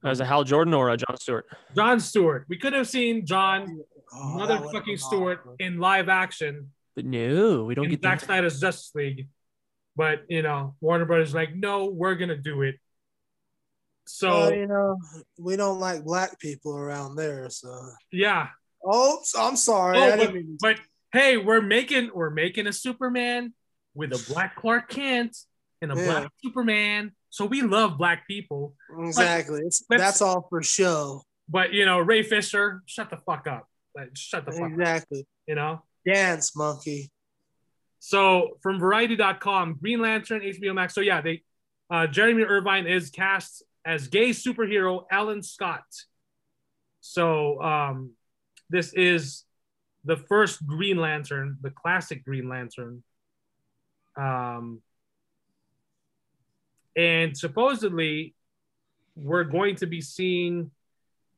As 0.04 0.20
a 0.20 0.26
Hal 0.26 0.44
Jordan 0.44 0.74
or 0.74 0.90
a 0.90 0.98
John 0.98 1.16
Stewart? 1.18 1.46
John 1.76 2.00
Stewart. 2.00 2.46
We 2.50 2.58
could 2.58 2.74
have 2.74 2.88
seen 2.88 3.26
John 3.26 3.82
Oh, 4.14 4.36
motherfucking 4.38 5.00
Stewart 5.00 5.40
in 5.60 5.80
live 5.80 6.10
action 6.10 6.72
But 6.98 7.06
no, 7.06 7.64
we 7.64 7.76
don't 7.76 7.86
in 7.86 7.92
get 7.92 8.02
Zack 8.02 8.20
that. 8.20 8.26
Snyder's 8.26 8.60
Justice 8.60 8.92
League. 8.94 9.28
But 9.96 10.24
you 10.28 10.42
know, 10.42 10.76
Warner 10.82 11.06
Brothers 11.06 11.34
like, 11.34 11.56
no, 11.56 11.86
we're 11.86 12.16
gonna 12.16 12.36
do 12.38 12.62
it. 12.64 12.76
So 14.08 14.30
Well, 14.30 14.54
you 14.54 14.68
know, 14.68 14.98
we 15.38 15.56
don't 15.56 15.80
like 15.80 16.04
black 16.04 16.40
people 16.40 16.76
around 16.76 17.16
there, 17.16 17.50
so. 17.50 17.74
yeah, 18.12 18.48
Oh, 18.84 19.20
I'm 19.38 19.56
sorry. 19.56 19.98
Oh, 20.00 20.02
I 20.12 20.16
didn't 20.18 20.34
mean 20.36 20.58
but 20.60 20.78
hey, 21.14 21.38
we're 21.38 21.62
making 21.62 22.10
we're 22.14 22.32
making 22.32 22.68
a 22.68 22.74
Superman 22.74 23.54
with 23.94 24.12
a 24.12 24.26
black 24.34 24.56
Clark 24.56 24.90
Kent 24.90 25.38
and 25.82 25.92
a 25.92 25.96
Yeah. 25.96 26.04
black 26.06 26.32
Superman. 26.44 27.12
So 27.32 27.46
we 27.46 27.62
love 27.62 27.98
black 27.98 28.28
people. 28.28 28.76
exactly. 29.00 29.62
Let's- 29.64 29.84
that's 29.90 30.22
all 30.22 30.46
for 30.50 30.62
show. 30.62 31.24
But 31.50 31.74
you 31.74 31.86
know, 31.86 32.00
Ray 32.00 32.24
Fisher, 32.24 32.84
shut 32.86 33.10
the 33.10 33.18
fuck 33.18 33.48
up. 33.48 33.68
Like, 33.96 34.10
shut 34.16 34.46
the 34.46 34.52
fuck 34.52 34.72
up. 34.72 34.80
Exactly. 34.80 35.28
You 35.48 35.56
know? 35.56 35.82
Dance 36.06 36.56
monkey. 36.56 37.10
So 38.00 38.58
from 38.62 38.80
Variety.com, 38.80 39.78
Green 39.82 40.02
Lantern, 40.02 40.42
HBO 40.42 40.74
Max. 40.74 40.94
So 40.94 41.02
yeah, 41.02 41.22
they 41.22 41.44
uh, 41.90 42.08
Jeremy 42.08 42.44
Irvine 42.44 42.88
is 42.88 43.10
cast 43.10 43.64
as 43.86 44.08
gay 44.08 44.30
superhero 44.30 45.06
Alan 45.12 45.44
Scott. 45.44 45.84
So 47.02 47.62
um, 47.62 48.12
this 48.70 48.94
is 48.94 49.44
the 50.06 50.18
first 50.18 50.66
Green 50.66 50.98
Lantern, 50.98 51.58
the 51.62 51.70
classic 51.70 52.24
Green 52.24 52.48
Lantern. 52.50 53.04
Um, 54.18 54.82
and 56.96 57.38
supposedly, 57.38 58.36
we're 59.16 59.44
going 59.44 59.76
to 59.78 59.88
be 59.88 60.02
seeing 60.02 60.72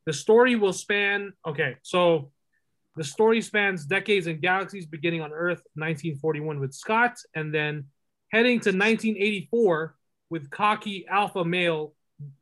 the 0.06 0.12
story 0.12 0.56
will 0.56 0.72
span. 0.72 1.32
Okay, 1.46 1.76
so 1.82 2.30
the 2.96 3.04
story 3.04 3.40
spans 3.40 3.86
decades 3.86 4.26
and 4.26 4.40
galaxies, 4.40 4.86
beginning 4.86 5.22
on 5.22 5.32
Earth, 5.32 5.62
1941 5.74 6.60
with 6.60 6.74
Scott, 6.74 7.16
and 7.34 7.52
then 7.52 7.86
heading 8.30 8.60
to 8.60 8.70
1984 8.70 9.96
with 10.30 10.50
cocky 10.50 11.06
alpha 11.08 11.44
male 11.44 11.94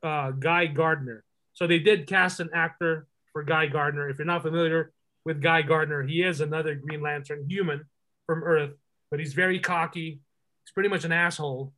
uh, 0.02 0.30
Guy 0.30 0.66
Gardner. 0.66 1.24
So 1.54 1.66
they 1.66 1.78
did 1.78 2.06
cast 2.06 2.40
an 2.40 2.50
actor 2.54 3.06
for 3.32 3.42
Guy 3.42 3.66
Gardner. 3.66 4.08
If 4.08 4.18
you're 4.18 4.26
not 4.26 4.42
familiar 4.42 4.92
with 5.24 5.40
Guy 5.40 5.62
Gardner, 5.62 6.02
he 6.02 6.22
is 6.22 6.40
another 6.40 6.74
Green 6.74 7.02
Lantern 7.02 7.46
human 7.48 7.84
from 8.26 8.42
Earth, 8.42 8.72
but 9.10 9.20
he's 9.20 9.34
very 9.34 9.58
cocky. 9.58 10.20
He's 10.64 10.72
pretty 10.72 10.88
much 10.88 11.04
an 11.04 11.12
asshole. 11.12 11.72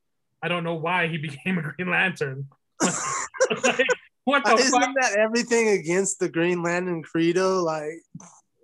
I 0.44 0.48
don't 0.48 0.62
know 0.62 0.74
why 0.74 1.08
he 1.08 1.16
became 1.28 1.56
a 1.58 1.62
Green 1.62 1.90
Lantern. 1.90 2.46
Like, 3.62 3.86
what 4.24 4.44
the 4.44 4.54
Isn't 4.58 4.70
fuck? 4.80 4.90
that 5.00 5.16
everything 5.18 5.68
against 5.68 6.18
the 6.18 6.28
Green 6.28 6.62
Lantern 6.62 7.02
credo? 7.02 7.62
Like, 7.62 8.00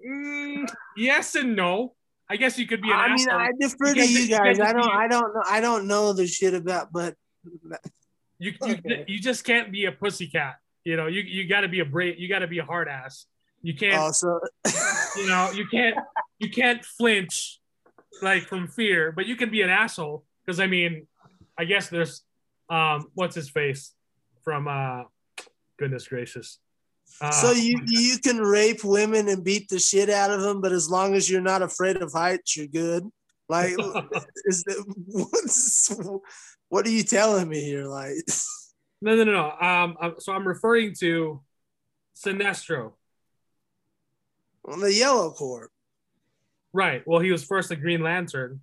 Mm, 0.07 0.67
yes 0.97 1.35
and 1.35 1.55
no. 1.55 1.95
I 2.31 2.37
guess 2.37 2.59
you 2.59 2.67
could 2.67 2.81
be 2.81 2.91
an 2.91 2.97
I 2.97 3.09
mean, 3.15 3.29
asshole. 3.29 3.39
I 3.41 3.51
defer 3.61 3.93
to 3.93 4.01
you 4.07 4.21
you 4.21 4.29
guys. 4.31 4.59
I 4.59 4.73
don't. 4.73 4.89
I 4.91 5.07
don't 5.09 5.35
know. 5.35 5.43
I 5.47 5.61
don't 5.61 5.87
know 5.87 6.15
the 6.15 6.27
shit 6.27 6.55
about, 6.55 6.91
but 6.93 7.15
You 8.39 8.53
you, 8.63 8.73
Okay. 8.73 9.05
you 9.09 9.21
just 9.21 9.45
can't 9.45 9.71
be 9.71 9.85
a 9.85 9.93
pussycat. 9.93 10.55
You 10.85 10.97
know, 10.97 11.07
you 11.09 11.21
you 11.21 11.47
got 11.47 11.61
to 11.63 11.69
be 11.69 11.81
a 11.81 11.85
brave. 11.85 12.19
You 12.19 12.29
got 12.29 12.39
to 12.39 12.47
be 12.47 12.59
a 12.61 12.65
hard 12.65 12.89
ass. 12.89 13.27
You 13.63 13.75
can't. 13.75 13.95
also, 14.01 14.41
you 15.17 15.27
know, 15.29 15.51
you 15.53 15.67
can't. 15.67 15.97
You 16.39 16.49
can't 16.49 16.83
flinch 16.83 17.61
like 18.23 18.45
from 18.45 18.69
fear, 18.69 19.13
but 19.13 19.27
you 19.27 19.37
can 19.37 19.51
be 19.51 19.61
an 19.61 19.69
asshole. 19.71 20.25
Because 20.47 20.61
I 20.61 20.67
mean, 20.67 21.07
I 21.61 21.65
guess 21.65 21.91
there's 21.91 22.23
um, 22.71 23.09
what's 23.13 23.35
his 23.35 23.51
face 23.51 23.93
from 24.45 24.67
uh, 24.67 25.03
goodness 25.79 26.09
gracious. 26.09 26.59
Uh, 27.21 27.31
so 27.31 27.51
you 27.53 27.79
you 27.87 28.17
can 28.19 28.39
rape 28.39 28.83
women 28.83 29.29
and 29.29 29.45
beat 29.45 29.69
the 29.69 29.79
shit 29.79 30.09
out 30.09 30.31
of 30.31 30.41
them, 30.41 30.63
but 30.63 30.73
as 30.73 30.89
long 30.89 31.15
as 31.15 31.29
you're 31.29 31.43
not 31.43 31.61
afraid 31.61 31.99
of 31.99 32.13
heights, 32.13 32.57
you're 32.57 32.67
good. 32.67 33.05
Like, 33.47 33.75
is 34.47 34.63
the, 34.63 34.85
what's, 35.07 35.95
what 36.71 36.87
are 36.87 36.91
you 36.91 37.03
telling 37.03 37.47
me 37.47 37.61
here? 37.63 37.85
Like, 37.85 38.15
no 39.03 39.17
no 39.17 39.25
no 39.25 39.33
no. 39.33 39.67
Um, 39.69 40.15
so 40.19 40.33
I'm 40.33 40.49
referring 40.49 40.95
to 41.01 41.43
Sinestro. 42.17 42.93
on 44.65 44.81
the 44.81 44.95
Yellow 44.95 45.33
Corps. 45.33 45.71
Right. 46.73 47.07
Well, 47.07 47.21
he 47.21 47.33
was 47.33 47.45
first 47.45 47.71
a 47.71 47.77
Green 47.77 48.03
Lantern. 48.03 48.61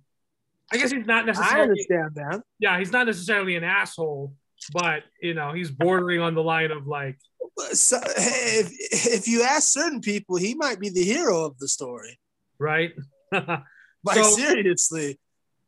I 0.72 0.76
guess 0.76 0.90
he's 0.90 1.06
not 1.06 1.26
necessarily. 1.26 1.62
I 1.62 1.66
necessarily. 1.66 2.02
understand 2.04 2.32
that. 2.32 2.42
Yeah, 2.58 2.78
he's 2.78 2.92
not 2.92 3.06
necessarily 3.06 3.56
an 3.56 3.64
asshole, 3.64 4.34
but 4.72 5.02
you 5.22 5.34
know, 5.34 5.52
he's 5.52 5.70
bordering 5.70 6.20
on 6.20 6.34
the 6.34 6.42
line 6.42 6.70
of 6.70 6.86
like, 6.86 7.18
So, 7.72 7.98
hey, 8.16 8.60
if, 8.60 8.72
if 9.20 9.28
you 9.28 9.42
ask 9.42 9.68
certain 9.72 10.00
people, 10.00 10.36
he 10.36 10.54
might 10.54 10.78
be 10.78 10.90
the 10.90 11.02
hero 11.04 11.44
of 11.44 11.58
the 11.58 11.68
story. 11.68 12.18
right. 12.58 12.92
Like 14.04 14.16
So- 14.18 14.30
seriously, 14.30 15.18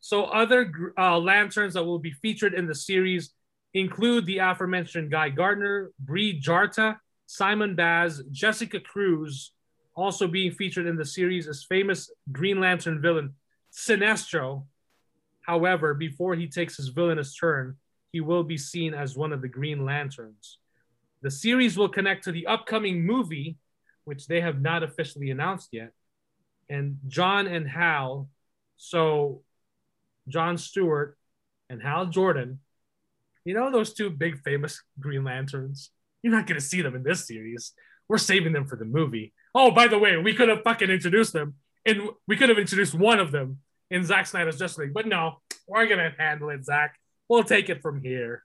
so 0.00 0.24
other 0.24 0.70
uh, 0.96 1.18
lanterns 1.18 1.74
that 1.74 1.84
will 1.84 1.98
be 1.98 2.12
featured 2.12 2.54
in 2.54 2.66
the 2.68 2.74
series 2.76 3.30
include 3.74 4.24
the 4.26 4.38
aforementioned 4.38 5.10
Guy 5.10 5.30
Gardner, 5.30 5.90
Bree 5.98 6.38
Jarta, 6.40 6.98
Simon 7.26 7.74
Baz, 7.74 8.22
Jessica 8.30 8.78
Cruz, 8.80 9.52
also 9.96 10.28
being 10.28 10.52
featured 10.52 10.86
in 10.86 10.96
the 10.96 11.04
series 11.04 11.48
as 11.48 11.64
famous 11.64 12.08
Green 12.30 12.60
Lantern 12.60 13.02
villain 13.02 13.34
Sinestro. 13.72 14.64
However, 15.50 15.94
before 15.94 16.36
he 16.36 16.46
takes 16.46 16.76
his 16.76 16.90
villainous 16.90 17.34
turn, 17.34 17.74
he 18.12 18.20
will 18.20 18.44
be 18.44 18.56
seen 18.56 18.94
as 18.94 19.16
one 19.16 19.32
of 19.32 19.42
the 19.42 19.48
Green 19.48 19.84
Lanterns. 19.84 20.58
The 21.22 21.30
series 21.32 21.76
will 21.76 21.88
connect 21.88 22.22
to 22.24 22.32
the 22.32 22.46
upcoming 22.46 23.04
movie, 23.04 23.56
which 24.04 24.28
they 24.28 24.40
have 24.42 24.60
not 24.60 24.84
officially 24.84 25.28
announced 25.28 25.70
yet. 25.72 25.90
And 26.68 26.98
John 27.08 27.48
and 27.48 27.68
Hal, 27.68 28.28
so 28.76 29.42
John 30.28 30.56
Stewart 30.56 31.18
and 31.68 31.82
Hal 31.82 32.06
Jordan, 32.06 32.60
you 33.44 33.52
know 33.52 33.72
those 33.72 33.92
two 33.92 34.08
big 34.08 34.40
famous 34.44 34.80
Green 35.00 35.24
Lanterns? 35.24 35.90
You're 36.22 36.32
not 36.32 36.46
gonna 36.46 36.60
see 36.60 36.80
them 36.80 36.94
in 36.94 37.02
this 37.02 37.26
series. 37.26 37.72
We're 38.06 38.18
saving 38.18 38.52
them 38.52 38.68
for 38.68 38.76
the 38.76 38.84
movie. 38.84 39.32
Oh, 39.52 39.72
by 39.72 39.88
the 39.88 39.98
way, 39.98 40.16
we 40.16 40.32
could 40.32 40.48
have 40.48 40.62
fucking 40.62 40.90
introduced 40.90 41.32
them, 41.32 41.54
and 41.84 42.10
we 42.28 42.36
could 42.36 42.50
have 42.50 42.58
introduced 42.58 42.94
one 42.94 43.18
of 43.18 43.32
them 43.32 43.58
in 43.90 44.04
Zack 44.04 44.26
Snyder's 44.26 44.58
Justice 44.58 44.78
League, 44.78 44.94
but 44.94 45.06
no, 45.06 45.40
we're 45.66 45.86
gonna 45.86 46.12
handle 46.18 46.50
it, 46.50 46.64
Zack. 46.64 46.98
We'll 47.28 47.44
take 47.44 47.68
it 47.68 47.82
from 47.82 48.02
here. 48.02 48.42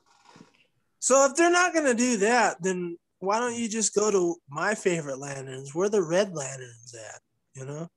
so 1.00 1.26
if 1.26 1.36
they're 1.36 1.52
not 1.52 1.74
gonna 1.74 1.94
do 1.94 2.18
that, 2.18 2.62
then 2.62 2.98
why 3.20 3.40
don't 3.40 3.56
you 3.56 3.68
just 3.70 3.96
go 3.96 4.12
to 4.12 4.36
my 4.50 4.76
favorite 4.76 5.20
lanterns? 5.20 5.74
Where 5.74 5.90
the 5.90 6.02
red 6.02 6.34
lanterns 6.34 6.94
at? 6.96 7.22
You 7.56 7.66
know, 7.66 7.88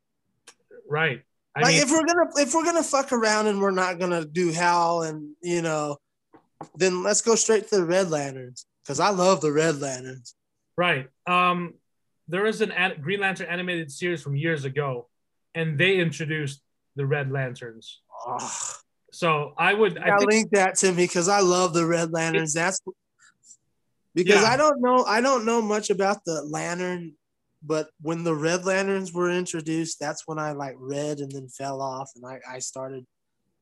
Right. 0.88 1.22
I 1.56 1.60
like 1.62 1.72
mean, 1.74 1.82
if 1.82 1.90
we're 1.90 2.04
gonna 2.06 2.30
if 2.36 2.54
we're 2.54 2.64
gonna 2.64 2.82
fuck 2.82 3.12
around 3.12 3.46
and 3.48 3.60
we're 3.60 3.70
not 3.72 3.98
gonna 3.98 4.24
do 4.24 4.50
Hal 4.52 5.02
and 5.02 5.34
you 5.42 5.60
know, 5.62 5.96
then 6.76 7.02
let's 7.02 7.20
go 7.20 7.34
straight 7.34 7.68
to 7.68 7.76
the 7.76 7.84
red 7.84 8.10
lanterns 8.10 8.66
because 8.82 9.00
I 9.00 9.10
love 9.10 9.40
the 9.40 9.52
red 9.52 9.80
lanterns. 9.80 10.34
Right. 10.76 11.08
Um, 11.26 11.74
there 12.28 12.46
is 12.46 12.60
an 12.60 12.70
an- 12.72 13.00
Green 13.00 13.20
Lantern 13.20 13.48
animated 13.48 13.90
series 13.90 14.22
from 14.22 14.36
years 14.36 14.64
ago, 14.64 15.08
and 15.54 15.76
they 15.78 15.96
introduced 15.98 16.60
the 16.98 17.06
Red 17.06 17.32
Lanterns. 17.32 18.00
Oh, 18.26 18.76
So 19.10 19.54
I 19.56 19.72
would, 19.72 19.96
I 19.98 20.08
yeah, 20.08 20.18
think, 20.18 20.30
link 20.30 20.50
that 20.52 20.74
to 20.80 20.88
me 20.92 21.04
because 21.04 21.28
I 21.28 21.40
love 21.40 21.72
the 21.72 21.86
red 21.86 22.12
lanterns. 22.12 22.52
That's 22.52 22.78
because 24.14 24.42
Yeah. 24.42 24.52
I 24.52 24.56
don't 24.58 24.82
know 24.82 25.04
I 25.04 25.22
don't 25.22 25.46
know 25.46 25.62
much 25.62 25.88
about 25.88 26.18
the 26.26 26.42
lantern 26.42 27.14
but 27.62 27.90
when 28.00 28.24
the 28.24 28.34
Red 28.34 28.64
Lanterns 28.64 29.12
were 29.12 29.30
introduced, 29.30 29.98
that's 29.98 30.26
when 30.26 30.38
I 30.38 30.52
like 30.52 30.76
read 30.78 31.18
and 31.18 31.30
then 31.30 31.48
fell 31.48 31.82
off, 31.82 32.10
and 32.14 32.24
I, 32.24 32.38
I 32.48 32.58
started 32.60 33.04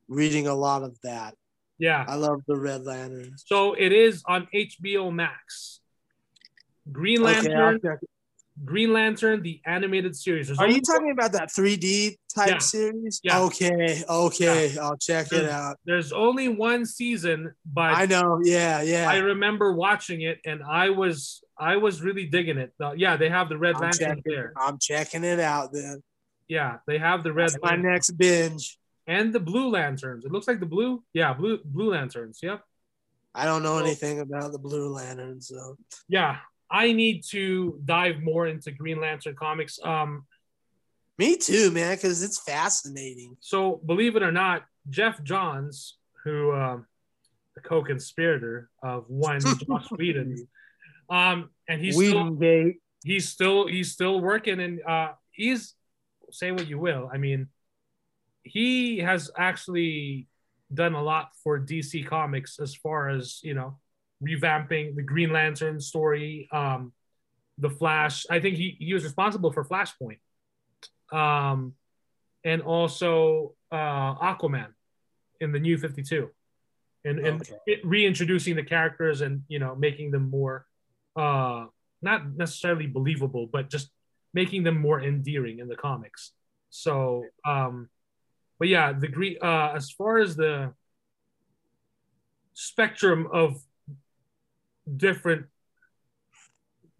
reading 0.08 0.46
a 0.46 0.54
lot 0.54 0.82
of 0.82 0.98
that. 1.02 1.34
Yeah. 1.78 2.04
I 2.06 2.14
love 2.16 2.42
the 2.46 2.56
Red 2.56 2.84
Lanterns. 2.84 3.44
So 3.46 3.74
it 3.74 3.92
is 3.92 4.22
on 4.26 4.48
HBO 4.54 5.12
Max. 5.12 5.80
Green 6.90 7.22
Lantern, 7.22 7.80
it. 7.82 8.00
Green 8.65 8.93
Lantern, 8.93 9.43
the 9.43 9.61
animated 9.66 10.16
series. 10.16 10.47
There's 10.47 10.59
Are 10.59 10.69
you 10.69 10.81
talking 10.81 11.11
about 11.11 11.33
that 11.33 11.51
3D 11.51 12.16
type 12.35 12.49
Yeah. 12.49 12.59
series? 12.59 13.20
Yeah. 13.23 13.41
Okay, 13.41 14.03
okay, 14.09 14.78
I'll 14.78 14.97
check 14.97 15.31
it 15.33 15.49
out. 15.49 15.78
There's 15.85 16.11
only 16.12 16.49
one 16.49 16.87
season, 16.87 17.53
but 17.70 17.95
I 17.95 18.07
know, 18.07 18.41
yeah, 18.43 18.81
yeah. 18.81 19.09
I 19.11 19.19
remember 19.19 19.73
watching 19.73 20.23
it 20.23 20.41
and 20.47 20.62
I 20.62 20.91
was 20.91 21.43
I 21.59 21.77
was 21.77 22.03
really 22.03 22.27
digging 22.27 22.59
it. 22.59 22.73
Uh, 22.81 22.93
yeah, 22.93 23.16
they 23.16 23.28
have 23.31 23.49
the 23.49 23.57
red 23.59 23.77
I'm 23.77 23.83
lanterns 23.83 23.99
checking, 23.99 24.23
there. 24.27 24.53
I'm 24.57 24.78
checking 24.78 25.24
it 25.24 25.41
out 25.41 25.73
then. 25.73 26.03
Yeah, 26.49 26.78
they 26.87 26.99
have 26.99 27.23
the 27.24 27.33
red 27.33 27.51
That's 27.51 27.62
my 27.62 27.77
next 27.77 28.11
binge. 28.12 28.78
and 29.07 29.33
the 29.33 29.41
blue 29.41 29.69
lanterns. 29.69 30.24
It 30.24 30.33
looks 30.33 30.47
like 30.49 30.61
the 30.61 30.66
blue. 30.66 31.03
Yeah, 31.12 31.33
blue 31.35 31.59
blue 31.65 31.91
lanterns. 31.91 32.41
Yep. 32.43 32.62
I 33.35 33.45
don't 33.45 33.62
know 33.62 33.78
So- 33.78 33.85
anything 33.85 34.20
about 34.20 34.53
the 34.53 34.59
Blue 34.59 34.89
Lanterns, 34.89 35.49
so 35.49 35.77
Yeah, 36.09 36.39
I 36.70 36.93
need 36.93 37.22
to 37.30 37.80
dive 37.84 38.20
more 38.20 38.47
into 38.47 38.70
Green 38.72 39.01
Lantern 39.01 39.34
comics. 39.36 39.78
Um, 39.82 40.24
me 41.18 41.36
too, 41.36 41.70
man, 41.70 41.94
because 41.97 42.22
it's 42.22 42.40
fascinating. 42.43 43.36
so 43.40 43.80
believe 43.86 44.16
it 44.16 44.22
or 44.22 44.32
not, 44.32 44.64
Geoff 44.90 45.22
Johns, 45.22 45.97
who 46.24 46.52
um, 46.52 46.86
the 47.55 47.60
co-conspirator 47.62 48.68
of 48.82 49.05
one 49.09 49.40
Joss 49.66 49.90
Whedon, 49.90 50.47
um, 51.09 51.51
and 51.68 51.80
he's 51.80 51.94
still 51.94 52.24
Whedon 52.24 52.38
Gate. 52.38 52.76
he's 53.05 53.28
still 53.28 53.66
he's 53.66 53.93
still 53.93 54.20
working 54.20 54.60
and 54.60 54.82
uh 54.82 55.12
he's 55.30 55.74
say 56.32 56.51
what 56.51 56.66
you 56.66 56.78
will 56.78 57.09
i 57.12 57.18
mean 57.18 57.47
he 58.43 58.98
has 58.98 59.30
actually 59.38 60.26
done 60.74 60.94
a 60.94 61.02
lot 61.02 61.30
for 61.44 61.59
dc 61.60 62.05
comics 62.06 62.59
as 62.59 62.74
far 62.74 63.09
as 63.09 63.40
you 63.43 63.55
know 63.55 63.78
revamping 64.22 64.97
the 64.97 65.02
green 65.02 65.32
lantern 65.32 65.80
story 65.80 66.48
um 66.52 66.93
the 67.59 67.70
flash. 67.70 68.26
I 68.30 68.38
think 68.40 68.56
he, 68.56 68.76
he 68.78 68.93
was 68.93 69.02
responsible 69.05 69.51
for 69.52 69.64
flashpoint. 69.64 70.18
Um 71.12 71.74
and 72.44 72.62
also 72.62 73.55
uh 73.72 74.14
aquaman 74.16 74.68
in 75.40 75.52
the 75.52 75.59
new 75.59 75.76
52 75.78 76.30
and, 77.05 77.18
and 77.18 77.40
Okay. 77.43 77.56
it- 77.66 77.84
reintroducing 77.84 78.56
the 78.56 78.62
characters 78.62 79.20
and 79.20 79.43
you 79.48 79.59
know 79.59 79.74
making 79.74 80.10
them 80.10 80.30
more 80.30 80.66
uh 81.16 81.66
not 82.02 82.34
necessarily 82.36 82.86
believable 82.86 83.47
but 83.47 83.68
just 83.70 83.90
making 84.34 84.62
them 84.64 84.78
more 84.80 85.01
endearing 85.01 85.59
in 85.60 85.68
the 85.68 85.76
comics. 85.76 86.32
So 86.70 87.24
um 87.44 87.88
but 88.59 88.68
yeah 88.68 88.93
the 88.93 89.09
green 89.09 89.36
uh 89.43 89.72
as 89.74 89.90
far 89.90 90.18
as 90.18 90.36
the 90.36 90.72
spectrum 92.55 93.28
of 93.32 93.62
different 94.94 95.46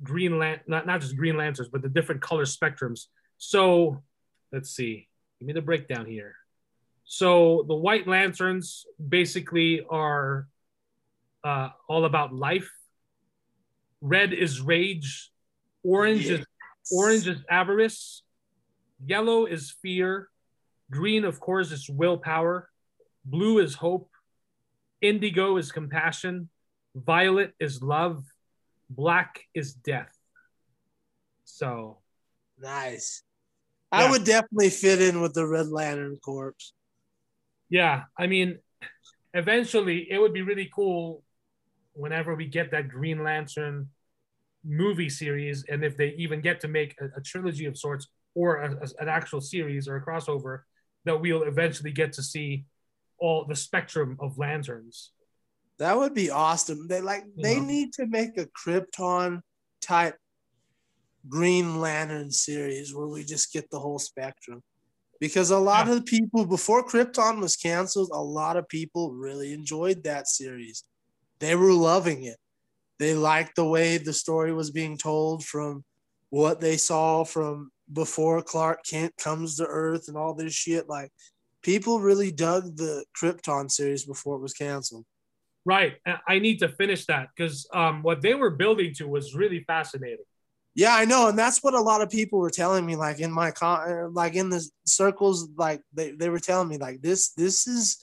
green 0.03 0.39
lan 0.39 0.61
not, 0.67 0.87
not 0.87 1.01
just 1.01 1.17
green 1.17 1.37
lanterns 1.37 1.69
but 1.69 1.83
the 1.83 1.89
different 1.89 2.21
color 2.21 2.45
spectrums. 2.45 3.07
So 3.39 4.03
let's 4.53 4.71
see. 4.71 5.09
Give 5.39 5.47
me 5.47 5.53
the 5.53 5.63
breakdown 5.63 6.07
here. 6.07 6.35
So 7.05 7.65
the 7.69 7.75
white 7.75 8.09
lanterns 8.09 8.85
basically 9.07 9.85
are 9.89 10.49
uh, 11.45 11.69
all 11.89 12.05
about 12.05 12.35
life. 12.35 12.71
Red 14.01 14.33
is 14.33 14.61
rage. 14.61 15.31
Orange 15.83 16.27
is 16.27 16.45
orange 16.93 17.29
is 17.29 17.39
avarice. 17.49 18.23
Yellow 19.05 19.47
is 19.47 19.75
fear. 19.83 20.29
Green 20.91 21.25
of 21.25 21.39
course 21.41 21.71
is 21.71 21.89
willpower. 21.89 22.69
Blue 23.25 23.59
is 23.59 23.75
hope. 23.75 24.11
Indigo 25.01 25.57
is 25.57 25.71
compassion 25.71 26.49
violet 26.97 27.53
is 27.61 27.83
love 27.83 28.25
black 28.91 29.43
is 29.55 29.75
death 29.75 30.17
so 31.45 31.99
Nice. 32.59 33.23
Yeah. 33.93 33.99
I 33.99 34.11
would 34.11 34.25
definitely 34.25 34.71
fit 34.71 35.03
in 35.03 35.21
with 35.21 35.35
the 35.35 35.47
Red 35.47 35.69
Lantern 35.69 36.17
Corps. 36.25 36.55
yeah 37.69 38.05
i 38.19 38.27
mean 38.27 38.59
eventually 39.35 40.07
it 40.11 40.19
would 40.19 40.33
be 40.33 40.43
really 40.43 40.71
cool 40.75 41.23
whenever 41.93 42.35
we 42.35 42.47
get 42.47 42.71
that 42.71 42.89
green 42.89 43.23
lantern 43.23 43.89
movie 44.65 45.09
series 45.11 45.65
and 45.69 45.85
if 45.85 45.97
they 45.97 46.11
even 46.17 46.41
get 46.41 46.61
to 46.61 46.69
make 46.69 46.95
a, 47.01 47.07
a 47.19 47.21
trilogy 47.21 47.67
of 47.67 47.77
sorts 47.77 48.07
or 48.35 48.57
a, 48.63 48.71
a- 48.75 49.03
an 49.03 49.09
actual 49.09 49.41
series 49.41 49.87
or 49.89 49.97
a 49.97 50.05
crossover 50.05 50.61
that 51.05 51.21
we'll 51.21 51.43
eventually 51.45 51.93
get 51.93 52.13
to 52.13 52.23
see 52.23 52.65
all 53.19 53.45
the 53.45 53.55
spectrum 53.57 54.17
of 54.21 54.39
lanterns 54.39 55.11
That 55.79 55.97
would 55.97 56.15
be 56.15 56.31
awesome. 56.31 56.89
They 56.89 57.01
like 57.01 57.25
they 57.37 57.57
Yeah. 57.57 57.65
need 57.65 57.93
to 57.95 58.07
make 58.07 58.39
a 58.39 58.47
Krypton 58.47 59.43
type 59.81 60.19
Green 61.29 61.81
Lantern 61.81 62.31
series 62.31 62.95
where 62.95 63.09
we 63.09 63.25
just 63.25 63.53
get 63.53 63.71
the 63.71 63.81
whole 63.81 63.99
spectrum. 63.99 64.63
Because 65.19 65.51
a 65.51 65.59
lot 65.59 65.87
Yeah. 65.87 65.95
of 65.95 65.99
the 65.99 66.05
people 66.05 66.47
before 66.47 66.87
Krypton 66.87 67.41
was 67.41 67.57
canceled, 67.57 68.11
a 68.13 68.23
lot 68.23 68.57
of 68.57 68.69
people 68.69 69.13
really 69.13 69.53
enjoyed 69.53 70.05
that 70.05 70.29
series. 70.29 70.85
They 71.39 71.55
were 71.55 71.73
loving 71.73 72.25
it. 72.25 72.39
They 72.99 73.15
liked 73.15 73.57
the 73.57 73.65
way 73.65 73.99
the 73.99 74.13
story 74.13 74.53
was 74.53 74.71
being 74.71 74.97
told 74.97 75.45
from 75.45 75.85
what 76.31 76.61
they 76.61 76.77
saw 76.77 77.25
from 77.25 77.71
before 77.93 78.43
Clark 78.43 78.85
Kent 78.85 79.17
comes 79.17 79.57
to 79.57 79.67
Earth 79.67 80.09
and 80.09 80.17
all 80.17 80.35
this 80.35 80.53
shit. 80.55 80.89
Like 80.89 81.13
people 81.63 82.01
really 82.01 82.31
dug 82.31 82.77
the 82.77 83.05
Krypton 83.19 83.71
series 83.71 84.05
before 84.05 84.37
it 84.37 84.43
was 84.43 84.55
canceled. 84.55 85.05
Right 85.67 85.97
I- 86.29 86.39
need 86.39 86.61
to 86.61 86.69
finish 86.69 87.05
that 87.07 87.29
because 87.37 87.69
um, 87.75 88.03
what 88.03 88.23
they 88.23 88.35
were 88.35 88.51
building 88.51 88.95
to 88.95 89.07
was 89.07 89.35
really 89.35 89.65
fascinating 89.65 90.25
Yeah, 90.75 90.95
I 90.95 91.07
know, 91.07 91.29
and 91.29 91.39
that's 91.39 91.63
what 91.63 91.75
a 91.75 91.81
lot 91.81 92.03
of 92.03 92.11
people 92.11 92.39
were 92.39 92.51
telling 92.51 92.85
me. 92.85 92.97
Like 92.97 93.19
in 93.21 93.33
my 93.33 93.51
con, 93.51 93.79
uh, 93.91 94.09
like 94.11 94.35
in 94.37 94.51
the 94.51 94.61
circles, 94.85 95.49
like 95.57 95.81
they, 95.93 96.13
they 96.13 96.29
were 96.29 96.39
telling 96.39 96.69
me, 96.69 96.77
like 96.77 97.01
this 97.01 97.31
this 97.33 97.67
is 97.67 97.97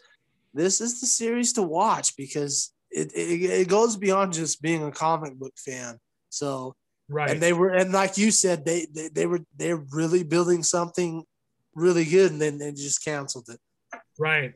this 0.54 0.82
is 0.82 1.00
the 1.00 1.06
series 1.08 1.54
to 1.54 1.64
watch 1.64 2.18
because 2.18 2.74
it, 2.92 3.12
it 3.14 3.46
it 3.62 3.68
goes 3.70 3.96
beyond 3.98 4.34
just 4.34 4.62
being 4.62 4.84
a 4.84 4.92
comic 4.92 5.34
book 5.38 5.54
fan. 5.58 6.00
So 6.30 6.74
right 7.10 7.30
and 7.32 7.42
they 7.42 7.54
were 7.54 7.70
and 7.70 7.92
like 7.92 8.18
you 8.18 8.32
said, 8.32 8.66
they 8.66 8.88
they, 8.92 9.10
they 9.10 9.26
were 9.28 9.42
they're 9.56 9.84
really 9.94 10.24
building 10.24 10.64
something 10.64 11.24
really 11.76 12.06
good, 12.06 12.32
and 12.32 12.42
then 12.42 12.58
they 12.58 12.72
just 12.72 13.04
canceled 13.06 13.50
it. 13.50 13.60
Right. 14.18 14.54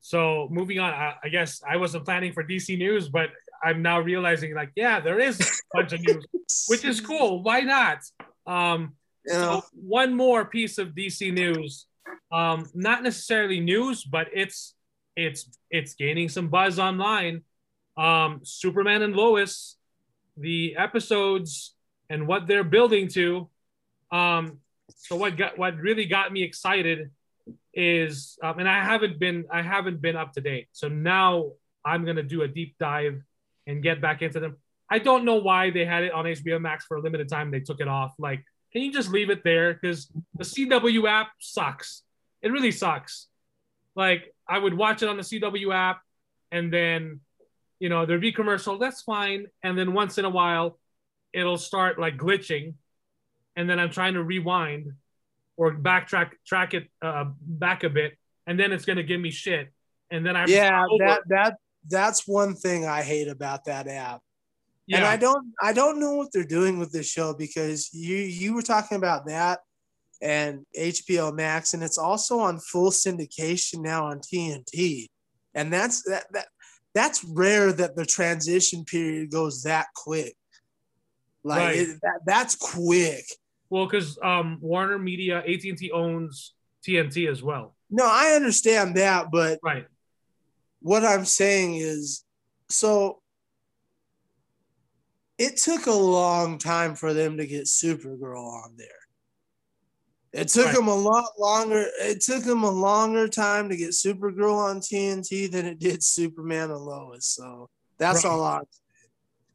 So 0.00 0.48
moving 0.50 0.78
on, 0.78 0.92
I, 0.92 1.14
I 1.24 1.28
guess 1.28 1.60
I 1.68 1.76
wasn't 1.76 2.04
planning 2.04 2.32
for 2.32 2.44
DC 2.44 2.78
news, 2.78 3.08
but 3.08 3.30
I'm 3.62 3.82
now 3.82 4.00
realizing 4.00 4.54
like, 4.54 4.70
yeah, 4.76 5.00
there 5.00 5.18
is 5.18 5.40
a 5.40 5.76
bunch 5.76 5.92
of 5.92 6.00
news, 6.00 6.26
which 6.68 6.84
is 6.84 7.00
cool. 7.00 7.42
Why 7.42 7.60
not? 7.60 7.98
Um, 8.46 8.94
know, 9.26 9.60
so 9.60 9.64
one 9.74 10.14
more 10.14 10.44
piece 10.44 10.78
of 10.78 10.88
DC 10.88 11.32
news, 11.32 11.86
um, 12.32 12.66
not 12.74 13.02
necessarily 13.02 13.60
news, 13.60 14.04
but 14.04 14.28
it's 14.32 14.74
it's 15.16 15.50
it's 15.70 15.94
gaining 15.94 16.28
some 16.28 16.48
buzz 16.48 16.78
online. 16.78 17.42
Um, 17.96 18.40
Superman 18.44 19.02
and 19.02 19.16
Lois, 19.16 19.76
the 20.36 20.76
episodes 20.76 21.74
and 22.08 22.26
what 22.28 22.46
they're 22.46 22.64
building 22.64 23.08
to. 23.08 23.48
Um, 24.12 24.58
so 24.96 25.16
what 25.16 25.36
got 25.36 25.58
what 25.58 25.76
really 25.76 26.06
got 26.06 26.32
me 26.32 26.42
excited 26.42 27.10
is, 27.78 28.36
um, 28.42 28.58
and 28.58 28.68
I 28.68 28.82
haven't 28.82 29.20
been 29.20 29.44
I 29.52 29.62
haven't 29.62 30.02
been 30.02 30.16
up 30.16 30.32
to 30.32 30.40
date. 30.40 30.66
So 30.72 30.88
now 30.88 31.52
I'm 31.84 32.04
gonna 32.04 32.24
do 32.24 32.42
a 32.42 32.48
deep 32.48 32.74
dive 32.78 33.22
and 33.68 33.82
get 33.82 34.00
back 34.00 34.20
into 34.20 34.40
them. 34.40 34.56
I 34.90 34.98
don't 34.98 35.24
know 35.24 35.36
why 35.36 35.70
they 35.70 35.84
had 35.84 36.02
it 36.02 36.12
on 36.12 36.24
HBO 36.24 36.60
Max 36.60 36.84
for 36.86 36.96
a 36.96 37.00
limited 37.00 37.28
time. 37.28 37.52
They 37.52 37.60
took 37.60 37.80
it 37.80 37.86
off. 37.86 38.14
Like, 38.18 38.42
can 38.72 38.82
you 38.82 38.92
just 38.92 39.10
leave 39.10 39.30
it 39.30 39.44
there? 39.44 39.74
Because 39.74 40.10
the 40.34 40.44
CW 40.44 41.08
app 41.08 41.28
sucks. 41.38 42.02
It 42.42 42.50
really 42.50 42.72
sucks. 42.72 43.28
Like, 43.94 44.34
I 44.48 44.58
would 44.58 44.74
watch 44.74 45.02
it 45.02 45.08
on 45.08 45.16
the 45.16 45.22
CW 45.22 45.72
app, 45.72 46.00
and 46.50 46.72
then, 46.72 47.20
you 47.78 47.90
know, 47.90 48.06
there'd 48.06 48.20
be 48.20 48.32
commercial. 48.32 48.78
That's 48.78 49.02
fine. 49.02 49.46
And 49.62 49.78
then 49.78 49.92
once 49.92 50.18
in 50.18 50.24
a 50.24 50.30
while, 50.30 50.78
it'll 51.32 51.58
start 51.58 52.00
like 52.00 52.16
glitching, 52.16 52.74
and 53.54 53.70
then 53.70 53.78
I'm 53.78 53.90
trying 53.90 54.14
to 54.14 54.22
rewind 54.22 54.94
or 55.58 55.74
backtrack 55.74 56.30
track 56.46 56.72
it 56.72 56.88
uh, 57.02 57.26
back 57.42 57.84
a 57.84 57.90
bit, 57.90 58.16
and 58.46 58.58
then 58.58 58.72
it's 58.72 58.86
gonna 58.86 59.02
give 59.02 59.20
me 59.20 59.30
shit. 59.30 59.70
And 60.10 60.24
then 60.24 60.36
I 60.36 60.46
yeah, 60.46 60.86
that 61.00 61.20
that 61.28 61.56
that's 61.86 62.26
one 62.26 62.54
thing 62.54 62.86
I 62.86 63.02
hate 63.02 63.28
about 63.28 63.64
that 63.66 63.88
app. 63.88 64.22
yeah. 64.86 64.98
And 64.98 65.06
I 65.06 65.16
don't 65.16 65.52
I 65.62 65.74
don't 65.74 66.00
know 66.00 66.14
what 66.14 66.28
they're 66.32 66.44
doing 66.44 66.78
with 66.78 66.92
this 66.92 67.10
show 67.10 67.34
because 67.34 67.92
you 67.92 68.16
you 68.16 68.54
were 68.54 68.62
talking 68.62 68.96
about 68.96 69.26
that 69.26 69.60
and 70.22 70.64
HBO 70.78 71.34
Max 71.34 71.74
and 71.74 71.82
it's 71.82 71.98
also 71.98 72.38
on 72.38 72.58
full 72.58 72.90
syndication 72.90 73.80
now 73.82 74.06
on 74.06 74.20
TNT. 74.20 75.08
And 75.54 75.72
that's 75.72 76.02
that 76.04 76.26
that 76.32 76.46
that's 76.94 77.24
rare 77.24 77.72
that 77.72 77.96
the 77.96 78.06
transition 78.06 78.84
period 78.84 79.30
goes 79.30 79.62
that 79.64 79.86
quick. 79.94 80.34
Like 81.44 81.58
Right. 81.58 81.76
it, 81.76 82.00
that, 82.02 82.20
that's 82.26 82.54
quick. 82.54 83.24
Well, 83.70 83.86
because 83.86 84.18
um, 84.22 84.58
Warner 84.60 84.98
Media, 84.98 85.38
AT 85.38 85.64
and 85.64 85.78
T 85.78 85.90
owns 85.90 86.54
TNT 86.86 87.30
as 87.30 87.42
well. 87.42 87.74
No, 87.90 88.04
I 88.06 88.32
understand 88.34 88.96
that, 88.96 89.30
but 89.30 89.58
Right. 89.62 89.86
what 90.80 91.04
I'm 91.04 91.24
saying 91.24 91.76
is 91.76 92.24
so 92.70 93.20
it 95.38 95.56
took 95.56 95.86
a 95.86 95.92
long 95.92 96.58
time 96.58 96.94
for 96.94 97.14
them 97.14 97.36
to 97.36 97.46
get 97.46 97.64
Supergirl 97.64 98.64
on 98.64 98.74
there. 98.76 98.88
It 100.32 100.48
took 100.48 100.66
Right. 100.66 100.74
them 100.74 100.88
a 100.88 100.94
lot 100.94 101.30
longer. 101.38 101.86
It 102.00 102.20
took 102.20 102.44
them 102.44 102.62
a 102.62 102.70
longer 102.70 103.28
time 103.28 103.68
to 103.70 103.76
get 103.76 103.90
Supergirl 103.90 104.56
on 104.56 104.80
TNT 104.80 105.50
than 105.50 105.64
it 105.64 105.78
did 105.78 106.02
Superman 106.02 106.70
and 106.70 106.80
Lois. 106.80 107.26
So 107.26 107.70
that's 107.96 108.24
Right. 108.24 108.30
all 108.30 108.42
I. 108.42 108.60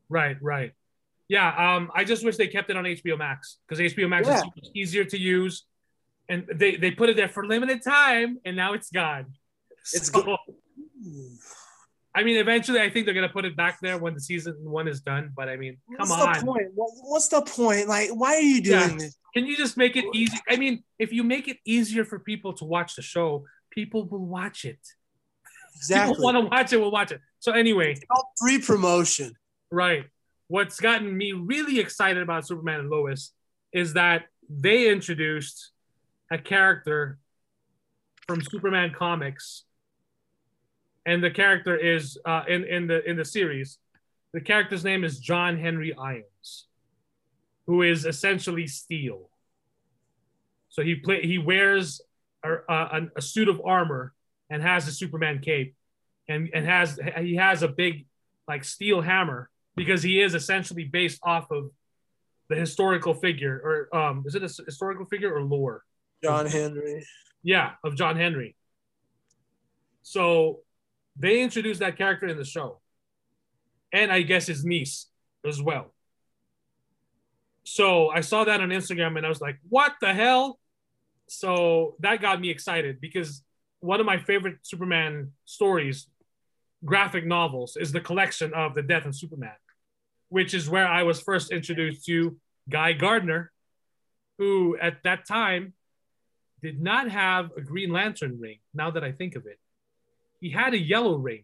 Right, 0.10 0.38
right. 0.42 0.72
Yeah, 1.34 1.50
um, 1.66 1.84
I 2.00 2.04
just 2.04 2.24
wish 2.24 2.36
they 2.38 2.48
kept 2.48 2.70
it 2.70 2.78
on 2.78 2.84
HBO 2.84 3.18
Max 3.18 3.58
because 3.68 3.80
HBO 3.94 4.08
Max 4.08 4.28
Yeah. 4.28 4.42
is 4.62 4.70
easier 4.82 5.04
to 5.14 5.18
use, 5.18 5.56
and 6.30 6.40
they 6.62 6.72
they 6.84 6.92
put 6.92 7.08
it 7.12 7.16
there 7.16 7.32
for 7.36 7.42
limited 7.56 7.80
time, 7.84 8.30
and 8.46 8.54
now 8.64 8.70
it's 8.78 8.92
gone. 9.02 9.26
It's 9.98 10.10
So, 10.12 10.22
gone. 10.22 10.38
I 12.16 12.24
mean, 12.24 12.38
eventually, 12.38 12.80
I 12.80 12.90
think 12.92 13.06
they're 13.06 13.16
gonna 13.16 13.36
put 13.40 13.46
it 13.46 13.56
back 13.56 13.76
there 13.82 13.98
when 13.98 14.14
the 14.14 14.20
season 14.32 14.54
one 14.80 14.88
is 14.88 15.02
done. 15.02 15.26
But 15.36 15.50
I 15.50 15.56
mean, 15.58 15.78
come 15.98 16.10
What's 16.10 16.22
on, 16.22 16.34
the 16.34 16.46
point? 16.52 16.68
What's 16.76 17.30
the 17.30 17.42
point? 17.42 17.88
Like, 17.88 18.10
why 18.22 18.36
are 18.36 18.48
you 18.54 18.62
doing 18.62 18.92
Yeah. 18.92 18.98
this? 18.98 19.18
can 19.34 19.48
you 19.48 19.58
just 19.58 19.76
make 19.84 19.96
it 19.96 20.06
easy? 20.14 20.38
I 20.48 20.56
mean, 20.58 20.84
if 21.00 21.12
you 21.12 21.24
make 21.24 21.48
it 21.48 21.58
easier 21.66 22.06
for 22.06 22.20
people 22.20 22.54
to 22.60 22.66
watch 22.76 22.96
the 22.96 23.02
show, 23.02 23.46
people 23.72 24.02
will 24.08 24.28
watch 24.40 24.60
it. 24.66 24.80
Exactly. 25.78 26.12
People 26.14 26.24
want 26.26 26.38
to 26.38 26.46
watch 26.56 26.72
it, 26.74 26.78
will 26.78 26.92
watch 26.92 27.12
it. 27.12 27.20
So 27.40 27.52
anyway, 27.54 27.96
free 28.40 28.60
promotion. 28.60 29.34
Right. 29.72 30.06
What's 30.48 30.80
gotten 30.80 31.16
me 31.16 31.32
really 31.32 31.80
excited 31.80 32.22
about 32.22 32.46
Superman 32.46 32.82
and 32.82 32.90
Lois 32.90 33.32
is 33.72 33.94
that 33.94 34.26
they 34.50 34.90
introduced 34.90 35.72
a 36.32 36.38
character 36.38 37.18
from 38.28 38.42
Superman 38.42 38.94
comics, 38.98 39.64
and 41.06 41.24
the 41.24 41.32
character 41.32 41.76
is 41.76 42.18
uh, 42.26 42.44
in 42.48 42.64
in 42.66 42.88
the 42.88 43.08
in 43.10 43.18
the 43.18 43.26
series. 43.26 43.78
The 44.34 44.42
character's 44.42 44.84
name 44.84 45.04
is 45.04 45.20
John 45.20 45.58
Henry 45.58 45.94
Irons, 45.96 46.68
who 47.68 47.82
is 47.82 48.06
essentially 48.06 48.68
Steel. 48.68 49.30
So 50.70 50.82
he 50.82 50.96
play 50.96 51.22
he 51.22 51.38
wears 51.38 52.02
a, 52.44 52.54
a, 52.68 53.02
a 53.16 53.22
suit 53.22 53.48
of 53.48 53.62
armor 53.64 54.14
and 54.50 54.62
has 54.62 54.88
a 54.88 54.92
Superman 54.92 55.40
cape, 55.40 55.76
and 56.28 56.50
and 56.54 56.66
has 56.66 57.00
he 57.20 57.36
has 57.36 57.64
a 57.64 57.68
big 57.68 58.06
like 58.48 58.64
steel 58.64 59.02
hammer 59.02 59.50
because 59.76 60.04
he 60.04 60.22
is 60.22 60.36
essentially 60.36 60.86
based 60.86 61.20
off 61.24 61.50
of 61.52 61.72
the 62.50 62.56
historical 62.56 63.14
figure 63.14 63.62
or 63.64 63.96
um 63.96 64.24
is 64.26 64.36
it 64.36 64.44
a 64.44 64.64
historical 64.66 65.06
figure 65.06 65.34
or 65.34 65.42
lore? 65.42 65.84
John 66.24 66.46
Henry. 66.46 67.06
yeah 67.42 67.72
of 67.84 67.96
john 67.96 68.16
henry. 68.16 68.56
So 70.04 70.60
they 71.18 71.42
introduced 71.42 71.80
that 71.80 71.98
character 71.98 72.28
in 72.28 72.38
the 72.38 72.46
show. 72.46 72.80
And 73.92 74.12
i 74.12 74.22
guess 74.22 74.48
his 74.48 74.64
niece 74.66 75.08
as 75.48 75.62
well. 75.62 75.94
So 77.64 78.10
i 78.10 78.22
saw 78.22 78.44
that 78.44 78.62
on 78.62 78.70
instagram 78.70 79.18
and 79.18 79.26
i 79.26 79.30
was 79.30 79.42
like 79.42 79.58
what 79.70 79.94
the 80.02 80.14
hell? 80.14 80.60
So 81.28 81.96
that 82.00 82.22
got 82.22 82.40
me 82.40 82.50
excited 82.50 83.00
because 83.02 83.44
one 83.80 84.00
of 84.00 84.06
my 84.06 84.18
favorite 84.18 84.58
superman 84.62 85.32
stories 85.46 86.08
graphic 86.86 87.26
novels 87.26 87.78
is 87.78 87.92
the 87.92 88.02
collection 88.02 88.54
of 88.54 88.76
the 88.76 88.82
death 88.84 89.06
of 89.06 89.16
superman 89.16 89.56
which 90.36 90.52
is 90.60 90.68
where 90.68 90.88
i 90.88 91.04
was 91.04 91.18
first 91.30 91.52
introduced 91.52 92.06
to 92.06 92.36
guy 92.68 92.92
gardner 92.94 93.52
who 94.40 94.76
at 94.88 94.96
that 95.04 95.28
time 95.28 95.74
did 96.62 96.82
not 96.82 97.06
have 97.10 97.52
a 97.56 97.62
green 97.62 97.92
lantern 97.92 98.40
ring 98.40 98.58
now 98.74 98.90
that 98.92 99.04
i 99.04 99.12
think 99.12 99.36
of 99.36 99.46
it 99.46 99.60
he 100.42 100.50
had 100.50 100.74
a 100.74 100.78
yellow 100.94 101.16
ring 101.18 101.44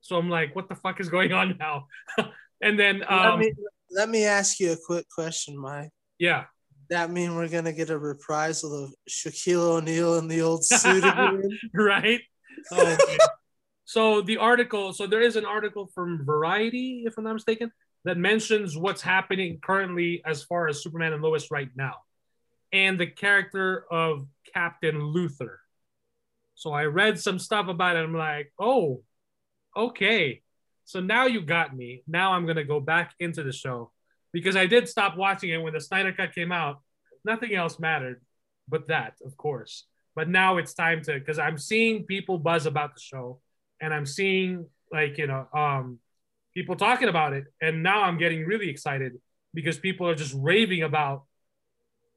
so 0.00 0.16
i'm 0.16 0.30
like 0.30 0.56
what 0.56 0.68
the 0.70 0.74
fuck 0.74 1.00
is 1.00 1.08
going 1.10 1.32
on 1.32 1.56
now 1.58 1.86
and 2.66 2.78
then 2.80 3.00
let 3.00 3.10
um 3.10 3.40
me 3.40 3.52
let 3.90 4.08
me 4.08 4.24
ask 4.24 4.60
you 4.60 4.72
a 4.72 4.76
quick 4.86 5.06
question, 5.14 5.56
Mike. 5.56 5.90
yeah 6.18 6.44
That 6.90 7.10
mean 7.10 7.34
we're 7.36 7.48
gonna 7.48 7.72
get 7.72 7.90
a 7.90 7.98
reprisal 7.98 8.84
of 8.84 8.94
Shaquille 9.08 9.76
O'Neal 9.78 10.18
in 10.18 10.28
the 10.28 10.40
old 10.42 10.64
suit 10.64 11.04
again? 11.12 11.58
right 11.74 12.20
okay. 12.72 13.16
So 13.88 14.20
the 14.20 14.36
article 14.36 14.92
so 14.92 15.06
there 15.06 15.22
is 15.22 15.36
an 15.36 15.46
article 15.46 15.90
from 15.94 16.24
variety 16.24 17.04
if 17.06 17.16
i'm 17.16 17.24
not 17.24 17.32
mistaken 17.32 17.72
that 18.04 18.16
mentions 18.16 18.76
what's 18.76 19.02
happening 19.02 19.58
currently 19.62 20.22
as 20.24 20.42
far 20.42 20.68
as 20.68 20.82
superman 20.82 21.12
and 21.12 21.22
lois 21.22 21.50
right 21.50 21.68
now. 21.76 21.94
And 22.72 22.98
the 22.98 23.06
character 23.06 23.84
of 23.90 24.26
captain 24.54 24.98
luther. 24.98 25.60
So 26.54 26.72
i 26.72 26.84
read 26.84 27.18
some 27.20 27.38
stuff 27.38 27.68
about 27.68 27.96
it. 27.96 28.00
I'm 28.00 28.14
like 28.14 28.52
oh 28.58 29.02
okay. 29.76 30.42
So 30.84 31.00
now 31.00 31.26
you 31.26 31.42
got 31.42 31.76
me. 31.76 32.02
Now 32.06 32.32
i'm 32.32 32.46
to 32.46 32.64
go 32.64 32.80
back 32.80 33.14
into 33.20 33.42
the 33.42 33.52
show. 33.52 33.92
Because 34.32 34.56
i 34.56 34.66
did 34.66 34.88
stop 34.88 35.16
watching 35.16 35.50
it 35.50 35.62
when 35.62 35.72
the 35.72 35.80
snyder 35.80 36.12
cut 36.12 36.34
came 36.34 36.52
out. 36.52 36.80
Nothing 37.24 37.54
else 37.54 37.78
mattered 37.78 38.22
but 38.68 38.88
that 38.88 39.14
of 39.24 39.36
course. 39.36 39.84
But 40.14 40.28
now 40.28 40.56
it's 40.58 40.74
time 40.74 41.02
to 41.02 41.14
because 41.14 41.38
i'm 41.38 41.58
seeing 41.58 42.04
people 42.04 42.38
buzz 42.38 42.66
about 42.66 42.94
the 42.94 43.00
show 43.00 43.40
and 43.80 43.92
i'm 43.94 44.06
seeing 44.06 44.66
like 44.92 45.18
you 45.18 45.26
know 45.26 45.46
um 45.54 45.98
people 46.54 46.76
talking 46.76 47.08
about 47.08 47.32
it 47.32 47.44
and 47.60 47.82
now 47.82 48.02
i'm 48.02 48.18
getting 48.18 48.44
really 48.44 48.68
excited 48.68 49.12
because 49.54 49.78
people 49.78 50.08
are 50.08 50.14
just 50.14 50.34
raving 50.36 50.82
about 50.82 51.24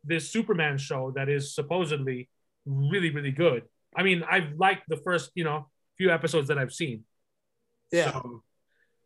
this 0.03 0.29
superman 0.31 0.77
show 0.77 1.11
that 1.11 1.29
is 1.29 1.53
supposedly 1.53 2.27
really 2.65 3.11
really 3.11 3.31
good 3.31 3.63
i 3.95 4.03
mean 4.03 4.23
i've 4.29 4.53
liked 4.57 4.83
the 4.87 4.97
first 4.97 5.31
you 5.35 5.43
know 5.43 5.67
few 5.97 6.09
episodes 6.09 6.47
that 6.47 6.57
i've 6.57 6.73
seen 6.73 7.03
Yeah. 7.91 8.11
so, 8.11 8.43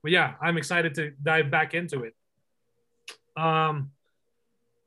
but 0.03 0.11
yeah, 0.11 0.36
I'm 0.40 0.57
excited 0.57 0.94
to 0.95 1.11
dive 1.23 1.49
back 1.49 1.73
into 1.73 2.03
it. 2.03 2.14
Um, 3.36 3.90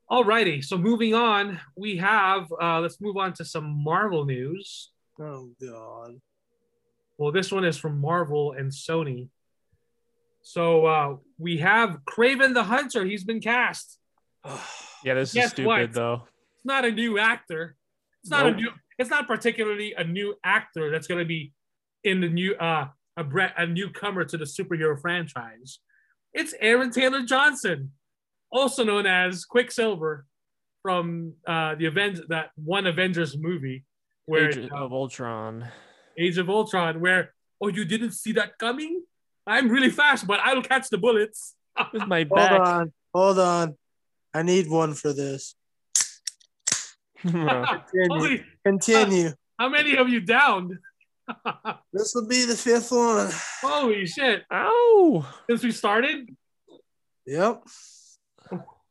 alrighty, 0.09 0.63
so 0.63 0.77
moving 0.77 1.13
on, 1.13 1.59
we 1.75 1.97
have 1.97 2.47
uh, 2.61 2.79
let's 2.79 3.01
move 3.01 3.17
on 3.17 3.33
to 3.33 3.43
some 3.43 3.83
Marvel 3.83 4.23
news. 4.23 4.91
Oh 5.19 5.49
God. 5.61 6.21
Well, 7.19 7.33
this 7.33 7.51
one 7.51 7.65
is 7.65 7.75
from 7.77 7.99
Marvel 7.99 8.53
and 8.53 8.71
Sony. 8.71 9.27
So 10.41 10.85
uh, 10.85 11.15
we 11.37 11.57
have 11.57 11.99
Kraven 12.09 12.53
the 12.53 12.63
Hunter. 12.63 13.03
He's 13.05 13.23
been 13.23 13.41
cast. 13.41 13.99
Yeah, 15.01 15.13
this 15.13 15.31
Guess 15.33 15.45
is 15.45 15.51
stupid 15.51 15.65
what? 15.67 15.93
though. 15.93 16.23
It's 16.57 16.65
not 16.65 16.83
a 16.83 16.91
new 16.91 17.19
actor. 17.19 17.77
It's 18.21 18.29
not 18.29 18.45
Nope. 18.45 18.55
a 18.55 18.57
new. 18.57 18.69
It's 18.97 19.09
not 19.09 19.27
particularly 19.27 19.93
a 19.97 20.03
new 20.03 20.35
actor 20.43 20.91
that's 20.91 21.07
going 21.07 21.19
to 21.19 21.25
be 21.25 21.53
in 22.03 22.19
the 22.19 22.27
new 22.27 22.53
uh 22.55 22.89
a 23.15 23.23
bre- 23.23 23.55
a 23.55 23.65
newcomer 23.65 24.25
to 24.25 24.37
the 24.37 24.43
superhero 24.43 24.99
franchise. 24.99 25.79
It's 26.33 26.53
Aaron 26.59 26.91
Taylor 26.91 27.23
Johnson, 27.23 27.93
also 28.51 28.83
known 28.83 29.05
as 29.05 29.45
Quicksilver 29.45 30.25
from 30.81 31.35
uh 31.47 31.75
the 31.75 31.85
Avengers 31.85 32.25
that 32.27 32.49
one 32.55 32.85
Avengers 32.87 33.37
movie 33.37 33.85
where 34.25 34.49
Age 34.49 34.69
uh, 34.69 34.75
of 34.83 34.91
Ultron. 34.91 35.65
Age 36.19 36.37
of 36.37 36.49
Ultron 36.49 36.99
where 36.99 37.33
oh 37.61 37.67
you 37.69 37.85
didn't 37.85 38.11
see 38.11 38.33
that 38.33 38.57
coming? 38.57 39.03
I'm 39.47 39.69
really 39.69 39.89
fast, 39.89 40.27
but 40.27 40.39
I'll 40.43 40.61
catch 40.61 40.89
the 40.89 40.97
bullets. 40.97 41.55
With 41.93 42.05
my 42.07 42.23
back. 42.35 42.49
Hold 42.51 42.67
on. 42.67 42.93
Hold 43.13 43.39
on. 43.39 43.77
I 44.33 44.43
need 44.43 44.69
one 44.69 44.93
for 44.93 45.13
this. 45.13 45.55
Continue. 47.21 48.07
Holy, 48.09 48.43
Continue. 48.65 49.31
how 49.57 49.69
many 49.69 49.95
have 49.95 50.09
you 50.09 50.21
downed? 50.21 50.77
This 51.93 52.13
will 52.15 52.27
be 52.27 52.45
the 52.45 52.55
fifth 52.55 52.91
one. 52.91 53.29
Holy 53.61 54.05
shit! 54.07 54.43
Ow! 54.51 55.25
Since 55.47 55.63
we 55.63 55.71
started, 55.71 56.27
Yep. 57.27 57.63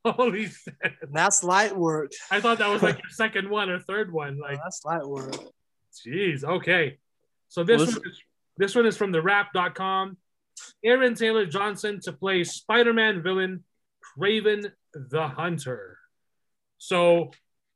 holy 0.04 0.46
shit! 0.46 0.74
That's 1.12 1.42
light 1.42 1.76
work. 1.76 2.12
I 2.30 2.40
thought 2.40 2.58
that 2.58 2.68
was 2.70 2.80
like 2.82 2.96
your 3.02 3.10
second 3.10 3.50
one 3.50 3.70
or 3.70 3.80
third 3.80 4.12
one. 4.12 4.38
Like, 4.38 4.58
That's 4.62 4.84
light 4.84 5.04
work. 5.06 5.34
jeez. 6.06 6.44
Okay. 6.44 6.98
So 7.48 7.64
this 7.64 7.78
Well, 7.78 7.86
one 7.86 8.10
is, 8.10 8.22
this 8.56 8.74
one 8.74 8.86
is 8.86 8.96
from 8.96 9.12
the 9.12 9.22
Wrap.com. 9.22 10.16
Aaron 10.84 11.14
Taylor 11.14 11.46
Johnson 11.46 12.00
to 12.02 12.12
play 12.12 12.44
Spider-Man 12.44 13.22
villain 13.22 13.64
Kraven 14.18 14.72
the 14.92 15.28
Hunter. 15.28 15.98
So, 16.78 17.30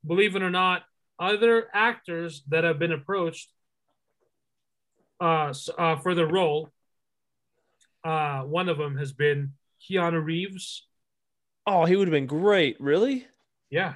believe 0.05 0.35
it 0.35 0.41
or 0.43 0.49
not, 0.49 0.83
other 1.19 1.67
actors 1.73 2.43
that 2.49 2.63
have 2.63 2.79
been 2.79 2.91
approached 2.91 3.49
uh, 5.21 5.53
uh, 5.77 5.97
for 5.97 6.15
the 6.15 6.25
role, 6.25 6.69
uh, 8.03 8.41
one 8.41 8.69
of 8.69 8.77
them 8.77 8.97
has 8.97 9.13
been 9.13 9.53
Keanu 9.81 10.23
Reeves. 10.23 10.87
Oh, 11.65 11.85
he 11.85 11.95
would 11.95 12.07
have 12.07 12.13
been 12.13 12.27
great. 12.27 12.79
Really? 12.81 13.25
Yeah. 13.69 13.95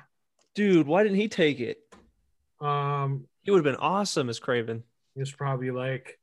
Dude, 0.55 0.87
why 0.87 1.03
didn't 1.03 1.17
he 1.17 1.27
take 1.27 1.59
it? 1.59 1.79
Um, 2.61 3.27
He 3.43 3.51
would 3.51 3.57
have 3.57 3.75
been 3.75 3.81
awesome 3.81 4.29
as 4.29 4.39
Kraven. 4.39 4.83
It's 5.17 5.31
probably 5.31 5.71
like 5.71 6.19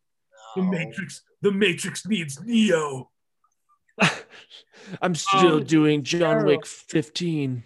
the 0.57 0.63
Matrix. 0.63 1.23
The 1.43 1.53
Matrix 1.53 2.07
needs 2.07 2.41
Neo. 2.43 3.11
I'm 5.03 5.15
still 5.15 5.55
Oh, 5.57 5.61
doing 5.61 6.03
John 6.03 6.21
terrible. 6.21 6.47
Wick 6.47 6.67
15. 6.67 7.63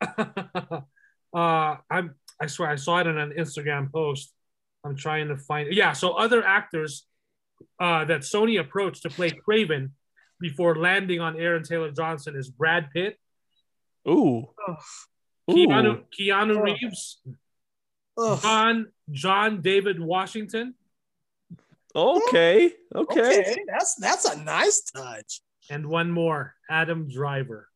uh, 0.02 0.80
I'm 1.90 2.14
I 2.40 2.46
swear 2.46 2.70
I 2.70 2.76
saw 2.76 2.98
it 2.98 3.06
in 3.06 3.18
an 3.18 3.32
Instagram 3.38 3.90
post. 3.92 4.32
I'm 4.84 4.96
trying 4.96 5.28
to 5.28 5.36
find 5.36 5.72
yeah. 5.72 5.92
So 5.92 6.12
other 6.14 6.44
actors 6.44 7.06
uh, 7.80 8.04
that 8.06 8.20
Sony 8.22 8.58
approached 8.58 9.02
to 9.02 9.10
play 9.10 9.30
Kraven 9.30 9.90
before 10.40 10.74
landing 10.76 11.20
on 11.20 11.38
Aaron 11.38 11.62
Taylor 11.62 11.92
Johnson 11.92 12.34
is 12.36 12.50
Brad 12.50 12.90
Pitt, 12.92 13.16
Ooh. 14.08 14.48
Ooh. 14.68 14.76
Keanu, 15.50 16.02
Keanu 16.18 16.56
Oh. 16.56 16.60
Reeves, 16.62 17.20
Ugh. 18.18 18.40
John 18.42 18.92
John 19.10 19.60
David 19.62 20.00
Washington, 20.00 20.74
Okay. 21.94 22.72
Okay. 22.94 23.20
Okay, 23.40 23.56
that's 23.66 23.94
that's 23.96 24.24
a 24.24 24.42
nice 24.42 24.80
touch. 24.82 25.40
and 25.70 25.86
one 25.86 26.10
more, 26.10 26.54
Adam 26.70 27.08
Driver. 27.08 27.68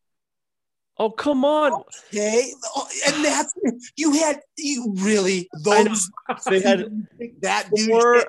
Oh, 0.99 1.11
come 1.11 1.45
on. 1.45 1.83
Okay, 2.11 2.51
oh, 2.75 2.87
and 3.07 3.23
that's 3.23 3.53
you 3.95 4.13
had 4.13 4.39
you 4.57 4.93
really 4.97 5.47
those 5.63 6.09
They 6.49 6.59
had 6.61 6.89
that 7.41 7.69
dude. 7.73 7.89
four, 7.89 8.25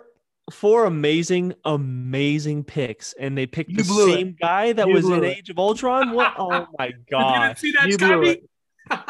four 0.53 0.85
amazing, 0.85 1.55
amazing 1.65 2.65
picks, 2.65 3.15
and 3.19 3.37
they 3.39 3.47
picked 3.47 3.71
You 3.71 3.79
the 3.79 3.85
blew 3.85 4.11
it. 4.11 4.15
same 4.17 4.37
guy 4.39 4.73
that 4.75 4.87
You 4.87 4.93
was 4.95 5.09
in 5.09 5.25
it. 5.25 5.39
Age 5.39 5.49
of 5.51 5.59
Ultron. 5.59 6.13
What? 6.13 6.35
Oh 6.39 6.67
my 6.79 6.87
You 7.11 7.17
didn't 7.41 7.59
see 7.59 7.73
that 7.73 7.89
You 7.89 7.97
blew 7.97 8.23
it. 8.25 8.49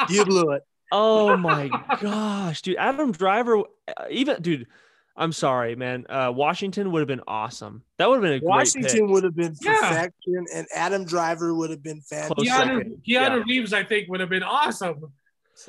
You 0.08 0.24
blew 0.24 0.52
it. 0.52 0.62
Oh 0.92 1.36
my 1.38 1.68
gosh, 2.00 2.62
dude. 2.62 2.76
Adam 2.76 3.12
Driver, 3.12 3.58
uh, 3.58 4.04
even 4.10 4.40
dude. 4.42 4.66
I'm 5.20 5.32
sorry, 5.32 5.74
man. 5.74 6.06
Uh, 6.08 6.30
Washington 6.32 6.92
would 6.92 7.00
have 7.00 7.08
been 7.08 7.22
awesome. 7.26 7.82
That 7.98 8.08
would 8.08 8.16
have 8.16 8.22
been 8.22 8.34
a 8.34 8.38
great 8.38 8.48
Washington 8.48 9.10
would 9.10 9.24
have 9.24 9.34
been 9.34 9.52
Yeah. 9.60 9.80
perfection, 9.80 10.46
and 10.54 10.64
Adam 10.72 11.04
Driver 11.04 11.52
would 11.52 11.70
have 11.70 11.82
been 11.82 12.00
fantastic. 12.02 12.36
Keanu, 12.38 12.48
second. 12.78 12.90
Keanu 12.98 13.02
Yeah. 13.06 13.42
Reeves, 13.48 13.72
I 13.72 13.82
think, 13.82 14.08
would 14.08 14.20
have 14.20 14.28
been 14.30 14.44
awesome. 14.44 15.12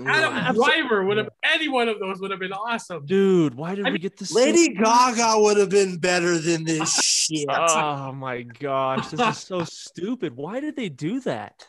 Adam 0.05 0.33
Absol- 0.35 0.65
Driver 0.65 1.03
would 1.03 1.17
have. 1.17 1.29
Any 1.43 1.67
one 1.67 1.89
of 1.89 1.97
those 1.99 2.19
would 2.21 2.29
have 2.29 2.39
been 2.39 2.53
awesome. 2.53 3.07
Dude, 3.07 3.55
why 3.55 3.73
did 3.73 3.85
I 3.85 3.89
we 3.89 3.93
mean, 3.93 4.01
get 4.03 4.17
this? 4.17 4.31
Lady 4.31 4.71
Gaga 4.75 5.39
would 5.41 5.57
have 5.57 5.69
been 5.71 5.97
better 5.97 6.37
than 6.37 6.63
this 6.63 6.93
shit. 7.03 7.47
Oh 7.49 8.11
my 8.11 8.43
gosh, 8.43 9.07
this 9.07 9.19
is 9.19 9.37
so 9.39 9.63
stupid. 9.63 10.35
Why 10.35 10.59
did 10.59 10.75
they 10.75 10.89
do 10.89 11.21
that? 11.21 11.65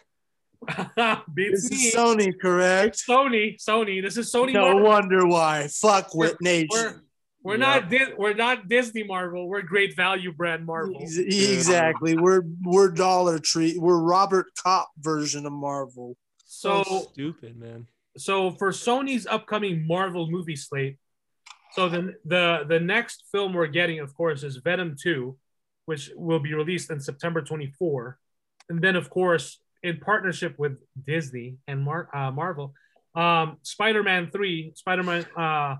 Beats 1.35 1.69
this 1.69 1.71
me. 1.71 1.77
is 1.89 1.95
Sony, 1.95 2.33
correct? 2.41 3.03
Sony, 3.09 3.57
Sony. 3.63 4.03
This 4.03 4.17
is 4.17 4.33
Sony. 4.33 4.53
No 4.53 4.63
Marvel. 4.73 4.83
wonder 4.83 5.27
why. 5.27 5.69
Fuck 5.69 6.15
with 6.15 6.37
We're 6.41 6.45
nation. 6.45 7.01
we're 7.43 7.53
Yep. 7.55 7.61
not 7.61 7.91
Di- 7.91 8.15
we're 8.19 8.35
not 8.35 8.69
Disney 8.69 9.03
Marvel. 9.03 9.49
We're 9.49 9.63
Great 9.63 9.97
Value 9.97 10.33
brand 10.33 10.67
Marvel. 10.67 11.01
Exactly. 11.01 12.17
We're 12.17 12.43
we're 12.63 12.91
Dollar 12.91 13.39
Tree. 13.39 13.79
We're 13.79 13.99
Robert 14.01 14.47
Cop 14.63 14.91
version 14.99 15.47
of 15.47 15.53
Marvel. 15.53 16.17
So, 16.45 16.83
So 16.83 17.01
stupid, 17.13 17.57
man. 17.59 17.87
so 18.19 18.51
for 18.53 18.71
Sony's 18.71 19.27
upcoming 19.27 19.87
Marvel 19.87 20.31
movie 20.31 20.57
slate, 20.57 20.99
so 21.73 21.89
the 21.89 22.17
the 22.25 22.65
the 22.69 22.81
next 22.81 23.25
film 23.33 23.55
we're 23.55 23.67
getting, 23.69 24.01
of 24.01 24.15
course, 24.15 24.43
is 24.43 24.57
Venom 24.57 24.97
Two, 25.01 25.39
which 25.87 26.11
will 26.17 26.41
be 26.41 26.53
released 26.53 26.91
in 26.91 27.01
September 27.01 27.41
24, 27.41 28.19
and 28.69 28.83
then 28.83 28.97
of 28.97 29.09
course 29.09 29.59
in 29.83 29.99
partnership 29.99 30.55
with 30.59 30.79
Disney 31.07 31.57
and 31.67 31.83
Mar- 31.83 32.09
uh, 32.15 32.31
Marvel, 32.31 32.75
um, 33.15 33.57
Spider-Man 33.63 34.31
Three, 34.31 34.73
Spider-Man 34.77 35.27
uh, 35.37 35.77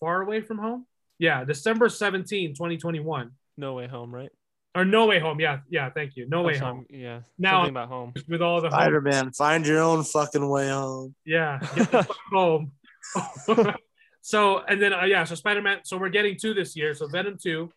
Far 0.00 0.22
Away 0.22 0.40
from 0.40 0.58
Home, 0.58 0.86
yeah, 1.18 1.44
December 1.44 1.88
17, 1.88 2.54
2021, 2.54 3.30
No 3.56 3.74
way 3.74 3.86
home, 3.86 4.14
right? 4.14 4.30
or 4.76 4.84
No 4.84 5.06
Way 5.06 5.20
Home, 5.20 5.38
yeah, 5.38 5.58
yeah, 5.70 5.88
thank 5.90 6.16
you, 6.16 6.28
No 6.28 6.40
Oh, 6.40 6.42
Way 6.44 6.58
so 6.58 6.64
Home, 6.64 6.76
I'm- 6.90 7.00
Yeah. 7.00 7.20
Now- 7.38 7.58
something 7.58 7.70
about 7.70 7.88
home. 7.88 8.12
with 8.28 8.42
all 8.42 8.60
the 8.60 8.68
home 8.70 8.78
Spider 8.80 9.00
Man, 9.00 9.30
find 9.32 9.64
your 9.66 9.80
own 9.80 10.02
fucking 10.02 10.48
way 10.48 10.68
home. 10.68 11.14
Yeah, 11.24 11.58
get 11.76 11.90
the 11.92 12.02
fuck 12.02 12.16
home. 12.32 12.72
so 14.22 14.58
and 14.66 14.80
then 14.82 14.92
uh, 14.92 15.04
yeah, 15.04 15.24
so 15.24 15.34
Spider 15.34 15.62
Man. 15.62 15.78
So 15.84 15.96
we're 15.98 16.08
getting 16.08 16.36
two 16.36 16.54
this 16.54 16.74
year. 16.74 16.94
So 16.94 17.06
Venom 17.06 17.36
two, 17.40 17.70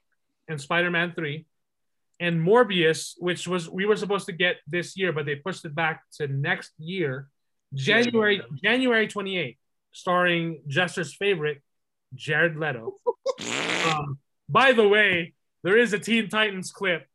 and 0.48 0.60
Spider 0.60 0.90
Man 0.90 1.14
three, 1.14 1.45
and 2.19 2.39
Morbius, 2.39 3.14
which 3.18 3.48
was 3.48 3.69
we 3.69 3.85
were 3.85 3.95
supposed 3.95 4.26
to 4.26 4.31
get 4.31 4.57
this 4.68 4.98
year, 4.98 5.11
but 5.11 5.26
they 5.26 5.35
pushed 5.35 5.65
it 5.65 5.76
back 5.76 6.03
to 6.14 6.27
next 6.27 6.72
year, 6.77 7.30
January 7.73 8.41
January 8.64 9.07
twenty 9.07 9.38
eighth, 9.38 9.57
starring 9.91 10.61
Jester's 10.68 11.14
favorite, 11.14 11.61
Jared 12.15 12.57
Leto. 12.57 12.95
um, 13.88 14.18
by 14.49 14.73
the 14.73 14.88
way, 14.88 15.34
there 15.64 15.77
is 15.77 15.94
a 15.94 15.99
Teen 15.99 16.30
Titans 16.30 16.72
clip 16.72 17.06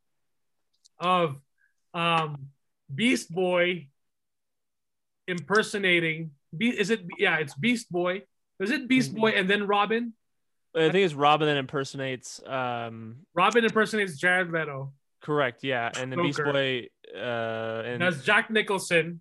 of 0.99 1.37
um, 1.95 2.49
Beast 2.95 3.33
Boy 3.33 3.89
impersonating. 5.27 6.33
Be- 6.57 6.79
is 6.79 6.91
it? 6.91 7.01
Yeah, 7.19 7.39
it's 7.39 7.55
Beast 7.55 7.91
Boy. 7.91 8.23
Is 8.61 8.71
it 8.71 8.87
Beast 8.87 9.15
Boy 9.15 9.31
and 9.31 9.51
then 9.51 9.67
Robin? 9.67 10.13
I 10.75 10.91
think 10.91 11.05
it's 11.05 11.15
Robin 11.15 11.47
that 11.49 11.57
impersonates. 11.57 12.41
Um, 12.47 13.17
Robin 13.35 13.65
impersonates 13.65 14.17
Jared 14.19 14.51
Leto. 14.53 14.93
correct. 15.21 15.63
Yeah, 15.65 15.91
and 15.99 16.11
then 16.11 16.23
Beast 16.23 16.39
Boy 16.43 16.89
uh, 17.15 17.19
and 17.85 18.01
Does 18.01 18.25
Jack 18.25 18.51
Nicholson? 18.51 19.21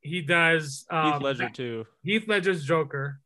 He 0.00 0.20
does 0.22 0.84
um, 0.90 1.12
Heath 1.14 1.22
Ledger 1.22 1.48
too. 1.50 1.86
Heath 2.02 2.24
Ledger's 2.28 2.64
Joker, 2.64 3.20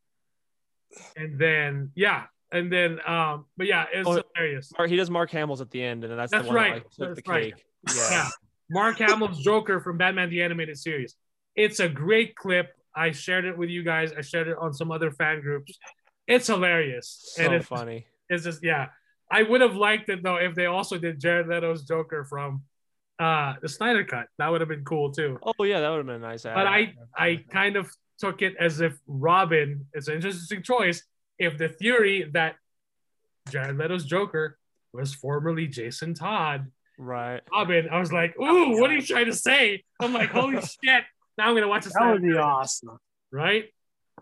and 1.17 1.39
then 1.39 1.91
yeah, 1.95 2.25
and 2.51 2.73
then 2.73 2.99
um, 3.07 3.47
but 3.57 3.67
yeah, 3.67 3.87
it's 3.93 4.09
Oh, 4.09 4.23
hilarious. 4.37 4.73
Mark, 4.79 4.89
he 4.91 4.97
does 4.97 5.11
Mark 5.11 5.31
Hamill's 5.31 5.61
at 5.61 5.71
the 5.71 5.83
end, 5.83 6.05
and 6.05 6.11
then 6.13 6.17
that's, 6.19 6.33
That's 6.33 6.45
the 6.45 6.49
one 6.49 6.57
right. 6.57 6.75
that 6.75 6.75
like, 6.75 6.91
took 6.91 7.09
That's 7.17 7.27
the 7.27 7.31
right. 7.33 7.55
cake. 7.57 7.65
Yeah. 7.97 8.03
Yeah, 8.11 8.29
Mark 8.71 8.99
Hamill's 8.99 9.43
Joker 9.43 9.81
from 9.81 9.99
Batman 9.99 10.31
the 10.31 10.43
Animated 10.43 10.79
Series. 10.79 11.17
It's 11.57 11.81
a 11.81 11.89
great 11.89 12.37
clip. 12.37 12.71
I 12.95 13.11
shared 13.11 13.45
it 13.45 13.59
with 13.59 13.69
you 13.69 13.83
guys. 13.83 14.13
I 14.17 14.21
shared 14.23 14.49
it 14.49 14.57
on 14.59 14.73
some 14.73 14.91
other 14.93 15.11
fan 15.11 15.41
groups. 15.43 15.77
It's 16.27 16.47
hilarious, 16.47 17.33
so 17.35 17.45
and 17.45 17.55
it's, 17.55 17.67
funny. 17.67 18.07
it's 18.29 18.45
just 18.45 18.63
yeah. 18.63 18.89
I 19.31 19.43
would 19.43 19.61
have 19.63 19.75
liked 19.77 20.09
it 20.09 20.23
though 20.23 20.37
if 20.37 20.55
they 20.55 20.67
also 20.67 20.99
did 20.99 21.19
Jared 21.19 21.49
Leto's 21.49 21.83
Joker 21.85 22.25
from 22.25 22.63
uh 23.19 23.55
the 23.63 23.69
Snyder 23.69 24.05
Cut. 24.05 24.27
That 24.39 24.49
would 24.49 24.61
have 24.61 24.69
been 24.69 24.85
cool 24.85 25.11
too. 25.11 25.39
Oh 25.43 25.65
yeah, 25.65 25.81
that 25.81 25.89
would 25.89 25.99
have 25.99 26.07
been 26.07 26.17
a 26.17 26.19
nice. 26.19 26.43
But 26.43 26.67
I 26.67 26.95
I 27.17 27.45
kind 27.51 27.77
of 27.77 27.91
took 28.19 28.43
it 28.43 28.55
as 28.61 28.81
if 28.81 28.97
Robin 29.07 29.87
is 29.95 30.09
an 30.09 30.17
interesting 30.17 30.63
choice. 30.63 31.03
If 31.39 31.59
the 31.59 31.69
theory 31.69 32.31
that 32.35 32.57
Jared 33.51 33.77
Leto's 33.77 34.05
Joker 34.05 34.59
was 34.93 35.15
formerly 35.15 35.67
Jason 35.67 36.15
Todd, 36.15 36.71
right. 36.99 37.41
Robin, 37.53 37.89
I 37.91 37.99
was 37.99 38.13
like, 38.13 38.39
ooh, 38.39 38.79
what 38.79 38.91
are 38.91 38.95
you 38.95 39.03
trying 39.03 39.27
to 39.27 39.33
say? 39.33 39.83
I'm 39.99 40.13
like, 40.13 40.31
holy 40.31 40.61
shit! 40.85 41.05
Now 41.39 41.49
I'm 41.49 41.55
gonna 41.55 41.69
watch 41.69 41.85
this. 41.85 41.95
That 41.95 42.13
would 42.13 42.23
be 42.23 42.37
awesome. 42.37 42.99
right? 43.33 43.72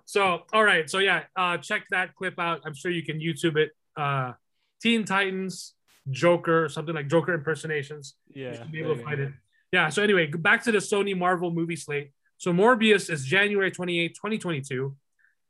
So, 0.04 0.42
all 0.52 0.64
right. 0.64 0.88
So 0.90 0.98
yeah, 0.98 1.24
uh, 1.36 1.58
check 1.58 1.86
that 1.90 2.14
clip 2.14 2.38
out. 2.38 2.60
I'm 2.64 2.74
sure 2.74 2.90
you 2.90 3.02
can 3.04 3.20
YouTube 3.20 3.56
it. 3.56 3.70
Uh, 3.96 4.32
Teen 4.82 5.04
Titans, 5.04 5.74
Joker, 6.10 6.68
something 6.68 6.94
like 6.94 7.08
Joker 7.08 7.32
impersonations. 7.34 8.14
You 8.32 8.46
Yeah. 8.46 8.52
should 8.58 8.72
be 8.72 8.80
able 8.80 8.96
to 8.96 9.02
find 9.04 9.18
you 9.18 9.26
it. 9.26 9.32
Yeah. 9.72 9.88
So 9.88 10.02
anyway, 10.02 10.26
back 10.26 10.64
to 10.64 10.72
the 10.72 10.78
Sony 10.78 11.16
Marvel 11.16 11.50
movie 11.52 11.76
slate. 11.76 12.10
So 12.38 12.52
Morbius 12.52 13.10
is 13.10 13.24
January 13.24 13.70
28, 13.70 14.14
2022. 14.14 14.96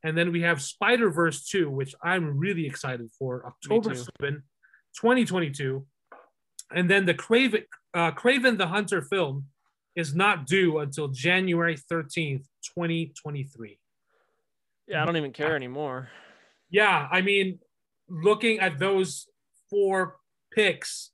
And 0.02 0.16
then 0.16 0.32
we 0.32 0.40
have 0.42 0.60
Spider 0.62 1.10
Verse 1.10 1.46
2, 1.48 1.70
which 1.70 1.94
I'm 2.02 2.38
really 2.38 2.66
excited 2.66 3.10
for, 3.18 3.46
October 3.46 3.90
too. 3.94 4.04
7, 4.20 4.42
2022. 4.94 5.86
And 6.74 6.88
then 6.90 7.04
the 7.06 7.14
Kraven, 7.14 7.64
uh, 7.94 8.12
Kraven 8.12 8.58
the 8.58 8.66
Hunter 8.68 9.02
film 9.02 9.46
is 9.96 10.14
not 10.14 10.46
due 10.46 10.78
until 10.78 11.08
January 11.08 11.76
13th, 11.76 12.46
2023. 12.76 13.78
Yeah, 14.90 15.02
I 15.02 15.06
don't 15.06 15.16
even 15.16 15.32
care 15.32 15.54
anymore. 15.54 16.08
Yeah, 16.68 17.06
I 17.10 17.20
mean, 17.20 17.60
looking 18.08 18.58
at 18.58 18.78
those 18.80 19.28
four 19.70 20.16
picks, 20.52 21.12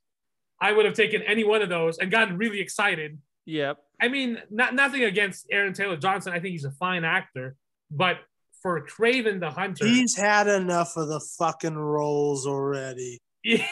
I 0.59 0.71
would 0.71 0.85
have 0.85 0.95
taken 0.95 1.21
any 1.21 1.43
one 1.43 1.61
of 1.61 1.69
those 1.69 1.99
and 1.99 2.09
gotten 2.09 2.37
really 2.37 2.59
excited. 2.59 3.19
Yep. 3.45 3.77
I 4.01 4.07
mean, 4.07 4.39
not 4.49 4.73
nothing 4.73 5.03
against 5.03 5.45
Aaron 5.51 5.73
Taylor 5.73 5.95
Johnson. 5.95 6.33
I 6.33 6.39
think 6.39 6.53
he's 6.53 6.65
a 6.65 6.71
fine 6.71 7.03
actor, 7.03 7.55
but 7.91 8.17
for 8.63 8.83
Kraven 8.85 9.39
the 9.39 9.51
Hunter, 9.51 9.85
He's 9.85 10.17
had 10.17 10.47
enough 10.47 10.97
of 10.97 11.07
the 11.07 11.19
fucking 11.37 11.75
roles 11.77 12.47
already. 12.47 13.19
yeah, 13.43 13.63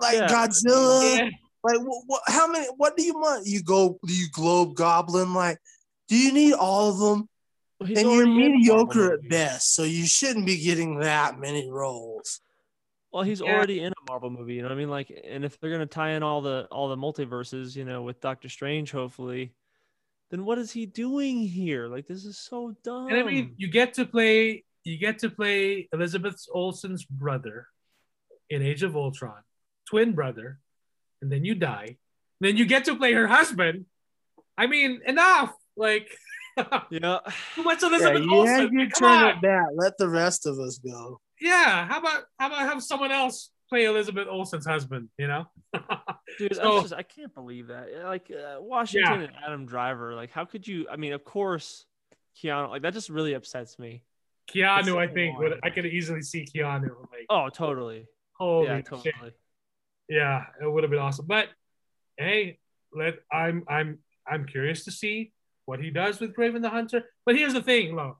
like 0.00 0.14
Yeah. 0.14 0.28
Godzilla. 0.28 1.18
yeah, 1.18 1.28
Like 1.64 1.80
what, 1.80 2.02
what? 2.06 2.22
How 2.28 2.46
many? 2.46 2.66
What 2.76 2.96
do 2.96 3.02
you 3.02 3.14
want? 3.14 3.46
You 3.46 3.62
go? 3.62 3.98
You 4.06 4.26
Globe 4.32 4.76
Goblin? 4.76 5.34
Like, 5.34 5.58
do 6.08 6.16
you 6.16 6.32
need 6.32 6.54
all 6.54 6.90
of 6.90 6.98
them? 6.98 7.28
Well, 7.82 7.88
he's 7.88 7.98
and 7.98 8.06
you're 8.10 8.16
already 8.26 8.44
in 8.44 8.52
a 8.52 8.58
Marvel 8.58 8.86
mediocre 8.86 9.12
at 9.14 9.28
best, 9.28 9.74
so 9.74 9.82
you 9.82 10.06
shouldn't 10.06 10.46
be 10.46 10.58
getting 10.62 11.00
that 11.00 11.38
many 11.38 11.68
roles. 11.70 12.40
Well, 13.12 13.24
he's 13.24 13.40
Yeah. 13.40 13.46
already 13.48 13.80
in 13.80 13.92
a 13.92 14.10
Marvel 14.10 14.30
movie, 14.30 14.54
you 14.54 14.62
know 14.62 14.68
what 14.68 14.74
I 14.74 14.78
mean? 14.78 14.88
Like, 14.88 15.10
and 15.24 15.44
if 15.44 15.58
they're 15.60 15.70
gonna 15.70 15.86
tie 15.86 16.12
in 16.12 16.22
all 16.22 16.40
the 16.40 16.66
all 16.70 16.88
the 16.88 16.96
multiverses, 16.96 17.76
you 17.76 17.84
know, 17.84 18.02
with 18.02 18.20
Doctor 18.20 18.48
Strange, 18.48 18.90
hopefully, 18.90 19.52
then 20.30 20.44
what 20.44 20.58
is 20.58 20.70
he 20.72 20.86
doing 20.86 21.40
here? 21.40 21.88
Like, 21.88 22.06
this 22.06 22.24
is 22.24 22.38
so 22.38 22.74
dumb. 22.82 23.08
and 23.08 23.18
I 23.18 23.22
mean, 23.22 23.54
you 23.58 23.68
get 23.68 23.94
to 23.94 24.06
play, 24.06 24.64
you 24.84 24.96
get 24.96 25.18
to 25.18 25.28
play 25.30 25.88
Elizabeth 25.92 26.42
Olsen's 26.52 27.04
brother 27.04 27.66
in 28.48 28.62
Age 28.62 28.82
of 28.82 28.96
Ultron, 28.96 29.42
twin 29.86 30.12
brother, 30.12 30.58
and 31.20 31.30
then 31.30 31.44
you 31.44 31.54
die. 31.54 31.98
Then 32.40 32.56
you 32.56 32.64
get 32.64 32.84
to 32.86 32.96
play 32.96 33.12
her 33.12 33.26
husband. 33.26 33.86
I 34.56 34.66
mean, 34.66 35.00
enough. 35.06 35.54
Like, 35.76 36.16
Yeah. 36.90 37.18
Too 37.54 37.62
much 37.62 37.82
Yeah, 37.82 37.88
Elizabeth 37.88 38.22
yeah, 38.24 38.34
Olsen. 38.36 38.78
you 38.78 38.88
Come 38.90 39.08
turn 39.08 39.24
on. 39.24 39.28
it 39.36 39.42
back. 39.42 39.66
Let 39.74 39.96
the 39.98 40.08
rest 40.08 40.46
of 40.46 40.58
us 40.58 40.78
go. 40.78 41.20
Yeah. 41.40 41.86
How 41.86 41.98
about 42.00 42.24
how 42.38 42.46
about 42.48 42.60
have 42.60 42.82
someone 42.82 43.10
else 43.12 43.50
play 43.68 43.84
Elizabeth 43.84 44.28
Olsen's 44.30 44.66
husband? 44.66 45.08
You 45.18 45.28
know. 45.28 45.46
Dude, 46.38 46.54
So- 46.56 46.78
I, 46.78 46.82
just, 46.82 46.94
I 46.94 47.02
can't 47.02 47.34
believe 47.34 47.68
that. 47.68 47.88
Like 48.04 48.30
uh, 48.30 48.60
Washington 48.60 49.22
and 49.22 49.32
Adam 49.44 49.66
Driver. 49.66 50.14
Like, 50.14 50.30
how 50.30 50.44
could 50.44 50.66
you? 50.66 50.86
I 50.90 50.96
mean, 50.96 51.12
of 51.14 51.24
course, 51.24 51.86
Keanu. 52.42 52.68
Like 52.70 52.82
that 52.82 52.92
just 52.94 53.08
really 53.08 53.34
upsets 53.34 53.78
me. 53.78 54.02
Keanu, 54.52 54.80
It's 54.80 54.88
I 54.90 55.06
think 55.06 55.38
would. 55.38 55.60
I 55.62 55.70
could 55.70 55.86
easily 55.86 56.22
see 56.22 56.44
Keanu 56.44 56.90
like 57.10 57.26
Oh, 57.30 57.48
totally. 57.48 58.06
holy 58.32 58.66
yeah, 58.66 58.80
shit. 59.02 59.14
Yeah, 60.08 60.44
it 60.60 60.70
would 60.70 60.82
have 60.84 60.90
been 60.90 60.98
awesome. 60.98 61.26
But 61.26 61.48
hey, 62.18 62.58
let 62.92 63.14
I'm 63.32 63.64
I'm 63.68 63.98
I'm 64.26 64.44
curious 64.46 64.84
to 64.84 64.90
see 64.90 65.32
what 65.64 65.80
he 65.80 65.90
does 65.90 66.20
with 66.20 66.34
Kraven 66.34 66.62
the 66.62 66.70
Hunter. 66.70 67.04
But 67.24 67.36
here's 67.36 67.54
the 67.54 67.62
thing, 67.62 67.94
Lo. 67.94 68.18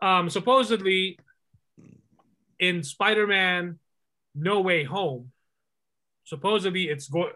Um, 0.00 0.30
supposedly 0.30 1.18
in 2.58 2.82
Spider-Man 2.82 3.78
No 4.34 4.60
Way 4.60 4.84
Home, 4.84 5.32
supposedly 6.24 6.84
it's 6.84 7.08
going. 7.08 7.32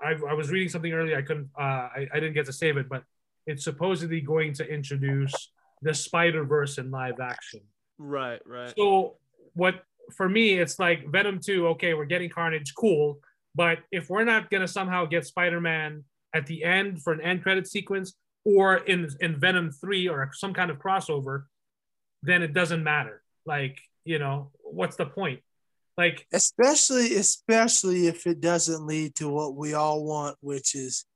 I, 0.00 0.14
I 0.28 0.34
was 0.34 0.50
reading 0.50 0.68
something 0.68 0.92
earlier. 0.92 1.16
I 1.16 1.22
couldn't. 1.22 1.50
Uh, 1.58 1.62
I, 1.62 2.08
I 2.12 2.20
didn't 2.20 2.34
get 2.34 2.46
to 2.46 2.52
save 2.52 2.76
it, 2.76 2.88
but 2.88 3.04
it's 3.46 3.64
supposedly 3.64 4.20
going 4.20 4.52
to 4.54 4.66
introduce 4.66 5.50
the 5.82 5.94
Spider 5.94 6.44
Verse 6.44 6.78
in 6.78 6.90
live 6.90 7.20
action. 7.20 7.60
Right, 7.98 8.40
right. 8.46 8.72
So 8.76 9.16
what 9.54 9.82
for 10.14 10.28
me, 10.28 10.58
it's 10.58 10.78
like 10.78 11.10
Venom 11.10 11.40
2, 11.40 11.68
okay, 11.68 11.94
we're 11.94 12.04
getting 12.04 12.30
Carnage, 12.30 12.74
cool. 12.74 13.18
But 13.54 13.78
if 13.90 14.10
we're 14.10 14.24
not 14.24 14.50
gonna 14.50 14.68
somehow 14.68 15.06
get 15.06 15.26
Spider-Man 15.26 16.04
at 16.34 16.46
the 16.46 16.64
end 16.64 17.02
for 17.02 17.12
an 17.12 17.20
end 17.20 17.42
credit 17.42 17.66
sequence 17.66 18.14
or 18.46 18.76
in 18.76 19.08
in 19.20 19.40
Venom 19.40 19.72
3 19.72 20.08
or 20.08 20.30
some 20.32 20.54
kind 20.54 20.70
of 20.70 20.78
crossover, 20.78 21.44
then 22.22 22.42
it 22.42 22.54
doesn't 22.54 22.84
matter. 22.84 23.22
Like, 23.44 23.80
you 24.04 24.20
know, 24.20 24.52
what's 24.62 24.94
the 24.96 25.06
point? 25.06 25.40
Like, 25.98 26.26
especially 26.32 27.16
especially 27.16 28.06
if 28.06 28.26
it 28.26 28.40
doesn't 28.40 28.86
lead 28.86 29.16
to 29.16 29.28
what 29.28 29.56
we 29.56 29.74
all 29.74 30.04
want 30.04 30.36
which 30.40 30.74
is 30.74 31.06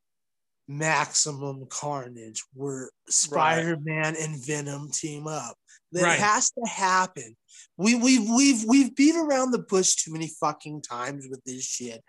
maximum 0.67 1.67
carnage 1.69 2.43
where 2.55 2.91
spider-man 3.09 4.15
and 4.19 4.45
venom 4.47 4.89
team 4.91 5.27
up 5.27 5.57
that 5.93 6.05
Right. 6.05 6.19
has 6.19 6.51
to 6.53 6.65
happen 6.71 7.37
we, 7.77 7.95
we've 7.97 8.29
we've 8.31 8.65
we've 8.67 8.95
beat 8.95 9.17
around 9.17 9.51
the 9.51 9.59
bush 9.59 9.97
too 9.97 10.13
many 10.13 10.31
fucking 10.41 10.81
times 10.81 11.27
with 11.29 11.43
this 11.45 11.65
shit 11.65 12.03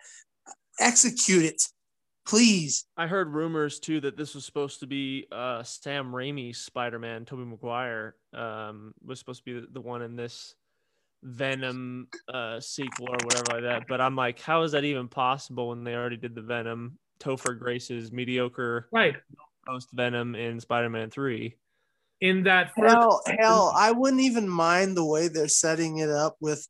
execute 0.79 1.43
it 1.43 1.61
please 2.31 2.85
I 2.95 3.07
heard 3.07 3.33
rumors 3.33 3.79
too 3.79 3.99
that 4.01 4.15
this 4.15 4.33
was 4.35 4.45
supposed 4.45 4.79
to 4.79 4.87
be 4.87 5.27
uh, 5.33 5.63
Sam 5.63 6.13
Raimi's 6.13 6.59
Spider-Man. 6.59 7.25
Tobey 7.25 7.43
Maguire 7.43 8.15
um, 8.33 8.93
was 9.05 9.19
supposed 9.19 9.43
to 9.43 9.53
be 9.53 9.59
the, 9.59 9.67
the 9.73 9.81
one 9.81 10.01
in 10.01 10.15
this 10.15 10.55
Venom 11.23 12.07
uh, 12.33 12.61
sequel 12.61 13.09
or 13.09 13.17
whatever 13.25 13.45
like 13.51 13.63
that. 13.63 13.83
But 13.89 13.99
I'm 13.99 14.15
like, 14.15 14.39
how 14.39 14.63
is 14.63 14.71
that 14.71 14.85
even 14.85 15.09
possible 15.09 15.67
when 15.69 15.83
they 15.83 15.93
already 15.93 16.15
did 16.15 16.33
the 16.33 16.41
Venom? 16.41 16.97
Topher 17.19 17.59
Grace's 17.59 18.13
mediocre 18.13 18.87
right. 18.93 19.17
post 19.67 19.89
Venom 19.91 20.33
in 20.33 20.61
Spider-Man 20.61 21.09
Three. 21.09 21.57
In 22.21 22.43
that 22.43 22.71
first 22.77 22.93
hell 22.93 23.21
hell 23.39 23.73
i 23.75 23.91
wouldn't 23.91 24.21
even 24.21 24.47
mind 24.47 24.95
the 24.95 25.03
way 25.03 25.27
they're 25.27 25.47
setting 25.47 25.97
it 25.97 26.09
up 26.11 26.35
with 26.39 26.67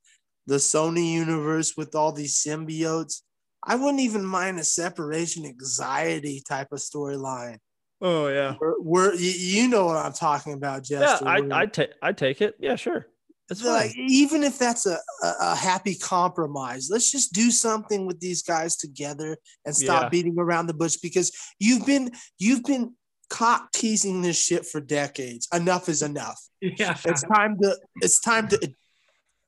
the 0.48 0.56
sony 0.56 1.12
universe 1.12 1.76
with 1.76 1.94
all 1.94 2.14
these 2.14 2.42
symbiotes 2.42 3.22
i 3.64 3.76
wouldn't 3.76 4.00
even 4.02 4.26
mind 4.26 4.60
a 4.60 4.64
separation 4.64 5.46
anxiety 5.46 6.42
type 6.48 6.68
of 6.72 6.80
storyline 6.80 7.58
Oh 8.04 8.30
yeah, 8.30 8.56
where, 8.58 8.74
where 8.80 9.14
you, 9.14 9.68
know 9.68 9.86
what 9.86 9.98
i'm 9.98 10.12
talking 10.14 10.54
about 10.54 10.90
yeah. 10.90 11.20
I 11.24 11.40
I 11.52 11.66
take 11.68 11.92
I 12.02 12.14
take 12.14 12.42
it. 12.42 12.56
Yeah, 12.60 12.76
sure. 12.76 13.06
Fine. 13.54 13.68
like 13.68 13.98
even 13.98 14.44
if 14.44 14.58
that's 14.58 14.86
a, 14.88 14.98
a, 15.24 15.34
a 15.42 15.56
happy 15.56 15.94
compromise 15.94 16.88
let's 16.90 17.12
just 17.12 17.34
do 17.34 17.52
something 17.52 18.08
with 18.08 18.20
these 18.20 18.42
guys 18.44 18.76
together 18.78 19.38
and 19.66 19.76
stop 19.76 20.04
Yeah. 20.04 20.10
beating 20.10 20.36
around 20.40 20.68
the 20.68 20.74
bush 20.74 20.98
because 20.98 21.32
you've 21.60 21.86
been 21.86 22.12
you've 22.40 22.64
been 22.64 22.96
cock 23.30 23.72
teasing 23.72 24.22
this 24.22 24.42
shit 24.42 24.66
for 24.66 24.80
decades 24.82 25.48
enough 25.54 25.88
is 25.90 26.02
enough 26.02 26.40
yeah. 26.62 26.98
it's 27.06 27.24
time 27.24 27.58
to 27.62 27.78
it's 28.02 28.20
time 28.20 28.48
to 28.48 28.74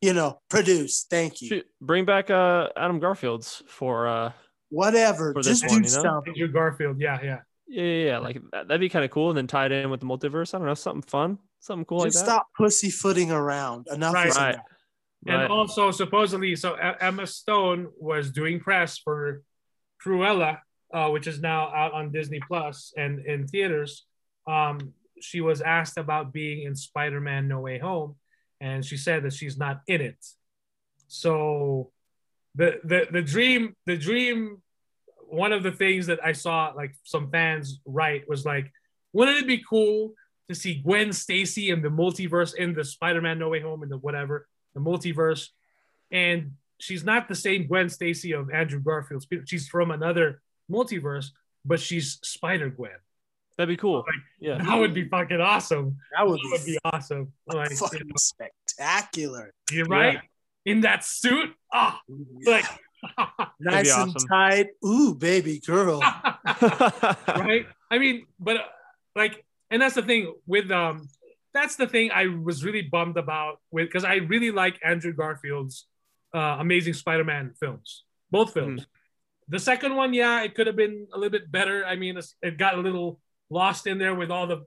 you 0.04 0.14
know 0.14 0.40
produce 0.50 1.06
thank 1.10 1.42
you 1.42 1.48
Shoot, 1.48 1.66
bring 1.82 2.06
back 2.06 2.30
uh 2.30 2.70
Adam 2.76 3.00
Garfield's 3.00 3.64
for 3.68 4.08
uh 4.08 4.32
whatever 4.70 5.34
For 5.34 5.44
this 5.44 5.62
just 5.62 5.72
one, 5.72 5.82
do 5.84 5.90
you 5.90 6.04
know? 6.04 6.24
Andrew 6.28 6.48
Garfield, 6.48 7.00
yeah, 7.00 7.20
yeah. 7.22 7.40
yeah 7.68 7.84
yeah, 7.84 8.06
yeah. 8.08 8.18
like 8.18 8.42
that, 8.52 8.68
that'd 8.68 8.82
be 8.82 8.90
kind 8.90 9.06
of 9.06 9.12
cool 9.12 9.30
and 9.30 9.38
then 9.38 9.48
tied 9.48 9.72
in 9.72 9.90
with 9.90 10.00
the 10.00 10.06
multiverse. 10.06 10.54
I 10.54 10.58
don't 10.58 10.68
know 10.68 10.74
something 10.74 11.02
fun, 11.04 11.40
something 11.60 11.86
cool 11.86 12.04
just 12.04 12.18
like 12.18 12.26
that. 12.26 12.32
stop 12.32 12.48
pussyfooting 12.58 13.32
around 13.32 13.88
enough 13.92 14.14
Right. 14.14 14.28
is 14.28 14.38
Right. 14.38 14.58
And 15.26 15.42
Right. 15.42 15.50
also, 15.50 15.90
supposedly, 15.92 16.56
so 16.58 16.74
Emma 16.74 17.26
Stone 17.26 17.92
was 17.98 18.30
doing 18.32 18.60
press 18.60 18.98
for 18.98 19.42
Cruella, 20.04 20.60
uh, 20.94 21.10
which 21.12 21.28
is 21.28 21.40
now 21.40 21.74
out 21.74 21.94
on 21.94 22.12
Disney 22.12 22.42
Plus 22.46 22.94
and 22.98 23.26
in 23.26 23.48
theaters. 23.48 24.06
Um, 24.48 24.94
she 25.22 25.40
was 25.40 25.62
asked 25.62 25.98
about 25.98 26.34
being 26.34 26.64
in 26.64 26.76
Spider-Man: 26.76 27.48
No 27.48 27.62
Way 27.62 27.78
Home, 27.80 28.18
and 28.64 28.86
she 28.86 28.96
said 28.96 29.24
that 29.24 29.34
she's 29.34 29.58
not 29.58 29.82
in 29.88 30.00
it. 30.00 30.26
So, 31.08 31.92
the 32.56 32.80
the 32.86 33.08
the 33.12 33.22
dream, 33.22 33.76
the 33.86 33.98
dream, 33.98 34.62
one 35.28 35.52
of 35.52 35.64
the 35.64 35.72
things 35.72 36.08
that 36.08 36.20
I 36.24 36.32
saw 36.32 36.72
like 36.74 36.96
some 37.04 37.30
fans 37.30 37.82
write 37.86 38.28
was 38.28 38.46
like, 38.46 38.72
wouldn't 39.12 39.38
it 39.38 39.48
be 39.48 39.62
cool 39.70 40.14
to 40.48 40.56
see 40.56 40.82
Gwen 40.82 41.12
Stacy 41.12 41.72
in 41.72 41.82
the 41.82 41.90
multiverse 41.90 42.56
in 42.56 42.74
the 42.74 42.86
Spider-Man 42.86 43.38
No 43.38 43.50
Way 43.50 43.60
Home 43.60 43.84
and 43.84 43.92
the 43.92 43.98
whatever 43.98 44.48
the 44.74 44.80
multiverse, 44.80 45.50
and 46.10 46.54
she's 46.80 47.04
not 47.04 47.28
the 47.28 47.36
same 47.36 47.68
Gwen 47.68 47.90
Stacy 47.90 48.32
of 48.32 48.50
Andrew 48.50 48.80
Garfield. 48.80 49.26
She's 49.46 49.68
from 49.68 49.92
another 49.92 50.42
multiverse, 50.72 51.28
but 51.66 51.82
she's 51.82 52.20
Spider 52.24 52.70
Gwen. 52.70 53.02
That'd 53.58 53.72
be 53.72 53.78
cool. 53.78 53.98
Like, 53.98 54.16
Yeah. 54.40 54.58
That 54.58 54.78
would 54.78 54.94
be 54.94 55.08
fucking 55.08 55.40
awesome. 55.40 55.98
that 56.16 56.28
would 56.28 56.40
That 56.40 56.44
be, 56.44 56.50
would 56.52 56.66
be 56.66 56.80
awesome. 56.86 57.34
Like, 57.48 57.70
you 57.70 57.76
fucking 57.78 58.08
know, 58.08 58.14
spectacular 58.18 59.54
you're 59.72 59.86
right 59.86 60.20
in 60.66 60.82
that 60.82 61.04
suit. 61.06 61.54
Ah, 61.72 62.00
like, 62.46 62.66
nice 63.60 63.96
be 63.96 64.02
and 64.02 64.16
tight 64.30 64.68
ooh 64.86 65.14
baby 65.14 65.60
girl 65.60 66.00
right? 67.28 67.66
I 67.92 67.98
mean, 67.98 68.26
but 68.40 68.58
uh, 68.58 68.64
like, 69.16 69.44
and 69.70 69.82
that's 69.82 69.96
the 69.96 70.02
thing 70.02 70.34
with 70.48 70.72
um, 70.72 71.08
that's 71.54 71.76
the 71.76 71.88
thing 71.88 72.12
I 72.12 72.28
was 72.28 72.64
really 72.64 72.82
bummed 72.82 73.18
about 73.18 73.60
with 73.72 73.88
because 73.88 74.04
I 74.04 74.16
really 74.16 74.52
like 74.52 74.80
Andrew 74.84 75.14
Garfield's 75.14 75.86
uh, 76.34 76.58
Amazing 76.60 76.94
Spider-Man 76.94 77.54
films, 77.60 78.04
both 78.32 78.54
films. 78.54 78.88
The 79.50 79.60
second 79.60 79.96
one, 79.96 80.14
yeah, 80.14 80.42
it 80.44 80.56
could 80.56 80.68
have 80.68 80.76
been 80.76 81.08
a 81.14 81.18
little 81.18 81.32
bit 81.32 81.52
better. 81.52 81.86
I 81.86 81.96
mean, 81.96 82.18
it 82.42 82.58
got 82.58 82.76
a 82.76 82.82
little 82.82 83.20
lost 83.54 83.88
in 83.88 83.98
there 84.00 84.16
with 84.16 84.32
all 84.32 84.48
the 84.48 84.66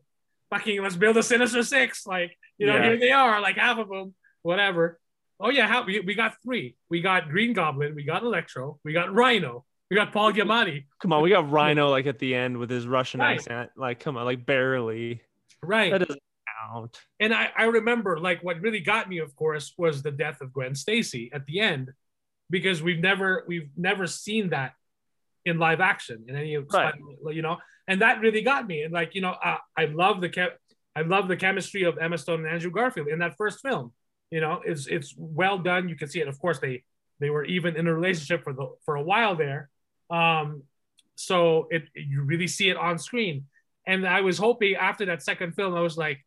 fucking 0.50 0.80
let's 0.82 0.96
build 0.96 1.16
a 1.16 1.22
Sinister 1.22 1.62
Six, 1.62 2.06
like 2.06 2.36
you 2.58 2.66
know, 2.66 2.76
Yeah. 2.76 2.82
here 2.84 2.96
they 2.98 3.10
are, 3.10 3.40
like 3.40 3.56
half 3.56 3.78
of 3.78 3.88
them, 3.88 4.14
whatever. 4.42 4.98
Oh 5.38 5.50
yeah, 5.50 5.66
how, 5.66 5.84
we, 5.84 6.00
we 6.00 6.14
got 6.14 6.34
three. 6.42 6.76
We 6.88 7.02
got 7.02 7.28
Green 7.28 7.52
Goblin, 7.52 7.94
we 7.94 8.04
got 8.04 8.22
Electro, 8.22 8.78
we 8.84 8.94
got 8.94 9.12
Rhino, 9.12 9.66
we 9.90 9.96
got 9.96 10.12
Paul 10.12 10.32
Giamatti. 10.32 10.86
Come 11.00 11.12
on, 11.12 11.22
we 11.22 11.28
got 11.30 11.50
Rhino 11.50 11.90
like 11.90 12.06
at 12.06 12.18
the 12.18 12.34
end 12.34 12.56
with 12.56 12.70
his 12.70 12.86
Russian 12.86 13.20
Right. 13.20 13.34
accent. 13.38 13.70
Like, 13.76 14.00
come 14.00 14.16
on, 14.16 14.24
like 14.24 14.46
barely. 14.46 15.20
Right. 15.62 15.92
That 15.92 15.98
doesn't 16.06 16.22
count. 16.70 16.98
and 17.20 17.34
I, 17.34 17.50
I 17.56 17.64
remember 17.64 18.18
like 18.18 18.42
what 18.42 18.60
really 18.62 18.80
got 18.80 19.08
me, 19.10 19.18
of 19.18 19.34
course, 19.36 19.74
was 19.76 20.02
the 20.02 20.10
death 20.12 20.40
of 20.40 20.52
Gwen 20.52 20.74
Stacy 20.74 21.30
at 21.34 21.44
the 21.46 21.60
end, 21.60 21.92
because 22.48 22.82
we've 22.82 23.00
never 23.00 23.44
we've 23.46 23.68
never 23.76 24.06
seen 24.06 24.50
that 24.50 24.72
in 25.46 25.58
live 25.58 25.80
action 25.80 26.26
in 26.28 26.36
any 26.36 26.54
of 26.54 26.66
Right. 26.70 26.94
You 27.34 27.40
know, 27.40 27.56
and 27.88 28.02
that 28.02 28.20
really 28.20 28.42
got 28.42 28.66
me. 28.66 28.82
And 28.82 28.92
like 28.92 29.14
you 29.14 29.22
know, 29.22 29.34
I, 29.42 29.58
I 29.78 29.86
love 29.86 30.20
the 30.20 30.28
chem- 30.28 30.58
I 30.94 31.02
love 31.02 31.28
the 31.28 31.36
chemistry 31.36 31.84
of 31.84 31.96
Emma 31.98 32.18
Stone 32.18 32.44
and 32.44 32.48
Andrew 32.48 32.70
Garfield 32.70 33.08
in 33.08 33.20
that 33.20 33.36
first 33.38 33.60
film. 33.60 33.92
You 34.30 34.40
know, 34.40 34.60
it's 34.64 34.86
it's 34.86 35.14
well 35.16 35.58
done. 35.58 35.88
You 35.88 35.96
can 35.96 36.08
see 36.08 36.20
it. 36.20 36.28
Of 36.28 36.38
course, 36.38 36.58
they 36.58 36.82
they 37.20 37.30
were 37.30 37.44
even 37.44 37.76
in 37.76 37.86
a 37.86 37.94
relationship 37.94 38.42
for 38.42 38.52
the 38.52 38.74
for 38.84 38.96
a 38.96 39.02
while 39.02 39.36
there. 39.36 39.70
Um, 40.10 40.64
so 41.14 41.68
it 41.70 41.84
you 41.94 42.22
really 42.22 42.48
see 42.48 42.68
it 42.68 42.76
on 42.76 42.98
screen. 42.98 43.44
And 43.86 44.06
I 44.06 44.20
was 44.20 44.36
hoping 44.36 44.74
after 44.74 45.06
that 45.06 45.22
second 45.22 45.54
film, 45.54 45.74
I 45.74 45.80
was 45.80 45.96
like, 45.96 46.24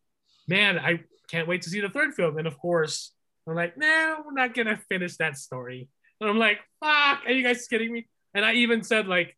man, 0.48 0.78
I 0.78 1.00
can't 1.28 1.46
wait 1.46 1.62
to 1.62 1.70
see 1.70 1.80
the 1.80 1.90
third 1.90 2.14
film. 2.14 2.38
And 2.38 2.46
of 2.46 2.58
course, 2.58 3.12
I'm 3.46 3.54
like, 3.54 3.76
no, 3.76 4.22
we're 4.24 4.32
not 4.32 4.54
gonna 4.54 4.80
finish 4.88 5.16
that 5.18 5.36
story. 5.36 5.88
And 6.20 6.30
I'm 6.30 6.38
like, 6.38 6.58
fuck, 6.80 7.20
are 7.26 7.32
you 7.32 7.42
guys 7.42 7.66
kidding 7.66 7.92
me? 7.92 8.08
And 8.34 8.44
I 8.44 8.54
even 8.54 8.82
said 8.82 9.06
like 9.08 9.36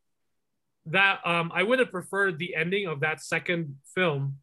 that 0.86 1.20
um 1.24 1.52
I 1.55 1.62
would 1.62 1.78
have 1.78 1.90
preferred 1.90 2.39
the 2.39 2.55
ending 2.56 2.86
of 2.86 3.01
that 3.01 3.23
second 3.23 3.77
film 3.94 4.39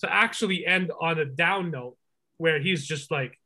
to 0.00 0.12
actually 0.12 0.66
end 0.66 0.90
on 1.00 1.18
a 1.18 1.24
down 1.24 1.70
note 1.70 1.96
where 2.38 2.58
he's 2.60 2.84
just 2.86 3.10
like, 3.10 3.38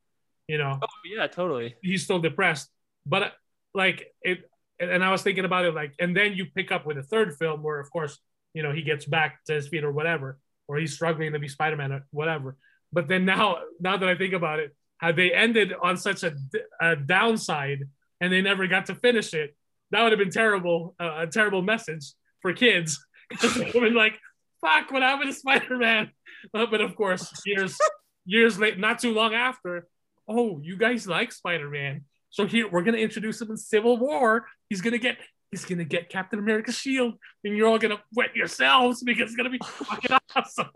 you 0.47 0.57
know, 0.57 0.79
Oh 0.81 0.87
yeah, 1.05 1.27
totally. 1.27 1.75
he's 1.81 2.03
still 2.03 2.19
depressed. 2.19 2.69
But 3.05 3.33
like 3.73 4.13
it, 4.21 4.39
and 4.79 5.03
I 5.03 5.11
was 5.11 5.21
thinking 5.21 5.45
about 5.45 5.65
it 5.65 5.73
like, 5.75 5.93
and 5.99 6.15
then 6.15 6.33
you 6.33 6.45
pick 6.55 6.71
up 6.71 6.85
with 6.85 6.97
a 6.97 7.03
third 7.03 7.35
film 7.37 7.61
where, 7.63 7.79
of 7.79 7.91
course, 7.91 8.17
you 8.53 8.63
know, 8.63 8.71
he 8.71 8.81
gets 8.81 9.05
back 9.05 9.43
to 9.45 9.53
his 9.53 9.67
feet 9.67 9.83
or 9.83 9.91
whatever. 9.91 10.39
or 10.67 10.77
he's 10.77 10.93
struggling 10.93 11.33
to 11.33 11.39
be 11.39 11.47
Spider-Man 11.47 11.91
or 11.91 12.05
whatever. 12.11 12.55
But 12.93 13.07
then 13.07 13.25
now, 13.25 13.57
now 13.79 13.97
that 13.97 14.07
I 14.07 14.15
think 14.15 14.33
about 14.33 14.59
it, 14.59 14.75
how 14.97 15.11
they 15.11 15.31
ended 15.33 15.73
on 15.81 15.97
such 15.97 16.23
a, 16.23 16.33
a 16.79 16.95
downside 16.95 17.85
and 18.21 18.31
they 18.31 18.41
never 18.41 18.67
got 18.67 18.85
to 18.87 18.95
finish 18.95 19.33
it, 19.33 19.55
that 19.91 20.03
would 20.03 20.11
have 20.11 20.19
been 20.19 20.31
terrible, 20.31 20.95
uh, 20.99 21.19
a 21.19 21.27
terrible 21.27 21.61
message 21.61 22.13
for 22.41 22.53
kids. 22.53 22.99
They 23.41 23.71
would 23.75 23.93
like, 23.93 24.19
"Fuck, 24.59 24.91
what 24.91 25.03
happened 25.03 25.31
to 25.31 25.37
Spider-Man?" 25.37 26.11
Uh, 26.53 26.65
but 26.71 26.79
of 26.79 26.95
course, 26.95 27.29
years 27.45 27.77
years 28.25 28.57
late, 28.57 28.79
not 28.79 28.97
too 28.99 29.13
long 29.13 29.33
after, 29.33 29.85
oh, 30.25 30.61
you 30.63 30.77
guys 30.77 31.05
like 31.05 31.33
Spider-Man, 31.33 32.05
so 32.29 32.45
here 32.45 32.67
we're 32.69 32.83
gonna 32.83 32.97
introduce 32.97 33.41
him 33.41 33.51
in 33.51 33.57
Civil 33.57 33.97
War. 33.97 34.45
He's 34.69 34.81
gonna 34.81 34.97
get 34.99 35.17
he's 35.51 35.65
gonna 35.65 35.83
get 35.83 36.09
Captain 36.09 36.39
America's 36.39 36.75
shield, 36.75 37.15
and 37.43 37.57
you're 37.57 37.67
all 37.67 37.79
gonna 37.79 38.01
wet 38.13 38.35
yourselves 38.35 39.03
because 39.03 39.29
it's 39.29 39.35
gonna 39.35 39.49
be 39.49 39.59
fucking 39.63 40.17
awesome. 40.35 40.69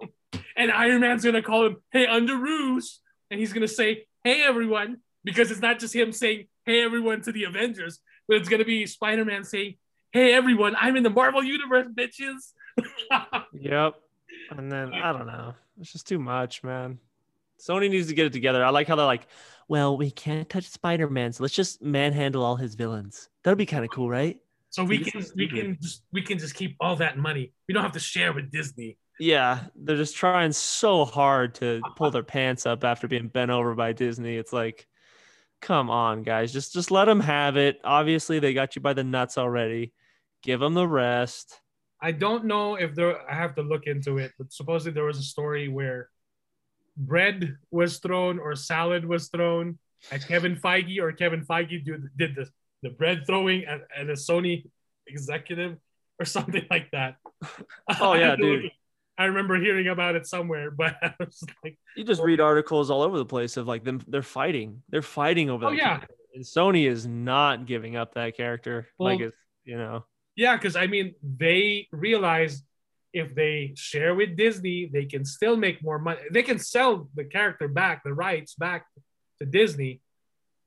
And 0.56 0.72
Iron 0.72 1.02
Man's 1.02 1.24
gonna 1.24 1.42
call 1.42 1.68
him, 1.68 1.78
"Hey, 1.92 2.08
under 2.08 2.34
Underoos," 2.34 2.98
and 3.30 3.40
he's 3.40 3.54
gonna 3.54 3.68
say, 3.68 4.06
"Hey, 4.24 4.44
everyone," 4.44 4.98
because 5.24 5.52
it's 5.52 5.62
not 5.62 5.80
just 5.80 5.96
him 5.96 6.12
saying, 6.12 6.48
"Hey, 6.66 6.84
everyone" 6.84 7.22
to 7.22 7.32
the 7.32 7.44
Avengers, 7.44 8.00
but 8.28 8.38
it's 8.38 8.50
gonna 8.50 8.66
be 8.66 8.86
Spider-Man 8.86 9.44
saying, 9.44 9.76
"Hey, 10.12 10.34
everyone, 10.34 10.76
I'm 10.80 10.96
in 10.96 11.04
the 11.04 11.10
Marvel 11.10 11.44
universe, 11.44 11.88
bitches." 11.94 12.54
Yep. 13.54 13.96
And 14.50 14.72
then 14.72 14.94
I 14.94 15.14
don't 15.14 15.28
know. 15.28 15.54
It's 15.80 15.92
just 15.92 16.08
too 16.08 16.18
much, 16.18 16.64
man. 16.64 16.98
Sony 17.60 17.90
needs 17.90 18.08
to 18.08 18.16
get 18.16 18.26
it 18.26 18.34
together. 18.34 18.66
I 18.66 18.72
like 18.72 18.88
how 18.88 18.96
they're 18.96 19.06
like, 19.06 19.28
well, 19.68 19.96
we 19.96 20.10
can't 20.12 20.50
touch 20.50 20.68
Spider 20.68 21.08
Man, 21.10 21.32
so 21.32 21.44
let's 21.44 21.54
just 21.54 21.82
manhandle 21.82 22.44
all 22.44 22.56
his 22.56 22.76
villains. 22.76 23.30
That'll 23.44 23.58
be 23.58 23.66
kind 23.66 23.86
of 23.86 23.92
cool, 23.92 24.10
right? 24.10 24.40
so 24.74 24.84
we 24.84 24.98
can 24.98 25.24
we 25.36 25.48
can 25.48 25.78
just 25.80 26.02
we 26.12 26.24
can 26.24 26.40
just 26.40 26.56
keep 26.56 26.76
all 26.80 26.96
that 26.96 27.16
money. 27.16 27.54
We 27.68 27.76
don't 27.76 27.84
have 27.84 27.92
to 27.92 28.00
share 28.00 28.34
with 28.34 28.52
Disney. 28.52 28.98
Yeah, 29.20 29.60
they're 29.76 29.98
just 29.98 30.16
trying 30.16 30.52
so 30.52 31.06
hard 31.06 31.54
to 31.56 31.80
pull 31.96 32.10
their 32.12 32.24
pants 32.24 32.66
up 32.66 32.84
after 32.84 33.08
being 33.08 33.28
bent 33.28 33.52
over 33.52 33.76
by 33.76 33.94
Disney. 33.94 34.36
It's 34.36 34.52
like, 34.52 34.88
come 35.64 35.90
on, 35.90 36.24
guys, 36.24 36.52
just 36.54 36.74
just 36.74 36.92
let 36.92 37.06
them 37.06 37.22
have 37.22 37.58
it. 37.58 37.80
Obviously, 37.84 38.40
they 38.40 38.54
got 38.54 38.76
you 38.76 38.82
by 38.82 38.94
the 38.94 39.04
nuts 39.04 39.38
already. 39.38 39.94
Give 40.44 40.60
them 40.60 40.74
the 40.74 40.88
rest. 40.88 41.60
I 42.02 42.12
don't 42.12 42.46
know 42.46 42.76
if 42.76 42.94
there. 42.94 43.18
I 43.30 43.34
have 43.34 43.56
to 43.56 43.62
look 43.64 43.88
into 43.88 44.18
it, 44.18 44.34
but 44.38 44.52
supposedly 44.52 44.94
there 44.94 45.06
was 45.06 45.18
a 45.18 45.24
story 45.24 45.70
where 45.70 46.10
bread 46.98 47.56
was 47.72 48.00
thrown 48.00 48.40
or 48.40 48.56
salad 48.56 49.06
was 49.06 49.30
thrown 49.30 49.80
at 50.12 50.28
Kevin 50.28 50.58
Feige, 50.58 51.00
or 51.00 51.14
Kevin 51.14 51.46
Feige 51.46 51.84
do, 51.84 51.98
did 52.18 52.36
the 52.36 52.50
the 52.84 52.90
bread 52.90 53.24
throwing 53.26 53.64
at, 53.64 53.82
at 53.96 54.10
a 54.10 54.14
Sony 54.14 54.66
executive 55.08 55.78
or 56.20 56.26
something 56.38 56.66
like 56.70 56.92
that. 56.92 57.16
Oh, 58.00 58.14
yeah, 58.14 58.32
have 58.32 58.40
to 58.40 58.46
look- 58.46 58.62
dude. 58.64 58.72
I 59.24 59.28
remember 59.28 59.56
hearing 59.60 59.88
about 59.88 60.16
it 60.16 60.28
somewhere, 60.28 60.70
but 60.84 60.96
I 61.02 61.14
was 61.20 61.44
like, 61.64 61.78
You 61.96 62.04
just 62.04 62.22
read 62.22 62.40
articles 62.40 62.90
all 62.90 63.02
over 63.02 63.18
the 63.18 63.26
place 63.26 63.58
of 63.58 63.68
like 63.68 63.84
them. 63.84 64.02
They're 64.08 64.22
fighting. 64.22 64.84
They're 64.90 65.02
fighting 65.02 65.50
over. 65.50 65.66
Oh, 65.68 65.72
yeah. 65.72 65.98
character. 65.98 66.16
And 66.36 66.44
Sony 66.44 66.88
is 66.90 67.06
not 67.08 67.66
giving 67.66 67.96
up 67.96 68.16
that 68.16 68.36
character. 68.36 68.88
like 69.00 69.20
Well, 69.20 69.28
it's 69.30 69.38
you 69.66 69.78
know. 69.78 70.06
Yeah, 70.36 70.56
because 70.58 70.76
I 70.76 70.88
mean, 70.88 71.14
they 71.22 71.88
realize 71.92 72.64
if 73.14 73.36
they 73.36 73.74
share 73.76 74.16
with 74.16 74.36
Disney, 74.36 74.90
they 74.92 75.06
can 75.06 75.24
still 75.26 75.56
make 75.56 75.84
more 75.84 76.00
money. 76.00 76.20
They 76.32 76.42
can 76.44 76.58
sell 76.58 77.08
the 77.16 77.24
character 77.24 77.68
back, 77.68 78.04
the 78.04 78.14
rights 78.14 78.56
back 78.56 78.88
to 79.40 79.46
Disney, 79.46 80.02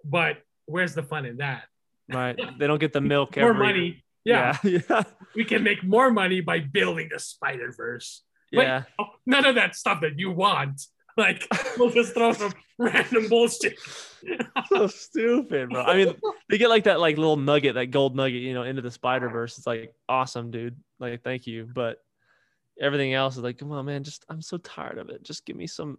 but 0.04 0.38
where's 0.66 0.94
the 0.94 1.02
fun 1.02 1.26
in 1.26 1.38
that? 1.38 1.64
Right. 2.08 2.38
They 2.58 2.68
don't 2.68 2.78
get 2.78 2.92
the 2.92 3.00
milk. 3.14 3.36
More 3.36 3.50
every- 3.50 3.66
money. 3.66 4.04
Yeah, 4.24 4.56
Yeah. 4.64 4.80
Yeah. 4.90 5.02
we 5.34 5.44
can 5.44 5.62
make 5.64 5.82
more 5.84 6.10
money 6.10 6.40
by 6.40 6.58
building 6.60 7.08
the 7.12 7.18
Spider 7.18 7.72
Verse. 7.76 8.22
Yeah. 8.50 8.84
None 9.26 9.44
of 9.44 9.54
that 9.56 9.74
stuff 9.74 10.00
that 10.02 10.18
you 10.18 10.30
want. 10.30 10.80
Like 11.16 11.48
we'll 11.78 11.90
just 11.90 12.12
throw 12.12 12.32
some 12.32 12.52
random 12.78 13.28
bullshit. 13.28 13.78
so 14.68 14.86
stupid, 14.86 15.70
bro. 15.70 15.82
I 15.82 15.96
mean, 15.96 16.14
they 16.50 16.58
get 16.58 16.68
like 16.68 16.84
that 16.84 17.00
like 17.00 17.16
little 17.16 17.38
nugget, 17.38 17.76
that 17.76 17.86
gold 17.86 18.14
nugget, 18.14 18.42
you 18.42 18.52
know, 18.52 18.64
into 18.64 18.82
the 18.82 18.90
Spider 18.90 19.30
Verse. 19.30 19.56
It's 19.56 19.66
like 19.66 19.94
awesome, 20.08 20.50
dude. 20.50 20.76
Like, 20.98 21.22
thank 21.22 21.46
you. 21.46 21.68
But 21.72 21.98
everything 22.78 23.14
else 23.14 23.36
is 23.36 23.42
like, 23.42 23.56
come 23.56 23.72
on, 23.72 23.86
man. 23.86 24.04
Just 24.04 24.26
I'm 24.28 24.42
so 24.42 24.58
tired 24.58 24.98
of 24.98 25.08
it. 25.08 25.22
Just 25.22 25.46
give 25.46 25.56
me 25.56 25.66
some. 25.66 25.96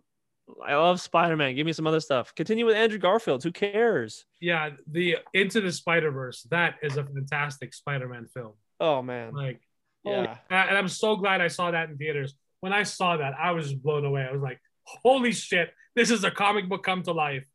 I 0.65 0.75
love 0.75 1.01
Spider 1.01 1.35
Man. 1.35 1.55
Give 1.55 1.65
me 1.65 1.73
some 1.73 1.87
other 1.87 1.99
stuff. 1.99 2.35
Continue 2.35 2.65
with 2.67 2.75
Andrew 2.75 2.99
Garfield. 2.99 3.43
Who 3.43 3.51
cares? 3.51 4.25
yeah, 4.39 4.69
the 4.89 5.17
Into 5.33 5.61
the 5.61 5.71
Spider 5.71 6.11
Verse. 6.11 6.43
That 6.51 6.75
is 6.83 6.95
a 6.97 7.03
fantastic 7.03 7.73
Spider 7.73 8.07
Man 8.07 8.27
film. 8.27 8.53
Oh 8.79 9.01
man. 9.01 9.33
Like 9.33 9.61
Yeah. 10.09 10.37
and 10.49 10.77
I'm 10.77 10.87
so 10.87 11.15
glad 11.15 11.41
I 11.41 11.47
saw 11.47 11.71
that 11.71 11.89
in 11.89 11.97
theaters. 11.97 12.33
When 12.61 12.73
I 12.73 12.83
saw 12.83 13.17
that, 13.17 13.33
I 13.39 13.51
was 13.51 13.73
blown 13.73 14.03
away. 14.05 14.23
I 14.27 14.31
was 14.31 14.41
like, 14.41 14.59
"Holy 14.83 15.31
shit! 15.31 15.73
This 15.95 16.09
is 16.11 16.23
a 16.23 16.31
comic 16.31 16.67
book 16.69 16.83
come 16.83 17.03
to 17.03 17.11
life!" 17.11 17.45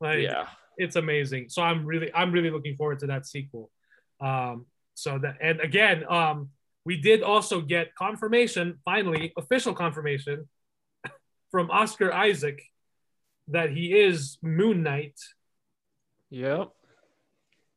Like, 0.00 0.20
Yeah. 0.20 0.46
it's 0.76 0.96
amazing. 0.96 1.48
So 1.48 1.62
I'm 1.62 1.84
really, 1.86 2.10
I'm 2.14 2.32
really 2.32 2.50
looking 2.50 2.76
forward 2.76 2.98
to 3.00 3.06
that 3.08 3.26
sequel. 3.26 3.70
Um, 4.20 4.66
so 4.94 5.18
that, 5.18 5.36
and 5.40 5.60
again, 5.60 6.04
um, 6.08 6.50
we 6.84 7.00
did 7.00 7.22
also 7.22 7.60
get 7.60 7.94
confirmation, 7.94 8.78
finally, 8.84 9.32
official 9.36 9.74
confirmation 9.74 10.48
from 11.50 11.70
Oscar 11.70 12.12
Isaac 12.12 12.60
that 13.48 13.70
he 13.70 13.94
is 13.98 14.38
Moon 14.42 14.82
Knight. 14.82 15.18
Yep. 16.30 16.70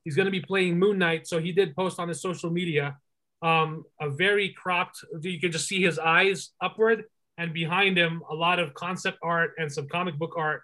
He's 0.04 0.16
going 0.16 0.26
to 0.26 0.32
be 0.32 0.42
playing 0.42 0.78
Moon 0.80 0.98
Knight. 1.00 1.28
So 1.28 1.40
he 1.40 1.52
did 1.52 1.76
post 1.76 2.00
on 2.00 2.08
his 2.08 2.22
social 2.22 2.50
media 2.52 2.98
um, 3.42 3.84
a 4.00 4.10
very 4.10 4.50
cropped, 4.50 5.04
you 5.22 5.40
can 5.40 5.52
just 5.52 5.68
see 5.68 5.82
his 5.82 6.00
eyes 6.00 6.52
upward, 6.62 7.06
and 7.38 7.54
behind 7.54 7.98
him, 7.98 8.24
a 8.30 8.34
lot 8.34 8.60
of 8.60 8.74
concept 8.74 9.20
art 9.22 9.52
and 9.58 9.72
some 9.72 9.88
comic 9.88 10.18
book 10.18 10.34
art 10.38 10.64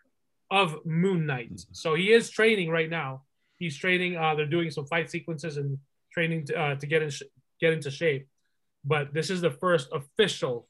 of 0.49 0.85
Moon 0.85 1.25
Knight. 1.25 1.65
So 1.71 1.95
he 1.95 2.11
is 2.11 2.29
training 2.29 2.69
right 2.69 2.89
now. 2.89 3.23
He's 3.57 3.77
training. 3.77 4.17
Uh, 4.17 4.35
they're 4.35 4.45
doing 4.45 4.71
some 4.71 4.85
fight 4.85 5.09
sequences 5.09 5.57
and 5.57 5.77
training 6.13 6.47
to, 6.47 6.59
uh, 6.59 6.75
to 6.75 6.85
get 6.85 7.01
in 7.01 7.09
sh- 7.09 7.23
get 7.59 7.73
into 7.73 7.91
shape. 7.91 8.27
But 8.83 9.13
this 9.13 9.29
is 9.29 9.41
the 9.41 9.51
first 9.51 9.89
official 9.93 10.67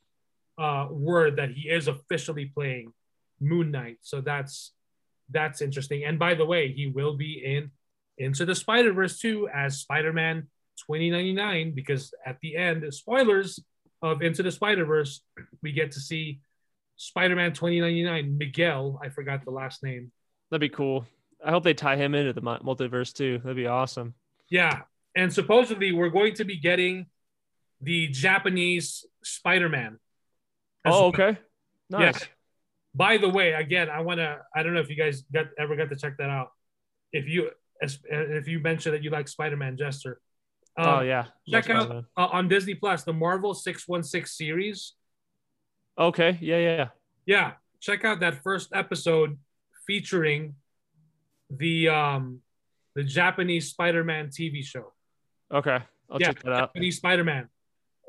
uh, 0.58 0.88
word 0.92 1.38
that 1.38 1.52
he 1.52 1.70
is 1.70 1.88
officially 1.88 2.46
playing 2.46 2.94
Moon 3.40 3.72
Knight. 3.72 3.98
So 4.02 4.22
that's 4.22 4.74
that's 5.30 5.62
interesting. 5.62 6.04
And 6.04 6.20
by 6.20 6.36
the 6.36 6.46
way, 6.46 6.72
he 6.72 6.88
will 6.88 7.16
be 7.16 7.42
in 7.44 7.72
Into 8.18 8.46
the 8.46 8.56
Spider 8.56 8.94
Verse 8.94 9.20
2 9.20 9.50
as 9.54 9.80
Spider 9.80 10.14
Man 10.14 10.48
2099 10.78 11.74
because 11.76 12.14
at 12.26 12.38
the 12.42 12.58
end, 12.58 12.92
spoilers 12.94 13.60
of 14.02 14.22
Into 14.22 14.44
the 14.44 14.52
Spider 14.52 14.86
Verse, 14.86 15.22
we 15.62 15.72
get 15.72 15.92
to 15.92 16.00
see 16.00 16.40
Spider 16.98 17.36
Man 17.36 17.54
2099 17.54 18.38
Miguel. 18.38 19.00
I 19.04 19.10
forgot 19.10 19.44
the 19.46 19.52
last 19.52 19.84
name. 19.84 20.12
That'd 20.50 20.62
be 20.62 20.70
cool. 20.70 21.06
I 21.44 21.52
hope 21.52 21.64
they 21.64 21.74
tie 21.74 21.96
him 21.96 22.14
into 22.14 22.34
the 22.34 22.42
multiverse 22.42 23.14
too. 23.14 23.40
That'd 23.40 23.56
be 23.56 23.68
awesome. 23.68 24.14
Yeah. 24.50 24.82
And 25.16 25.34
supposedly 25.34 25.92
we're 25.92 26.10
going 26.10 26.36
to 26.36 26.46
be 26.46 26.60
getting 26.60 27.08
the 27.82 28.08
Japanese 28.08 29.06
Spider 29.24 29.70
Man. 29.70 30.00
Oh, 30.86 31.08
okay. 31.08 31.38
Nice. 31.90 32.28
By 32.94 33.18
the 33.18 33.30
way, 33.30 33.54
again, 33.54 33.90
I 33.90 34.02
want 34.02 34.20
to. 34.20 34.40
I 34.56 34.64
don't 34.64 34.74
know 34.74 34.80
if 34.80 34.90
you 34.90 34.96
guys 34.96 35.22
got 35.34 35.48
ever 35.58 35.76
got 35.76 35.90
to 35.90 35.96
check 35.96 36.18
that 36.18 36.30
out. 36.30 36.50
If 37.14 37.28
you 37.28 37.50
if 37.82 38.48
you 38.48 38.60
mentioned 38.60 38.96
that 38.96 39.04
you 39.04 39.10
like 39.10 39.28
Spider 39.28 39.58
Man 39.58 39.78
Jester, 39.78 40.20
um, 40.78 40.88
oh 40.88 41.02
yeah. 41.02 41.26
check 41.50 41.70
Love 41.70 41.92
out 41.92 42.06
uh, 42.18 42.28
on 42.32 42.48
Disney 42.48 42.76
Plus 42.76 43.04
the 43.04 43.14
Marvel 43.14 43.54
Six 43.54 43.88
One 43.88 44.04
Six 44.04 44.38
series. 44.38 44.94
Okay. 45.98 46.38
Yeah. 46.42 46.58
Yeah. 46.58 46.76
Yeah. 46.76 46.88
Yeah, 47.26 47.52
check 47.80 48.04
out 48.04 48.22
that 48.22 48.42
first 48.44 48.70
episode 48.74 49.38
featuring 49.86 50.56
the 51.50 51.90
um 51.90 52.42
the 52.96 53.04
Japanese 53.04 53.70
Spider 53.70 54.04
Man 54.04 54.28
TV 54.28 54.64
show. 54.64 54.94
Okay. 55.54 55.80
I'll 56.10 56.20
yeah, 56.20 56.28
check 56.28 56.44
that 56.44 56.54
out. 56.54 56.60
Japanese 56.74 56.98
Spider 56.98 57.24
Man. 57.24 57.48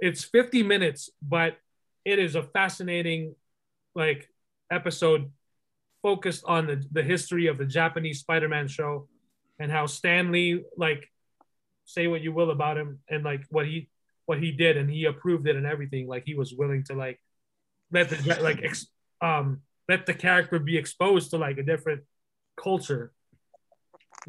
It's 0.00 0.24
50 0.24 0.64
minutes, 0.64 1.10
but 1.22 1.56
it 2.04 2.18
is 2.18 2.34
a 2.34 2.42
fascinating 2.42 3.36
like 3.94 4.28
episode 4.70 5.30
focused 6.02 6.44
on 6.46 6.66
the, 6.66 6.84
the 6.90 7.02
history 7.02 7.46
of 7.46 7.58
the 7.58 7.66
Japanese 7.66 8.20
Spider 8.20 8.48
Man 8.48 8.66
show 8.66 9.08
and 9.60 9.70
how 9.70 9.86
Stan 9.86 10.32
Lee 10.32 10.64
like 10.76 11.08
say 11.84 12.06
what 12.06 12.22
you 12.22 12.32
will 12.32 12.50
about 12.50 12.78
him 12.78 13.00
and 13.08 13.24
like 13.24 13.44
what 13.50 13.66
he 13.66 13.88
what 14.26 14.38
he 14.38 14.52
did 14.52 14.76
and 14.76 14.88
he 14.90 15.04
approved 15.04 15.46
it 15.48 15.56
and 15.56 15.66
everything 15.66 16.06
like 16.06 16.22
he 16.24 16.34
was 16.34 16.54
willing 16.54 16.84
to 16.84 16.94
like 16.94 17.20
let 17.90 18.08
the 18.08 18.38
like 18.40 18.60
ex, 18.62 18.86
um 19.20 19.60
let 19.88 20.06
the 20.06 20.14
character 20.14 20.58
be 20.58 20.78
exposed 20.78 21.30
to 21.30 21.38
like 21.38 21.58
a 21.58 21.62
different 21.62 22.02
culture 22.56 23.12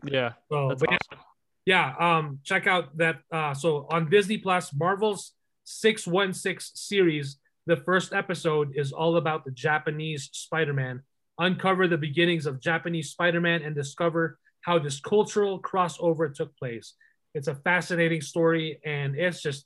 Yeah. 0.03 0.33
so 0.51 0.69
That's 0.69 0.81
but 0.81 0.91
yeah, 0.91 1.17
yeah, 1.65 1.95
um, 1.99 2.39
check 2.43 2.67
out 2.67 2.97
that. 2.97 3.19
Uh, 3.31 3.53
so 3.53 3.87
on 3.89 4.09
Disney 4.09 4.37
Plus, 4.37 4.73
Marvel's 4.73 5.33
616 5.63 6.75
series, 6.75 7.37
the 7.65 7.77
first 7.77 8.11
episode 8.13 8.73
is 8.75 8.91
all 8.91 9.15
about 9.15 9.45
the 9.45 9.51
Japanese 9.51 10.29
Spider 10.33 10.73
Man. 10.73 11.03
Uncover 11.39 11.87
the 11.87 11.97
beginnings 11.97 12.45
of 12.45 12.59
Japanese 12.59 13.11
Spider 13.11 13.39
Man 13.39 13.61
and 13.63 13.75
discover 13.75 14.37
how 14.61 14.77
this 14.77 14.99
cultural 14.99 15.61
crossover 15.61 16.33
took 16.33 16.55
place. 16.57 16.95
It's 17.33 17.47
a 17.47 17.55
fascinating 17.55 18.21
story, 18.21 18.79
and 18.85 19.15
it's 19.15 19.41
just, 19.41 19.65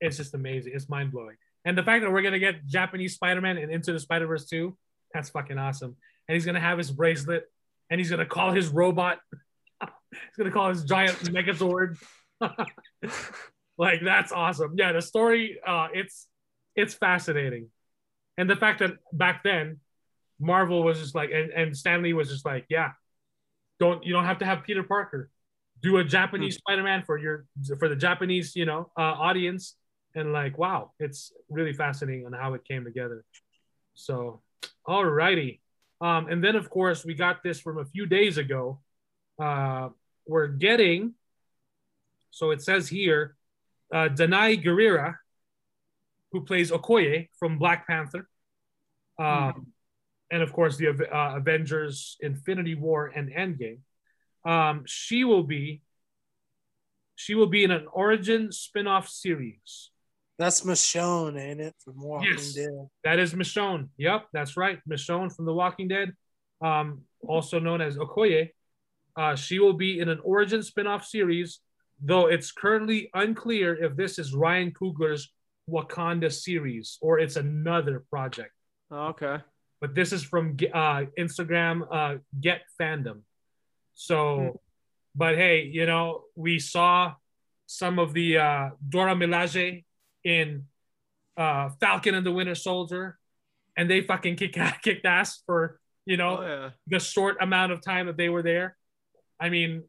it's 0.00 0.16
just 0.16 0.34
amazing. 0.34 0.72
It's 0.74 0.88
mind 0.88 1.12
blowing. 1.12 1.36
And 1.64 1.76
the 1.78 1.82
fact 1.82 2.04
that 2.04 2.12
we're 2.12 2.22
gonna 2.22 2.38
get 2.38 2.66
Japanese 2.66 3.14
Spider-Man 3.14 3.56
and 3.56 3.72
Into 3.72 3.92
the 3.92 3.98
Spider-Verse 3.98 4.46
2, 4.46 4.76
that's 5.12 5.30
fucking 5.30 5.58
awesome. 5.58 5.96
And 6.28 6.34
he's 6.34 6.44
gonna 6.44 6.60
have 6.60 6.78
his 6.78 6.90
bracelet 6.90 7.44
and 7.90 7.98
he's 7.98 8.10
gonna 8.10 8.26
call 8.26 8.52
his 8.52 8.68
robot, 8.68 9.18
he's 9.80 10.36
gonna 10.36 10.50
call 10.50 10.68
his 10.68 10.84
giant 10.84 11.18
Megazord. 11.24 11.96
like 13.78 14.00
that's 14.04 14.32
awesome. 14.32 14.74
Yeah, 14.76 14.92
the 14.92 15.02
story, 15.02 15.58
uh, 15.66 15.88
it's 15.94 16.26
it's 16.76 16.94
fascinating. 16.94 17.70
And 18.36 18.50
the 18.50 18.56
fact 18.56 18.80
that 18.80 18.92
back 19.12 19.42
then 19.44 19.80
Marvel 20.40 20.82
was 20.82 21.00
just 21.00 21.14
like 21.14 21.30
and, 21.30 21.50
and 21.50 21.76
Stan 21.76 22.02
Lee 22.02 22.12
was 22.12 22.28
just 22.28 22.44
like, 22.44 22.66
yeah, 22.68 22.90
don't 23.78 24.04
you 24.04 24.12
don't 24.12 24.24
have 24.24 24.38
to 24.38 24.44
have 24.44 24.64
Peter 24.64 24.82
Parker. 24.82 25.30
Do 25.84 25.98
a 25.98 26.04
Japanese 26.04 26.56
Spider-Man 26.56 27.02
for 27.04 27.16
your 27.18 27.44
for 27.78 27.88
the 27.88 27.96
Japanese, 27.96 28.56
you 28.56 28.64
know, 28.64 28.90
uh, 28.96 29.14
audience. 29.28 29.76
And 30.14 30.32
like, 30.32 30.56
wow, 30.56 30.92
it's 30.98 31.32
really 31.50 31.74
fascinating 31.74 32.24
on 32.24 32.32
how 32.32 32.54
it 32.54 32.64
came 32.64 32.84
together. 32.84 33.24
So, 33.94 34.40
all 34.86 35.04
righty. 35.04 35.60
Um, 36.00 36.28
and 36.28 36.42
then 36.42 36.56
of 36.56 36.70
course 36.70 37.04
we 37.04 37.14
got 37.14 37.42
this 37.42 37.60
from 37.60 37.78
a 37.78 37.84
few 37.84 38.06
days 38.06 38.38
ago. 38.38 38.80
Uh, 39.38 39.88
we're 40.26 40.48
getting, 40.48 41.14
so 42.30 42.50
it 42.50 42.62
says 42.62 42.88
here, 42.88 43.36
uh, 43.92 44.08
Danai 44.08 44.62
Gurira, 44.64 45.16
who 46.32 46.40
plays 46.42 46.70
Okoye 46.70 47.28
from 47.38 47.58
Black 47.58 47.86
Panther. 47.86 48.28
Um, 49.18 49.66
and 50.30 50.42
of 50.42 50.52
course 50.52 50.76
the 50.76 50.88
uh, 50.88 51.36
Avengers 51.36 52.16
Infinity 52.20 52.74
War 52.74 53.12
and 53.14 53.30
Endgame. 53.30 53.80
Um, 54.44 54.84
she 54.86 55.24
will 55.24 55.42
be 55.44 55.80
she 57.16 57.34
will 57.34 57.46
be 57.46 57.62
in 57.64 57.70
an 57.70 57.86
origin 57.92 58.50
spin-off 58.50 59.08
series. 59.08 59.90
That's 60.36 60.62
Michonne, 60.62 61.40
ain't 61.40 61.60
it? 61.60 61.74
From 61.84 62.02
Walking 62.02 62.32
Yes. 62.32 62.54
Dead. 62.54 62.88
That 63.04 63.18
is 63.20 63.34
Michonne. 63.34 63.88
Yep, 63.98 64.26
that's 64.32 64.56
right. 64.56 64.80
Michonne 64.88 65.34
from 65.34 65.44
The 65.44 65.54
Walking 65.54 65.86
Dead, 65.86 66.12
um, 66.60 67.02
also 67.22 67.60
known 67.60 67.80
as 67.80 67.96
Okoye. 67.96 68.50
Uh, 69.16 69.36
she 69.36 69.60
will 69.60 69.74
be 69.74 70.00
in 70.00 70.08
an 70.08 70.18
origin 70.24 70.60
spin-off 70.62 71.06
series, 71.06 71.60
though 72.02 72.26
it's 72.26 72.50
currently 72.50 73.10
unclear 73.14 73.80
if 73.80 73.94
this 73.96 74.18
is 74.18 74.34
Ryan 74.34 74.72
Coogler's 74.72 75.32
Wakanda 75.70 76.32
series 76.32 76.98
or 77.00 77.20
it's 77.20 77.36
another 77.36 78.04
project. 78.10 78.50
Oh, 78.90 79.06
okay. 79.14 79.38
but 79.80 79.94
this 79.94 80.12
is 80.12 80.24
from 80.24 80.56
uh, 80.74 81.04
Instagram 81.18 81.86
uh, 81.90 82.18
Get 82.40 82.62
Fandom. 82.80 83.20
So, 83.94 84.60
but 85.14 85.36
hey, 85.36 85.62
you 85.72 85.86
know, 85.86 86.22
we 86.34 86.58
saw 86.58 87.14
some 87.66 87.98
of 87.98 88.12
the 88.12 88.38
uh, 88.38 88.70
Dora 88.86 89.14
Milaje 89.14 89.84
in 90.24 90.64
uh, 91.36 91.70
Falcon 91.80 92.14
and 92.14 92.26
the 92.26 92.32
Winter 92.32 92.54
Soldier, 92.54 93.18
and 93.76 93.88
they 93.90 94.02
fucking 94.02 94.36
kick 94.36 94.56
kicked 94.82 95.06
ass 95.06 95.42
for 95.46 95.80
you 96.06 96.16
know 96.16 96.38
Oh 96.38 96.42
yeah. 96.42 96.70
the 96.86 96.98
short 96.98 97.36
amount 97.40 97.72
of 97.72 97.80
time 97.80 98.06
that 98.06 98.16
they 98.16 98.28
were 98.28 98.42
there. 98.42 98.76
I 99.40 99.48
mean, 99.48 99.84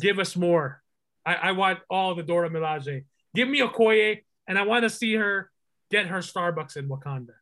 give 0.00 0.18
us 0.18 0.36
more. 0.36 0.82
I, 1.24 1.34
I 1.34 1.52
want 1.52 1.80
all 1.90 2.14
the 2.14 2.22
Dora 2.22 2.50
Milaje. 2.50 3.04
Give 3.34 3.48
me 3.48 3.60
Okoye, 3.60 4.22
and 4.48 4.58
I 4.58 4.62
want 4.62 4.82
to 4.84 4.90
see 4.90 5.14
her 5.14 5.50
get 5.90 6.06
her 6.06 6.18
Starbucks 6.18 6.76
in 6.76 6.88
Wakanda 6.88 7.34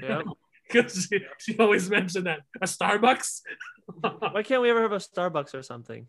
Yep. 0.00 0.24
because 0.72 1.06
she, 1.10 1.20
she 1.38 1.56
always 1.58 1.88
mentioned 1.90 2.26
that 2.26 2.40
a 2.60 2.66
Starbucks 2.66 3.40
Why 4.00 4.42
can't 4.42 4.60
we 4.62 4.70
ever 4.70 4.82
have 4.82 4.92
a 4.92 4.96
Starbucks 4.96 5.54
or 5.54 5.62
something? 5.62 6.06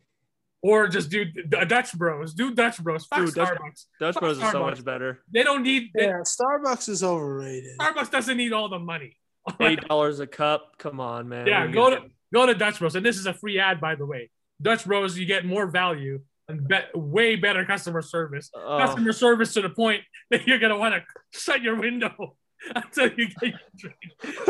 or 0.62 0.90
just 0.90 1.10
do 1.10 1.24
a 1.58 1.66
Dutch 1.66 1.94
Bros. 1.94 2.34
Do 2.34 2.54
Dutch 2.54 2.84
Bros. 2.84 3.06
Fuck 3.06 3.20
Dude, 3.28 3.34
Dutch- 3.36 3.48
Starbucks. 3.48 3.86
Dutch 4.00 4.14
Fuck 4.16 4.22
Bros 4.22 4.38
is 4.38 4.52
so 4.52 4.60
much 4.60 4.84
better. 4.84 5.20
They 5.34 5.44
don't 5.44 5.64
need. 5.64 5.92
they- 5.96 6.04
Yeah, 6.08 6.22
Starbucks 6.24 6.90
is 6.90 7.02
overrated. 7.02 7.78
Starbucks 7.80 8.12
doesn't 8.12 8.36
need 8.36 8.52
all 8.52 8.68
the 8.68 8.80
money. 8.80 9.16
Eight 9.62 9.80
dollars 9.88 10.20
a 10.20 10.28
cup. 10.28 10.74
Come 10.78 11.00
on, 11.00 11.30
man. 11.30 11.48
yeah, 11.48 11.66
go 11.68 11.90
to 11.92 12.02
go 12.34 12.46
to 12.46 12.54
Dutch 12.54 12.80
Bros. 12.80 12.96
And 12.96 13.06
this 13.06 13.18
is 13.18 13.26
a 13.26 13.34
free 13.34 13.58
ad, 13.58 13.80
by 13.80 13.96
the 13.96 14.06
way. 14.06 14.30
Dutch 14.62 14.84
Bros. 14.86 15.18
You 15.18 15.26
get 15.26 15.46
more 15.46 15.66
value 15.66 16.20
and 16.50 16.68
bet 16.68 16.90
way 16.94 17.38
better 17.38 17.64
customer 17.64 18.02
service. 18.02 18.52
Oh, 18.54 18.80
Customer 18.80 19.14
service 19.14 19.54
to 19.54 19.62
the 19.62 19.70
point 19.70 20.02
that 20.30 20.46
you're 20.46 20.60
gonna 20.60 20.78
want 20.78 20.94
to 20.96 21.04
shut 21.40 21.62
your 21.62 21.78
window 21.80 22.36
until 22.76 23.12
you 23.14 23.28
get 23.28 23.54
your 23.78 23.94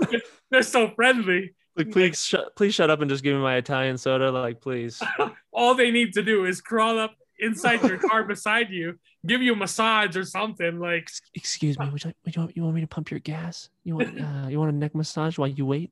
drink. 0.08 0.24
They're 0.52 0.62
so 0.64 0.90
friendly. 0.90 1.54
like, 1.76 1.92
please, 1.92 2.24
shut, 2.24 2.56
please 2.56 2.74
shut 2.74 2.90
up 2.90 3.02
and 3.02 3.10
just 3.10 3.24
give 3.24 3.36
me 3.36 3.42
my 3.42 3.56
Italian 3.56 3.98
soda. 3.98 4.32
Like, 4.32 4.62
please. 4.62 5.02
all 5.52 5.76
they 5.76 5.92
need 5.92 6.14
to 6.14 6.24
do 6.24 6.46
is 6.46 6.62
crawl 6.62 7.00
up 7.00 7.16
inside 7.40 7.82
your 7.84 7.98
car 7.98 8.24
beside 8.24 8.70
you, 8.70 9.00
give 9.26 9.42
you 9.42 9.54
a 9.54 9.56
massage 9.56 10.16
or 10.16 10.24
something. 10.24 10.80
Like, 10.80 11.10
Excuse 11.34 11.80
me. 11.80 11.90
Would 11.90 12.04
you, 12.04 12.14
would 12.26 12.36
you, 12.36 12.42
want, 12.42 12.58
you 12.58 12.64
want 12.64 12.76
me 12.76 12.82
to 12.82 12.88
pump 12.88 13.12
your 13.12 13.20
gas? 13.20 13.70
You 13.84 13.96
want 13.96 14.20
uh, 14.22 14.48
you 14.48 14.60
want 14.60 14.72
a 14.72 14.76
neck 14.76 14.96
massage 14.96 15.38
while 15.38 15.48
you 15.48 15.66
wait? 15.66 15.92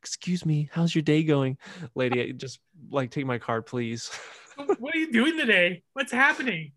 Excuse 0.00 0.44
me. 0.46 0.68
How's 0.72 0.94
your 0.94 1.02
day 1.02 1.22
going, 1.22 1.58
lady? 1.94 2.32
Just 2.32 2.60
like 2.90 3.10
take 3.10 3.26
my 3.26 3.38
card, 3.38 3.66
please. 3.66 4.10
what 4.78 4.94
are 4.94 4.98
you 4.98 5.12
doing 5.12 5.38
today? 5.38 5.82
What's 5.92 6.12
happening? 6.12 6.72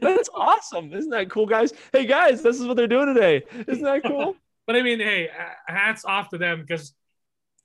That's 0.00 0.28
awesome. 0.34 0.92
Isn't 0.92 1.10
that 1.10 1.30
cool, 1.30 1.46
guys? 1.46 1.72
Hey, 1.92 2.06
guys, 2.06 2.42
this 2.42 2.60
is 2.60 2.66
what 2.66 2.76
they're 2.76 2.86
doing 2.86 3.12
today. 3.12 3.44
Isn't 3.66 3.84
that 3.84 4.02
cool? 4.06 4.36
But 4.66 4.76
I 4.76 4.82
mean, 4.82 4.98
hey, 4.98 5.28
uh, 5.28 5.72
hats 5.72 6.04
off 6.04 6.30
to 6.30 6.38
them 6.38 6.60
because 6.60 6.94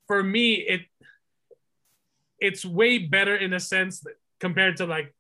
for 0.07 0.21
me, 0.21 0.53
it 0.55 0.81
it's 2.39 2.65
way 2.65 2.97
better 2.97 3.35
in 3.35 3.53
a 3.53 3.59
sense 3.59 3.99
that, 4.01 4.13
compared 4.39 4.77
to 4.77 4.85
like, 4.85 5.13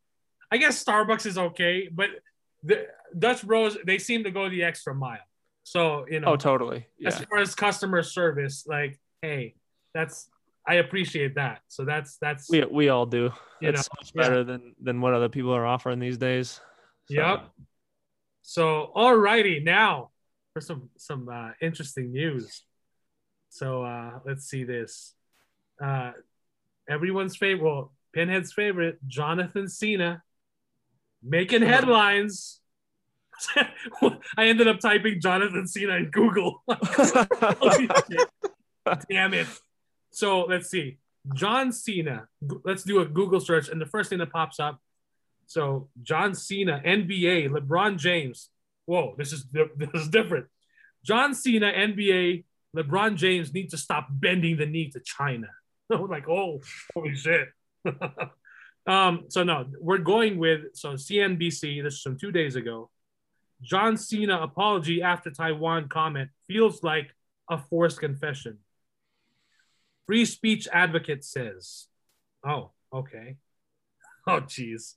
I 0.51 0.57
guess 0.57 0.83
Starbucks 0.83 1.25
is 1.25 1.37
okay, 1.37 1.87
but 1.91 2.09
the 2.63 2.87
Dutch 3.17 3.43
Bros 3.43 3.77
they 3.85 3.97
seem 3.97 4.23
to 4.23 4.31
go 4.31 4.49
the 4.49 4.63
extra 4.63 4.93
mile. 4.93 5.19
So 5.63 6.05
you 6.09 6.19
know, 6.19 6.29
Oh, 6.29 6.35
totally. 6.35 6.87
Yeah. 6.97 7.09
as 7.09 7.19
far 7.21 7.39
as 7.39 7.55
customer 7.55 8.03
service, 8.03 8.65
like, 8.67 8.99
hey, 9.21 9.55
that's 9.93 10.29
I 10.67 10.75
appreciate 10.75 11.35
that. 11.35 11.61
So 11.67 11.85
that's 11.85 12.17
that's 12.17 12.49
We, 12.49 12.63
we 12.65 12.89
all 12.89 13.05
do. 13.05 13.31
It's 13.61 13.85
so 13.85 13.91
much 13.99 14.11
yeah. 14.13 14.21
better 14.23 14.43
than 14.43 14.75
than 14.81 15.01
what 15.01 15.13
other 15.13 15.29
people 15.29 15.53
are 15.55 15.65
offering 15.65 15.99
these 15.99 16.17
days. 16.17 16.61
So, 17.11 17.21
Yep. 17.21 17.49
So, 18.41 18.91
alrighty, 18.95 19.63
now 19.63 20.11
for 20.53 20.61
some 20.61 20.89
some 20.97 21.29
uh, 21.29 21.51
interesting 21.61 22.11
news. 22.11 22.63
So 23.49 23.83
uh, 23.83 24.19
let's 24.25 24.45
see 24.45 24.63
this. 24.63 25.13
Uh, 25.81 26.11
everyone's 26.89 27.35
favorite, 27.35 27.63
well, 27.63 27.91
Pinhead's 28.13 28.53
favorite, 28.53 28.99
Jonathan 29.07 29.67
Cena, 29.67 30.23
making 31.23 31.61
headlines. 31.61 32.59
I 34.37 34.45
ended 34.45 34.67
up 34.67 34.79
typing 34.79 35.19
Jonathan 35.19 35.67
Cena 35.67 35.95
in 35.95 36.11
Google. 36.11 36.63
Damn 39.09 39.33
it. 39.33 39.47
So 40.11 40.41
let's 40.43 40.69
see. 40.69 40.97
John 41.33 41.71
Cena. 41.71 42.27
Let's 42.63 42.83
do 42.83 42.99
a 42.99 43.05
Google 43.05 43.39
search, 43.39 43.69
and 43.69 43.81
the 43.81 43.85
first 43.85 44.09
thing 44.09 44.19
that 44.19 44.31
pops 44.31 44.59
up. 44.59 44.79
So 45.47 45.89
John 46.01 46.33
Cena, 46.33 46.81
NBA, 46.85 47.49
LeBron 47.49 47.97
James. 47.97 48.49
Whoa, 48.85 49.15
this 49.17 49.33
is 49.33 49.45
this 49.75 49.89
is 49.93 50.07
different. 50.07 50.47
John 51.03 51.33
Cena, 51.33 51.71
NBA, 51.71 52.45
LeBron 52.75 53.15
James 53.15 53.53
need 53.53 53.69
to 53.71 53.77
stop 53.77 54.07
bending 54.09 54.57
the 54.57 54.65
knee 54.65 54.89
to 54.91 54.99
China. 54.99 55.47
Like, 55.89 56.29
oh, 56.29 56.61
holy 56.93 57.15
shit. 57.15 57.49
um, 58.87 59.25
so 59.27 59.43
no, 59.43 59.65
we're 59.77 59.97
going 59.97 60.37
with 60.37 60.73
so 60.73 60.93
CNBC. 60.93 61.83
This 61.83 61.95
is 61.95 62.01
from 62.01 62.17
two 62.17 62.31
days 62.31 62.55
ago. 62.55 62.89
John 63.61 63.97
Cena 63.97 64.39
apology 64.41 65.01
after 65.01 65.31
Taiwan 65.31 65.89
comment 65.89 66.29
feels 66.47 66.81
like 66.81 67.13
a 67.49 67.57
forced 67.57 67.99
confession. 67.99 68.59
Free 70.07 70.23
speech 70.23 70.65
advocate 70.71 71.25
says, 71.25 71.87
"Oh, 72.41 72.71
okay. 72.93 73.35
Oh, 74.25 74.39
geez." 74.39 74.95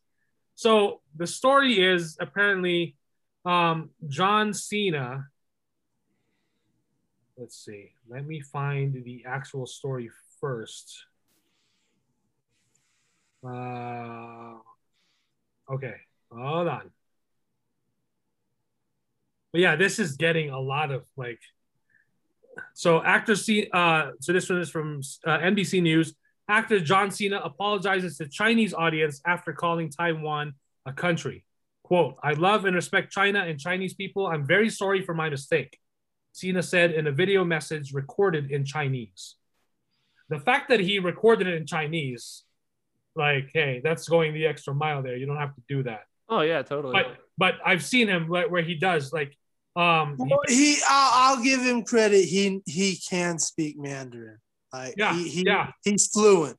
So 0.55 1.01
the 1.17 1.27
story 1.27 1.83
is 1.83 2.17
apparently 2.21 2.97
um, 3.45 3.91
John 4.09 4.55
Cena. 4.55 5.29
Let's 7.37 7.65
see. 7.65 7.91
Let 8.09 8.27
me 8.27 8.41
find 8.41 9.05
the 9.05 9.25
actual 9.27 9.67
story 9.67 10.11
first. 10.41 11.05
Uh, 13.45 14.55
okay, 15.71 15.97
hold 16.33 16.69
on. 16.69 16.91
But 19.53 19.61
yeah, 19.61 19.77
this 19.77 19.99
is 19.99 20.17
getting 20.17 20.51
a 20.51 20.59
lot 20.59 20.91
of 20.91 21.05
like. 21.17 21.41
So 22.73 23.03
actor 23.03 23.35
C. 23.35 23.69
Uh, 23.73 24.11
so 24.21 24.33
this 24.33 24.49
one 24.49 24.61
is 24.61 24.71
from 24.71 25.01
uh, 25.27 25.39
NBC 25.39 25.83
News. 25.83 26.15
Actor 26.49 26.81
John 26.81 27.11
Cena 27.11 27.41
apologizes 27.43 28.19
to 28.19 28.29
Chinese 28.29 28.75
audience 28.75 29.21
after 29.27 29.53
calling 29.53 29.91
Taiwan 29.91 30.55
a 30.87 30.93
country. 30.93 31.45
Quote, 31.83 32.17
I 32.23 32.33
love 32.35 32.65
and 32.65 32.75
respect 32.75 33.13
China 33.13 33.41
and 33.41 33.59
Chinese 33.59 33.95
people. 33.95 34.27
I'm 34.27 34.47
very 34.47 34.71
sorry 34.71 35.03
for 35.03 35.15
my 35.15 35.29
mistake. 35.31 35.79
Cena 36.33 36.63
said 36.63 36.93
in 36.93 37.07
a 37.07 37.13
video 37.13 37.45
message 37.45 37.93
recorded 37.93 38.51
in 38.51 38.65
Chinese. 38.65 39.37
The 40.29 40.39
fact 40.39 40.69
that 40.71 40.81
he 40.81 40.99
recorded 40.99 41.47
it 41.47 41.55
in 41.55 41.67
Chinese, 41.67 42.43
like, 43.15 43.51
hey, 43.55 43.81
that's 43.85 44.09
going 44.09 44.35
the 44.35 44.47
extra 44.47 44.75
mile 44.75 45.03
there. 45.03 45.17
You 45.17 45.27
don't 45.27 45.37
have 45.37 45.55
to 45.55 45.63
do 45.69 45.83
that 45.85 46.05
Oh 46.29 46.41
yeah, 46.41 46.63
totally. 46.63 46.93
but 46.95 47.17
but 47.37 47.55
I've 47.65 47.85
seen 47.85 48.09
him 48.09 48.29
like, 48.29 48.51
where 48.51 48.63
he 48.63 48.75
does 48.75 49.13
like 49.13 49.37
Um, 49.77 50.17
he- 50.17 50.25
Well, 50.25 50.39
he, 50.49 50.79
I'll, 50.89 51.37
I'll 51.37 51.43
give 51.45 51.61
him 51.61 51.85
credit. 51.85 52.25
He 52.25 52.61
he 52.67 52.97
can 52.97 53.39
speak 53.39 53.77
Mandarin. 53.79 54.39
Yeah, 54.97 55.15
he, 55.15 55.29
he 55.29 55.45
yeah. 55.47 55.71
he's 55.85 56.09
fluent. 56.09 56.57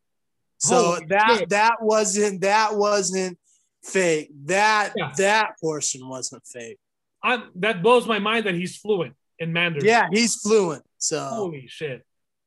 So 0.58 0.76
Holy 0.76 1.06
that 1.10 1.36
shit. 1.40 1.50
that 1.50 1.82
wasn't 1.82 2.42
that 2.42 2.76
wasn't 2.76 3.38
fake. 3.84 4.30
That 4.46 4.94
Yeah. 4.96 5.12
that 5.18 5.60
portion 5.62 6.08
wasn't 6.08 6.46
fake. 6.46 6.80
I'm, 7.24 7.44
that 7.56 7.82
blows 7.82 8.08
my 8.08 8.20
mind 8.20 8.46
that 8.46 8.56
he's 8.56 8.78
fluent 8.78 9.16
in 9.40 9.52
Mandarin. 9.52 9.86
Yeah, 9.86 10.08
he's 10.12 10.36
fluent. 10.36 10.84
So 10.98 11.20
Holy 11.20 11.68
shit. 11.68 12.06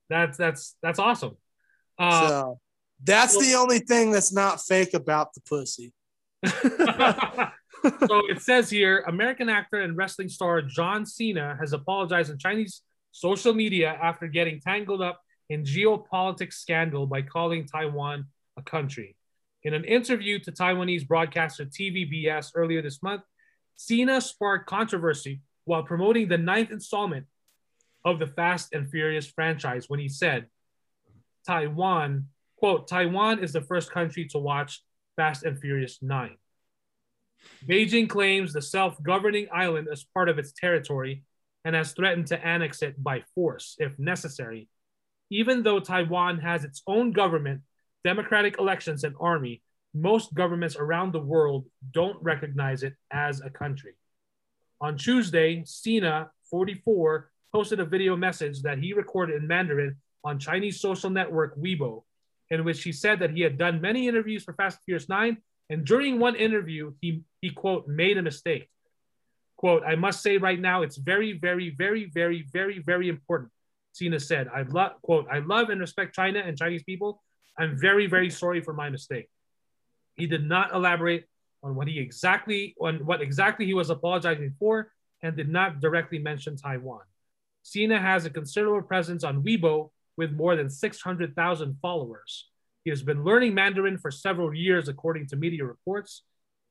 That's 0.09 0.37
that's 0.37 0.77
that's 0.83 0.99
awesome. 0.99 1.37
Uh, 1.99 2.29
so 2.29 2.61
that's 3.05 3.37
well- 3.37 3.47
the 3.47 3.55
only 3.55 3.79
thing 3.81 4.11
that's 4.13 4.33
not 4.33 4.61
fake 4.63 4.95
about 4.95 5.35
the 5.35 5.41
pussy. 5.43 5.93
so 6.47 8.29
it 8.29 8.41
says 8.41 8.71
here 8.71 9.05
American 9.07 9.49
actor 9.49 9.81
and 9.81 9.97
wrestling 9.97 10.29
star 10.29 10.63
John 10.63 11.05
Cena 11.05 11.57
has 11.59 11.73
apologized 11.73 12.31
on 12.31 12.39
Chinese 12.39 12.83
social 13.11 13.53
media 13.55 13.99
after 14.01 14.29
getting 14.29 14.61
tangled 14.61 15.03
up 15.03 15.21
in 15.49 15.65
geopolitics 15.65 16.55
scandal 16.55 17.07
by 17.07 17.23
calling 17.23 17.67
Taiwan 17.67 18.27
a 18.57 18.63
country. 18.63 19.17
In 19.63 19.75
an 19.75 19.85
interview 19.85 20.39
to 20.41 20.53
Taiwanese 20.53 21.07
broadcaster 21.07 21.65
TVBS 21.65 22.53
earlier 22.55 22.83
this 22.83 23.03
month, 23.03 23.23
Cena 23.77 24.21
sparked 24.21 24.67
controversy 24.67 25.41
while 25.65 25.83
promoting 25.83 26.29
the 26.29 26.39
ninth 26.39 26.71
installment 26.71 27.27
of 28.05 28.19
the 28.19 28.27
Fast 28.27 28.73
and 28.73 28.91
Furious 28.91 29.27
franchise 29.27 29.89
when 29.89 30.01
he 30.01 30.09
said, 30.09 30.47
Taiwan, 31.47 32.27
quote, 32.57 32.89
Taiwan 32.89 33.41
is 33.41 33.53
the 33.53 33.61
first 33.61 33.91
country 33.91 34.27
to 34.29 34.39
watch 34.39 34.83
Fast 35.17 35.45
and 35.45 35.59
Furious 35.59 35.99
9. 36.03 36.37
Beijing 37.67 38.09
claims 38.09 38.53
the 38.53 38.63
self 38.63 39.01
governing 39.03 39.49
island 39.53 39.89
as 39.91 40.05
part 40.05 40.29
of 40.29 40.39
its 40.39 40.53
territory 40.53 41.23
and 41.65 41.75
has 41.75 41.93
threatened 41.93 42.27
to 42.29 42.47
annex 42.47 42.83
it 42.83 43.03
by 43.03 43.23
force 43.35 43.77
if 43.79 43.99
necessary. 43.99 44.69
Even 45.31 45.63
though 45.63 45.81
Taiwan 45.81 46.39
has 46.39 46.65
its 46.65 46.83
own 46.87 47.13
government, 47.13 47.63
democratic 48.05 48.59
elections, 48.59 49.05
and 49.05 49.15
army, 49.21 49.63
most 49.95 50.35
governments 50.35 50.77
around 50.77 51.13
the 51.13 51.21
world 51.21 51.67
don't 51.93 52.23
recognize 52.23 52.83
it 52.83 52.95
as 53.11 53.41
a 53.41 53.51
country. 53.51 53.95
On 54.81 54.97
Tuesday, 54.97 55.63
Cena, 55.67 56.31
44, 56.51 57.31
posted 57.53 57.81
a 57.81 57.85
video 57.85 58.17
message 58.17 58.63
that 58.63 58.79
he 58.79 58.93
recorded 58.93 59.37
in 59.37 59.49
Mandarin 59.49 59.97
on 60.25 60.39
Chinese 60.39 60.81
social 60.81 61.11
network 61.11 61.57
Weibo, 61.57 62.05
in 62.51 62.65
which 62.65 62.83
he 62.83 62.93
said 62.93 63.19
that 63.21 63.31
he 63.31 63.41
had 63.41 63.59
done 63.59 63.81
many 63.81 64.09
interviews 64.09 64.45
for 64.45 64.53
Fast 64.53 64.79
and 64.79 64.85
Furious 64.85 65.09
9 65.09 65.39
and 65.71 65.85
during 65.85 66.19
one 66.19 66.35
interview, 66.35 66.95
he, 67.01 67.23
he 67.41 67.51
quote, 67.51 67.87
made 67.87 68.17
a 68.17 68.23
mistake. 68.23 68.69
Quote, 69.57 69.83
I 69.87 69.97
must 69.97 70.23
say 70.23 70.39
right 70.39 70.59
now, 70.59 70.83
it's 70.83 70.97
very, 70.97 71.33
very, 71.33 71.71
very, 71.71 72.11
very, 72.13 72.47
very, 72.53 72.79
very 72.79 73.09
important. 73.09 73.51
Cena 73.99 74.21
said, 74.21 74.49
I 74.55 74.63
love, 74.63 74.93
quote, 75.03 75.27
I 75.31 75.41
love 75.41 75.71
and 75.71 75.81
respect 75.81 76.15
China 76.15 76.39
and 76.39 76.57
Chinese 76.57 76.85
people. 76.85 77.21
I'm 77.59 77.77
very, 77.77 78.07
very 78.07 78.31
sorry 78.31 78.61
for 78.61 78.73
my 78.73 78.91
mistake. 78.91 79.29
He 80.15 80.29
did 80.29 80.45
not 80.45 80.73
elaborate 80.73 81.25
on 81.65 81.75
what 81.75 81.89
he 81.89 81.99
exactly, 81.99 82.77
on 82.81 83.05
what 83.05 83.21
exactly 83.21 83.67
he 83.67 83.75
was 83.75 83.91
apologizing 83.91 84.55
for 84.61 84.93
and 85.21 85.37
did 85.37 85.49
not 85.49 85.81
directly 85.81 86.21
mention 86.21 86.57
Taiwan. 86.57 87.01
Cena 87.65 87.99
has 88.01 88.25
a 88.25 88.31
considerable 88.31 88.87
presence 88.87 89.25
on 89.25 89.43
Weibo 89.43 89.91
with 90.17 90.31
more 90.31 90.55
than 90.55 90.71
600,000 90.71 91.77
followers. 91.83 92.49
He 92.85 92.91
has 92.91 93.03
been 93.03 93.25
learning 93.25 93.55
Mandarin 93.55 93.99
for 93.99 94.13
several 94.13 94.55
years, 94.55 94.89
according 94.89 95.27
to 95.29 95.37
media 95.37 95.65
reports. 95.65 96.23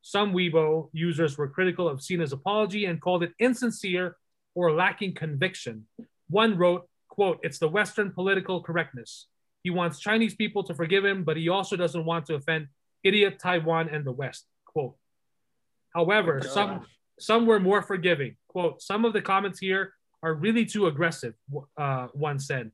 Some 0.02 0.32
Weibo 0.32 0.88
users 0.94 1.38
were 1.38 1.50
critical 1.50 1.90
of 1.90 2.02
Cena's 2.02 2.32
apology 2.32 2.86
and 2.86 3.02
called 3.02 3.24
it 3.24 3.34
insincere 3.38 4.16
or 4.56 4.72
lacking 4.72 5.14
conviction. 5.14 5.88
One 6.30 6.58
wrote, 6.58 6.88
quote, 7.18 7.40
it's 7.42 7.58
the 7.58 7.68
Western 7.68 8.12
political 8.12 8.62
correctness. 8.62 9.28
He 9.64 9.72
wants 9.72 10.00
Chinese 10.00 10.36
people 10.36 10.64
to 10.66 10.76
forgive 10.76 11.04
him, 11.04 11.24
but 11.24 11.36
he 11.36 11.50
also 11.50 11.76
doesn't 11.76 12.06
want 12.06 12.28
to 12.28 12.36
offend 12.36 12.68
idiot 13.04 13.40
Taiwan 13.42 13.90
and 13.90 14.06
the 14.06 14.12
West, 14.12 14.46
quote. 14.66 14.96
However, 15.94 16.40
Oh, 16.44 16.48
some 16.48 16.86
some 17.20 17.48
were 17.48 17.60
more 17.60 17.82
forgiving. 17.82 18.38
Quote, 18.48 18.82
some 18.84 19.04
of 19.04 19.12
the 19.14 19.22
comments 19.22 19.60
here 19.60 19.94
are 20.22 20.34
really 20.36 20.66
too 20.66 20.86
aggressive, 20.86 21.34
uh, 21.76 22.08
one 22.14 22.40
said. 22.40 22.72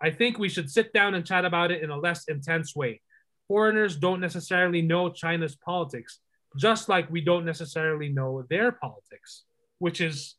I 0.00 0.10
think 0.10 0.38
we 0.38 0.48
should 0.48 0.68
sit 0.68 0.92
down 0.92 1.14
and 1.14 1.24
chat 1.24 1.44
about 1.44 1.70
it 1.70 1.82
in 1.82 1.90
a 1.90 1.96
less 1.96 2.24
intense 2.26 2.74
way. 2.74 3.00
Foreigners 3.46 3.96
don't 3.96 4.20
necessarily 4.20 4.82
know 4.82 5.10
China's 5.10 5.54
politics, 5.54 6.18
just 6.56 6.88
like 6.88 7.08
we 7.08 7.20
don't 7.20 7.44
necessarily 7.44 8.08
know 8.08 8.44
their 8.50 8.72
politics, 8.72 9.44
which 9.78 10.00
is 10.00 10.34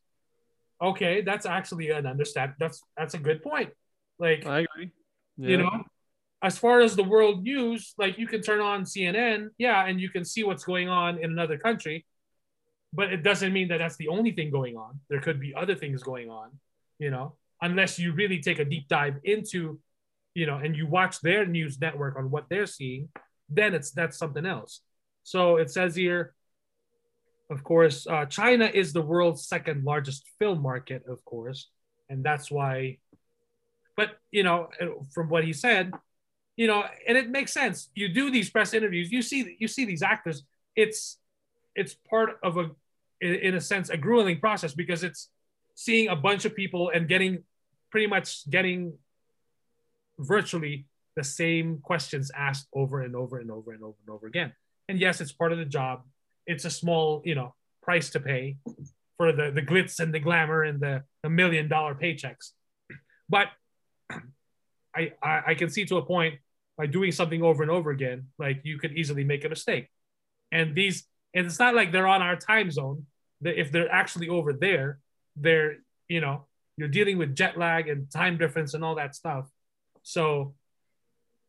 okay. 0.82 1.22
That's 1.22 1.46
actually 1.46 1.90
an 1.90 2.06
understand. 2.06 2.54
That's 2.60 2.82
that's 2.98 3.14
a 3.14 3.20
good 3.20 3.44
point. 3.44 3.70
Like 4.20 4.46
I 4.46 4.60
agree. 4.62 4.92
you 5.38 5.58
know, 5.58 5.84
as 6.42 6.58
far 6.58 6.82
as 6.82 6.96
the 6.96 7.04
world 7.04 7.44
news, 7.44 7.94
like 7.98 8.18
you 8.18 8.28
can 8.28 8.42
turn 8.42 8.62
on 8.62 8.84
CNN, 8.84 9.50
yeah, 9.58 9.86
and 9.86 10.00
you 10.00 10.10
can 10.10 10.24
see 10.24 10.44
what's 10.44 10.64
going 10.64 10.90
on 10.90 11.18
in 11.18 11.32
another 11.32 11.58
country, 11.58 12.06
but 12.94 13.12
it 13.12 13.24
doesn't 13.24 13.52
mean 13.52 13.68
that 13.70 13.80
that's 13.80 13.98
the 13.98 14.10
only 14.10 14.32
thing 14.32 14.52
going 14.52 14.78
on. 14.78 15.00
There 15.10 15.20
could 15.20 15.40
be 15.40 15.54
other 15.56 15.76
things 15.76 16.04
going 16.04 16.30
on, 16.30 16.52
you 17.00 17.10
know, 17.10 17.36
unless 17.62 17.98
you 17.98 18.14
really 18.14 18.40
take 18.40 18.60
a 18.60 18.66
deep 18.66 18.88
dive 18.88 19.16
into, 19.24 19.80
you 20.34 20.46
know, 20.46 20.58
and 20.58 20.76
you 20.76 20.88
watch 20.88 21.20
their 21.22 21.46
news 21.46 21.80
network 21.80 22.18
on 22.18 22.30
what 22.30 22.46
they're 22.50 22.68
seeing, 22.68 23.10
then 23.50 23.74
it's 23.74 23.92
that's 23.92 24.18
something 24.18 24.46
else. 24.46 24.82
So 25.24 25.58
it 25.58 25.72
says 25.72 25.96
here, 25.96 26.36
of 27.50 27.64
course, 27.64 28.08
uh, 28.08 28.26
China 28.26 28.66
is 28.66 28.94
the 28.94 29.02
world's 29.02 29.48
second 29.48 29.84
largest 29.84 30.24
film 30.40 30.62
market, 30.62 31.04
of 31.08 31.24
course, 31.26 31.70
and 32.10 32.24
that's 32.24 32.50
why. 32.50 32.98
But 33.96 34.18
you 34.32 34.44
know, 34.44 34.70
from 35.14 35.30
what 35.30 35.44
he 35.44 35.54
said, 35.54 35.94
you 36.56 36.68
know, 36.68 36.86
and 37.08 37.18
it 37.18 37.30
makes 37.30 37.52
sense. 37.54 37.90
You 37.96 38.10
do 38.10 38.32
these 38.32 38.50
press 38.50 38.74
interviews, 38.74 39.12
you 39.12 39.22
see, 39.22 39.58
you 39.60 39.68
see 39.68 39.86
these 39.86 40.02
actors. 40.02 40.44
It's, 40.76 41.18
it's 41.76 41.94
part 41.94 42.38
of 42.44 42.58
a, 42.58 42.72
in, 43.22 43.56
a 43.56 43.62
sense, 43.62 43.90
a 43.90 43.98
grueling 43.98 44.40
process 44.40 44.74
because 44.74 45.04
it's 45.04 45.30
seeing 45.76 46.08
a 46.10 46.16
bunch 46.16 46.46
of 46.46 46.56
people 46.56 46.92
and 46.94 47.08
getting, 47.08 47.44
pretty 47.92 48.08
much 48.08 48.50
getting, 48.50 48.94
virtually 50.18 50.86
the 51.18 51.24
same 51.24 51.80
questions 51.80 52.32
asked 52.36 52.68
over 52.74 53.02
and 53.02 53.16
over 53.16 53.40
and 53.40 53.52
over 53.52 53.74
and 53.74 53.84
over 53.84 53.98
and 54.06 54.14
over 54.14 54.28
again. 54.28 54.54
And 54.88 55.00
yes, 55.00 55.20
it's 55.20 55.32
part 55.32 55.52
of 55.52 55.58
the 55.58 55.66
job. 55.66 56.04
It's 56.48 56.66
a 56.66 56.70
small, 56.70 57.22
you 57.26 57.36
know, 57.36 57.54
price 57.82 58.10
to 58.12 58.20
pay 58.20 58.58
for 59.18 59.32
the 59.32 59.52
the 59.52 59.62
glitz 59.62 60.00
and 60.00 60.14
the 60.14 60.20
glamour 60.20 60.64
and 60.64 60.80
the, 60.80 61.04
the 61.24 61.30
million 61.30 61.68
dollar 61.68 61.96
paychecks. 61.96 62.52
But 63.30 63.48
I, 64.96 65.14
I 65.22 65.42
I 65.48 65.56
can 65.56 65.70
see 65.70 65.86
to 65.86 65.98
a 65.98 66.06
point 66.06 66.36
by 66.78 66.86
doing 66.86 67.12
something 67.12 67.42
over 67.42 67.64
and 67.64 67.72
over 67.72 67.92
again, 67.92 68.28
like 68.38 68.62
you 68.64 68.78
could 68.78 68.94
easily 68.94 69.24
make 69.24 69.46
a 69.46 69.50
mistake. 69.50 69.90
And 70.52 70.76
these, 70.76 71.06
and 71.34 71.46
it's 71.46 71.60
not 71.60 71.74
like 71.74 71.92
they're 71.92 72.08
on 72.08 72.22
our 72.22 72.36
time 72.36 72.70
zone. 72.72 73.06
That 73.42 73.60
if 73.60 73.72
they're 73.72 73.92
actually 73.92 74.30
over 74.30 74.54
there, 74.54 75.00
they're 75.36 75.78
you 76.08 76.22
know 76.22 76.46
you're 76.78 76.88
dealing 76.88 77.18
with 77.18 77.36
jet 77.36 77.58
lag 77.58 77.88
and 77.88 78.10
time 78.12 78.38
difference 78.38 78.74
and 78.74 78.84
all 78.84 78.96
that 78.96 79.16
stuff. 79.16 79.50
So 80.04 80.56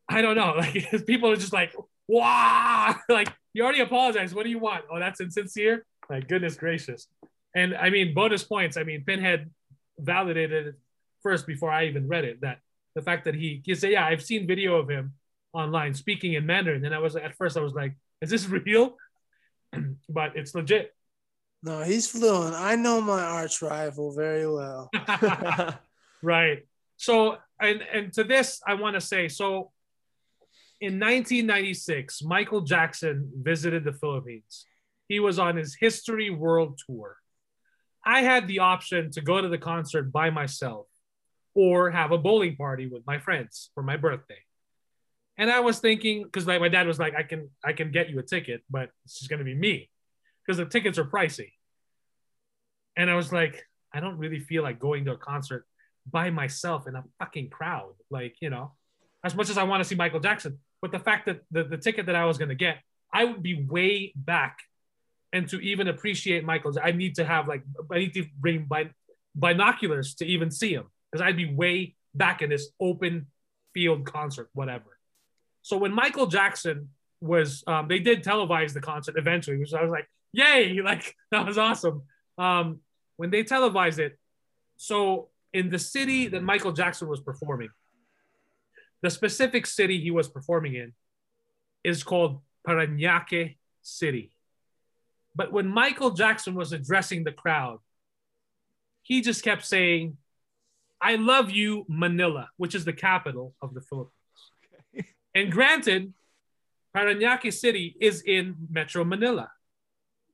I 0.09 0.21
don't 0.21 0.35
know. 0.35 0.55
Like 0.57 1.05
people 1.07 1.31
are 1.31 1.35
just 1.35 1.53
like, 1.53 1.75
wow, 2.07 2.95
like 3.09 3.31
you 3.57 3.63
already 3.63 3.79
apologized. 3.79 4.35
What 4.35 4.43
do 4.43 4.51
you 4.51 4.59
want? 4.59 4.85
Oh, 4.91 4.99
that's 4.99 5.19
insincere. 5.19 5.83
My 6.11 6.19
goodness 6.19 6.55
gracious. 6.55 7.07
And 7.55 7.75
I 7.75 7.89
mean, 7.89 8.13
bonus 8.13 8.43
points. 8.43 8.77
I 8.77 8.83
mean, 8.83 9.03
Pinhead 9.03 9.49
validated 9.97 10.67
it 10.67 10.75
first 11.23 11.47
before 11.47 11.71
I 11.71 11.85
even 11.87 12.07
read 12.07 12.23
it. 12.23 12.41
That 12.41 12.59
the 12.93 13.01
fact 13.01 13.25
that 13.25 13.33
he 13.33 13.63
he 13.65 13.73
said, 13.73 13.93
yeah, 13.93 14.05
I've 14.05 14.21
seen 14.21 14.45
video 14.45 14.75
of 14.75 14.87
him 14.87 15.13
online 15.53 15.95
speaking 15.95 16.33
in 16.33 16.45
Mandarin, 16.45 16.85
and 16.85 16.93
I 16.93 16.99
was 16.99 17.15
at 17.15 17.35
first 17.35 17.57
I 17.57 17.61
was 17.61 17.73
like, 17.73 17.95
is 18.21 18.29
this 18.29 18.47
real? 18.67 18.95
but 20.09 20.35
it's 20.35 20.53
legit. 20.53 20.93
No, 21.63 21.81
he's 21.81 22.07
fluent. 22.07 22.53
I 22.53 22.75
know 22.75 23.01
my 23.01 23.23
arch 23.23 23.63
rival 23.63 24.13
very 24.13 24.47
well. 24.47 24.91
right. 26.21 26.59
So 26.97 27.37
and 27.59 27.81
and 27.81 28.13
to 28.13 28.23
this 28.23 28.61
I 28.67 28.75
want 28.75 28.93
to 28.93 29.01
say 29.01 29.29
so 29.29 29.71
in 30.79 30.99
1996 30.99 32.21
Michael 32.23 32.61
Jackson 32.61 33.31
visited 33.41 33.83
the 33.83 33.93
Philippines. 33.93 34.65
He 35.07 35.19
was 35.19 35.39
on 35.39 35.55
his 35.55 35.75
History 35.79 36.29
World 36.29 36.79
Tour. 36.85 37.17
I 38.05 38.21
had 38.21 38.47
the 38.47 38.59
option 38.59 39.11
to 39.11 39.21
go 39.21 39.41
to 39.41 39.47
the 39.47 39.57
concert 39.57 40.11
by 40.11 40.29
myself 40.29 40.87
or 41.53 41.91
have 41.91 42.11
a 42.11 42.17
bowling 42.17 42.55
party 42.55 42.87
with 42.87 43.05
my 43.05 43.19
friends 43.19 43.71
for 43.73 43.83
my 43.83 43.97
birthday. 43.97 44.39
And 45.37 45.51
I 45.51 45.59
was 45.59 45.79
thinking 45.79 46.23
because 46.23 46.47
like 46.47 46.61
my 46.61 46.69
dad 46.69 46.87
was 46.87 46.99
like 46.99 47.15
I 47.15 47.23
can 47.23 47.49
I 47.63 47.73
can 47.73 47.91
get 47.91 48.09
you 48.09 48.19
a 48.19 48.23
ticket 48.23 48.63
but 48.69 48.89
it's 49.05 49.19
just 49.19 49.29
to 49.29 49.43
be 49.43 49.55
me 49.55 49.89
because 50.45 50.57
the 50.57 50.65
tickets 50.65 50.97
are 50.97 51.05
pricey. 51.05 51.51
And 52.95 53.09
I 53.09 53.15
was 53.15 53.31
like 53.31 53.63
I 53.93 53.99
don't 53.99 54.17
really 54.17 54.39
feel 54.39 54.63
like 54.63 54.79
going 54.79 55.05
to 55.05 55.13
a 55.13 55.17
concert 55.17 55.65
by 56.11 56.29
myself 56.29 56.87
in 56.87 56.95
a 56.95 57.03
fucking 57.19 57.49
crowd. 57.49 57.93
Like, 58.09 58.35
you 58.41 58.49
know, 58.49 58.73
as 59.23 59.35
much 59.35 59.49
as 59.49 59.57
I 59.57 59.63
want 59.63 59.81
to 59.81 59.87
see 59.87 59.95
Michael 59.95 60.19
Jackson, 60.19 60.59
but 60.81 60.91
the 60.91 60.99
fact 60.99 61.25
that 61.25 61.41
the, 61.51 61.63
the 61.63 61.77
ticket 61.77 62.05
that 62.05 62.15
I 62.15 62.25
was 62.25 62.37
going 62.37 62.49
to 62.49 62.55
get, 62.55 62.77
I 63.11 63.25
would 63.25 63.41
be 63.41 63.65
way 63.65 64.13
back 64.15 64.59
and 65.33 65.47
to 65.49 65.59
even 65.59 65.87
appreciate 65.87 66.43
Michaels, 66.43 66.77
I 66.81 66.91
need 66.91 67.15
to 67.15 67.25
have 67.25 67.47
like 67.47 67.63
I 67.91 67.99
need 67.99 68.13
to 68.13 68.25
bring 68.39 68.67
bin- 68.69 68.93
binoculars 69.35 70.15
to 70.15 70.25
even 70.25 70.51
see 70.51 70.73
him 70.73 70.85
because 71.11 71.25
I'd 71.25 71.37
be 71.37 71.53
way 71.53 71.95
back 72.13 72.41
in 72.41 72.49
this 72.49 72.69
open 72.79 73.27
field 73.73 74.05
concert, 74.05 74.49
whatever. 74.53 74.97
So 75.61 75.77
when 75.77 75.93
Michael 75.93 76.27
Jackson 76.27 76.89
was, 77.19 77.63
um, 77.67 77.87
they 77.87 77.99
did 77.99 78.23
televise 78.23 78.73
the 78.73 78.81
concert 78.81 79.15
eventually, 79.17 79.57
which 79.57 79.73
I 79.73 79.81
was 79.81 79.91
like, 79.91 80.09
yay, 80.31 80.79
like 80.83 81.15
that 81.31 81.45
was 81.45 81.57
awesome. 81.57 82.03
Um, 82.37 82.79
when 83.17 83.29
they 83.31 83.43
televised 83.43 83.99
it, 83.99 84.17
so 84.77 85.29
in 85.53 85.69
the 85.69 85.79
city 85.79 86.27
that 86.27 86.43
Michael 86.43 86.71
Jackson 86.71 87.07
was 87.07 87.19
performing, 87.19 87.69
the 89.01 89.09
specific 89.09 89.65
city 89.65 89.99
he 89.99 90.11
was 90.11 90.27
performing 90.27 90.75
in 90.75 90.93
is 91.83 92.03
called 92.03 92.41
Parañaque 92.67 93.57
City. 93.81 94.31
But 95.35 95.51
when 95.51 95.67
Michael 95.67 96.11
Jackson 96.11 96.55
was 96.55 96.73
addressing 96.73 97.23
the 97.23 97.31
crowd, 97.31 97.79
he 99.03 99.21
just 99.21 99.43
kept 99.43 99.65
saying, 99.65 100.17
I 100.99 101.15
love 101.15 101.51
you, 101.51 101.85
Manila, 101.87 102.49
which 102.57 102.73
is 102.73 102.85
the 102.85 102.93
capital 102.93 103.53
of 103.61 103.73
the 103.73 103.81
Philippines. 103.81 104.13
And 105.35 105.51
granted, 105.51 106.13
Parañaque 106.95 107.53
City 107.53 107.95
is 108.01 108.23
in 108.23 108.55
Metro 108.71 109.03
Manila. 109.03 109.51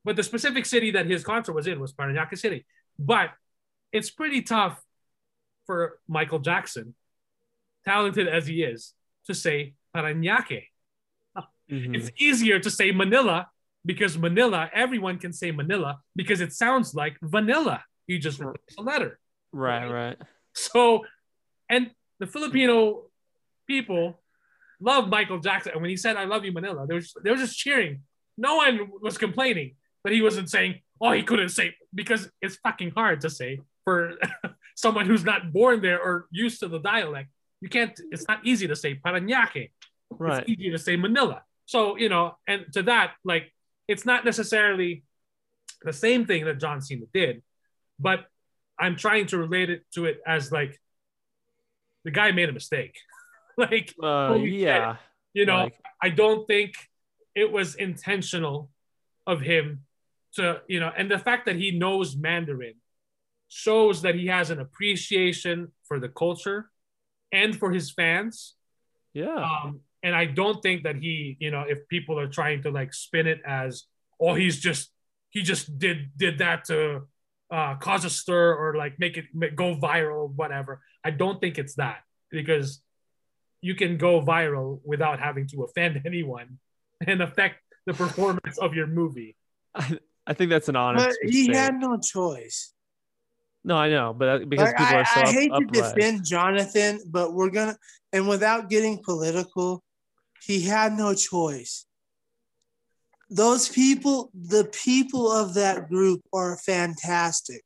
But 0.06 0.15
the 0.15 0.23
specific 0.23 0.65
city 0.65 0.91
that 0.91 1.06
his 1.06 1.23
concert 1.23 1.53
was 1.53 1.68
in 1.68 1.80
was 1.80 1.94
Parañaque 1.94 2.38
City. 2.38 2.65
But 2.98 3.31
it's 3.91 4.10
pretty 4.10 4.41
tough 4.41 4.81
for 5.65 5.99
Michael 6.07 6.40
Jackson, 6.40 6.95
talented 7.86 8.28
as 8.28 8.48
he 8.48 8.64
is, 8.64 8.94
to 9.28 9.34
say 9.34 9.74
Parañaque. 9.96 10.68
Mhm. 11.72 11.96
It's 11.96 12.12
easier 12.18 12.60
to 12.60 12.70
say 12.70 12.92
Manila 12.92 13.48
because 13.86 14.18
Manila, 14.18 14.70
everyone 14.74 15.18
can 15.18 15.32
say 15.34 15.52
Manila 15.52 16.00
because 16.16 16.42
it 16.42 16.54
sounds 16.54 16.94
like 16.94 17.18
vanilla. 17.22 17.84
You 18.08 18.20
just 18.20 18.40
replace 18.40 18.78
a 18.78 18.82
letter. 18.82 19.20
Right, 19.52 19.88
right. 19.88 20.18
So, 20.54 21.06
and 21.70 21.92
the 22.20 22.28
Filipino 22.28 23.04
people 23.66 24.20
love 24.80 25.08
Michael 25.08 25.40
Jackson. 25.40 25.72
And 25.74 25.82
when 25.82 25.90
he 25.90 25.98
said, 25.98 26.18
I 26.18 26.26
love 26.26 26.44
you, 26.44 26.52
Manila, 26.52 26.86
they 26.86 26.96
were 26.96 27.00
just, 27.00 27.18
they 27.24 27.32
were 27.32 27.38
just 27.38 27.58
cheering. 27.58 28.02
No 28.38 28.58
one 28.58 28.92
was 29.02 29.18
complaining 29.18 29.76
that 30.04 30.12
he 30.12 30.22
wasn't 30.22 30.50
saying, 30.50 30.82
oh, 31.00 31.12
he 31.12 31.24
couldn't 31.24 31.50
say, 31.50 31.76
because 31.94 32.30
it's 32.42 32.58
fucking 32.58 32.92
hard 32.92 33.22
to 33.22 33.30
say 33.30 33.60
for 33.86 34.14
someone 34.76 35.06
who's 35.06 35.24
not 35.24 35.54
born 35.54 35.82
there 35.82 36.02
or 36.02 36.28
used 36.32 36.60
to 36.60 36.68
the 36.68 36.80
dialect. 36.80 37.30
You 37.64 37.69
can't, 37.69 37.98
it's 38.11 38.27
not 38.27 38.45
easy 38.45 38.68
to 38.68 38.76
say 38.76 38.95
Parañaque. 38.95 39.72
Right. 40.10 40.41
It's 40.41 40.49
easier 40.49 40.72
to 40.73 40.77
say 40.77 40.95
Manila. 40.98 41.44
So, 41.65 41.95
you 41.98 42.10
know, 42.10 42.35
and 42.45 42.65
to 42.73 42.84
that, 42.84 43.14
like, 43.23 43.45
it's 43.88 44.06
not 44.06 44.26
necessarily 44.26 45.03
the 45.81 45.94
same 45.94 46.26
thing 46.26 46.44
that 46.45 46.60
John 46.60 46.81
Cena 46.81 47.06
did, 47.14 47.41
but 47.99 48.26
I'm 48.77 48.98
trying 48.98 49.27
to 49.27 49.38
relate 49.38 49.69
it 49.69 49.84
to 49.95 50.06
it 50.06 50.19
as 50.27 50.52
like 50.52 50.77
the 52.03 52.11
guy 52.11 52.31
made 52.31 52.49
a 52.49 52.52
mistake. 52.52 52.95
like, 53.57 53.94
Uh, 54.03 54.35
shit. 54.35 54.49
yeah. 54.49 54.98
you 55.34 55.45
know, 55.45 55.64
Like- 55.64 55.80
I 56.02 56.10
don't 56.10 56.45
think 56.45 56.73
it 57.34 57.49
was 57.49 57.76
intentional 57.76 58.69
of 59.26 59.40
him 59.40 59.85
to, 60.35 60.61
you 60.68 60.81
know, 60.81 60.91
and 60.98 61.10
the 61.10 61.18
fact 61.18 61.45
that 61.45 61.56
he 61.56 61.72
knows 61.72 62.18
Mandarin 62.18 62.76
shows 63.48 64.02
that 64.02 64.15
he 64.15 64.27
has 64.27 64.49
an 64.49 64.60
appreciation 64.60 65.72
for 65.88 65.98
the 65.99 66.10
culture 66.10 66.69
and 67.34 67.58
for 67.58 67.72
his 67.72 67.92
fans. 67.92 68.54
Yeah. 69.14 69.36
Um, 69.36 69.82
and 70.04 70.16
I 70.16 70.26
don't 70.26 70.62
think 70.62 70.84
that 70.84 70.96
he, 70.96 71.36
you 71.40 71.52
know, 71.52 71.66
if 71.68 71.88
people 71.90 72.20
are 72.20 72.28
trying 72.28 72.64
to 72.64 72.72
like 72.72 72.94
spin 72.94 73.28
it 73.28 73.42
as, 73.46 73.84
oh, 74.20 74.36
he's 74.36 74.60
just 74.60 74.92
he 75.32 75.42
just 75.42 75.78
did 75.80 76.12
did 76.16 76.38
that 76.38 76.66
to 76.66 77.02
uh, 77.52 77.76
cause 77.76 78.06
a 78.06 78.10
stir 78.10 78.54
or 78.54 78.76
like 78.76 79.00
make 79.00 79.18
it 79.18 79.26
make, 79.34 79.56
go 79.56 79.76
viral, 79.76 80.32
whatever. 80.36 80.82
I 81.04 81.12
don't 81.12 81.42
think 81.42 81.58
it's 81.58 81.76
that 81.76 82.04
because 82.30 82.82
you 83.62 83.76
can 83.76 83.98
go 83.98 84.22
viral 84.22 84.80
without 84.84 85.20
having 85.20 85.48
to 85.48 85.64
offend 85.64 86.02
anyone 86.06 86.60
and 87.06 87.22
affect 87.22 87.58
the 87.86 87.94
performance 87.94 88.58
of 88.60 88.74
your 88.74 88.88
movie. 88.88 89.36
I, 89.76 89.98
I 90.28 90.34
think 90.34 90.50
that's 90.50 90.70
an 90.70 90.76
honest. 90.76 91.06
But 91.06 91.32
he 91.32 91.48
mistake. 91.48 91.56
had 91.56 91.76
no 91.76 91.98
choice. 91.98 92.73
No, 93.64 93.76
I 93.76 93.90
know, 93.90 94.14
but 94.14 94.49
because 94.49 94.68
Like, 94.68 94.77
people 94.77 94.95
I, 94.98 95.02
are 95.02 95.06
so 95.06 95.22
I 95.22 95.23
up, 95.26 95.34
hate 95.34 95.49
to 95.49 95.56
uprise. 95.56 95.94
defend 95.94 96.26
Jonathan, 96.26 96.99
but 97.10 97.34
we're 97.34 97.49
gonna 97.49 97.77
and 98.11 98.27
without 98.27 98.69
getting 98.69 99.02
political, 99.03 99.84
he 100.41 100.61
had 100.61 100.94
no 100.94 101.14
choice. 101.14 101.85
Those 103.30 103.68
people, 103.69 104.30
the 104.34 104.65
people 104.65 105.31
of 105.31 105.56
that 105.56 105.90
group 105.90 106.22
are 106.34 106.57
fantastic. 106.57 107.64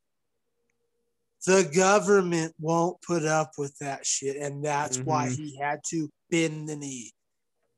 The 1.45 1.69
government 1.75 2.53
won't 2.59 3.01
put 3.01 3.25
up 3.25 3.51
with 3.57 3.77
that 3.79 4.05
shit, 4.05 4.37
and 4.37 4.63
that's 4.63 4.99
why 4.99 5.27
Mhm. 5.27 5.35
he 5.35 5.57
had 5.57 5.79
to 5.89 6.09
bend 6.29 6.69
the 6.69 6.75
knee. 6.75 7.11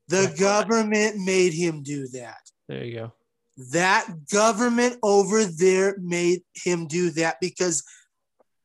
The 0.08 0.28
Right. 0.28 0.38
government 0.38 1.18
made 1.18 1.54
him 1.54 1.84
do 1.84 2.08
that. 2.10 2.42
There 2.68 2.84
you 2.84 2.96
go. 2.96 3.14
That 3.72 4.28
government 4.28 4.98
over 5.04 5.46
there 5.46 5.98
made 6.00 6.44
him 6.54 6.88
do 6.88 7.10
that 7.12 7.38
because 7.42 7.84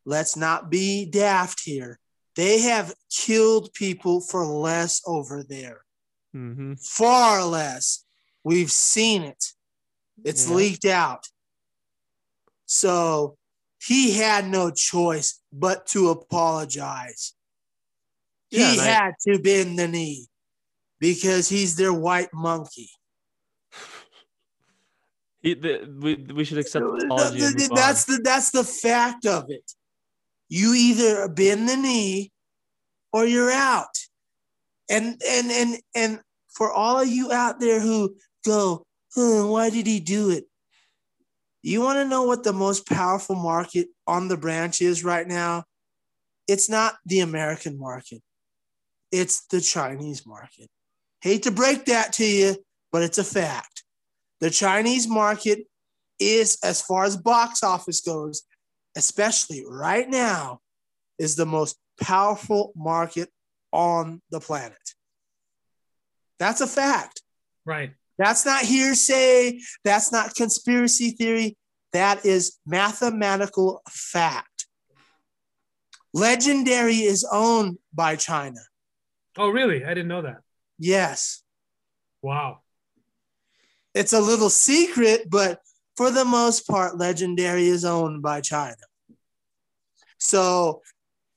let's 0.04 0.36
not 0.36 0.70
be 0.70 1.06
daft 1.06 1.60
here. 1.64 1.98
They 2.36 2.60
have 2.62 2.94
killed 3.10 3.72
people 3.74 4.20
for 4.20 4.44
less 4.44 5.00
over 5.06 5.42
there, 5.42 5.84
hmm 6.32 6.74
far 6.74 7.44
less. 7.44 8.04
We've 8.42 8.70
seen 8.72 9.22
it, 9.22 9.44
it's 10.24 10.48
Yeah. 10.48 10.54
leaked 10.54 10.84
out. 10.84 11.24
So 12.66 13.36
he 13.82 14.12
had 14.12 14.48
no 14.48 14.70
choice 14.70 15.40
but 15.52 15.86
to 15.88 16.10
apologize. 16.10 17.34
Yeah, 18.50 18.72
he 18.72 18.80
I- 18.80 18.84
had 18.84 19.14
to 19.28 19.38
bend 19.38 19.78
the 19.78 19.88
knee 19.88 20.28
because 20.98 21.48
he's 21.48 21.76
their 21.76 21.92
white 21.92 22.32
monkey. 22.32 22.90
He, 25.42 25.54
the, 25.54 25.94
we, 26.00 26.14
we 26.34 26.44
should 26.44 26.58
accept 26.58 26.84
the 26.86 27.04
apology. 27.04 27.40
that's 27.74 28.04
the 28.06 28.20
that's 28.24 28.50
the 28.50 28.64
fact 28.64 29.26
of 29.26 29.50
it. 29.50 29.72
You 30.54 30.72
either 30.72 31.26
bend 31.26 31.68
the 31.68 31.76
knee 31.76 32.30
or 33.12 33.26
you're 33.26 33.50
out. 33.50 33.98
And 34.88 35.20
and 35.28 35.50
and 35.50 35.78
and 35.96 36.20
for 36.48 36.70
all 36.70 37.00
of 37.00 37.08
you 37.08 37.32
out 37.32 37.58
there 37.58 37.80
who 37.80 38.14
go, 38.44 38.84
huh, 39.16 39.48
why 39.48 39.70
did 39.70 39.88
he 39.88 39.98
do 39.98 40.30
it? 40.30 40.44
You 41.64 41.80
want 41.80 41.98
to 41.98 42.04
know 42.04 42.22
what 42.22 42.44
the 42.44 42.52
most 42.52 42.86
powerful 42.86 43.34
market 43.34 43.88
on 44.06 44.28
the 44.28 44.36
branch 44.36 44.80
is 44.80 45.02
right 45.02 45.26
now? 45.26 45.64
It's 46.46 46.68
not 46.68 46.98
the 47.04 47.18
American 47.18 47.76
market. 47.76 48.22
It's 49.10 49.46
the 49.46 49.60
Chinese 49.60 50.24
market. 50.24 50.68
Hate 51.20 51.42
to 51.42 51.50
break 51.50 51.86
that 51.86 52.12
to 52.12 52.24
you, 52.24 52.56
but 52.92 53.02
it's 53.02 53.18
a 53.18 53.24
fact. 53.24 53.82
The 54.38 54.50
Chinese 54.50 55.08
market 55.08 55.66
is, 56.20 56.58
as 56.62 56.80
far 56.80 57.02
as 57.02 57.16
box 57.16 57.64
office 57.64 58.00
goes, 58.00 58.44
especially 58.96 59.64
right 59.68 60.08
now, 60.08 60.60
is 61.18 61.36
the 61.36 61.46
most 61.46 61.76
powerful 62.00 62.72
market 62.76 63.28
on 63.72 64.20
the 64.30 64.40
planet. 64.40 64.78
That's 66.38 66.60
a 66.60 66.66
fact. 66.66 67.22
Right. 67.64 67.92
That's 68.18 68.44
not 68.46 68.62
hearsay. 68.62 69.60
That's 69.84 70.12
not 70.12 70.34
conspiracy 70.34 71.10
theory. 71.10 71.56
That 71.92 72.24
is 72.24 72.58
mathematical 72.66 73.82
fact. 73.88 74.66
Legendary 76.12 76.96
is 76.96 77.26
owned 77.30 77.78
by 77.92 78.16
China. 78.16 78.60
Oh, 79.36 79.48
really? 79.48 79.84
I 79.84 79.88
didn't 79.88 80.08
know 80.08 80.22
that. 80.22 80.38
Yes. 80.78 81.42
Wow. 82.22 82.60
It's 83.94 84.12
a 84.12 84.20
little 84.20 84.50
secret, 84.50 85.28
but 85.28 85.60
for 85.96 86.10
the 86.10 86.24
most 86.24 86.66
part, 86.66 86.98
Legendary 86.98 87.66
is 87.66 87.84
owned 87.84 88.22
by 88.22 88.40
China. 88.40 88.76
So 90.18 90.82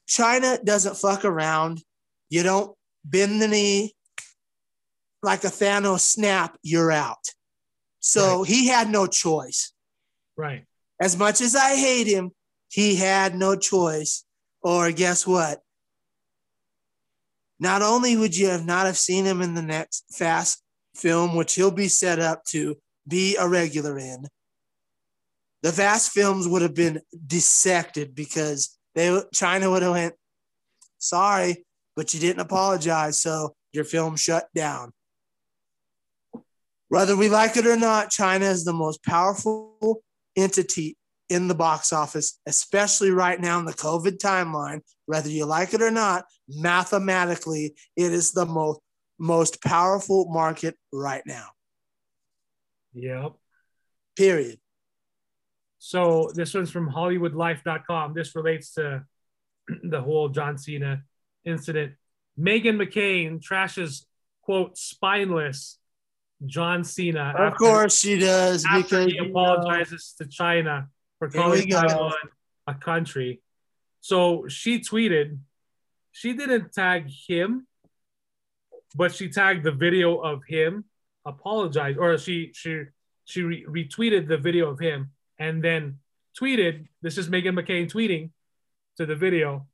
China 0.08 0.58
doesn't 0.64 0.98
fuck 0.98 1.26
around. 1.26 1.82
You 2.30 2.44
don't 2.44 2.76
bend 3.04 3.42
the 3.42 3.48
knee 3.48 3.94
like 5.22 5.44
a 5.44 5.48
Thanos 5.48 6.02
snap, 6.02 6.58
you're 6.62 6.92
out. 6.92 7.34
So 8.00 8.44
he 8.44 8.68
had 8.68 8.90
no 8.90 9.08
choice. 9.08 9.74
Right. 10.38 10.66
As 11.02 11.18
much 11.18 11.42
as 11.42 11.56
I 11.56 11.76
hate 11.76 12.08
him, 12.08 12.32
he 12.70 12.96
had 12.96 13.36
no 13.36 13.56
choice. 13.56 14.24
Or 14.62 14.92
guess 14.92 15.26
what? 15.26 15.60
Not 17.60 17.82
only 17.82 18.16
would 18.16 18.38
you 18.38 18.48
have 18.48 18.66
not 18.66 18.86
have 18.86 18.98
seen 18.98 19.26
him 19.26 19.42
in 19.42 19.54
the 19.54 19.62
next 19.62 20.06
Fast 20.16 20.64
film, 20.96 21.36
which 21.36 21.56
he'll 21.56 21.72
be 21.72 21.88
set 21.88 22.20
up 22.20 22.44
to 22.46 22.78
be 23.08 23.36
a 23.38 23.48
regular 23.48 23.98
in, 23.98 24.28
the 25.68 25.74
Fast 25.74 26.12
films 26.12 26.48
would 26.48 26.62
have 26.62 26.74
been 26.74 27.02
dissected 27.26 28.16
because 28.16 28.78
they 28.96 29.22
China 29.34 29.70
would 29.70 29.82
have 29.82 29.92
went, 29.92 30.16
sorry, 30.98 31.66
but 31.94 32.14
you 32.14 32.22
didn't 32.22 32.40
apologize, 32.40 33.20
so 33.20 33.54
your 33.74 33.84
film 33.84 34.16
shut 34.16 34.48
down. 34.56 34.94
Whether 36.88 37.18
we 37.18 37.28
like 37.28 37.58
it 37.58 37.68
or 37.68 37.76
not, 37.76 38.12
China 38.12 38.46
is 38.46 38.64
the 38.64 38.72
most 38.72 39.04
powerful 39.04 40.02
entity 40.38 40.96
in 41.28 41.50
the 41.50 41.56
box 41.56 41.92
office, 41.92 42.40
especially 42.46 43.12
right 43.12 43.38
now 43.38 43.60
in 43.60 43.66
the 43.66 43.74
COVID 43.74 44.20
timeline. 44.20 44.80
Whether 45.06 45.28
you 45.28 45.44
like 45.44 45.74
it 45.74 45.82
or 45.82 45.92
not, 45.92 46.24
mathematically, 46.48 47.76
it 47.98 48.14
is 48.14 48.32
the 48.32 48.46
most 48.46 48.80
most 49.20 49.62
powerful 49.62 50.30
market 50.30 50.78
right 50.94 51.24
now. 51.26 51.48
Yep. 52.94 53.34
Period. 54.16 54.60
So 55.88 56.30
this 56.34 56.54
one's 56.54 56.70
from 56.70 56.92
HollywoodLife.com. 56.92 58.14
This 58.14 58.36
relates 58.36 58.74
to 58.74 59.06
the 59.84 60.02
whole 60.02 60.28
John 60.28 60.58
Cena 60.58 61.04
incident. 61.46 61.94
Meghan 62.38 62.76
McCain 62.76 63.40
trashes 63.40 64.04
quote 64.42 64.78
spineless 64.78 65.80
John 66.46 66.84
Cena. 66.84 67.34
Of 67.38 67.56
course 67.56 67.98
she 67.98 68.20
does 68.20 68.66
after 68.66 69.06
because 69.06 69.06
he 69.06 69.16
you 69.16 69.24
know, 69.24 69.30
apologizes 69.30 70.14
to 70.18 70.26
China 70.26 70.90
for 71.20 71.30
calling. 71.30 71.70
Taiwan 71.70 72.14
a 72.68 72.74
country. 72.74 73.42
So 74.02 74.46
she 74.50 74.82
tweeted, 74.82 75.38
she 76.12 76.34
didn't 76.34 76.74
tag 76.74 77.10
him, 77.30 77.66
but 78.94 79.16
she 79.16 79.30
tagged 79.30 79.64
the 79.64 79.72
video 79.72 80.18
of 80.18 80.44
him 80.46 80.84
apologize, 81.26 81.96
or 81.98 82.18
she 82.18 82.52
she 82.54 82.84
she 83.24 83.42
re- 83.42 83.66
retweeted 83.70 84.28
the 84.28 84.38
video 84.38 84.70
of 84.70 84.80
him 84.80 85.12
and 85.40 85.64
then 85.64 86.00
tweeted. 86.40 86.88
This 87.02 87.18
is 87.18 87.30
Meghan 87.30 87.60
McCain 87.60 87.92
tweeting 87.92 88.32
to 88.98 89.06
the 89.06 89.16
video. 89.16 89.68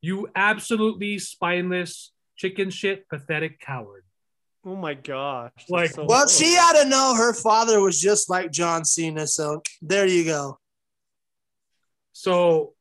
You 0.00 0.28
absolutely 0.34 1.18
spineless 1.18 2.12
chicken 2.36 2.70
shit 2.70 3.08
pathetic 3.08 3.60
coward. 3.60 4.04
Oh 4.64 4.76
my 4.76 4.94
gosh. 4.94 5.52
Like, 5.68 5.90
so 5.90 6.04
well, 6.04 6.22
gross. 6.22 6.38
she 6.38 6.56
ought 6.56 6.82
to 6.82 6.88
know 6.88 7.14
her 7.14 7.32
father 7.32 7.80
was 7.80 8.00
just 8.00 8.28
like 8.28 8.50
John 8.50 8.84
Cena. 8.84 9.26
So 9.26 9.62
there 9.82 10.06
you 10.06 10.24
go. 10.24 10.58
So 12.12 12.74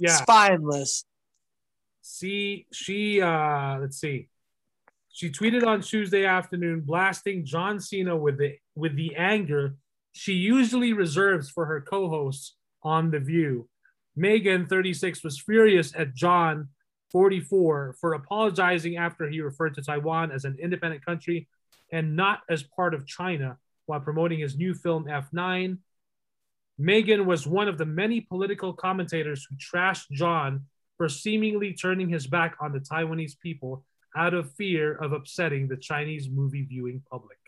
yeah. 0.00 0.16
Spineless. 0.16 1.04
See, 2.02 2.66
she 2.72 3.20
uh 3.20 3.78
let's 3.80 3.98
see. 3.98 4.28
She 5.10 5.30
tweeted 5.30 5.64
on 5.64 5.80
Tuesday 5.80 6.24
afternoon 6.24 6.80
blasting 6.80 7.44
John 7.44 7.78
Cena 7.78 8.16
with 8.16 8.38
the 8.38 8.56
with 8.74 8.96
the 8.96 9.16
anger 9.16 9.76
she 10.14 10.32
usually 10.32 10.92
reserves 10.92 11.50
for 11.50 11.66
her 11.66 11.80
co-hosts 11.80 12.54
on 12.82 13.10
The 13.10 13.18
View. 13.18 13.68
Meghan, 14.16 14.68
36, 14.68 15.24
was 15.24 15.40
furious 15.40 15.92
at 15.96 16.14
John, 16.14 16.68
44, 17.10 17.96
for 18.00 18.14
apologizing 18.14 18.96
after 18.96 19.28
he 19.28 19.40
referred 19.40 19.74
to 19.74 19.82
Taiwan 19.82 20.30
as 20.30 20.44
an 20.44 20.56
independent 20.60 21.04
country 21.04 21.48
and 21.90 22.14
not 22.14 22.42
as 22.48 22.62
part 22.62 22.94
of 22.94 23.06
China 23.06 23.58
while 23.86 24.00
promoting 24.00 24.38
his 24.38 24.56
new 24.56 24.72
film 24.72 25.04
F9. 25.04 25.78
Meghan 26.80 27.24
was 27.24 27.46
one 27.46 27.68
of 27.68 27.76
the 27.76 27.86
many 27.86 28.20
political 28.20 28.72
commentators 28.72 29.46
who 29.48 29.56
trashed 29.56 30.10
John 30.12 30.66
for 30.96 31.08
seemingly 31.08 31.74
turning 31.74 32.08
his 32.08 32.26
back 32.26 32.56
on 32.60 32.72
the 32.72 32.80
Taiwanese 32.80 33.38
people 33.40 33.84
out 34.16 34.32
of 34.32 34.52
fear 34.54 34.94
of 34.94 35.12
upsetting 35.12 35.66
the 35.66 35.76
Chinese 35.76 36.28
movie 36.28 36.64
viewing 36.64 37.02
public. 37.10 37.38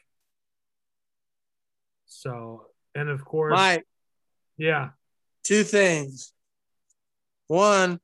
So, 2.07 2.67
and 2.95 3.09
of 3.09 3.25
course, 3.25 3.53
Mike, 3.53 3.85
yeah, 4.57 4.91
two 5.45 5.63
things. 5.65 6.33
One 7.49 8.01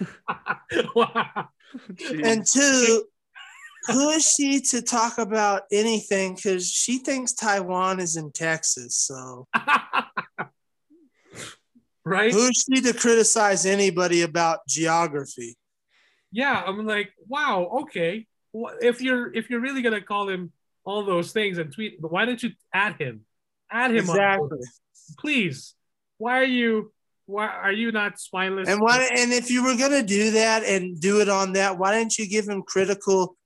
and 2.24 2.44
two, 2.46 3.04
who 3.86 4.10
is 4.10 4.28
she 4.28 4.60
to 4.60 4.82
talk 4.82 5.18
about 5.18 5.62
anything? 5.72 6.34
Because 6.34 6.70
she 6.70 6.98
thinks 6.98 7.32
Taiwan 7.32 8.00
is 8.00 8.16
in 8.16 8.30
Texas. 8.32 8.96
So 8.96 9.46
right? 12.04 12.32
who 12.32 12.46
is 12.46 12.64
she 12.68 12.80
to 12.82 12.92
criticize 12.92 13.66
anybody 13.66 14.22
about 14.22 14.60
geography? 14.68 15.56
Yeah, 16.30 16.62
I'm 16.66 16.86
like, 16.86 17.12
wow, 17.26 17.82
okay. 17.82 18.26
If 18.80 19.00
you're 19.00 19.32
if 19.32 19.50
you're 19.50 19.60
really 19.60 19.82
gonna 19.82 20.02
call 20.02 20.28
him 20.28 20.52
all 20.84 21.04
those 21.04 21.32
things 21.32 21.58
and 21.58 21.72
tweet, 21.72 22.00
but 22.00 22.10
why 22.10 22.24
don't 22.24 22.42
you 22.42 22.50
add 22.72 22.96
him? 22.98 23.24
Add 23.70 23.92
him 23.92 24.10
on 24.10 24.16
Exactly. 24.16 24.58
Please. 25.18 25.74
Why 26.18 26.38
are 26.38 26.44
you? 26.44 26.92
Why 27.26 27.46
are 27.46 27.72
you 27.72 27.92
not 27.92 28.18
spineless? 28.20 28.68
And 28.68 28.80
why? 28.80 29.08
And 29.16 29.32
if 29.32 29.50
you 29.50 29.64
were 29.64 29.76
gonna 29.76 30.02
do 30.02 30.32
that 30.32 30.64
and 30.64 31.00
do 31.00 31.20
it 31.20 31.28
on 31.28 31.52
that, 31.54 31.78
why 31.78 31.96
didn't 31.96 32.18
you 32.18 32.28
give 32.28 32.48
him 32.48 32.62
critical 32.62 33.36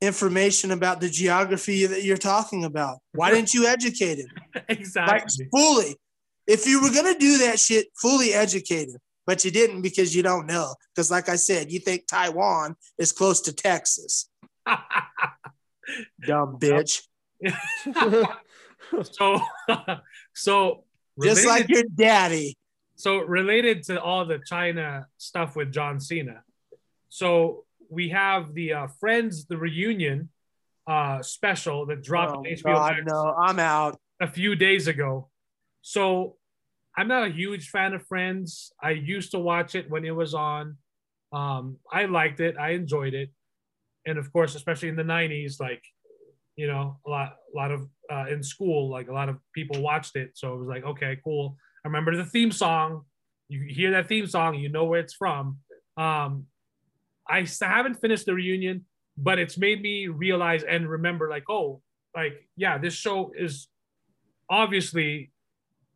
information 0.00 0.72
about 0.72 1.00
the 1.00 1.08
geography 1.08 1.86
that 1.86 2.02
you're 2.02 2.16
talking 2.16 2.64
about? 2.64 2.98
Why 3.12 3.30
didn't 3.30 3.54
you 3.54 3.66
educate 3.66 4.18
him? 4.18 4.28
Like 4.54 4.64
exactly? 4.68 5.48
fully. 5.52 5.96
If 6.46 6.66
you 6.66 6.82
were 6.82 6.90
gonna 6.90 7.18
do 7.18 7.38
that 7.38 7.58
shit, 7.58 7.88
fully 8.00 8.32
educate 8.32 8.88
him. 8.88 8.98
But 9.26 9.44
you 9.44 9.50
didn't 9.50 9.82
because 9.82 10.14
you 10.14 10.22
don't 10.22 10.46
know. 10.46 10.74
Because 10.94 11.10
like 11.10 11.28
I 11.28 11.36
said, 11.36 11.72
you 11.72 11.80
think 11.80 12.06
Taiwan 12.06 12.76
is 12.98 13.12
close 13.12 13.40
to 13.42 13.52
Texas. 13.52 14.28
Dumb 16.26 16.58
bitch. 16.58 17.02
so, 19.12 19.40
so 20.34 20.84
Just 21.22 21.44
related- 21.44 21.46
like 21.46 21.68
your 21.68 21.82
daddy. 21.94 22.56
so 22.96 23.18
related 23.18 23.82
to 23.84 24.00
all 24.00 24.24
the 24.24 24.40
China 24.46 25.06
stuff 25.18 25.56
with 25.56 25.72
John 25.72 26.00
Cena. 26.00 26.42
So 27.08 27.64
we 27.88 28.10
have 28.10 28.54
the 28.54 28.72
uh, 28.72 28.86
Friends 29.00 29.46
the 29.46 29.56
reunion 29.56 30.28
uh, 30.86 31.22
special 31.22 31.86
that 31.86 32.02
dropped 32.02 32.32
Oh, 32.36 32.38
on 32.40 32.44
HBO 32.44 32.62
God, 32.74 32.92
Max 32.96 33.06
no, 33.12 33.34
I'm 33.36 33.58
out. 33.58 33.98
a 34.20 34.26
few 34.28 34.54
days 34.56 34.86
ago. 34.88 35.28
So 35.82 36.36
I'm 36.96 37.08
not 37.08 37.26
a 37.26 37.30
huge 37.30 37.68
fan 37.70 37.92
of 37.94 38.06
Friends. 38.06 38.72
I 38.82 38.90
used 38.92 39.32
to 39.32 39.38
watch 39.38 39.74
it 39.74 39.90
when 39.90 40.04
it 40.04 40.10
was 40.14 40.34
on. 40.34 40.76
Um, 41.32 41.76
I 41.92 42.06
liked 42.06 42.40
it. 42.40 42.56
I 42.58 42.70
enjoyed 42.70 43.14
it, 43.14 43.30
and 44.06 44.18
of 44.18 44.32
course, 44.32 44.54
especially 44.54 44.88
in 44.88 44.96
the 44.96 45.02
'90s, 45.02 45.60
like 45.60 45.82
you 46.56 46.66
know, 46.66 46.98
a 47.06 47.10
lot, 47.10 47.36
a 47.54 47.56
lot 47.56 47.70
of 47.70 47.86
uh, 48.10 48.26
in 48.30 48.42
school, 48.42 48.88
like 48.88 49.08
a 49.08 49.12
lot 49.12 49.28
of 49.28 49.36
people 49.54 49.80
watched 49.82 50.16
it. 50.16 50.30
So 50.34 50.54
it 50.54 50.58
was 50.58 50.68
like, 50.68 50.84
okay, 50.84 51.18
cool. 51.22 51.56
I 51.84 51.88
remember 51.88 52.16
the 52.16 52.24
theme 52.24 52.50
song. 52.50 53.02
You 53.48 53.62
hear 53.68 53.92
that 53.92 54.08
theme 54.08 54.26
song, 54.26 54.54
you 54.54 54.68
know 54.68 54.86
where 54.86 55.00
it's 55.00 55.14
from. 55.14 55.58
Um, 55.96 56.46
I 57.28 57.46
haven't 57.60 58.00
finished 58.00 58.26
the 58.26 58.34
reunion, 58.34 58.86
but 59.16 59.38
it's 59.38 59.58
made 59.58 59.82
me 59.82 60.08
realize 60.08 60.62
and 60.62 60.88
remember, 60.88 61.28
like, 61.28 61.48
oh, 61.48 61.82
like 62.14 62.48
yeah, 62.56 62.78
this 62.78 62.94
show 62.94 63.32
is 63.36 63.68
obviously 64.48 65.30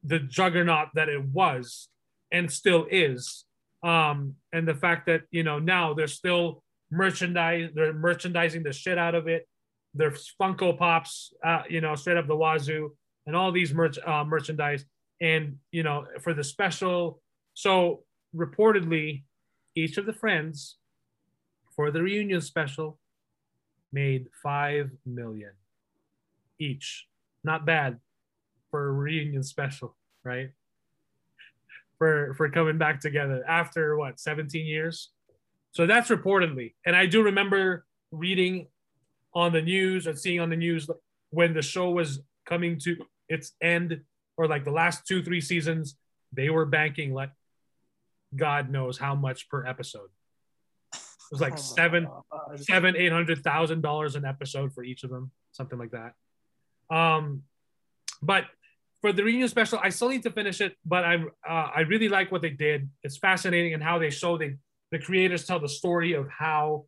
the 0.04 0.18
juggernaut 0.18 0.88
that 0.94 1.08
it 1.08 1.24
was 1.24 1.88
and 2.30 2.50
still 2.52 2.86
is. 2.90 3.44
Um, 3.82 4.34
and 4.52 4.68
the 4.68 4.74
fact 4.74 5.06
that 5.06 5.22
you 5.30 5.42
know 5.42 5.58
now 5.58 5.94
they're 5.94 6.06
still 6.06 6.62
merchandise, 6.90 7.70
they're 7.74 7.92
merchandising 7.92 8.62
the 8.62 8.72
shit 8.72 8.98
out 8.98 9.14
of 9.14 9.28
it. 9.28 9.48
There's 9.94 10.32
Funko 10.40 10.76
Pops, 10.76 11.32
uh, 11.44 11.62
you 11.68 11.80
know, 11.80 11.94
straight 11.94 12.16
up 12.16 12.26
the 12.26 12.36
wazoo, 12.36 12.94
and 13.26 13.34
all 13.34 13.52
these 13.52 13.72
merch 13.72 13.98
uh, 13.98 14.24
merchandise. 14.24 14.84
And 15.20 15.56
you 15.72 15.82
know, 15.82 16.06
for 16.22 16.32
the 16.32 16.44
special, 16.44 17.20
so 17.54 18.04
reportedly, 18.34 19.24
each 19.74 19.98
of 19.98 20.06
the 20.06 20.12
friends 20.12 20.76
for 21.74 21.90
the 21.90 22.02
reunion 22.02 22.40
special 22.40 22.98
made 23.92 24.26
five 24.42 24.90
million 25.04 25.52
each. 26.58 27.06
Not 27.42 27.66
bad 27.66 27.98
for 28.70 28.88
a 28.88 28.92
reunion 28.92 29.42
special, 29.42 29.96
right? 30.24 30.50
For 31.98 32.32
for 32.34 32.48
coming 32.48 32.78
back 32.78 32.98
together 32.98 33.44
after 33.46 33.94
what 33.94 34.18
17 34.18 34.64
years. 34.64 35.10
So 35.72 35.86
that's 35.86 36.10
reportedly. 36.10 36.74
And 36.84 36.96
I 36.96 37.06
do 37.06 37.22
remember 37.22 37.86
reading 38.10 38.66
on 39.34 39.52
the 39.52 39.62
news 39.62 40.06
and 40.06 40.18
seeing 40.18 40.40
on 40.40 40.50
the 40.50 40.56
news 40.56 40.88
when 41.30 41.54
the 41.54 41.62
show 41.62 41.90
was 41.90 42.20
coming 42.44 42.78
to 42.80 42.96
its 43.28 43.52
end 43.62 44.00
or 44.36 44.48
like 44.48 44.64
the 44.64 44.72
last 44.72 45.06
two, 45.06 45.22
three 45.22 45.40
seasons, 45.40 45.96
they 46.32 46.50
were 46.50 46.64
banking 46.64 47.12
like 47.14 47.30
God 48.34 48.70
knows 48.70 48.98
how 48.98 49.14
much 49.14 49.48
per 49.48 49.64
episode. 49.66 50.08
It 50.92 51.00
was 51.30 51.40
like 51.40 51.54
Oh 51.54 51.56
seven, 51.56 52.04
God. 52.04 52.60
seven, 52.60 52.96
eight 52.96 53.12
hundred 53.12 53.42
thousand 53.44 53.82
dollars 53.82 54.16
an 54.16 54.24
episode 54.24 54.72
for 54.72 54.82
each 54.82 55.04
of 55.04 55.10
them, 55.10 55.30
something 55.52 55.78
like 55.78 55.92
that. 55.92 56.14
Um, 56.94 57.42
but 58.20 58.46
for 59.00 59.12
the 59.12 59.22
reunion 59.22 59.48
special, 59.48 59.78
I 59.82 59.90
still 59.90 60.08
need 60.08 60.24
to 60.24 60.30
finish 60.30 60.60
it, 60.60 60.76
but 60.84 61.04
I 61.04 61.14
uh, 61.48 61.70
I 61.76 61.80
really 61.82 62.08
like 62.08 62.32
what 62.32 62.42
they 62.42 62.50
did. 62.50 62.90
It's 63.04 63.16
fascinating 63.16 63.74
and 63.74 63.82
how 63.82 63.98
they 63.98 64.10
show 64.10 64.36
the 64.36 64.56
the 64.90 64.98
creators 64.98 65.44
tell 65.46 65.60
the 65.60 65.68
story 65.68 66.12
of 66.14 66.28
how 66.28 66.86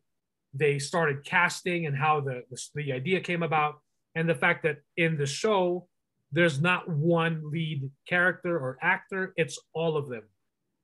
they 0.53 0.77
started 0.79 1.25
casting 1.25 1.85
and 1.87 1.97
how 1.97 2.21
the, 2.21 2.43
the 2.51 2.57
the 2.75 2.91
idea 2.93 3.19
came 3.21 3.43
about, 3.43 3.79
and 4.15 4.29
the 4.29 4.35
fact 4.35 4.63
that 4.63 4.77
in 4.97 5.17
the 5.17 5.25
show 5.25 5.87
there's 6.31 6.59
not 6.59 6.89
one 6.89 7.51
lead 7.51 7.89
character 8.07 8.57
or 8.57 8.77
actor; 8.81 9.33
it's 9.37 9.59
all 9.73 9.97
of 9.97 10.09
them. 10.09 10.23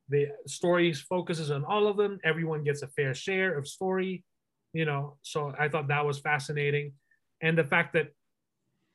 The 0.10 0.28
story 0.48 0.92
focuses 0.94 1.52
on 1.52 1.64
all 1.66 1.88
of 1.88 1.98
them. 1.98 2.20
Everyone 2.24 2.64
gets 2.64 2.82
a 2.82 2.88
fair 2.88 3.14
share 3.14 3.58
of 3.58 3.68
story, 3.68 4.24
you 4.74 4.86
know. 4.86 5.18
So 5.22 5.54
I 5.60 5.70
thought 5.70 5.88
that 5.90 6.06
was 6.06 6.20
fascinating. 6.20 6.94
and 7.42 7.58
the 7.58 7.64
fact 7.64 7.94
that 7.94 8.08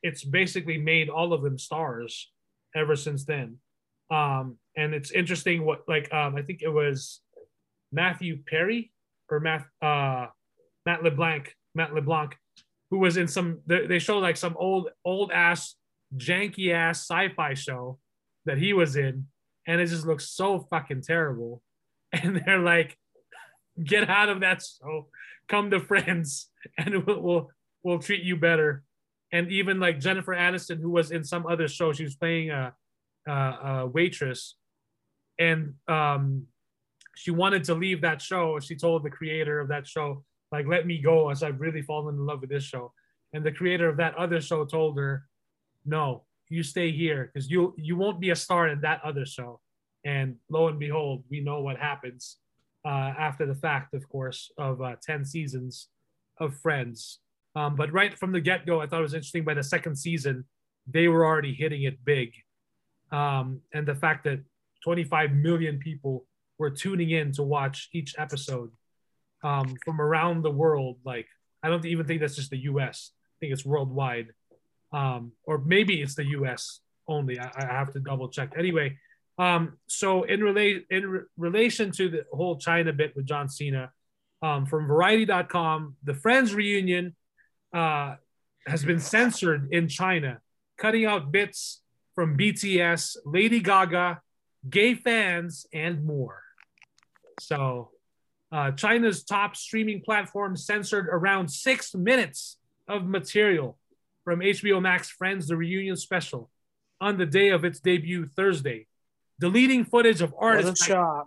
it's 0.03 0.25
basically 0.25 0.77
made 0.79 1.09
all 1.09 1.33
of 1.33 1.43
them 1.43 1.59
stars 1.59 2.31
ever 2.77 2.95
since 2.97 3.25
then. 3.25 3.57
Um, 4.11 4.59
and 4.77 4.95
it's 4.95 5.11
interesting 5.13 5.65
what 5.65 5.83
like 5.89 6.13
um, 6.13 6.37
I 6.37 6.43
think 6.43 6.61
it 6.63 6.69
was 6.69 7.21
Matthew 7.95 8.43
Perry 8.47 8.93
or 9.31 9.41
Matt 9.41 9.65
uh, 9.81 10.27
Matt 10.85 11.03
LeBlanc 11.03 11.55
Matt 11.75 11.95
LeBlanc 11.95 12.37
who 12.91 12.99
was 12.99 13.16
in 13.16 13.27
some 13.27 13.61
they, 13.66 13.99
showed 13.99 14.21
like 14.21 14.37
some 14.37 14.57
old 14.59 14.91
old 15.05 15.33
ass 15.33 15.77
janky 16.16 16.73
ass 16.73 17.01
sci-fi 17.01 17.55
show 17.55 17.99
that 18.45 18.59
he 18.59 18.73
was 18.73 18.97
in 18.97 19.27
and 19.66 19.81
it 19.81 19.87
just 19.87 20.07
looks 20.07 20.29
so 20.31 20.66
fucking 20.71 21.03
terrible. 21.03 21.62
And 22.12 22.41
they're 22.47 22.61
like 22.61 22.97
get 23.83 24.09
out 24.09 24.29
of 24.29 24.41
that 24.41 24.62
show. 24.62 25.09
Come 25.49 25.73
to 25.73 25.81
friends 25.81 26.49
and 26.79 27.05
we'll, 27.05 27.21
we'll 27.21 27.51
we'll 27.83 27.99
treat 27.99 28.23
you 28.23 28.37
better. 28.37 28.85
And 29.33 29.51
even 29.51 29.81
like 29.81 29.99
jennifer 29.99 30.35
aniston 30.35 30.81
who 30.81 30.91
was 30.91 31.11
in 31.11 31.25
some 31.25 31.47
other 31.47 31.66
show 31.66 31.93
she 31.93 32.05
was 32.05 32.15
playing 32.15 32.51
a, 32.51 32.73
a, 33.27 33.33
a 33.33 33.87
waitress. 33.87 34.55
And 35.39 35.75
um 35.89 36.47
she 37.16 37.31
wanted 37.31 37.65
to 37.65 37.74
leave 37.74 38.01
that 38.01 38.20
show 38.20 38.59
she 38.59 38.74
told 38.74 39.03
the 39.03 39.11
creator 39.11 39.61
of 39.61 39.69
that 39.69 39.86
show 39.86 40.24
like 40.55 40.66
let 40.66 40.86
me 40.86 40.99
go 40.99 41.31
as 41.31 41.43
i've 41.43 41.61
really 41.61 41.82
fallen 41.82 42.15
in 42.15 42.27
love 42.27 42.41
with 42.41 42.51
this 42.51 42.65
show. 42.65 42.93
And 43.32 43.45
the 43.45 43.51
creator 43.51 43.89
of 43.89 43.97
that 43.97 44.15
other 44.15 44.41
show 44.41 44.65
told 44.65 44.97
her 44.97 45.27
no 45.85 46.23
you 46.49 46.62
stay 46.62 46.93
here 46.93 47.31
because 47.32 47.51
you 47.51 47.74
you 47.77 47.97
won't 47.97 48.20
be 48.20 48.31
a 48.31 48.36
star 48.36 48.69
in 48.69 48.81
that 48.82 49.01
other 49.05 49.27
show. 49.27 49.61
And 50.05 50.36
lo 50.49 50.69
and 50.69 50.78
behold 50.78 51.24
we 51.31 51.41
know 51.41 51.61
what 51.61 51.77
happens 51.78 52.36
uh, 52.85 53.12
after 53.28 53.45
the 53.47 53.55
fact 53.55 53.95
of 53.95 54.09
course 54.09 54.53
of 54.57 54.81
uh, 54.81 54.97
10 55.03 55.24
seasons 55.24 55.89
of 56.39 56.55
friends. 56.57 57.19
Um, 57.57 57.77
but 57.77 57.93
right 57.93 58.16
from 58.19 58.32
the 58.32 58.41
get-go 58.41 58.81
i 58.81 58.86
thought 58.86 59.01
it 59.01 59.11
was 59.11 59.15
interesting 59.15 59.45
by 59.45 59.55
the 59.55 59.62
second 59.62 59.97
season 59.97 60.45
they 60.86 61.09
were 61.09 61.24
already 61.24 61.55
hitting 61.55 61.82
it 61.85 62.05
big. 62.05 62.31
Um, 63.11 63.61
and 63.73 63.86
the 63.86 63.95
fact 63.95 64.24
that 64.24 64.41
25 64.85 65.32
million 65.32 65.78
people 65.78 66.27
were 66.59 66.70
tuning 66.70 67.10
in 67.10 67.32
to 67.32 67.43
watch 67.43 67.89
each 67.93 68.14
episode 68.18 68.70
um, 69.43 69.76
from 69.85 70.01
around 70.01 70.43
the 70.43 70.51
world. 70.51 70.98
Like 71.05 71.26
i 71.62 71.68
don't 71.68 71.85
even 71.86 72.06
think 72.06 72.20
that's 72.20 72.36
just 72.36 72.51
the 72.51 72.59
us 72.59 73.12
i 73.14 73.36
think 73.40 73.52
it's 73.52 73.64
worldwide. 73.64 74.28
Um, 74.93 75.32
or 75.44 75.59
maybe 75.59 76.01
it's 76.02 76.14
the 76.14 76.24
us 76.24 76.81
only. 77.09 77.39
I, 77.39 77.51
I 77.56 77.66
have 77.66 77.93
to 77.94 78.01
double 78.01 78.28
check. 78.28 78.52
Anyway 78.56 78.98
um, 79.39 79.78
so 79.86 80.22
in 80.22 80.43
relate 80.43 80.86
in 80.90 81.09
re- 81.09 81.20
relation 81.36 81.90
to 81.93 82.09
the 82.09 82.24
whole 82.32 82.56
China 82.56 82.93
bit 82.93 83.16
with 83.16 83.26
John 83.26 83.48
Cena, 83.48 83.90
um, 84.43 84.66
from 84.66 84.86
Variety.com, 84.86 85.97
the 86.05 86.14
Friends 86.14 86.55
reunion 86.55 87.16
uh, 87.72 88.16
has 88.66 88.85
been 88.85 89.01
censored 89.01 89.72
in 89.72 89.89
China, 89.89 90.40
cutting 90.78 91.05
out 91.05 91.32
bits 91.32 91.81
from 92.14 92.36
BTS, 92.36 93.16
Lady 93.24 93.60
Gaga, 93.60 94.20
gay 94.70 94.94
fans, 94.94 95.66
and 95.72 96.05
more. 96.05 96.44
So, 97.40 97.90
uh, 98.52 98.70
China's 98.73 99.24
top 99.24 99.56
streaming 99.56 100.01
platform 100.02 100.56
censored 100.56 101.09
around 101.11 101.48
six 101.48 101.94
minutes 101.94 102.59
of 102.86 103.06
material 103.06 103.78
from 104.24 104.40
HBO 104.40 104.81
Max 104.81 105.11
Friends: 105.11 105.48
The 105.48 105.56
Reunion 105.56 105.97
Special 105.97 106.51
on 107.01 107.19
the 107.19 107.27
day 107.27 107.51
of 107.51 107.65
its 107.65 107.81
debut 107.81 108.27
Thursday. 108.27 108.86
Deleting 109.40 109.85
footage 109.85 110.23
of 110.23 110.35
artists 110.39 110.89
like, 110.89 111.27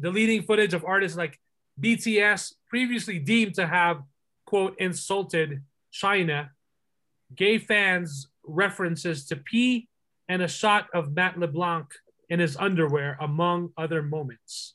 deleting 0.00 0.42
footage 0.42 0.72
of 0.72 0.84
artists 0.84 1.18
like 1.18 1.38
BTS 1.80 2.54
previously 2.68 3.18
deemed 3.18 3.54
to 3.54 3.66
have 3.66 4.02
quote 4.46 4.76
insulted 4.78 5.62
China 5.90 6.50
gay 7.34 7.58
fans 7.58 8.28
references 8.44 9.26
to 9.26 9.36
pee 9.36 9.88
and 10.28 10.42
a 10.42 10.48
shot 10.48 10.86
of 10.94 11.14
Matt 11.14 11.38
LeBlanc 11.38 11.86
in 12.28 12.40
his 12.40 12.56
underwear 12.56 13.16
among 13.20 13.70
other 13.76 14.02
moments 14.02 14.74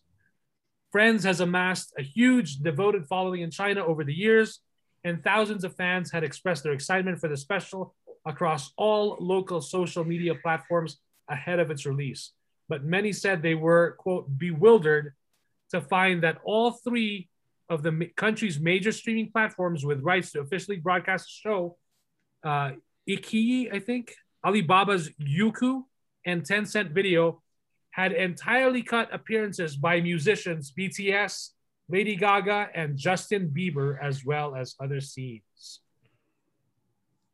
Friends 0.93 1.23
has 1.23 1.39
amassed 1.39 1.91
a 1.97 2.03
huge 2.03 2.57
devoted 2.57 3.07
following 3.07 3.41
in 3.41 3.49
China 3.49 3.83
over 3.83 4.03
the 4.03 4.13
years 4.13 4.59
and 5.03 5.23
thousands 5.23 5.63
of 5.63 5.75
fans 5.75 6.11
had 6.11 6.23
expressed 6.23 6.63
their 6.63 6.73
excitement 6.73 7.19
for 7.19 7.27
the 7.27 7.35
special 7.35 7.95
across 8.25 8.71
all 8.77 9.17
local 9.19 9.59
social 9.59 10.05
media 10.05 10.35
platforms 10.35 10.99
ahead 11.29 11.59
of 11.59 11.71
its 11.71 11.87
release. 11.87 12.31
But 12.69 12.85
many 12.85 13.11
said 13.11 13.41
they 13.41 13.55
were, 13.55 13.95
quote, 13.97 14.37
bewildered 14.37 15.13
to 15.71 15.81
find 15.81 16.23
that 16.23 16.37
all 16.45 16.71
three 16.71 17.27
of 17.69 17.81
the 17.83 18.09
country's 18.15 18.59
major 18.59 18.91
streaming 18.91 19.31
platforms 19.31 19.83
with 19.83 19.99
rights 20.01 20.31
to 20.33 20.41
officially 20.41 20.77
broadcast 20.77 21.25
the 21.25 21.49
show, 21.49 21.77
uh, 22.43 22.73
Ikiyi, 23.09 23.73
I 23.73 23.79
think, 23.79 24.13
Alibaba's 24.45 25.09
Youku, 25.19 25.83
and 26.25 26.43
Tencent 26.43 26.91
Video 26.91 27.41
had 27.93 28.11
entirely 28.11 28.81
cut 28.81 29.13
appearances 29.13 29.77
by 29.77 30.01
musicians 30.01 30.73
BTS, 30.77 31.49
Lady 31.87 32.15
Gaga, 32.15 32.69
and 32.73 32.97
Justin 32.97 33.53
Bieber, 33.55 33.97
as 34.01 34.25
well 34.25 34.55
as 34.55 34.75
other 34.81 34.99
scenes. 34.99 35.81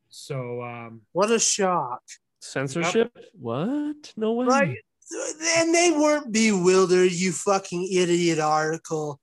So, 0.09 0.61
um, 0.61 1.01
What 1.13 1.31
a 1.31 1.39
shock. 1.39 2.01
Censorship? 2.41 3.11
What? 3.39 4.13
No 4.17 4.33
way. 4.33 4.45
Right. 4.47 4.77
And 5.57 5.73
they 5.73 5.91
weren't 5.91 6.31
bewildered, 6.31 7.13
you 7.13 7.31
fucking 7.31 7.87
idiot 7.91 8.39
article. 8.39 9.19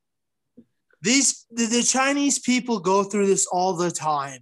These 1.02 1.46
the, 1.50 1.66
the 1.66 1.82
Chinese 1.82 2.38
people 2.38 2.80
go 2.80 3.04
through 3.04 3.26
this 3.26 3.46
all 3.46 3.74
the 3.76 3.90
time. 3.90 4.40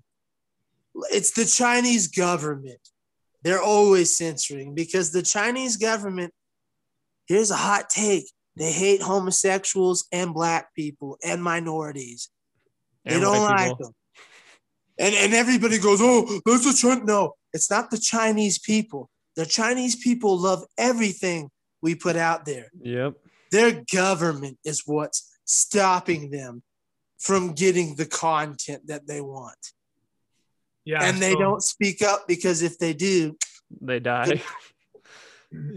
It's 1.10 1.32
the 1.32 1.44
Chinese 1.44 2.06
government. 2.08 2.80
They're 3.42 3.62
always 3.62 4.16
censoring 4.16 4.74
because 4.74 5.10
the 5.10 5.22
Chinese 5.22 5.76
government, 5.76 6.32
here's 7.26 7.51
a 7.51 7.56
hot 7.56 7.88
take. 7.90 8.24
They 8.56 8.70
hate 8.72 9.02
homosexuals 9.02 10.06
and 10.12 10.32
black 10.32 10.74
people 10.74 11.18
and 11.24 11.42
minorities. 11.42 12.30
They 13.05 13.20
don't 13.20 13.42
like 13.42 13.70
people. 13.70 13.76
them. 13.86 13.92
And 14.98 15.14
and 15.14 15.34
everybody 15.34 15.78
goes, 15.78 15.98
oh, 16.01 16.40
that's 16.46 16.66
a 16.66 16.74
China. 16.74 17.05
No, 17.05 17.32
it's 17.52 17.70
not 17.70 17.90
the 17.90 17.98
Chinese 17.98 18.59
people. 18.59 19.10
The 19.36 19.44
Chinese 19.46 19.96
people 19.96 20.38
love 20.38 20.64
everything 20.78 21.51
we 21.82 21.94
put 21.96 22.14
out 22.16 22.44
there. 22.46 22.70
Yep. 22.80 23.14
Their 23.51 23.82
government 23.92 24.59
is 24.64 24.82
what's 24.86 25.30
stopping 25.44 26.30
them 26.30 26.62
from 27.18 27.52
getting 27.55 27.96
the 27.96 28.06
content 28.06 28.86
that 28.86 29.06
they 29.06 29.20
want. 29.20 29.59
yeah. 30.84 31.02
and 31.02 31.18
they 31.18 31.32
so- 31.32 31.38
don't 31.40 31.62
speak 31.62 32.02
up 32.02 32.26
because 32.28 32.62
if 32.62 32.78
they 32.78 32.92
do, 32.94 33.36
They 33.80 33.98
die. 33.98 34.40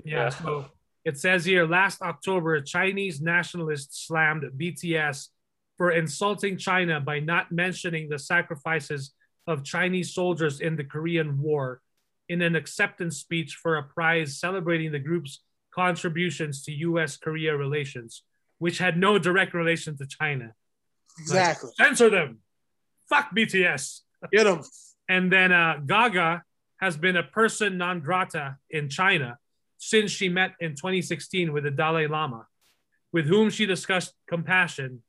Yeah, 0.05 0.29
so 0.29 0.65
it 1.07 1.17
says 1.17 1.45
here 1.45 1.65
last 1.65 2.01
October, 2.01 2.59
Chinese 2.59 3.21
nationalists 3.21 4.05
slammed 4.07 4.43
BTS 4.57 5.29
for 5.77 5.91
insulting 5.91 6.57
China 6.57 6.99
by 6.99 7.21
not 7.21 7.49
mentioning 7.49 8.09
the 8.09 8.19
sacrifices 8.19 9.13
of 9.47 9.63
Chinese 9.63 10.13
soldiers 10.13 10.59
in 10.59 10.75
the 10.75 10.83
Korean 10.83 11.41
War 11.41 11.79
in 12.27 12.41
an 12.41 12.57
acceptance 12.57 13.19
speech 13.19 13.55
for 13.55 13.77
a 13.77 13.83
prize 13.83 14.37
celebrating 14.37 14.91
the 14.91 14.99
group's 14.99 15.43
contributions 15.73 16.65
to 16.65 16.73
US 16.73 17.15
Korea 17.15 17.55
relations, 17.55 18.23
which 18.57 18.77
had 18.77 18.97
no 18.97 19.17
direct 19.17 19.53
relation 19.53 19.97
to 19.99 20.05
China. 20.05 20.53
exactly. 21.17 21.69
Censor 21.77 22.09
them. 22.09 22.39
Fuck 23.07 23.33
BTS. 23.33 24.01
Get 24.33 24.43
them. 24.43 24.61
And 25.07 25.31
then 25.31 25.53
uh, 25.53 25.79
Gaga 25.85 26.43
has 26.81 26.97
been 26.97 27.15
a 27.15 27.23
person 27.23 27.77
non 27.77 28.01
grata 28.01 28.57
in 28.69 28.89
China 28.89 29.37
since 29.77 30.11
she 30.11 30.29
met 30.29 30.51
in 30.59 30.71
2016 30.71 31.53
with 31.53 31.63
the 31.63 31.71
Dalai 31.71 32.07
Lama, 32.07 32.47
with 33.11 33.25
whom 33.25 33.49
she 33.49 33.65
discussed 33.65 34.13
compassion. 34.27 35.03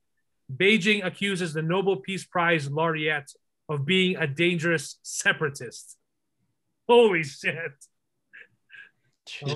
Beijing 0.54 1.04
accuses 1.04 1.52
the 1.52 1.62
Nobel 1.62 1.96
Peace 1.96 2.24
Prize 2.24 2.70
laureate 2.70 3.30
of 3.68 3.84
being 3.84 4.16
a 4.16 4.26
dangerous 4.26 4.98
separatist. 5.02 5.96
Holy 6.88 7.22
shit. 7.22 7.72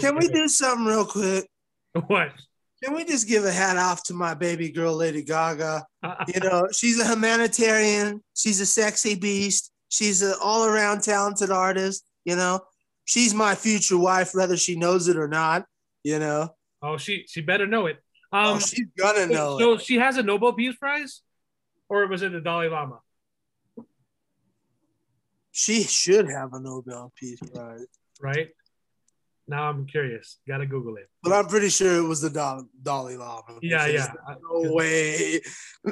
Can 0.00 0.16
we 0.16 0.28
do 0.28 0.48
something 0.48 0.84
real 0.86 1.06
quick? 1.06 1.48
What? 2.06 2.32
Can 2.82 2.94
we 2.94 3.04
just 3.04 3.28
give 3.28 3.44
a 3.44 3.52
hat 3.52 3.76
off 3.76 4.02
to 4.04 4.14
my 4.14 4.34
baby 4.34 4.70
girl, 4.70 4.94
Lady 4.94 5.22
Gaga? 5.22 5.86
Uh-uh. 6.02 6.24
You 6.28 6.40
know, 6.40 6.68
she's 6.72 7.00
a 7.00 7.06
humanitarian. 7.06 8.22
She's 8.34 8.60
a 8.60 8.66
sexy 8.66 9.14
beast. 9.14 9.70
She's 9.88 10.20
an 10.20 10.34
all 10.42 10.64
around 10.64 11.02
talented 11.02 11.50
artist. 11.50 12.04
You 12.24 12.36
know, 12.36 12.60
she's 13.04 13.34
my 13.34 13.54
future 13.54 13.98
wife, 13.98 14.34
whether 14.34 14.56
she 14.56 14.76
knows 14.76 15.08
it 15.08 15.16
or 15.16 15.28
not. 15.28 15.64
You 16.04 16.18
know, 16.18 16.54
oh, 16.82 16.96
she 16.96 17.24
she 17.28 17.40
better 17.42 17.66
know 17.66 17.86
it. 17.86 17.98
oh, 18.32 18.54
Um, 18.54 18.60
she's 18.60 18.86
gonna 18.98 19.26
know 19.26 19.58
so 19.58 19.74
it. 19.74 19.82
she 19.82 19.98
has 19.98 20.16
a 20.16 20.22
Nobel 20.22 20.52
Peace 20.52 20.76
Prize, 20.76 21.22
or 21.88 22.06
was 22.06 22.22
it 22.22 22.32
the 22.32 22.40
Dalai 22.40 22.68
Lama? 22.68 23.00
She 25.52 25.82
should 25.82 26.28
have 26.30 26.52
a 26.54 26.60
Nobel 26.60 27.12
Peace 27.14 27.38
Prize, 27.54 27.84
Right 28.20 28.48
now, 29.46 29.68
I'm 29.68 29.86
curious. 29.86 30.38
Got 30.48 30.58
to 30.58 30.66
Google 30.66 30.96
it. 30.96 31.10
but 31.22 31.32
I'm 31.32 31.46
pretty 31.46 31.68
sure 31.68 31.96
it 31.98 32.06
was 32.08 32.20
the 32.22 32.30
Dal- 32.30 32.68
Dalai 32.82 33.16
Lama. 33.16 33.58
Yeah, 33.60 33.86
yeah. 33.86 34.12
No 34.50 34.72
way. 34.72 35.40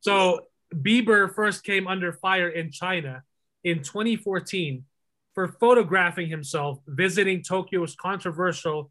So 0.00 0.40
Bieber 0.74 1.34
first 1.34 1.64
came 1.64 1.86
under 1.88 2.12
fire 2.12 2.50
in 2.50 2.70
China 2.70 3.22
in 3.64 3.78
2014 3.82 4.84
for 5.34 5.48
photographing 5.48 6.28
himself 6.28 6.78
visiting 6.86 7.42
Tokyo's 7.42 7.94
controversial 7.96 8.90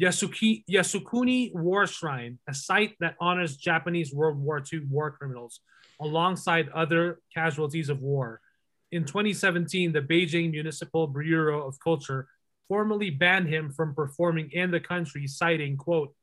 Yasuki, 0.00 0.64
Yasukuni 0.68 1.54
War 1.54 1.86
Shrine, 1.86 2.38
a 2.48 2.54
site 2.54 2.94
that 3.00 3.14
honors 3.20 3.56
Japanese 3.56 4.12
World 4.12 4.38
War 4.38 4.62
II 4.72 4.80
war 4.90 5.12
criminals 5.12 5.60
alongside 6.00 6.68
other 6.70 7.20
casualties 7.32 7.88
of 7.88 8.00
war. 8.00 8.40
In 8.90 9.04
2017, 9.04 9.92
the 9.92 10.00
Beijing 10.00 10.50
Municipal 10.50 11.06
Bureau 11.06 11.66
of 11.66 11.78
Culture 11.78 12.28
formally 12.68 13.10
banned 13.10 13.48
him 13.48 13.70
from 13.70 13.94
performing 13.94 14.50
in 14.52 14.70
the 14.70 14.80
country, 14.80 15.26
citing, 15.26 15.76
quote, 15.76 16.14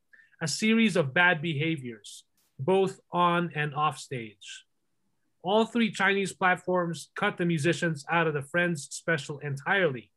a 0.42 0.48
series 0.48 0.96
of 0.96 1.14
bad 1.14 1.42
behaviors, 1.42 2.24
both 2.60 3.00
on 3.12 3.52
and 3.56 3.74
off 3.76 3.98
stage. 3.98 4.66
All 5.44 5.66
three 5.66 5.92
Chinese 5.92 6.34
platforms 6.34 7.10
cut 7.16 7.38
the 7.38 7.46
musicians 7.46 8.06
out 8.10 8.28
of 8.28 8.34
the 8.34 8.44
Friends 8.44 8.88
special 8.92 9.40
entirely. 9.40 10.12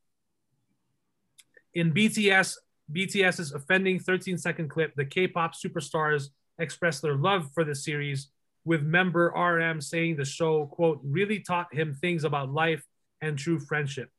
In 1.72 1.92
BTS, 1.92 2.56
BTS's 2.92 3.52
offending 3.52 3.98
13 3.98 4.36
second 4.36 4.68
clip, 4.68 4.94
the 4.94 5.04
K 5.04 5.26
pop 5.26 5.54
superstars 5.54 6.28
expressed 6.58 7.02
their 7.02 7.16
love 7.16 7.50
for 7.54 7.64
the 7.64 7.74
series, 7.74 8.28
with 8.64 8.82
member 8.82 9.26
RM 9.36 9.80
saying 9.80 10.16
the 10.16 10.24
show, 10.24 10.66
quote, 10.66 11.00
really 11.02 11.40
taught 11.40 11.74
him 11.74 11.94
things 11.94 12.24
about 12.24 12.52
life 12.52 12.84
and 13.20 13.38
true 13.38 13.58
friendship. 13.58 14.10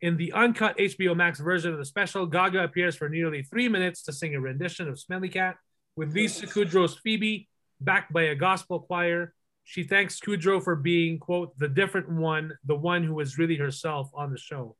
In 0.00 0.16
the 0.16 0.32
uncut 0.32 0.76
HBO 0.76 1.16
Max 1.16 1.40
version 1.40 1.72
of 1.72 1.78
the 1.78 1.84
special, 1.84 2.26
Gaga 2.26 2.62
appears 2.62 2.94
for 2.94 3.08
nearly 3.08 3.42
three 3.42 3.68
minutes 3.68 4.02
to 4.02 4.12
sing 4.12 4.34
a 4.34 4.40
rendition 4.40 4.88
of 4.88 5.00
Smelly 5.00 5.28
Cat 5.28 5.56
with 5.96 6.12
Lisa 6.12 6.46
Kudrow's 6.46 6.96
Phoebe, 6.98 7.48
backed 7.80 8.12
by 8.12 8.22
a 8.24 8.34
gospel 8.34 8.80
choir. 8.80 9.32
She 9.64 9.82
thanks 9.82 10.20
Kudrow 10.20 10.62
for 10.62 10.76
being, 10.76 11.18
quote, 11.18 11.58
the 11.58 11.68
different 11.68 12.08
one, 12.08 12.52
the 12.64 12.76
one 12.76 13.02
who 13.02 13.14
was 13.14 13.38
really 13.38 13.56
herself 13.56 14.10
on 14.14 14.30
the 14.30 14.38
show. 14.38 14.76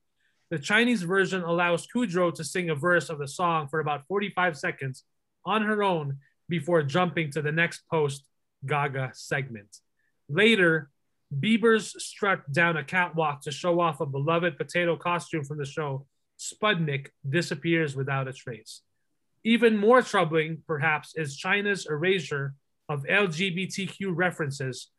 The 0.50 0.58
Chinese 0.58 1.02
version 1.02 1.42
allows 1.42 1.86
Kudrow 1.86 2.32
to 2.34 2.44
sing 2.44 2.68
a 2.68 2.74
verse 2.74 3.08
of 3.08 3.18
the 3.18 3.26
song 3.26 3.66
for 3.68 3.80
about 3.80 4.06
45 4.06 4.56
seconds 4.58 5.04
on 5.44 5.62
her 5.62 5.82
own 5.82 6.18
before 6.48 6.82
jumping 6.82 7.30
to 7.32 7.42
the 7.42 7.50
next 7.50 7.82
post 7.90 8.26
Gaga 8.66 9.12
segment. 9.14 9.78
Later, 10.28 10.90
Bieber's 11.34 12.02
strut 12.04 12.52
down 12.52 12.76
a 12.76 12.84
catwalk 12.84 13.42
to 13.42 13.50
show 13.50 13.80
off 13.80 14.00
a 14.00 14.06
beloved 14.06 14.56
potato 14.56 14.96
costume 14.96 15.44
from 15.44 15.58
the 15.58 15.64
show, 15.64 16.06
Spudnik 16.38 17.08
disappears 17.28 17.96
without 17.96 18.28
a 18.28 18.32
trace. 18.32 18.82
Even 19.44 19.76
more 19.76 20.02
troubling, 20.02 20.62
perhaps, 20.66 21.14
is 21.16 21.36
China's 21.36 21.86
erasure 21.86 22.54
of 22.88 23.04
LGBTQ 23.04 24.12
references. 24.14 24.90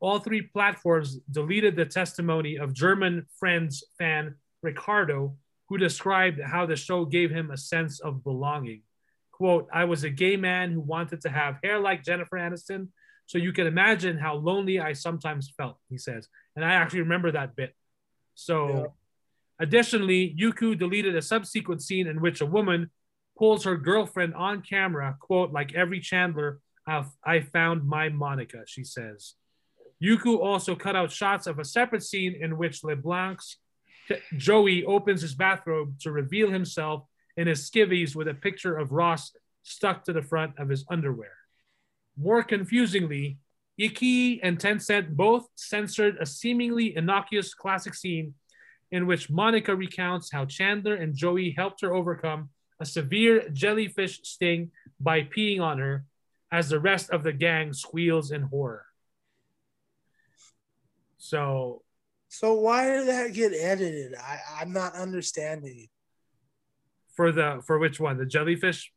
All 0.00 0.18
three 0.18 0.42
platforms 0.42 1.18
deleted 1.30 1.76
the 1.76 1.86
testimony 1.86 2.56
of 2.56 2.74
German 2.74 3.26
Friends 3.38 3.84
fan 3.98 4.34
Ricardo, 4.62 5.36
who 5.68 5.78
described 5.78 6.40
how 6.40 6.66
the 6.66 6.76
show 6.76 7.04
gave 7.04 7.30
him 7.30 7.50
a 7.50 7.56
sense 7.56 8.00
of 8.00 8.22
belonging. 8.22 8.82
Quote, 9.32 9.68
I 9.72 9.84
was 9.84 10.04
a 10.04 10.10
gay 10.10 10.36
man 10.36 10.72
who 10.72 10.80
wanted 10.80 11.20
to 11.22 11.28
have 11.28 11.58
hair 11.62 11.78
like 11.78 12.04
Jennifer 12.04 12.36
Aniston, 12.36 12.88
so 13.26 13.38
you 13.38 13.52
can 13.52 13.66
imagine 13.66 14.16
how 14.18 14.36
lonely 14.36 14.78
I 14.80 14.92
sometimes 14.92 15.52
felt, 15.56 15.78
he 15.90 15.98
says. 15.98 16.28
And 16.54 16.64
I 16.64 16.72
actually 16.74 17.00
remember 17.00 17.32
that 17.32 17.56
bit. 17.56 17.74
So, 18.34 18.68
Yeah. 18.68 18.86
additionally, 19.58 20.34
Youku 20.38 20.78
deleted 20.78 21.16
a 21.16 21.22
subsequent 21.22 21.82
scene 21.82 22.06
in 22.06 22.20
which 22.20 22.40
a 22.40 22.46
woman 22.46 22.90
pulls 23.36 23.64
her 23.64 23.76
girlfriend 23.76 24.34
on 24.34 24.62
camera, 24.62 25.16
quote, 25.20 25.52
like 25.52 25.74
every 25.74 26.00
Chandler, 26.00 26.60
I 26.86 27.40
found 27.52 27.86
my 27.86 28.08
Monica, 28.08 28.62
she 28.66 28.84
says. 28.84 29.34
Youku 30.02 30.38
also 30.38 30.76
cut 30.76 30.94
out 30.94 31.10
shots 31.10 31.46
of 31.46 31.58
a 31.58 31.64
separate 31.64 32.02
scene 32.02 32.36
in 32.40 32.58
which 32.58 32.84
LeBlanc's 32.84 33.56
Joey 34.36 34.84
opens 34.84 35.22
his 35.22 35.34
bathrobe 35.34 35.98
to 36.00 36.12
reveal 36.12 36.50
himself 36.50 37.04
in 37.36 37.48
his 37.48 37.68
skivvies 37.68 38.14
with 38.14 38.28
a 38.28 38.34
picture 38.34 38.76
of 38.76 38.92
Ross 38.92 39.32
stuck 39.62 40.04
to 40.04 40.12
the 40.12 40.22
front 40.22 40.52
of 40.58 40.68
his 40.68 40.84
underwear. 40.88 41.32
More 42.16 42.42
confusingly, 42.42 43.38
iQiyi 43.80 44.40
and 44.42 44.58
Tencent 44.58 45.16
both 45.16 45.48
censored 45.56 46.16
a 46.20 46.26
seemingly 46.26 46.96
innocuous 46.96 47.52
classic 47.52 47.94
scene 47.94 48.34
in 48.92 49.06
which 49.06 49.28
Monica 49.28 49.74
recounts 49.74 50.30
how 50.30 50.44
Chandler 50.44 50.94
and 50.94 51.16
Joey 51.16 51.50
helped 51.50 51.80
her 51.80 51.92
overcome 51.92 52.50
a 52.78 52.86
severe 52.86 53.48
jellyfish 53.50 54.20
sting 54.22 54.70
by 55.00 55.22
peeing 55.22 55.60
on 55.60 55.78
her 55.78 56.04
as 56.52 56.68
the 56.68 56.78
rest 56.80 57.10
of 57.10 57.22
the 57.22 57.32
gang 57.32 57.72
squeals 57.72 58.30
in 58.30 58.42
horror. 58.42 58.84
So, 61.18 61.82
So 62.28 62.54
why 62.54 62.86
did 62.86 63.08
that 63.08 63.32
get 63.32 63.52
edited? 63.52 64.14
I, 64.14 64.38
I'm 64.60 64.72
not 64.72 64.94
understanding 64.94 65.88
for 67.14 67.32
the 67.32 67.62
for 67.66 67.78
which 67.78 67.98
one? 67.98 68.18
The 68.18 68.26
jellyfish 68.26 68.92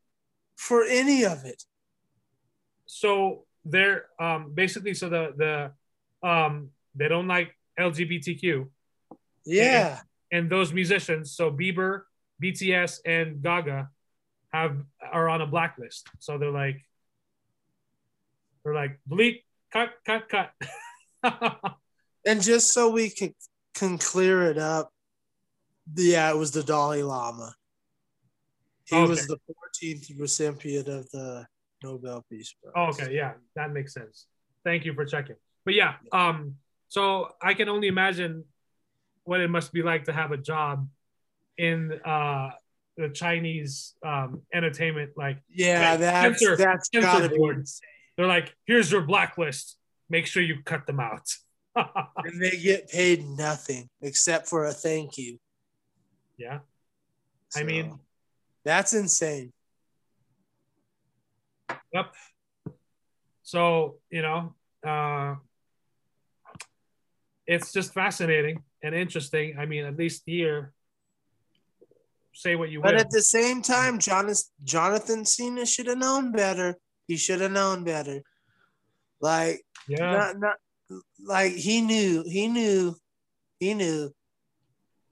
for 0.57 0.84
any 0.84 1.23
of 1.26 1.45
it. 1.45 1.63
so 2.85 3.45
they're 3.65 4.05
um 4.19 4.53
basically 4.53 4.93
so 4.93 5.09
the 5.09 5.23
the 5.38 6.27
um 6.27 6.69
they 6.95 7.07
don't 7.07 7.27
like 7.27 7.55
LGBTQ 7.80 8.67
Yeah. 9.45 9.99
and 10.31 10.49
those 10.49 10.73
musicians 10.73 11.31
so 11.35 11.51
Bieber, 11.51 12.01
BTS 12.43 12.99
and 13.05 13.41
Gaga 13.41 13.89
have 14.51 14.84
are 15.01 15.30
on 15.30 15.41
a 15.41 15.47
blacklist. 15.47 16.07
So 16.19 16.38
they're 16.38 16.51
like 16.51 16.81
they're 18.64 18.73
like 18.76 18.99
bleep 19.10 19.44
cut 19.72 19.91
cut 20.06 20.30
cut. 20.30 20.52
And 22.26 22.41
just 22.41 22.73
so 22.73 22.90
we 22.91 23.10
can 23.10 23.34
can 23.73 23.98
clear 23.98 24.44
it 24.52 24.57
up, 24.57 24.91
yeah, 25.95 26.30
it 26.30 26.36
was 26.36 26.52
the 26.52 26.61
Dalai 26.64 27.02
Lama. 27.02 27.56
He 28.86 28.95
Okay. 28.95 29.07
was 29.07 29.26
the 29.26 29.38
14th 29.81 30.19
recipient 30.19 30.90
of 30.90 31.10
the 31.11 31.45
Nobel 31.81 32.26
Peace 32.30 32.53
Prize. 32.61 32.73
Oh, 32.76 32.90
okay, 32.90 33.15
yeah, 33.15 33.34
that 33.56 33.72
makes 33.72 33.94
sense. 33.94 34.26
Thank 34.65 34.84
you 34.84 34.94
for 34.94 35.06
checking. 35.06 35.38
But 35.64 35.76
yeah, 35.76 35.94
um, 36.11 36.56
so 36.90 37.30
I 37.41 37.53
can 37.53 37.69
only 37.69 37.88
imagine 37.88 38.44
what 39.23 39.40
it 39.40 39.49
must 39.49 39.72
be 39.72 39.81
like 39.81 40.03
to 40.06 40.14
have 40.14 40.31
a 40.34 40.38
job 40.38 40.90
in 41.57 41.94
uh 42.06 42.49
the 42.98 43.10
Chinese 43.10 43.95
um 44.06 44.41
entertainment. 44.53 45.11
Like 45.15 45.38
Yeah, 45.48 45.95
that's 45.95 46.40
Censor- 46.40 46.57
that's 46.57 46.90
censor 46.94 47.30
board. 47.30 47.57
insane. 47.60 47.88
They're 48.19 48.27
like, 48.27 48.53
here's 48.65 48.91
your 48.91 49.03
blacklist. 49.03 49.77
Make 50.09 50.25
sure 50.25 50.43
you 50.43 50.57
cut 50.65 50.85
them 50.85 50.99
out. 50.99 51.29
And 52.17 52.41
they 52.41 52.57
get 52.57 52.89
paid 52.89 53.25
nothing 53.25 53.89
except 54.01 54.49
for 54.49 54.65
a 54.65 54.73
thank 54.73 55.17
you. 55.17 55.39
yeah. 56.37 56.59
I 57.55 57.63
mean, 57.63 57.97
that's 58.65 58.93
insane. 58.93 59.53
Yep. 61.93 62.13
So, 63.43 63.99
you 64.09 64.21
know, 64.21 64.53
uh, 64.85 65.35
it's 67.47 67.71
just 67.71 67.93
fascinating 67.93 68.63
and 68.83 68.93
interesting. 68.93 69.57
I 69.57 69.65
mean, 69.65 69.85
at 69.85 69.95
least 69.95 70.23
here, 70.25 70.73
say 72.33 72.57
what 72.57 72.69
you 72.69 72.81
want. 72.81 72.87
But 72.87 72.95
will. 72.95 73.01
at 73.01 73.11
the 73.11 73.21
same 73.21 73.61
time, 73.61 73.97
Jonathan 73.97 74.43
Jonathan 74.65 75.23
Cena 75.23 75.65
should 75.65 75.87
have 75.87 75.97
known 75.97 76.33
better. 76.33 76.75
He 77.10 77.18
should 77.18 77.41
have 77.41 77.52
known 77.52 77.84
better. 77.84 78.22
Like 79.19 79.65
yeah. 79.88 80.11
not 80.11 80.40
not 80.40 80.56
like 81.26 81.53
he 81.53 81.81
knew, 81.81 82.23
he 82.26 82.48
knew, 82.48 82.95
he 83.60 83.73
knew. 83.73 84.14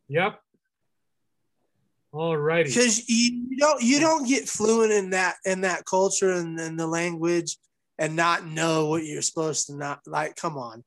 Yep. 0.08 0.40
All 2.14 2.38
righty. 2.38 2.70
Because 2.70 3.10
you, 3.10 3.48
you 3.50 3.58
don't 3.58 3.82
you 3.82 4.00
don't 4.00 4.28
get 4.28 4.48
fluent 4.48 4.94
in 4.94 5.10
that 5.10 5.36
in 5.44 5.62
that 5.62 5.86
culture 5.86 6.32
and, 6.32 6.58
and 6.60 6.80
the 6.80 6.88
language 6.88 7.58
and 8.00 8.16
not 8.16 8.46
know 8.46 8.88
what 8.88 9.04
you're 9.04 9.22
supposed 9.22 9.68
to 9.68 9.76
not 9.76 10.00
like. 10.06 10.36
Come 10.36 10.58
on, 10.58 10.84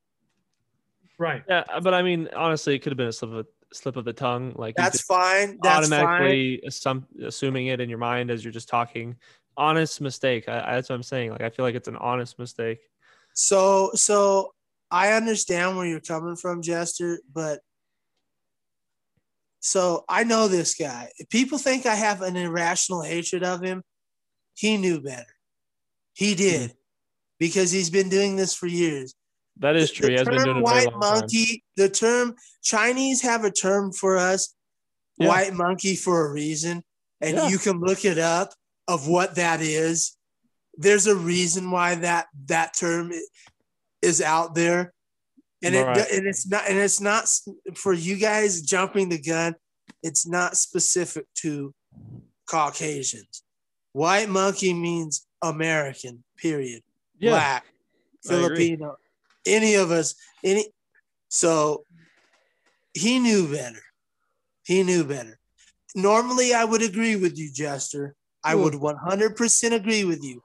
Right. 1.20 1.42
Yeah, 1.46 1.64
but 1.82 1.92
I 1.92 2.02
mean, 2.02 2.30
honestly, 2.34 2.74
it 2.74 2.78
could 2.78 2.92
have 2.92 2.96
been 2.96 3.08
a 3.08 3.12
slip 3.12 3.32
of 3.32 3.46
slip 3.74 3.96
of 3.96 4.06
the 4.06 4.12
tongue. 4.12 4.54
Like 4.56 4.74
you 4.78 4.82
that's 4.82 5.02
fine. 5.02 5.58
That's 5.62 5.88
fine. 5.90 6.00
automatically 6.02 6.62
assum- 6.66 7.04
assuming 7.22 7.66
it 7.66 7.78
in 7.78 7.90
your 7.90 7.98
mind 7.98 8.30
as 8.30 8.42
you're 8.42 8.52
just 8.52 8.70
talking. 8.70 9.16
Honest 9.60 10.00
mistake. 10.00 10.48
I, 10.48 10.60
I- 10.60 10.74
that's 10.76 10.88
what 10.88 10.96
I'm 10.96 11.02
saying. 11.02 11.30
Like 11.32 11.42
I 11.42 11.50
feel 11.50 11.64
like 11.64 11.74
it's 11.74 11.88
an 11.88 11.96
honest 11.96 12.38
mistake. 12.38 12.78
So 13.34 13.90
so 13.94 14.54
I 14.90 15.12
understand 15.12 15.76
where 15.76 15.86
you're 15.86 16.00
coming 16.00 16.36
from, 16.36 16.62
Jester, 16.62 17.20
but 17.32 17.60
so 19.60 20.04
I 20.08 20.24
know 20.24 20.48
this 20.48 20.74
guy. 20.74 21.10
If 21.18 21.28
people 21.28 21.58
think 21.58 21.84
I 21.86 21.94
have 21.94 22.22
an 22.22 22.36
irrational 22.36 23.02
hatred 23.02 23.44
of 23.44 23.62
him, 23.62 23.82
he 24.54 24.76
knew 24.78 25.00
better. 25.00 25.34
He 26.14 26.34
did. 26.34 26.70
Mm-hmm. 26.70 26.76
Because 27.38 27.70
he's 27.70 27.90
been 27.90 28.08
doing 28.08 28.36
this 28.36 28.54
for 28.54 28.66
years. 28.66 29.14
That 29.58 29.76
is 29.76 29.90
true. 29.90 30.06
The 30.06 30.12
he 30.12 30.18
has 30.18 30.26
been 30.28 30.36
term 30.38 30.44
doing 30.44 30.56
it 30.58 30.62
a 30.62 30.64
very 30.66 30.84
white 30.86 30.92
long 30.92 31.00
time. 31.02 31.20
monkey, 31.20 31.64
the 31.76 31.88
term 31.88 32.34
Chinese 32.62 33.22
have 33.22 33.44
a 33.44 33.50
term 33.50 33.92
for 33.92 34.16
us, 34.16 34.54
Yeah. 35.18 35.28
white 35.28 35.54
monkey 35.54 35.96
for 35.96 36.26
a 36.26 36.32
reason. 36.32 36.82
And 37.20 37.36
Yeah. 37.36 37.48
you 37.48 37.58
can 37.58 37.80
look 37.80 38.04
it 38.04 38.18
up 38.18 38.54
of 38.90 39.06
what 39.06 39.36
that 39.36 39.60
is. 39.60 40.16
There's 40.76 41.06
a 41.06 41.14
reason 41.14 41.70
why 41.70 41.94
that 41.96 42.26
that 42.46 42.74
term 42.76 43.12
is 44.02 44.20
out 44.20 44.54
there, 44.54 44.92
and 45.62 45.74
it 45.74 45.84
Right. 45.84 46.10
and 46.10 46.26
it's 46.26 46.46
not 46.48 46.64
and 46.68 46.78
it's 46.78 47.00
not 47.00 47.28
for 47.76 47.92
you 47.92 48.16
guys 48.16 48.62
jumping 48.62 49.08
the 49.08 49.20
gun. 49.20 49.54
It's 50.02 50.26
not 50.26 50.56
specific 50.56 51.26
to 51.42 51.74
Caucasians. 52.46 53.42
White 53.92 54.28
monkey 54.28 54.72
means 54.74 55.26
American. 55.42 56.24
Period. 56.36 56.82
Yeah. 57.18 57.30
Black. 57.30 57.64
Filipino, 58.24 58.96
any 59.46 59.74
of 59.74 59.90
us, 59.90 60.14
any. 60.44 60.66
So 61.28 61.84
he 62.92 63.18
knew 63.18 63.50
better. 63.50 63.82
He 64.64 64.82
knew 64.82 65.04
better. 65.04 65.38
Normally, 65.94 66.52
I 66.54 66.64
would 66.64 66.82
agree 66.82 67.16
with 67.16 67.38
you, 67.38 67.50
Jester. 67.52 68.14
I 68.44 68.54
Hmm. 68.54 68.62
would 68.62 68.74
100% 68.74 69.72
agree 69.74 70.04
with 70.04 70.22
you. 70.22 70.42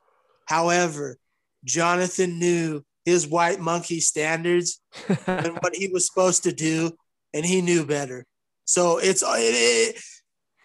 However, 0.47 1.17
Jonathan 1.63 2.37
knew 2.39 2.83
his 3.05 3.27
white 3.27 3.59
monkey 3.59 3.99
standards 3.99 4.81
and 5.27 5.57
what 5.61 5.75
he 5.75 5.87
was 5.87 6.07
supposed 6.07 6.43
to 6.43 6.51
do, 6.51 6.91
and 7.33 7.45
he 7.45 7.61
knew 7.61 7.85
better. 7.85 8.25
So 8.65 8.97
it's 8.97 9.21
it, 9.23 9.95
it, 9.95 9.95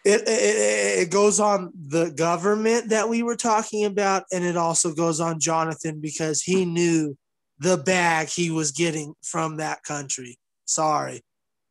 it, 0.04 0.28
it, 0.28 0.98
it 1.02 1.10
goes 1.10 1.38
on 1.40 1.70
the 1.74 2.10
government 2.10 2.88
that 2.90 3.08
we 3.08 3.22
were 3.22 3.36
talking 3.36 3.84
about, 3.84 4.24
and 4.32 4.44
it 4.44 4.56
also 4.56 4.92
goes 4.94 5.20
on 5.20 5.38
Jonathan 5.40 6.00
because 6.00 6.42
he 6.42 6.64
knew 6.64 7.16
the 7.58 7.76
bag 7.76 8.28
he 8.28 8.50
was 8.50 8.72
getting 8.72 9.12
from 9.22 9.58
that 9.58 9.82
country. 9.82 10.38
Sorry, 10.64 11.22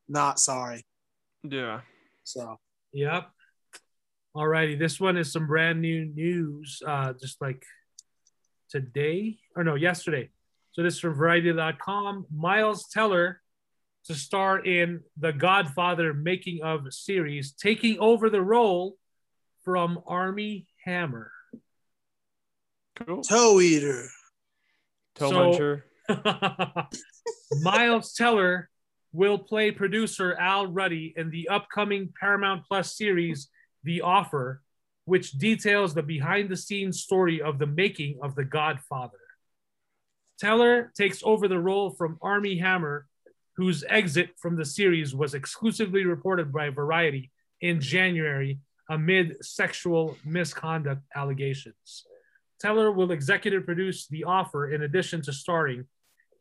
not 0.08 0.40
sorry. 0.40 0.86
yeah. 1.44 1.82
So 2.24 2.58
Yep. 2.94 3.30
Alrighty, 4.36 4.78
this 4.78 5.00
one 5.00 5.18
is 5.18 5.32
some 5.32 5.48
brand 5.48 5.82
new 5.82 6.06
news, 6.06 6.82
uh, 6.86 7.14
just 7.20 7.42
like 7.42 7.64
today 8.70 9.40
or 9.56 9.64
no, 9.64 9.76
yesterday. 9.76 10.30
So 10.72 10.84
this 10.84 10.96
is 10.96 11.00
from 11.00 11.16
Variety.com. 11.16 12.28
Miles 12.34 12.88
Teller 12.90 13.42
to 14.06 14.14
star 14.14 14.60
in 14.60 15.02
the 15.18 15.34
Godfather 15.34 16.14
making 16.14 16.62
of 16.64 16.94
series, 16.94 17.54
taking 17.54 18.00
over 18.00 18.30
the 18.30 18.42
role 18.42 18.98
from 19.66 20.00
Armie 20.08 20.68
Hammer. 20.86 21.32
Cool. 23.06 23.24
toe 23.24 23.60
eater. 23.60 24.10
Toe 25.16 25.30
So- 25.30 25.84
muncher. 26.10 26.88
Miles 27.62 28.14
Teller 28.14 28.70
will 29.12 29.38
play 29.40 29.72
producer 29.72 30.36
Al 30.36 30.68
Ruddy 30.68 31.14
in 31.16 31.30
the 31.30 31.50
upcoming 31.50 32.14
Paramount 32.20 32.64
Plus 32.68 32.96
series, 32.96 33.50
The 33.84 34.02
Offer, 34.02 34.62
which 35.06 35.32
details 35.32 35.94
the 35.94 36.04
behind 36.04 36.50
the 36.50 36.58
scenes 36.58 37.02
story 37.02 37.42
of 37.42 37.60
the 37.60 37.68
making 37.68 38.20
of 38.22 38.36
The 38.36 38.46
Godfather. 38.46 39.18
Teller 40.40 40.92
takes 40.96 41.22
over 41.24 41.48
the 41.48 41.60
role 41.60 41.90
from 41.92 42.18
Armie 42.22 42.60
Hammer, 42.60 43.08
whose 43.58 43.84
exit 43.90 44.30
from 44.38 44.56
the 44.56 44.66
series 44.66 45.14
was 45.14 45.34
exclusively 45.34 46.06
reported 46.06 46.54
by 46.54 46.70
Variety 46.70 47.32
in 47.62 47.82
January 47.82 48.60
amid 48.90 49.44
sexual 49.44 50.18
misconduct 50.26 51.02
allegations. 51.16 52.06
Teller 52.60 52.92
will 52.92 53.12
executive 53.12 53.66
produce 53.66 54.08
The 54.08 54.24
Offer 54.24 54.72
in 54.72 54.84
addition 54.84 55.22
to 55.24 55.34
starring. 55.34 55.86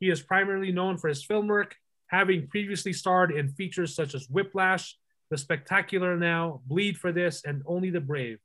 He 0.00 0.10
is 0.10 0.22
primarily 0.22 0.72
known 0.72 0.96
for 0.96 1.08
his 1.08 1.24
film 1.24 1.46
work, 1.48 1.76
having 2.08 2.48
previously 2.48 2.92
starred 2.92 3.32
in 3.32 3.48
features 3.48 3.94
such 3.94 4.14
as 4.14 4.28
Whiplash, 4.30 4.96
The 5.30 5.38
Spectacular 5.38 6.16
Now, 6.16 6.62
Bleed 6.66 6.96
for 6.98 7.12
This, 7.12 7.42
and 7.44 7.62
Only 7.66 7.90
the 7.90 8.00
Brave. 8.00 8.38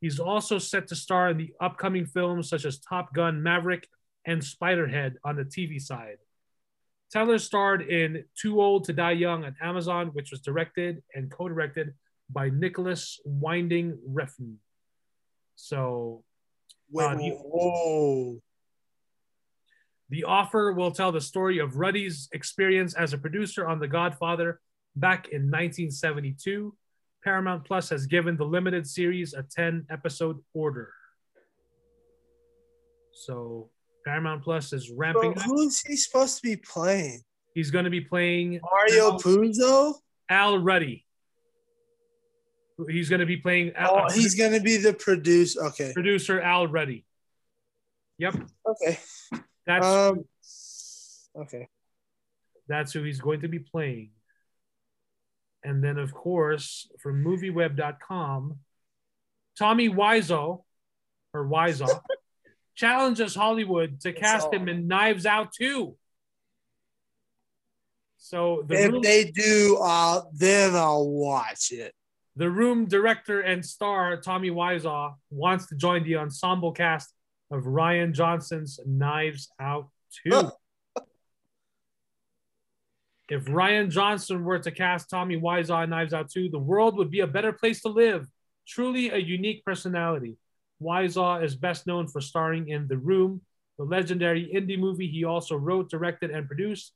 He's 0.00 0.18
also 0.18 0.58
set 0.58 0.88
to 0.88 0.96
star 0.96 1.30
in 1.30 1.38
the 1.38 1.52
upcoming 1.60 2.06
films 2.06 2.48
such 2.48 2.64
as 2.64 2.78
Top 2.78 3.14
Gun 3.14 3.42
Maverick 3.42 3.88
and 4.26 4.42
Spiderhead 4.42 5.14
on 5.24 5.36
the 5.36 5.44
TV 5.44 5.80
side. 5.80 6.18
Teller 7.10 7.38
starred 7.38 7.82
in 7.82 8.24
Too 8.40 8.60
Old 8.60 8.84
to 8.84 8.92
Die 8.92 9.12
Young 9.12 9.44
on 9.44 9.54
Amazon, 9.62 10.08
which 10.08 10.30
was 10.30 10.40
directed 10.40 11.02
and 11.14 11.30
co 11.30 11.48
directed 11.48 11.94
by 12.30 12.50
Nicolas 12.50 13.20
Winding 13.24 13.98
Refn. 14.10 14.56
So 15.56 16.24
Uh, 16.94 17.16
whoa. 17.44 18.42
The 20.10 20.24
offer 20.24 20.72
will 20.72 20.90
tell 20.90 21.12
the 21.12 21.20
story 21.20 21.58
of 21.58 21.76
Ruddy's 21.76 22.28
experience 22.32 22.94
as 22.94 23.12
a 23.12 23.18
producer 23.18 23.66
on 23.66 23.78
The 23.78 23.88
Godfather 23.88 24.60
back 24.96 25.28
in 25.28 25.42
1972. 25.42 26.74
Paramount 27.22 27.64
Plus 27.64 27.88
has 27.88 28.06
given 28.06 28.36
the 28.36 28.44
limited 28.44 28.86
series 28.86 29.32
a 29.32 29.42
10 29.42 29.86
episode 29.90 30.38
order. 30.52 30.92
So 33.12 33.70
Paramount 34.04 34.42
Plus 34.42 34.72
is 34.72 34.88
Bro, 34.88 34.96
ramping 34.96 35.38
up. 35.38 35.44
who's 35.44 35.80
he 35.80 35.96
supposed 35.96 36.36
to 36.36 36.42
be 36.42 36.56
playing? 36.56 37.22
He's 37.54 37.70
going 37.70 37.84
to 37.84 37.90
be 37.90 38.00
playing 38.00 38.60
Mario 38.62 39.12
Al, 39.12 39.20
Puzo? 39.20 39.94
Al 40.28 40.58
Ruddy. 40.58 41.06
He's 42.88 43.08
going 43.08 43.20
to 43.20 43.26
be 43.26 43.36
playing 43.36 43.72
Al, 43.76 44.06
Oh, 44.10 44.12
he's 44.12 44.34
gonna 44.34 44.60
be 44.60 44.78
the 44.78 44.92
producer. 44.92 45.62
Okay, 45.66 45.92
producer 45.94 46.40
Al 46.40 46.66
Ruddy. 46.66 47.04
Yep, 48.18 48.34
okay, 48.68 48.98
that's 49.64 49.86
um, 49.86 50.24
okay. 51.36 51.68
That's 52.66 52.92
who 52.92 53.04
he's 53.04 53.20
going 53.20 53.42
to 53.42 53.48
be 53.48 53.60
playing. 53.60 54.10
And 55.64 55.82
then, 55.82 55.98
of 55.98 56.12
course, 56.12 56.86
from 57.02 57.24
movieweb.com, 57.24 58.58
Tommy 59.58 59.88
Wiseau, 59.88 60.62
or 61.32 61.46
Wiseau, 61.46 62.00
challenges 62.76 63.34
Hollywood 63.34 64.00
to 64.02 64.12
cast 64.12 64.52
him 64.52 64.68
in 64.68 64.86
Knives 64.86 65.24
Out 65.26 65.52
2. 65.58 65.96
So 68.18 68.64
the 68.66 68.74
If 68.84 68.92
room, 68.92 69.02
they 69.02 69.30
do, 69.30 69.78
uh, 69.82 70.22
then 70.32 70.74
I'll 70.74 71.08
watch 71.08 71.72
it. 71.72 71.94
the 72.36 72.50
room 72.50 72.86
director 72.86 73.40
and 73.40 73.64
star, 73.64 74.16
Tommy 74.16 74.50
Wiseau, 74.50 75.14
wants 75.30 75.66
to 75.68 75.76
join 75.76 76.04
the 76.04 76.16
ensemble 76.16 76.72
cast 76.72 77.12
of 77.50 77.64
Rian 77.64 78.12
Johnson's 78.12 78.80
Knives 78.86 79.48
Out 79.60 79.88
2. 80.26 80.50
If 83.28 83.46
Rian 83.46 83.90
Johnson 83.90 84.44
were 84.44 84.58
to 84.58 84.70
cast 84.70 85.08
Tommy 85.08 85.36
Wiseau 85.36 85.84
in 85.84 85.90
Knives 85.90 86.12
Out 86.12 86.30
2, 86.30 86.50
the 86.50 86.58
world 86.58 86.96
would 86.96 87.10
be 87.10 87.20
a 87.20 87.26
better 87.26 87.52
place 87.52 87.80
to 87.82 87.88
live. 87.88 88.26
Truly 88.66 89.10
a 89.10 89.16
unique 89.16 89.64
personality. 89.64 90.36
Wiseau 90.82 91.42
is 91.42 91.56
best 91.56 91.86
known 91.86 92.06
for 92.06 92.20
starring 92.20 92.68
in 92.68 92.86
The 92.86 92.98
Room, 92.98 93.40
the 93.78 93.84
legendary 93.84 94.50
indie 94.54 94.78
movie 94.78 95.08
he 95.08 95.24
also 95.24 95.56
wrote, 95.56 95.90
directed, 95.90 96.30
and 96.30 96.46
produced. 96.46 96.92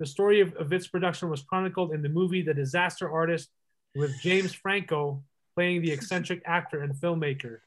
The 0.00 0.06
story 0.06 0.40
of, 0.40 0.54
of 0.56 0.72
its 0.72 0.88
production 0.88 1.30
was 1.30 1.42
chronicled 1.42 1.92
in 1.92 2.02
the 2.02 2.08
movie 2.08 2.42
The 2.42 2.54
Disaster 2.54 3.10
Artist, 3.10 3.48
with 3.94 4.20
James 4.20 4.52
Franco 4.52 5.22
playing 5.54 5.82
the 5.82 5.90
eccentric 5.90 6.42
actor 6.44 6.82
and 6.82 6.94
filmmaker. 6.94 7.58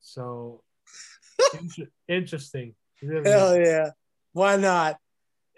So 0.00 0.62
inter- 1.60 1.90
interesting. 2.08 2.74
Hell 3.00 3.56
yeah! 3.56 3.90
Why 4.32 4.56
not? 4.56 4.98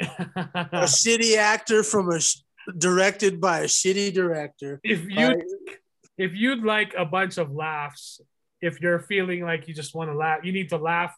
A 0.00 0.06
shitty 0.86 1.36
actor 1.36 1.82
from 1.82 2.10
a 2.10 2.20
directed 2.78 3.40
by 3.40 3.60
a 3.60 3.64
shitty 3.64 4.12
director. 4.12 4.80
if 4.82 5.04
you 5.08 5.28
Right? 5.28 5.42
if 6.16 6.34
you'd 6.34 6.64
like 6.64 6.94
a 6.96 7.04
bunch 7.04 7.38
of 7.38 7.52
laughs, 7.52 8.20
if 8.60 8.80
you're 8.80 9.00
feeling 9.00 9.42
like 9.42 9.68
you 9.68 9.74
just 9.74 9.94
want 9.94 10.10
to 10.10 10.16
laugh, 10.16 10.44
you 10.44 10.52
need 10.52 10.70
to 10.70 10.78
laugh 10.78 11.14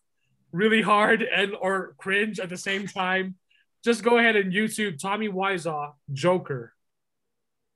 really 0.52 0.82
hard 0.82 1.22
and 1.22 1.54
or 1.60 1.94
cringe 1.98 2.40
at 2.40 2.48
the 2.48 2.56
same 2.56 2.86
time. 2.86 3.36
Just 3.84 4.02
go 4.02 4.18
ahead 4.18 4.36
and 4.36 4.52
YouTube 4.52 5.00
Tommy 5.00 5.28
Wiseau 5.28 5.92
Joker, 6.12 6.72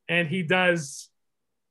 and 0.08 0.28
he 0.28 0.42
does 0.42 1.08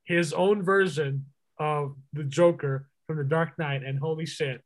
his 0.04 0.32
own 0.32 0.62
version 0.62 1.26
of 1.58 1.94
the 2.12 2.24
Joker 2.24 2.88
from 3.06 3.18
The 3.18 3.24
Dark 3.24 3.58
Knight. 3.58 3.82
And 3.84 3.98
holy 3.98 4.24
shit, 4.24 4.62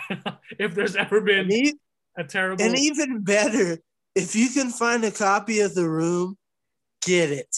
if 0.58 0.74
there's 0.74 0.96
ever 0.96 1.20
been 1.20 1.48
a 2.18 2.24
terrible, 2.24 2.62
and 2.62 2.78
even 2.78 3.22
better, 3.22 3.78
if 4.14 4.34
you 4.36 4.50
can 4.50 4.70
find 4.70 5.04
a 5.04 5.10
copy 5.10 5.60
of 5.60 5.74
The 5.74 5.88
Room, 5.88 6.36
get 7.02 7.30
it. 7.30 7.56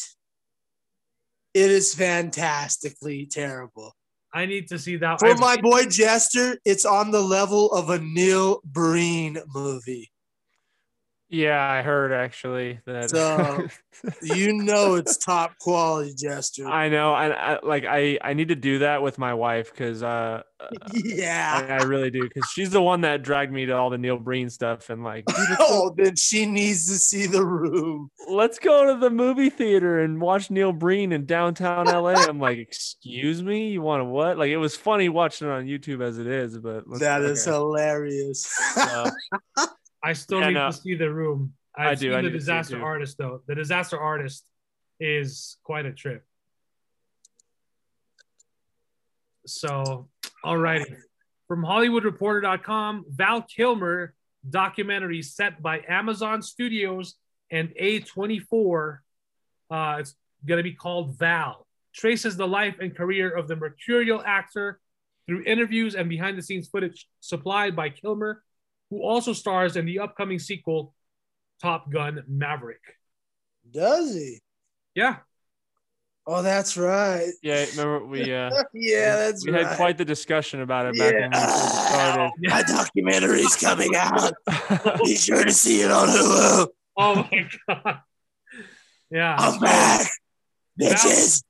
It 1.54 1.70
is 1.70 1.94
fantastically 1.94 3.26
terrible. 3.26 3.96
I 4.32 4.46
need 4.46 4.68
to 4.68 4.78
see 4.78 4.96
that. 4.98 5.18
For 5.18 5.28
I've 5.28 5.40
my 5.40 5.56
boy 5.56 5.86
Jester, 5.86 6.58
it's 6.64 6.84
on 6.84 7.10
the 7.10 7.22
level 7.22 7.72
of 7.72 7.90
a 7.90 7.98
Neil 7.98 8.60
Breen 8.64 9.38
movie. 9.52 10.09
Yeah, 11.30 11.62
I 11.62 11.82
heard 11.82 12.12
actually 12.12 12.80
that. 12.86 13.10
So- 13.10 13.68
You 14.22 14.54
know 14.54 14.94
it's 14.94 15.18
top 15.18 15.58
quality, 15.58 16.14
Jester. 16.16 16.66
I 16.66 16.88
know, 16.88 17.14
and 17.14 17.34
I, 17.34 17.58
like 17.62 17.84
I 17.84 18.18
I 18.22 18.32
need 18.32 18.48
to 18.48 18.54
do 18.56 18.78
that 18.78 19.02
with 19.02 19.18
my 19.18 19.34
wife 19.34 19.70
because 19.72 20.02
uh 20.02 20.42
yeah. 20.94 21.66
I, 21.68 21.72
I 21.74 21.82
really 21.82 22.10
do 22.10 22.22
because 22.22 22.48
she's 22.50 22.70
the 22.70 22.80
one 22.80 23.02
that 23.02 23.22
dragged 23.22 23.52
me 23.52 23.66
to 23.66 23.72
all 23.72 23.90
the 23.90 23.98
Neil 23.98 24.16
Breen 24.16 24.48
stuff 24.48 24.88
and 24.88 25.04
like 25.04 25.28
so- 25.28 25.36
oh, 25.60 25.94
then 25.96 26.16
she 26.16 26.46
needs 26.46 26.86
to 26.86 26.94
see 26.94 27.26
the 27.26 27.44
room. 27.44 28.10
let's 28.30 28.58
go 28.58 28.86
to 28.94 28.98
the 28.98 29.10
movie 29.10 29.50
theater 29.50 30.00
and 30.00 30.18
watch 30.20 30.50
Neil 30.50 30.72
Breen 30.72 31.12
in 31.12 31.26
downtown 31.26 31.84
LA. 31.86 32.12
I'm 32.14 32.38
like, 32.40 32.56
excuse 32.58 33.42
me, 33.42 33.68
you 33.70 33.82
want 33.82 34.00
to 34.00 34.04
what? 34.06 34.38
Like 34.38 34.50
it 34.50 34.56
was 34.56 34.76
funny 34.76 35.10
watching 35.10 35.46
it 35.48 35.50
on 35.50 35.66
YouTube 35.66 36.02
as 36.02 36.16
it 36.18 36.26
is, 36.26 36.56
but 36.58 36.84
That 37.00 37.20
is 37.22 37.46
okay. 37.46 37.54
hilarious. 37.54 38.50
Uh, 38.76 39.10
I 40.02 40.12
still 40.14 40.40
Yeah, 40.40 40.48
need 40.48 40.54
no. 40.54 40.66
to 40.70 40.72
see 40.72 40.94
the 40.94 41.12
room. 41.12 41.54
I've 41.76 41.86
I 41.86 41.94
do, 41.94 42.00
Seen 42.00 42.12
I 42.12 42.16
the 42.16 42.22
need 42.22 42.28
to 42.28 42.30
see 42.32 42.36
it 42.36 42.38
disaster 42.40 42.82
artist 42.82 43.18
though. 43.18 43.42
The 43.46 43.54
disaster 43.54 43.98
artist 43.98 44.44
is 44.98 45.56
quite 45.64 45.86
a 45.86 45.92
trip. 45.92 46.24
So, 49.46 50.08
alrighty. 50.44 50.96
From 51.48 51.62
HollywoodReporter.com, 51.62 53.06
Val 53.08 53.42
Kilmer 53.42 54.14
documentary 54.48 55.22
set 55.22 55.60
by 55.62 55.82
Amazon 55.88 56.42
Studios 56.42 57.14
and 57.50 57.70
A24. 57.80 58.98
Uh, 59.70 59.96
it's 60.00 60.14
going 60.46 60.58
to 60.58 60.62
be 60.62 60.72
called 60.72 61.18
Val. 61.18 61.66
Traces 61.92 62.36
the 62.36 62.46
life 62.46 62.76
and 62.80 62.94
career 62.96 63.30
of 63.30 63.48
the 63.48 63.56
mercurial 63.56 64.22
actor 64.24 64.80
through 65.26 65.42
interviews 65.44 65.94
and 65.94 66.08
behind 66.08 66.38
the 66.38 66.42
scenes 66.42 66.68
footage 66.68 67.06
supplied 67.20 67.74
by 67.74 67.90
Kilmer, 67.90 68.42
who 68.90 69.02
also 69.02 69.32
stars 69.32 69.76
in 69.76 69.86
the 69.86 70.00
upcoming 70.00 70.38
sequel, 70.38 70.94
Top 71.62 71.90
Gun 71.90 72.22
Maverick. 72.28 72.82
Does 73.70 74.14
he? 74.14 74.40
Yeah. 74.94 75.16
Oh, 76.26 76.42
that's 76.42 76.76
right. 76.76 77.28
yeah, 77.42 77.64
remember 77.70 78.04
we 78.04 78.32
uh 78.32 78.50
yeah, 78.74 79.16
that's 79.16 79.44
we 79.44 79.52
right. 79.52 79.66
had 79.66 79.76
quite 79.76 79.98
the 79.98 80.04
discussion 80.04 80.60
about 80.60 80.86
it 80.86 80.98
back 80.98 81.12
when 81.14 81.30
we 81.30 81.36
first 81.36 82.34
My 82.42 82.62
documentary's 82.62 83.56
coming 83.56 83.96
out. 83.96 84.32
started. 84.50 85.00
Be 85.02 85.16
sure 85.16 85.44
to 85.44 85.52
see 85.52 85.80
it 85.80 85.90
on 85.90 86.08
Hulu. 86.08 86.66
Oh 86.96 87.14
my 87.16 87.48
God. 87.66 88.00
Yeah. 89.10 89.34
I'm 89.38 89.58
back, 89.60 90.08
Val- 90.78 90.92
bitches. 90.92 91.42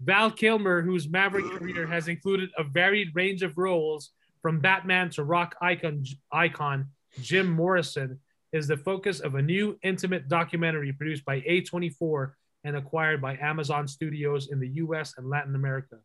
Val 0.00 0.30
Kilmer, 0.30 0.82
whose 0.82 1.08
Maverick 1.08 1.46
career 1.46 1.86
has 1.86 2.08
included 2.08 2.50
a 2.56 2.62
varied 2.62 3.14
range 3.14 3.42
of 3.42 3.58
roles 3.58 4.10
from 4.42 4.60
Batman 4.60 5.10
to 5.10 5.24
rock 5.24 5.56
icon, 5.60 6.04
icon 6.32 6.88
Jim 7.20 7.50
Morrison, 7.50 8.20
is 8.52 8.66
the 8.66 8.76
focus 8.76 9.20
of 9.20 9.34
a 9.34 9.42
new 9.42 9.78
intimate 9.82 10.28
documentary 10.28 10.92
produced 10.92 11.24
by 11.24 11.40
A24 11.42 12.32
and 12.64 12.76
acquired 12.76 13.22
by 13.22 13.36
Amazon 13.36 13.86
Studios 13.88 14.50
in 14.50 14.60
the 14.60 14.68
US 14.68 15.14
and 15.16 15.28
Latin 15.28 15.54
America. 15.54 15.96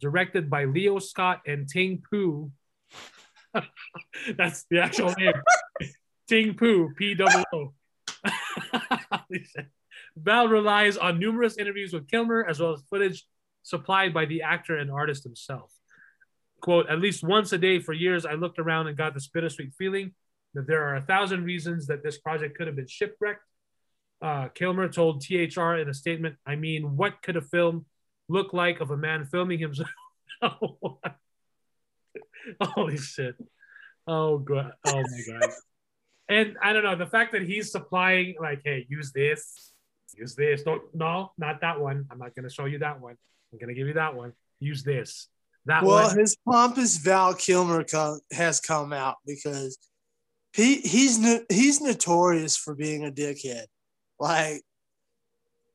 Directed 0.00 0.48
by 0.48 0.64
Leo 0.64 0.98
Scott 0.98 1.42
and 1.46 1.68
Ting 1.68 2.02
Poo. 2.08 2.50
That's 4.36 4.64
the 4.70 4.80
actual 4.80 5.12
name. 5.18 5.34
Ting 6.28 6.54
Poo, 6.54 6.92
P 6.96 7.16
O 7.20 7.42
O. 7.52 7.74
Val 10.16 10.48
relies 10.48 10.96
on 10.96 11.18
numerous 11.18 11.56
interviews 11.56 11.92
with 11.92 12.08
Kilmer 12.08 12.44
as 12.48 12.60
well 12.60 12.72
as 12.72 12.82
footage 12.88 13.26
supplied 13.62 14.14
by 14.14 14.24
the 14.24 14.42
actor 14.42 14.76
and 14.76 14.90
artist 14.90 15.24
himself. 15.24 15.70
Quote, 16.62 16.88
at 16.88 17.00
least 17.00 17.24
once 17.24 17.52
a 17.52 17.58
day 17.58 17.80
for 17.80 17.92
years, 17.92 18.24
I 18.24 18.34
looked 18.34 18.60
around 18.60 18.86
and 18.86 18.96
got 18.96 19.14
this 19.14 19.26
bittersweet 19.26 19.74
feeling 19.76 20.12
that 20.54 20.68
there 20.68 20.84
are 20.84 20.96
a 20.96 21.02
thousand 21.02 21.44
reasons 21.44 21.88
that 21.88 22.04
this 22.04 22.18
project 22.18 22.56
could 22.56 22.68
have 22.68 22.76
been 22.76 22.86
shipwrecked. 22.86 23.42
Uh, 24.22 24.48
Kilmer 24.48 24.88
told 24.88 25.24
THR 25.24 25.74
in 25.74 25.88
a 25.88 25.94
statement, 25.94 26.36
I 26.46 26.54
mean, 26.54 26.96
what 26.96 27.20
could 27.20 27.36
a 27.36 27.42
film 27.42 27.86
look 28.28 28.52
like 28.52 28.80
of 28.80 28.92
a 28.92 28.96
man 28.96 29.26
filming 29.26 29.58
himself? 29.58 29.90
Holy 32.62 32.96
shit. 32.96 33.34
Oh, 34.06 34.38
God. 34.38 34.72
Oh, 34.84 35.02
my 35.02 35.38
God. 35.40 35.50
And 36.28 36.56
I 36.62 36.72
don't 36.72 36.84
know, 36.84 36.94
the 36.94 37.06
fact 37.06 37.32
that 37.32 37.42
he's 37.42 37.72
supplying, 37.72 38.36
like, 38.40 38.62
hey, 38.64 38.86
use 38.88 39.10
this, 39.12 39.72
use 40.16 40.36
this. 40.36 40.62
Don't, 40.62 40.82
no, 40.94 41.32
not 41.36 41.60
that 41.62 41.80
one. 41.80 42.06
I'm 42.08 42.18
not 42.18 42.36
going 42.36 42.48
to 42.48 42.54
show 42.54 42.66
you 42.66 42.78
that 42.78 43.00
one. 43.00 43.16
I'm 43.52 43.58
going 43.58 43.68
to 43.68 43.74
give 43.74 43.88
you 43.88 43.94
that 43.94 44.14
one. 44.14 44.32
Use 44.60 44.84
this. 44.84 45.28
That 45.66 45.84
Well, 45.84 46.10
his 46.10 46.36
pompous 46.48 46.96
Val 46.98 47.34
Kilmer 47.34 47.84
co- 47.84 48.20
has 48.32 48.60
come 48.60 48.92
out 48.92 49.16
because 49.26 49.78
he 50.52 50.76
he's 50.76 51.18
no, 51.18 51.40
he's 51.48 51.80
notorious 51.80 52.56
for 52.56 52.74
being 52.74 53.04
a 53.04 53.10
dickhead. 53.10 53.66
Like 54.18 54.62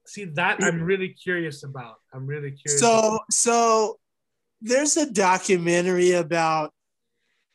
See, 0.06 0.26
that 0.36 0.64
I'm 0.64 0.82
really 0.82 1.10
curious 1.10 1.64
about. 1.64 1.96
I'm 2.14 2.26
really 2.26 2.52
curious. 2.52 2.80
so 2.80 3.20
so 3.30 4.00
there's 4.62 4.98
a 4.98 5.12
documentary 5.12 6.14
about 6.14 6.74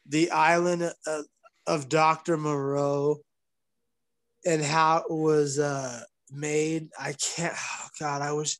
the 0.07 0.31
island 0.31 0.93
of, 1.07 1.25
of 1.67 1.89
Dr. 1.89 2.37
Moreau 2.37 3.21
and 4.45 4.63
how 4.63 4.99
it 4.99 5.11
was 5.11 5.59
uh 5.59 6.03
made. 6.31 6.89
I 6.99 7.15
can't 7.15 7.55
oh 7.57 7.89
God, 8.01 8.23
I 8.23 8.33
wish 8.33 8.59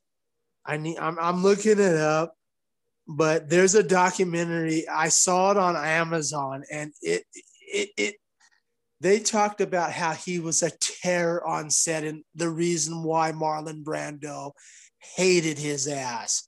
I 0.65 0.77
need 0.77 0.97
I'm 0.97 1.19
I'm 1.19 1.43
looking 1.43 1.79
it 1.79 1.95
up, 1.95 2.35
but 3.07 3.49
there's 3.49 3.75
a 3.75 3.83
documentary. 3.83 4.87
I 4.87 5.09
saw 5.09 5.51
it 5.51 5.57
on 5.57 5.75
Amazon 5.75 6.63
and 6.71 6.91
it 7.01 7.23
it 7.61 7.89
it 7.97 8.15
they 9.01 9.19
talked 9.19 9.59
about 9.59 9.91
how 9.91 10.13
he 10.13 10.39
was 10.39 10.63
a 10.63 10.71
terror 10.79 11.45
on 11.45 11.69
set 11.69 12.05
and 12.05 12.23
the 12.35 12.49
reason 12.49 13.03
why 13.03 13.33
Marlon 13.33 13.83
Brando 13.83 14.53
hated 15.15 15.57
his 15.57 15.87
ass. 15.87 16.47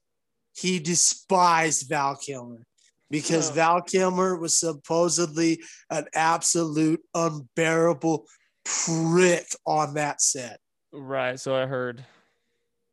He 0.54 0.78
despised 0.78 1.88
Val 1.90 2.16
Kilmer 2.16 2.64
because 3.10 3.50
Oh. 3.50 3.54
Val 3.54 3.82
Kilmer 3.82 4.36
was 4.36 4.58
supposedly 4.58 5.60
an 5.90 6.06
absolute 6.14 7.00
unbearable 7.14 8.26
prick 8.64 9.46
on 9.66 9.94
that 9.94 10.22
set. 10.22 10.58
right, 10.92 11.38
so 11.38 11.54
I 11.54 11.66
heard. 11.66 12.04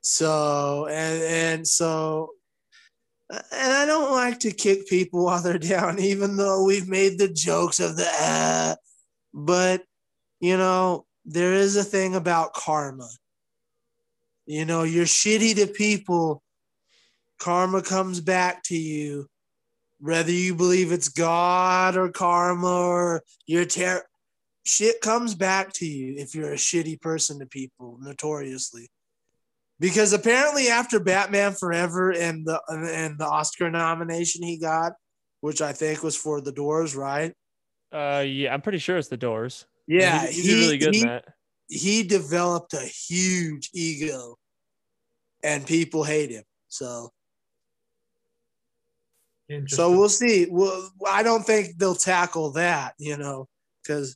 So 0.02 0.88
and 0.88 1.24
and 1.24 1.68
so 1.68 2.32
and 3.52 3.74
I 3.74 3.86
don't 3.86 4.12
like 4.12 4.40
to 4.40 4.52
kick 4.52 4.88
people 4.88 5.26
while 5.26 5.42
they're 5.42 5.58
down, 5.58 6.00
even 6.00 6.38
though 6.38 6.64
we've 6.64 6.88
made 6.88 7.18
the 7.18 7.28
jokes 7.28 7.80
of 7.80 7.98
the 7.98 8.10
uh, 8.22 8.76
but 9.34 9.84
you 10.40 10.58
know, 10.58 11.06
there 11.26 11.54
is 11.54 11.76
a 11.76 11.84
thing 11.84 12.16
about 12.16 12.54
karma. 12.54 13.10
You 14.46 14.66
know, 14.66 14.84
you're 14.84 15.06
shitty 15.06 15.56
to 15.56 15.68
people, 15.68 16.44
karma 17.40 17.82
comes 17.82 18.20
back 18.20 18.64
to 18.64 18.78
you. 18.78 19.28
Whether 20.00 20.34
you 20.34 20.54
believe 20.54 20.92
it's 20.92 21.08
God 21.08 21.96
or 21.96 22.10
karma 22.10 22.68
or 22.68 23.24
your 23.46 23.64
ter- 23.64 24.04
shit 24.66 25.00
comes 25.00 25.34
back 25.34 25.72
to 25.74 25.86
you 25.86 26.16
if 26.18 26.36
you're 26.36 26.52
a 26.52 26.58
shitty 26.58 27.00
person 27.00 27.40
to 27.40 27.46
people, 27.46 27.98
notoriously 28.02 28.90
because 29.84 30.14
apparently 30.14 30.70
after 30.70 30.98
Batman 30.98 31.52
Forever 31.52 32.12
and 32.14 32.46
the 32.48 32.62
and 32.70 33.20
the 33.20 33.26
Oscar 33.28 33.70
nomination 33.70 34.42
he 34.42 34.58
got, 34.58 34.94
which 35.42 35.62
I 35.62 35.74
think 35.74 36.02
was 36.02 36.16
for 36.16 36.40
The 36.40 36.54
Doors, 36.54 36.96
right? 36.96 37.34
Uh 37.92 38.24
yeah, 38.26 38.54
I'm 38.54 38.62
pretty 38.62 38.78
sure 38.78 38.96
it's 38.96 39.10
the 39.10 39.18
doors. 39.18 39.66
Yeah, 39.86 40.26
he, 40.28 40.42
he 40.42 40.48
did 40.48 40.60
really 40.62 40.78
good 40.78 40.96
he, 40.96 41.02
in 41.02 41.08
that. 41.08 41.26
he 41.68 42.04
developed 42.04 42.74
a 42.74 42.80
huge 43.10 43.72
ego, 43.74 44.38
and 45.44 45.68
people 45.68 46.06
hate 46.06 46.30
him. 46.32 46.46
So 46.70 47.12
so 49.68 49.92
we'll 49.92 50.08
see. 50.08 50.48
Well, 50.50 50.92
I 51.06 51.24
don't 51.24 51.46
think 51.46 51.78
they'll 51.78 51.94
tackle 51.94 52.54
that, 52.54 52.94
you 52.98 53.18
know, 53.18 53.50
because 53.84 54.16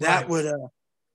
that 0.00 0.20
Right. 0.20 0.28
would 0.30 0.46
uh, 0.46 0.68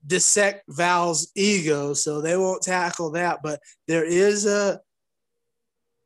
dissect 0.06 0.64
Val's 0.68 1.32
ego. 1.36 1.94
So 1.94 2.22
they 2.22 2.38
won't 2.38 2.62
tackle 2.62 3.12
that. 3.12 3.40
But 3.44 3.60
there 3.88 4.06
is 4.06 4.46
a. 4.46 4.80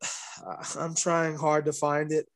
I'm 0.78 0.96
trying 0.96 1.36
hard 1.36 1.66
to 1.66 1.74
find 1.74 2.12
it. 2.12 2.28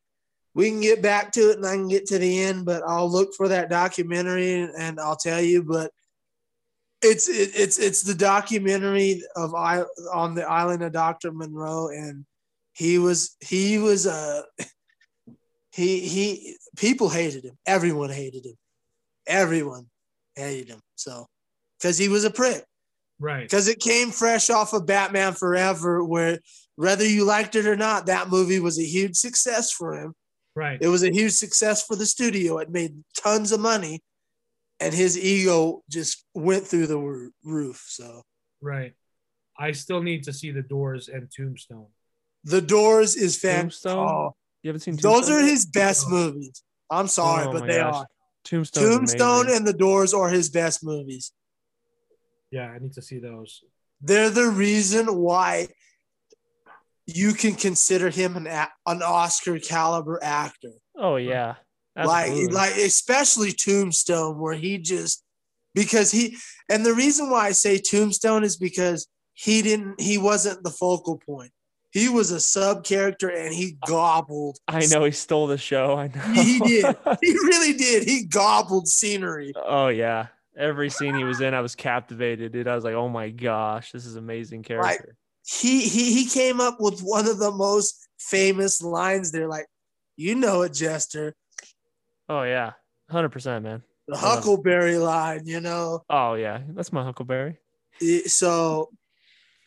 We 0.53 0.69
can 0.69 0.81
get 0.81 1.01
back 1.01 1.31
to 1.33 1.51
it 1.51 1.57
and 1.57 1.65
I 1.65 1.75
can 1.75 1.87
get 1.87 2.07
to 2.07 2.19
the 2.19 2.41
end, 2.43 2.65
but 2.65 2.83
I'll 2.85 3.09
look 3.09 3.33
for 3.35 3.47
that 3.47 3.69
documentary 3.69 4.53
and, 4.53 4.99
I'll 4.99 5.15
tell 5.15 5.41
you. 5.41 5.63
But 5.63 5.91
it's 7.01 7.29
it, 7.29 7.51
it's 7.55 7.79
it's 7.79 8.03
the 8.03 8.13
documentary 8.13 9.23
of 9.35 9.55
I 9.55 9.83
on 10.13 10.35
the 10.35 10.47
island 10.47 10.83
of 10.83 10.91
Dr. 10.91 11.31
Monroe, 11.31 11.87
and 11.87 12.25
he 12.73 12.97
was 12.97 13.37
he 13.39 13.77
was 13.77 14.05
uh 14.05 14.41
he 15.71 16.01
he 16.01 16.57
people 16.77 17.09
hated 17.09 17.45
him. 17.45 17.57
Everyone 17.65 18.09
hated 18.09 18.45
him. 18.45 18.57
Everyone 19.25 19.87
hated 20.35 20.67
him. 20.67 20.81
So 20.95 21.27
because 21.81 21.97
he 21.97 22.07
was 22.09 22.23
a 22.25 22.29
prick. 22.31 22.63
right. 23.19 23.41
Because 23.41 23.67
it 23.67 23.79
came 23.79 24.11
fresh 24.11 24.49
off 24.49 24.73
of 24.73 24.85
Batman 24.85 25.33
Forever, 25.33 26.03
where 26.03 26.39
whether 26.75 27.05
you 27.05 27.25
liked 27.25 27.55
it 27.55 27.65
or 27.65 27.75
not, 27.75 28.05
that 28.07 28.29
movie 28.29 28.59
was 28.59 28.79
a 28.79 28.83
huge 28.85 29.15
success 29.15 29.71
for 29.71 29.93
him. 29.99 30.13
Right. 30.55 30.77
It 30.81 30.87
was 30.89 31.03
a 31.03 31.11
huge 31.11 31.33
success 31.33 31.83
for 31.85 31.95
the 31.95 32.05
studio. 32.05 32.57
It 32.59 32.69
made 32.69 33.03
tons 33.17 33.51
of 33.51 33.59
money. 33.59 34.01
and 34.79 34.93
his 34.95 35.15
ego 35.17 35.83
just 35.89 36.25
went 36.33 36.65
through 36.65 36.87
the 36.87 36.97
roof. 37.43 37.83
So 37.87 38.23
Right. 38.61 38.93
I 39.57 39.73
still 39.73 40.01
need 40.01 40.23
to 40.23 40.33
see 40.33 40.49
the 40.51 40.63
Doors 40.63 41.07
and 41.07 41.29
Tombstone. 41.31 41.87
the 42.43 42.61
Doors 42.61 43.15
is 43.15 43.37
fan. 43.37 43.65
Tombstone? 43.65 44.07
Oh, 44.09 44.35
You 44.63 44.69
haven't 44.69 44.81
seen 44.81 44.95
those 44.95 45.29
are 45.29 45.39
his 45.41 45.65
best 45.67 46.05
oh. 46.07 46.11
movies. 46.11 46.63
I'm 46.89 47.07
sorry, 47.07 47.45
Oh 47.47 47.51
but 47.53 47.67
they 47.67 47.75
gosh. 47.77 47.93
are. 47.95 48.07
Tombstone. 48.43 48.83
Tombstone 48.83 49.49
and 49.51 49.67
The 49.67 49.73
Doors 49.73 50.13
are 50.15 50.29
his 50.29 50.49
best 50.49 50.83
movies. 50.83 51.31
Yeah, 52.51 52.67
I 52.67 52.79
need 52.79 52.93
to 52.93 53.01
see 53.01 53.19
those. 53.19 53.63
They're 54.01 54.29
the 54.29 54.47
reason 54.49 55.15
why 55.15 55.67
you 57.07 57.33
can 57.33 57.55
consider 57.55 58.09
him 58.09 58.35
an 58.35 58.47
an 58.85 59.01
Oscar 59.01 59.59
caliber 59.59 60.19
actor. 60.21 60.73
Oh 60.95 61.15
yeah. 61.15 61.55
like 61.95 62.29
Absolutely. 62.29 62.53
like 62.53 62.77
especially 62.77 63.51
Tombstone, 63.53 64.39
where 64.39 64.53
he 64.53 64.77
just 64.77 65.23
because 65.73 66.11
he 66.11 66.37
and 66.69 66.85
the 66.85 66.93
reason 66.93 67.29
why 67.29 67.47
I 67.47 67.51
say 67.51 67.77
Tombstone 67.77 68.43
is 68.43 68.57
because 68.57 69.07
he 69.33 69.61
didn't 69.61 69.99
he 69.99 70.17
wasn't 70.17 70.63
the 70.63 70.71
focal 70.71 71.17
point. 71.17 71.51
He 71.91 72.07
was 72.07 72.31
a 72.31 72.39
sub 72.39 72.85
character 72.85 73.29
and 73.29 73.53
he 73.53 73.77
gobbled. 73.85 74.57
I 74.67 74.85
know 74.85 75.03
he 75.03 75.11
stole 75.11 75.47
the 75.47 75.57
show. 75.57 75.95
I 75.97 76.07
know. 76.07 76.41
He 76.41 76.59
did. 76.59 76.85
He 77.21 77.33
really 77.33 77.73
did. 77.73 78.03
He 78.03 78.25
gobbled 78.25 78.87
scenery. 78.87 79.53
oh 79.55 79.87
yeah. 79.89 80.27
Every 80.61 80.91
scene 80.91 81.15
he 81.15 81.23
was 81.23 81.41
in, 81.41 81.55
I 81.55 81.61
was 81.61 81.73
captivated, 81.75 82.51
dude. 82.51 82.67
I 82.67 82.75
was 82.75 82.83
like, 82.83 82.93
oh 82.93 83.09
my 83.09 83.29
gosh, 83.29 83.91
this 83.91 84.05
is 84.05 84.15
amazing 84.15 84.61
character. 84.61 85.15
He 85.43 85.81
he 85.81 86.13
he 86.13 86.29
came 86.29 86.61
up 86.61 86.77
with 86.79 87.01
one 87.01 87.27
of 87.27 87.39
the 87.39 87.51
most 87.51 88.07
famous 88.19 88.81
lines 88.81 89.31
there, 89.31 89.47
like, 89.47 89.65
you 90.15 90.35
know 90.35 90.61
it, 90.61 90.73
Jester. 90.73 91.35
Oh 92.29 92.43
yeah. 92.43 92.73
Hundred 93.09 93.29
percent, 93.29 93.63
man. 93.63 93.81
The 94.07 94.17
Huckleberry 94.17 94.97
line, 94.97 95.47
you 95.47 95.61
know. 95.61 96.03
Oh 96.09 96.35
yeah. 96.35 96.61
That's 96.69 96.93
my 96.93 97.03
Huckleberry. 97.03 97.57
So 98.27 98.89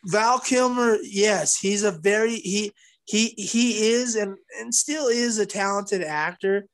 Val 0.06 0.38
Kilmer, 0.38 0.98
yes, 1.02 1.58
he's 1.58 1.82
a 1.82 1.90
very 1.90 2.36
he 2.36 2.72
he 3.04 3.34
he 3.36 3.88
is 3.88 4.14
and 4.14 4.38
and 4.60 4.74
still 4.74 5.08
is 5.08 5.38
a 5.38 5.46
talented 5.46 6.02
actor. 6.02 6.66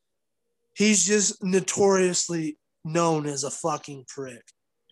He's 0.74 1.06
just 1.06 1.42
notoriously 1.42 2.58
known 2.84 3.26
as 3.26 3.44
a 3.44 3.50
fucking 3.50 4.04
prick. 4.08 4.42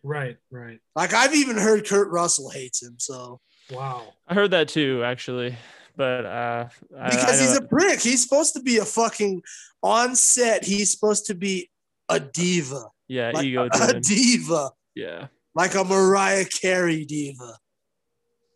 Right, 0.02 0.36
right. 0.50 0.78
Like 0.94 1.12
I've 1.14 1.34
even 1.34 1.56
heard 1.56 1.86
Kurt 1.86 2.10
Russell 2.10 2.50
hates 2.50 2.82
him, 2.82 2.94
so 2.98 3.40
Wow. 3.70 4.14
I 4.26 4.34
heard 4.34 4.52
that 4.52 4.68
too, 4.68 5.02
actually. 5.04 5.56
But 5.96 6.24
uh 6.26 6.68
I- 6.98 7.10
because 7.10 7.38
I 7.40 7.42
he's 7.42 7.56
a 7.56 7.62
prick. 7.62 8.00
He's 8.00 8.22
supposed 8.22 8.54
to 8.54 8.60
be 8.62 8.78
a 8.78 8.84
fucking 8.84 9.42
on 9.82 10.14
set. 10.14 10.64
He's 10.64 10.90
supposed 10.92 11.26
to 11.26 11.34
be 11.34 11.70
a 12.08 12.18
diva, 12.20 12.84
yeah, 13.08 13.32
like 13.34 13.44
ego 13.44 13.64
a 13.64 13.68
driven. 13.70 14.00
diva, 14.02 14.70
Yeah. 14.94 15.26
like 15.54 15.74
a 15.74 15.84
Mariah 15.84 16.44
Carey 16.46 17.04
diva. 17.04 17.58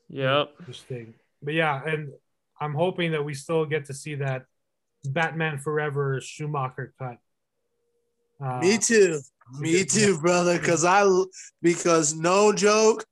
Yep. 0.08 0.54
Interesting. 0.60 1.14
But 1.42 1.54
yeah, 1.54 1.82
and 1.84 2.12
I'm 2.60 2.74
hoping 2.74 3.12
that 3.12 3.24
we 3.24 3.34
still 3.34 3.64
get 3.66 3.86
to 3.86 3.94
see 3.94 4.14
that 4.16 4.44
Batman 5.04 5.58
Forever 5.58 6.20
Schumacher 6.22 6.94
cut. 6.98 7.16
Uh, 8.42 8.58
Me 8.58 8.78
too. 8.78 9.20
Me 9.58 9.84
too, 9.84 10.18
brother. 10.18 10.58
Because 10.58 10.84
I, 10.84 11.06
because 11.60 12.14
no 12.14 12.52
joke, 12.52 13.04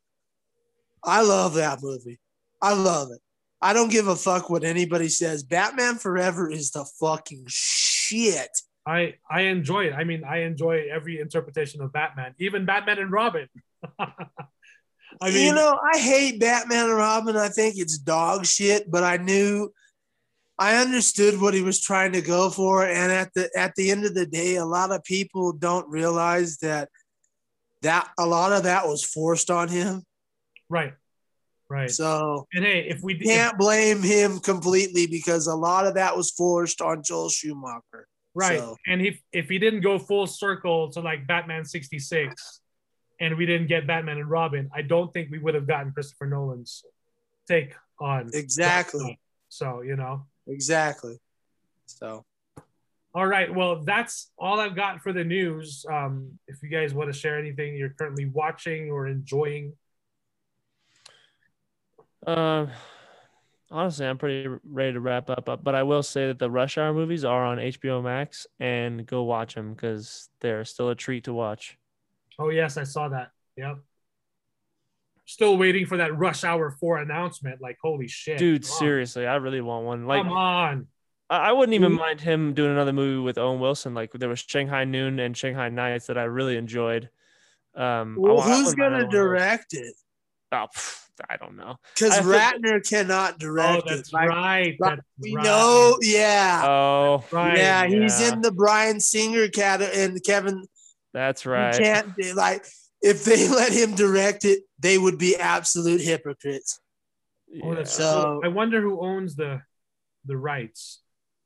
I 1.05 1.23
love 1.23 1.55
that 1.55 1.83
movie. 1.83 2.19
I 2.63 2.75
love 2.75 3.11
it. 3.11 3.21
I 3.63 3.73
don't 3.73 3.91
give 3.91 4.09
a 4.09 4.17
fuck 4.17 4.49
what 4.49 4.65
anybody 4.65 5.09
says. 5.09 5.43
Batman 5.43 5.97
Forever 5.97 6.51
is 6.51 6.71
the 6.71 6.85
fucking 6.99 7.45
shit. 7.47 8.51
I 8.87 9.15
I 9.31 9.43
enjoy 9.43 9.87
it. 9.87 9.93
I 9.93 10.05
mean, 10.05 10.25
I 10.25 10.39
enjoy 10.39 10.89
every 10.91 11.21
interpretation 11.21 11.83
of 11.83 11.93
Batman, 11.93 12.35
even 12.39 12.65
Batman 12.65 12.99
and 12.99 13.13
Robin. 13.13 13.49
I 13.99 15.31
mean, 15.31 15.49
you 15.49 15.55
know, 15.55 15.79
I 15.93 15.99
hate 15.99 16.41
Batman 16.41 16.87
and 16.87 16.97
Robin. 16.97 17.37
I 17.37 17.49
think 17.49 17.77
it's 17.77 17.99
dog 17.99 18.47
shit, 18.47 18.91
but 18.91 19.05
I 19.05 19.19
knew, 19.19 19.73
I 20.61 20.77
understood 20.77 21.41
what 21.41 21.55
he 21.55 21.63
was 21.63 21.81
trying 21.81 22.13
to 22.13 22.21
go 22.21 22.51
for. 22.51 22.85
And 22.85 23.11
at 23.11 23.33
the 23.35 23.51
at 23.57 23.75
the 23.77 23.91
end 23.91 24.05
of 24.05 24.15
the 24.15 24.27
day, 24.27 24.57
a 24.57 24.65
lot 24.65 24.93
of 24.93 25.03
people 25.05 25.53
don't 25.53 25.89
realize 25.89 26.59
that 26.59 26.91
that 27.81 28.11
a 28.19 28.27
lot 28.27 28.53
of 28.53 28.65
that 28.65 28.87
was 28.87 29.03
forced 29.03 29.51
on 29.51 29.69
him. 29.69 30.05
right, 30.69 30.93
right. 31.71 31.91
So 31.91 32.47
and 32.53 32.63
hey, 32.63 32.87
if 32.91 33.03
we 33.03 33.19
can't 33.19 33.57
blame 33.57 34.03
him 34.03 34.39
completely 34.39 35.07
because 35.07 35.47
a 35.47 35.55
lot 35.55 35.87
of 35.87 35.95
that 35.95 36.15
was 36.15 36.31
forced 36.31 36.83
on 36.83 37.03
Joel 37.03 37.31
Schumacher. 37.31 38.07
right, 38.35 38.59
so- 38.59 38.77
and 38.87 39.01
if 39.01 39.19
if 39.33 39.49
he 39.49 39.59
didn't 39.59 39.81
go 39.81 39.99
full 39.99 40.27
circle 40.27 40.91
to 40.93 41.01
like 41.01 41.27
Batman 41.27 41.65
sixty 41.65 41.99
six, 41.99 42.61
and 43.19 43.35
we 43.39 43.47
didn't 43.47 43.69
get 43.69 43.87
Batman 43.87 44.19
and 44.19 44.29
Robin, 44.29 44.69
I 44.75 44.83
don't 44.83 45.11
think 45.15 45.31
we 45.31 45.39
would 45.39 45.55
have 45.55 45.67
gotten 45.67 45.91
Christopher 45.93 46.27
Nolan's 46.27 46.85
take 47.49 47.75
on 47.99 48.29
Exactly. 48.35 49.19
So 49.49 49.81
you 49.81 49.97
know. 49.97 50.27
Exactly. 50.47 51.19
So 51.87 52.25
All 53.15 53.27
right. 53.27 53.53
Well, 53.53 53.83
that's 53.83 54.31
all 54.39 54.61
I've 54.61 54.77
got 54.77 55.01
for 55.01 55.13
the 55.13 55.25
news. 55.25 55.85
Um, 55.91 56.39
if 56.47 56.63
you 56.63 56.69
guys 56.69 56.95
want 56.95 57.13
to 57.13 57.19
share 57.19 57.39
anything 57.39 57.77
you're 57.77 57.91
currently 57.91 58.27
watching 58.27 58.91
or 58.91 59.07
enjoying, 59.09 59.73
Uh, 62.27 62.67
honestly, 63.71 64.07
I'm 64.07 64.19
pretty 64.19 64.49
ready 64.65 64.93
to 64.93 65.01
wrap 65.01 65.31
up. 65.31 65.49
But 65.65 65.75
I 65.75 65.83
will 65.83 66.03
say 66.03 66.27
that 66.27 66.39
the 66.39 66.51
Rush 66.51 66.77
Hour 66.79 66.93
movies 66.93 67.25
are 67.25 67.45
on 67.45 67.59
HBO 67.59 68.03
Max, 68.03 68.47
and 68.59 69.07
go 69.07 69.23
watch 69.23 69.55
them 69.55 69.73
because 69.75 70.29
they're 70.41 70.65
still 70.65 70.91
a 70.91 70.95
treat 70.95 71.25
to 71.25 71.33
watch. 71.33 71.79
oh 72.39 72.51
yes, 72.51 72.77
I 72.77 72.85
saw 72.85 73.09
that. 73.09 73.31
Yep. 73.57 73.79
Still 75.31 75.57
waiting 75.57 75.87
for 75.87 75.97
that 75.99 76.19
Rush 76.19 76.43
Hour 76.43 76.73
Four 76.73 76.99
announcement. 76.99 77.61
Like, 77.61 77.79
holy 77.81 78.09
shit, 78.09 78.37
Dude, 78.39 78.63
come 78.65 78.73
on. 78.73 78.79
seriously, 78.79 79.27
I 79.29 79.37
really 79.37 79.61
want 79.61 79.85
one. 79.87 80.07
Like, 80.07 80.25
come 80.25 80.33
on. 80.33 80.87
I 81.31 81.37
I 81.51 81.53
wouldn't 81.53 81.75
even 81.75 81.93
Dude. 81.93 82.01
mind 82.01 82.21
him 82.21 82.53
doing 82.53 82.73
another 82.73 82.93
movie 82.93 83.21
with 83.23 83.39
Owen 83.39 83.61
Wilson. 83.61 83.95
Like, 83.95 84.11
there 84.13 84.29
was 84.29 84.41
Shanghai 84.41 84.85
Noon 84.85 85.21
and 85.21 85.37
Shanghai 85.37 85.69
Nights 85.69 86.09
that 86.09 86.19
I 86.19 86.25
really 86.25 86.57
enjoyed. 86.57 87.09
Um, 87.77 88.17
well, 88.19 88.41
I 88.41 88.49
who's 88.49 88.59
wouldn't 88.71 88.77
gonna 88.79 88.97
another 88.97 88.99
one 88.99 89.05
of 89.07 89.11
those. 89.13 89.21
direct 89.41 89.75
it? 89.75 89.95
Oh, 90.53 90.67
pff, 90.77 91.05
I 91.31 91.37
don't 91.37 91.57
know. 91.57 91.77
Because 91.95 92.19
I 92.19 92.23
think- 92.51 92.65
Ratner 92.65 92.89
cannot 92.89 93.35
Oh, 93.35 93.39
direct 93.39 93.87
that's 93.87 94.09
it. 94.09 94.13
Like, 94.13 94.29
right. 94.31 94.77
like, 94.81 94.97
That's 94.97 95.03
we 95.21 95.37
right. 95.37 95.45
know, 95.45 95.97
yeah. 96.03 96.63
Oh, 96.67 97.25
Right. 97.31 97.57
yeah, 97.57 97.87
he's 97.87 98.21
yeah. 98.21 98.33
in 98.33 98.41
the 98.41 98.51
Bryan 98.51 98.99
Singer 98.99 99.47
cat 99.47 99.81
and 99.81 100.21
Kevin 100.25 100.65
that's 101.15 101.45
you 101.45 101.53
right. 101.53 101.77
can't 101.79 102.13
do- 102.17 102.35
like 102.35 102.65
if 103.01 103.25
they 103.25 103.49
let 103.61 103.73
him 103.73 103.95
direct 103.95 104.45
it, 104.45 104.65
they 104.81 104.99
would 104.99 105.19
be 105.19 105.37
absolute 105.37 106.01
hypocrites. 106.01 106.81
Yeah. 107.49 107.85
So- 107.85 108.41
I 108.45 108.49
wonder 108.49 108.81
who 108.81 109.01
owns 109.01 109.37
the 109.37 109.63
the 110.25 110.37
rights. 110.37 111.01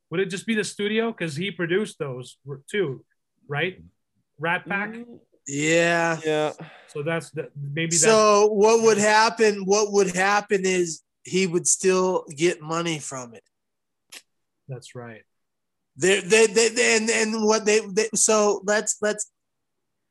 Would 0.09 0.19
it 0.19 0.29
just 0.29 0.45
be 0.45 0.55
the 0.55 0.63
studio? 0.63 1.11
Because 1.11 1.35
he 1.35 1.51
produced 1.51 1.97
those 1.99 2.37
too, 2.69 3.03
right? 3.47 3.81
RatPac. 4.41 5.05
Mm, 5.05 5.19
Yeah. 5.47 6.19
Yeah. 6.25 6.53
So 6.87 7.03
that's 7.03 7.31
the 7.31 7.49
maybe 7.55 7.91
that's 7.91 8.03
So 8.03 8.47
what 8.47 8.83
would 8.83 8.97
happen? 8.97 9.65
What 9.65 9.91
would 9.93 10.15
happen 10.15 10.65
is 10.65 11.01
he 11.23 11.47
would 11.47 11.67
still 11.67 12.25
get 12.35 12.61
money 12.61 12.99
from 12.99 13.33
it. 13.33 13.43
that's 14.67 14.95
right. 14.95 15.23
They, 15.97 16.19
they, 16.21 16.47
they, 16.47 16.69
they 16.69 16.97
and, 16.97 17.09
and 17.09 17.45
what 17.45 17.65
they, 17.65 17.79
they, 17.79 18.09
so 18.15 18.61
let's, 18.65 18.97
let's, 19.01 19.31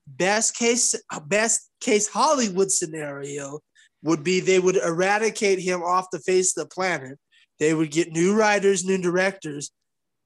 best 0.06 0.56
case, 0.56 0.94
best 1.26 1.70
case 1.80 2.08
Hollywood 2.08 2.70
scenario 2.70 3.60
would 4.02 4.22
be 4.22 4.40
they 4.40 4.58
would 4.60 4.76
eradicate 4.76 5.58
him 5.58 5.82
off 5.82 6.10
the 6.12 6.18
face 6.18 6.56
of 6.56 6.64
the 6.64 6.74
planet. 6.74 7.18
They 7.58 7.72
would 7.72 7.90
get 7.90 8.12
new 8.12 8.36
writers, 8.36 8.84
new 8.84 8.98
directors, 8.98 9.70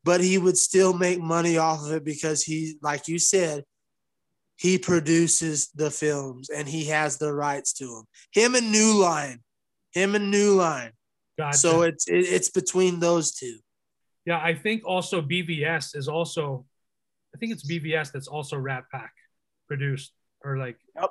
but 0.04 0.20
he 0.20 0.38
would 0.38 0.56
still 0.56 0.92
make 0.94 1.20
money 1.20 1.58
off 1.58 1.84
of 1.84 1.92
it 1.92 2.04
because 2.04 2.42
he, 2.42 2.76
like 2.82 3.06
you 3.08 3.18
said, 3.18 3.64
he 4.56 4.78
produces 4.78 5.68
the 5.74 5.90
films 5.90 6.50
and 6.50 6.68
he 6.68 6.86
has 6.86 7.18
the 7.18 7.32
rights 7.32 7.72
to 7.74 7.84
them. 7.84 8.04
Him 8.32 8.56
and 8.56 8.72
New 8.72 8.94
Line, 8.94 9.40
him 9.92 10.16
and 10.16 10.30
New 10.30 10.54
Line. 10.54 10.90
Gotcha. 11.38 11.58
So 11.58 11.82
it's 11.82 12.08
it, 12.08 12.24
it's 12.26 12.50
between 12.50 12.98
those 12.98 13.32
two. 13.32 13.58
yeah, 14.24 14.40
I 14.42 14.54
think 14.54 14.82
also 14.84 15.22
BVS 15.22 15.96
is 15.96 16.08
also, 16.08 16.66
I 17.32 17.38
think 17.38 17.52
it's 17.52 17.70
BVS 17.70 18.10
that's 18.10 18.26
also 18.26 18.56
RatPac 18.56 19.10
produced 19.68 20.12
or 20.44 20.56
like, 20.58 20.78
Yep. 20.96 21.10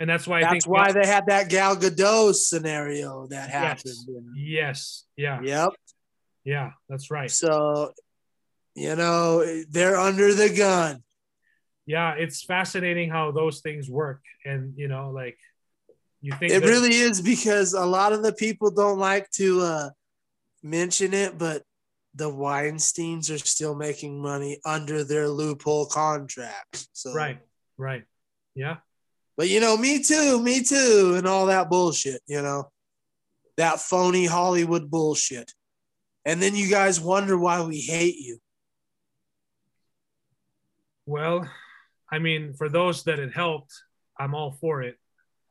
and 0.00 0.08
that's 0.10 0.26
why 0.26 0.38
I 0.38 0.42
That's 0.42 0.52
think 0.52 0.66
why 0.66 0.92
they 0.92 1.06
had 1.06 1.26
that 1.26 1.48
Gal 1.48 1.76
Gadot 1.76 2.34
scenario 2.34 3.26
that 3.28 3.48
Yes. 3.48 3.52
happened. 3.52 4.36
Yes, 4.36 5.04
yeah, 5.16 5.40
Yep. 5.42 5.70
yeah, 6.44 6.70
that's 6.88 7.10
right. 7.10 7.30
So, 7.30 7.92
you 8.74 8.94
know, 8.94 9.44
they're 9.70 9.96
under 9.98 10.34
the 10.34 10.54
gun. 10.54 11.02
Yeah, 11.86 12.14
it's 12.14 12.42
fascinating 12.42 13.10
how 13.10 13.30
those 13.30 13.60
things 13.60 13.88
work, 13.88 14.20
and 14.44 14.74
you 14.76 14.88
know, 14.88 15.10
like 15.10 15.38
you 16.20 16.32
think 16.32 16.52
It 16.52 16.64
really 16.64 16.94
is 16.96 17.20
because 17.20 17.74
a 17.74 17.86
lot 17.86 18.12
of 18.12 18.22
the 18.24 18.32
people 18.32 18.70
don't 18.72 18.98
like 18.98 19.30
to 19.32 19.60
uh, 19.60 19.90
mention 20.64 21.14
it, 21.14 21.38
but 21.38 21.62
the 22.14 22.28
Weinsteins 22.28 23.32
are 23.32 23.38
still 23.38 23.76
making 23.76 24.20
money 24.20 24.58
under 24.64 25.04
their 25.04 25.28
loophole 25.28 25.86
contracts. 25.86 26.88
So 26.92 27.12
right, 27.14 27.38
right. 27.78 28.04
Yeah. 28.54 28.76
But 29.36 29.48
you 29.48 29.60
know, 29.60 29.76
me 29.76 30.02
too, 30.02 30.42
me 30.42 30.62
too, 30.62 31.14
and 31.16 31.26
all 31.26 31.46
that 31.46 31.68
bullshit, 31.68 32.22
you 32.26 32.40
know, 32.40 32.70
that 33.56 33.80
phony 33.80 34.26
Hollywood 34.26 34.90
bullshit. 34.90 35.52
And 36.24 36.42
then 36.42 36.56
you 36.56 36.68
guys 36.68 37.00
wonder 37.00 37.38
why 37.38 37.62
we 37.64 37.80
hate 37.80 38.16
you. 38.16 38.38
Well, 41.04 41.48
I 42.10 42.18
mean, 42.18 42.54
for 42.54 42.68
those 42.68 43.04
that 43.04 43.18
it 43.18 43.32
helped, 43.32 43.72
I'm 44.18 44.34
all 44.34 44.52
for 44.52 44.82
it. 44.82 44.96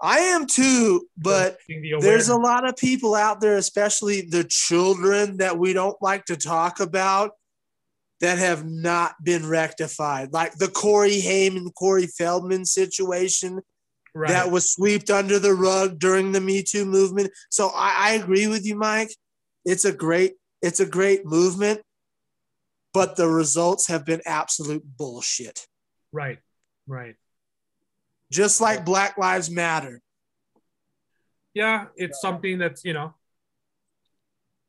I 0.01 0.19
am 0.19 0.45
too, 0.45 1.07
but 1.17 1.57
the 1.69 1.97
there's 2.01 2.27
a 2.27 2.35
lot 2.35 2.67
of 2.67 2.75
people 2.75 3.15
out 3.15 3.39
there, 3.39 3.55
especially 3.55 4.21
the 4.21 4.43
children 4.43 5.37
that 5.37 5.57
we 5.57 5.71
don't 5.71 5.95
like 6.01 6.25
to 6.25 6.35
talk 6.35 6.81
about, 6.81 7.31
that 8.21 8.37
have 8.37 8.65
not 8.65 9.15
been 9.23 9.47
rectified. 9.47 10.31
Like 10.33 10.53
the 10.55 10.69
Corey 10.69 11.19
Haim, 11.19 11.69
Corey 11.71 12.07
Feldman 12.07 12.65
situation 12.65 13.61
right. 14.13 14.29
that 14.29 14.51
was 14.51 14.71
swept 14.71 15.09
under 15.09 15.37
the 15.37 15.53
rug 15.53 15.99
during 15.99 16.31
the 16.31 16.41
Me 16.41 16.63
Too 16.63 16.85
movement. 16.85 17.31
So 17.49 17.69
I, 17.75 17.93
I 17.97 18.11
agree 18.13 18.47
with 18.47 18.65
you, 18.65 18.75
Mike. 18.75 19.13
It's 19.65 19.85
a 19.85 19.91
great, 19.91 20.33
it's 20.61 20.79
a 20.79 20.85
great 20.85 21.25
movement, 21.25 21.81
but 22.93 23.15
the 23.15 23.27
results 23.27 23.87
have 23.87 24.05
been 24.05 24.21
absolute 24.25 24.83
bullshit. 24.97 25.67
right. 26.11 26.39
Right. 26.87 27.15
Just 28.31 28.61
like 28.61 28.85
Black 28.85 29.17
Lives 29.17 29.49
Matter. 29.49 30.01
Yeah, 31.53 31.85
it's 31.95 32.21
something 32.21 32.57
that's, 32.59 32.83
you 32.85 32.93
know, 32.93 33.13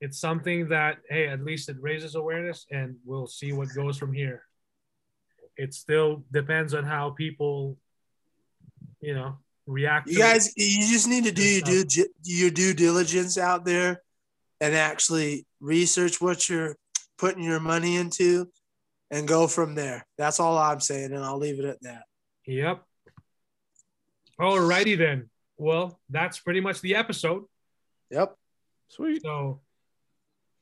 it's 0.01 0.19
something 0.19 0.69
that, 0.69 0.99
hey, 1.09 1.29
at 1.29 1.43
least 1.45 1.69
it 1.69 1.77
raises 1.81 2.15
awareness 2.15 2.67
and 2.71 2.97
we'll 3.05 3.27
see 3.27 3.53
what 3.53 3.69
goes 3.75 3.97
from 3.97 4.13
here. 4.13 4.43
It 5.57 5.73
still 5.73 6.25
depends 6.31 6.75
on 6.75 6.85
how 6.85 7.11
people, 7.11 7.79
you 9.01 9.15
know, 9.15 9.39
react. 9.67 10.09
You 10.09 10.15
to 10.17 10.21
it. 10.21 10.23
guys, 10.23 10.53
you 10.57 10.81
just 10.81 11.09
need 11.09 11.25
to 11.25 11.33
do 11.33 11.43
your 11.43 11.85
due, 11.85 12.07
your 12.23 12.51
due 12.51 12.75
diligence 12.75 13.39
out 13.39 13.65
there 13.65 14.03
and 14.61 14.75
actually 14.75 15.47
research 15.61 16.21
what 16.21 16.49
you're 16.49 16.77
putting 17.19 17.43
your 17.43 17.61
money 17.61 17.97
into 17.97 18.49
and 19.11 19.27
go 19.27 19.47
from 19.47 19.75
there. 19.75 20.07
That's 20.19 20.41
all 20.41 20.59
I'm 20.59 20.81
saying, 20.81 21.13
and 21.13 21.25
I'll 21.25 21.39
leave 21.39 21.59
it 21.59 21.65
at 21.65 21.83
that. 21.83 22.03
Yep. 22.47 22.83
Alrighty 24.39 24.99
then. 24.99 25.31
Well, 25.57 25.99
that's 26.11 26.39
pretty 26.39 26.61
much 26.61 26.83
the 26.83 26.97
episode. 26.97 27.45
Yep. 28.11 28.37
Sweet. 28.89 29.23
So 29.23 29.61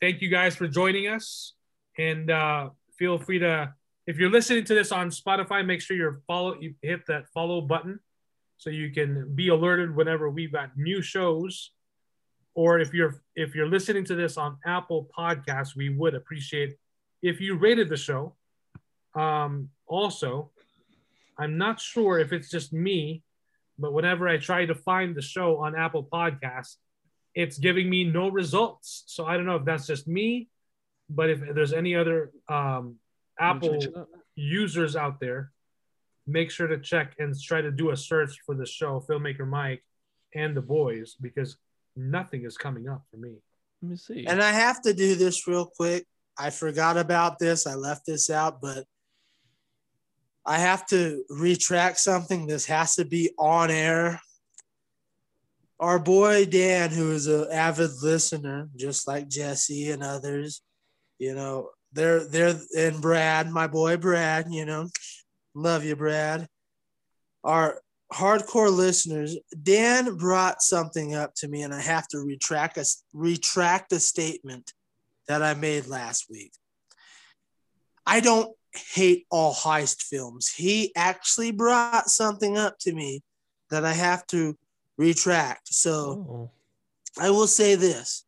thank 0.05 0.20
you 0.20 0.28
guys 0.28 0.55
for 0.55 0.68
joining 0.68 1.08
us. 1.08 1.55
And 1.97 2.31
uh, 2.31 2.68
feel 2.99 3.16
free 3.16 3.39
to, 3.39 3.73
if 4.07 4.18
you're 4.18 4.31
listening 4.31 4.65
to 4.65 4.74
this 4.74 4.92
on 4.92 5.08
Spotify, 5.08 5.65
make 5.65 5.81
sure 5.81 5.97
you're 5.97 6.20
follow, 6.26 6.60
you 6.60 6.74
hit 6.83 7.07
that 7.07 7.31
follow 7.33 7.62
button 7.62 8.00
so 8.58 8.68
you 8.68 8.91
can 8.91 9.34
be 9.34 9.49
alerted 9.49 9.97
whenever 9.97 10.28
we've 10.28 10.52
got 10.52 10.76
new 10.76 11.00
shows. 11.00 11.70
Or 12.55 12.81
if 12.81 12.92
you're 12.92 13.23
if 13.34 13.55
you're 13.55 13.66
listening 13.66 14.05
to 14.05 14.15
this 14.15 14.36
on 14.36 14.58
Apple 14.66 15.08
Podcasts, 15.18 15.74
we 15.74 15.89
would 15.89 16.15
appreciate 16.15 16.76
if 17.23 17.41
you 17.41 17.57
rated 17.57 17.89
the 17.89 17.97
show. 17.97 18.36
Um, 19.15 19.70
also, 19.86 20.50
I'm 21.39 21.57
not 21.57 21.81
sure 21.81 22.20
if 22.20 22.33
it's 22.33 22.50
just 22.50 22.74
me, 22.74 23.23
but 23.78 23.94
whenever 23.94 24.28
I 24.28 24.36
try 24.36 24.66
to 24.66 24.74
find 24.74 25.16
the 25.16 25.23
show 25.23 25.57
on 25.57 25.74
Apple 25.74 26.07
Podcasts, 26.12 26.76
it's 27.35 27.59
giving 27.59 27.91
me 27.91 28.05
no 28.05 28.29
results. 28.29 29.05
So 29.07 29.27
I 29.27 29.37
don't 29.37 29.47
know 29.47 29.57
if 29.57 29.65
that's 29.65 29.87
just 29.87 30.07
me, 30.07 30.49
but 31.11 31.31
if 31.31 31.41
there's 31.55 31.73
any 31.73 31.95
other 31.95 32.31
um, 32.49 32.97
Apple 33.39 33.71
Change 33.71 33.85
it 33.85 33.97
up. 33.97 34.09
users 34.37 34.97
out 34.97 35.21
there, 35.21 35.51
make 36.27 36.51
sure 36.51 36.67
to 36.67 36.79
check 36.79 37.15
and 37.19 37.35
try 37.41 37.61
to 37.61 37.71
do 37.71 37.91
a 37.91 37.97
search 37.97 38.39
for 38.47 38.55
the 38.55 38.67
show, 38.67 39.05
Filmmaker 39.09 39.47
Mike 39.47 39.85
and 40.35 40.57
the 40.57 40.63
boys, 40.63 41.17
because 41.21 41.57
nothing 41.97 42.45
is 42.45 42.57
coming 42.57 42.89
up 42.89 43.03
for 43.11 43.17
me. 43.17 43.37
Let 43.83 43.91
me 43.91 43.97
see. 43.97 44.27
And 44.27 44.43
I 44.43 44.53
have 44.53 44.81
to 44.83 44.95
do 44.95 45.15
this 45.15 45.47
real 45.47 45.67
quick. 45.67 46.07
I 46.39 46.51
forgot 46.51 46.97
about 46.97 47.39
this. 47.39 47.67
I 47.67 47.75
left 47.75 48.07
this 48.07 48.31
out, 48.31 48.61
but 48.61 48.85
I 50.47 50.59
have 50.59 50.87
to 50.87 51.25
retract 51.29 51.99
something. 51.99 52.47
This 52.47 52.67
has 52.67 52.97
to 52.97 53.05
be 53.05 53.33
on 53.39 53.71
air. 53.71 54.21
Our 55.85 55.99
boy 55.99 56.47
Dan, 56.47 56.93
who 56.93 57.13
is 57.13 57.27
an 57.27 57.47
avid 57.53 57.91
listener, 58.03 58.71
just 58.75 59.07
like 59.07 59.29
Jesse 59.29 59.91
and 59.91 60.03
others, 60.03 60.63
you 61.19 61.35
know, 61.35 61.73
they're 61.93 62.25
they're 62.25 62.59
and 62.75 63.03
Brad, 63.03 63.51
my 63.51 63.67
boy 63.67 63.99
Brad, 63.99 64.47
you 64.49 64.65
know, 64.65 64.89
love 65.55 65.85
you, 65.85 65.95
Brad. 65.95 66.49
Our 67.45 67.83
hardcore 68.11 68.75
listeners, 68.75 69.37
Dan 69.63 70.17
brought 70.17 70.63
something 70.63 71.15
up 71.15 71.35
to 71.35 71.49
me, 71.49 71.61
and 71.61 71.75
I 71.75 71.83
have 71.83 72.09
to 72.09 72.19
retract 72.19 72.79
a 72.79 72.87
retract 73.13 73.93
a 73.93 74.01
statement 74.01 74.73
that 75.29 75.43
I 75.43 75.53
made 75.53 75.87
last 75.87 76.31
week. 76.31 76.55
I 78.07 78.21
don't 78.21 78.57
hate 78.73 79.27
all 79.31 79.53
heist 79.53 80.01
films. 80.01 80.49
He 80.49 80.95
actually 80.97 81.51
brought 81.51 82.09
something 82.09 82.57
up 82.57 82.79
to 82.81 82.95
me 82.95 83.23
that 83.69 83.85
I 83.85 83.93
have 83.93 84.27
to 84.29 84.57
retract. 84.97 85.68
So 85.73 85.94
Oh. 86.28 86.50
I 87.18 87.31
will 87.31 87.47
say 87.47 87.74
this. 87.74 88.24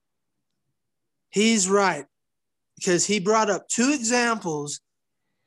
He's 1.30 1.68
right 1.68 2.06
because 2.76 3.04
he 3.06 3.20
brought 3.20 3.50
up 3.50 3.68
two 3.68 3.92
examples 3.92 4.80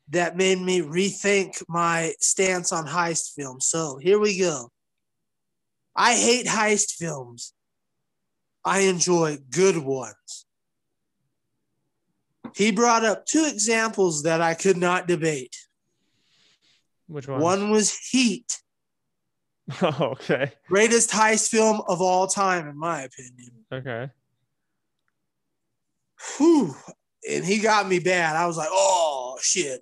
that 0.09 0.35
made 0.35 0.59
me 0.59 0.81
rethink 0.81 1.63
my 1.67 2.13
stance 2.19 2.73
on 2.73 2.87
heist 2.87 3.33
films. 3.35 3.67
So 3.67 3.97
here 3.97 4.19
we 4.19 4.37
go. 4.39 4.71
I 5.95 6.15
hate 6.15 6.47
heist 6.47 6.91
films. 6.93 7.53
I 8.65 8.79
enjoy 8.81 9.37
good 9.51 9.77
ones. 9.77 10.45
He 12.55 12.71
brought 12.71 13.05
up 13.05 13.25
two 13.25 13.45
examples 13.45 14.23
that 14.23 14.41
I 14.41 14.53
could 14.53 14.77
not 14.77 15.07
debate. 15.07 15.55
Which 17.07 17.27
one? 17.27 17.41
One 17.41 17.69
was 17.69 17.95
Heat, 18.11 18.61
Oh, 19.81 20.09
okay. 20.13 20.51
greatest 20.67 21.11
heist 21.11 21.49
film 21.49 21.81
of 21.87 22.01
all 22.01 22.27
time, 22.27 22.67
in 22.67 22.77
my 22.77 23.03
opinion. 23.03 23.51
Okay. 23.71 24.09
Whew. 26.37 26.75
And 27.29 27.45
he 27.45 27.59
got 27.59 27.87
me 27.87 27.99
bad. 27.99 28.35
I 28.35 28.45
was 28.47 28.57
like, 28.57 28.69
oh, 28.71 29.37
shit. 29.41 29.81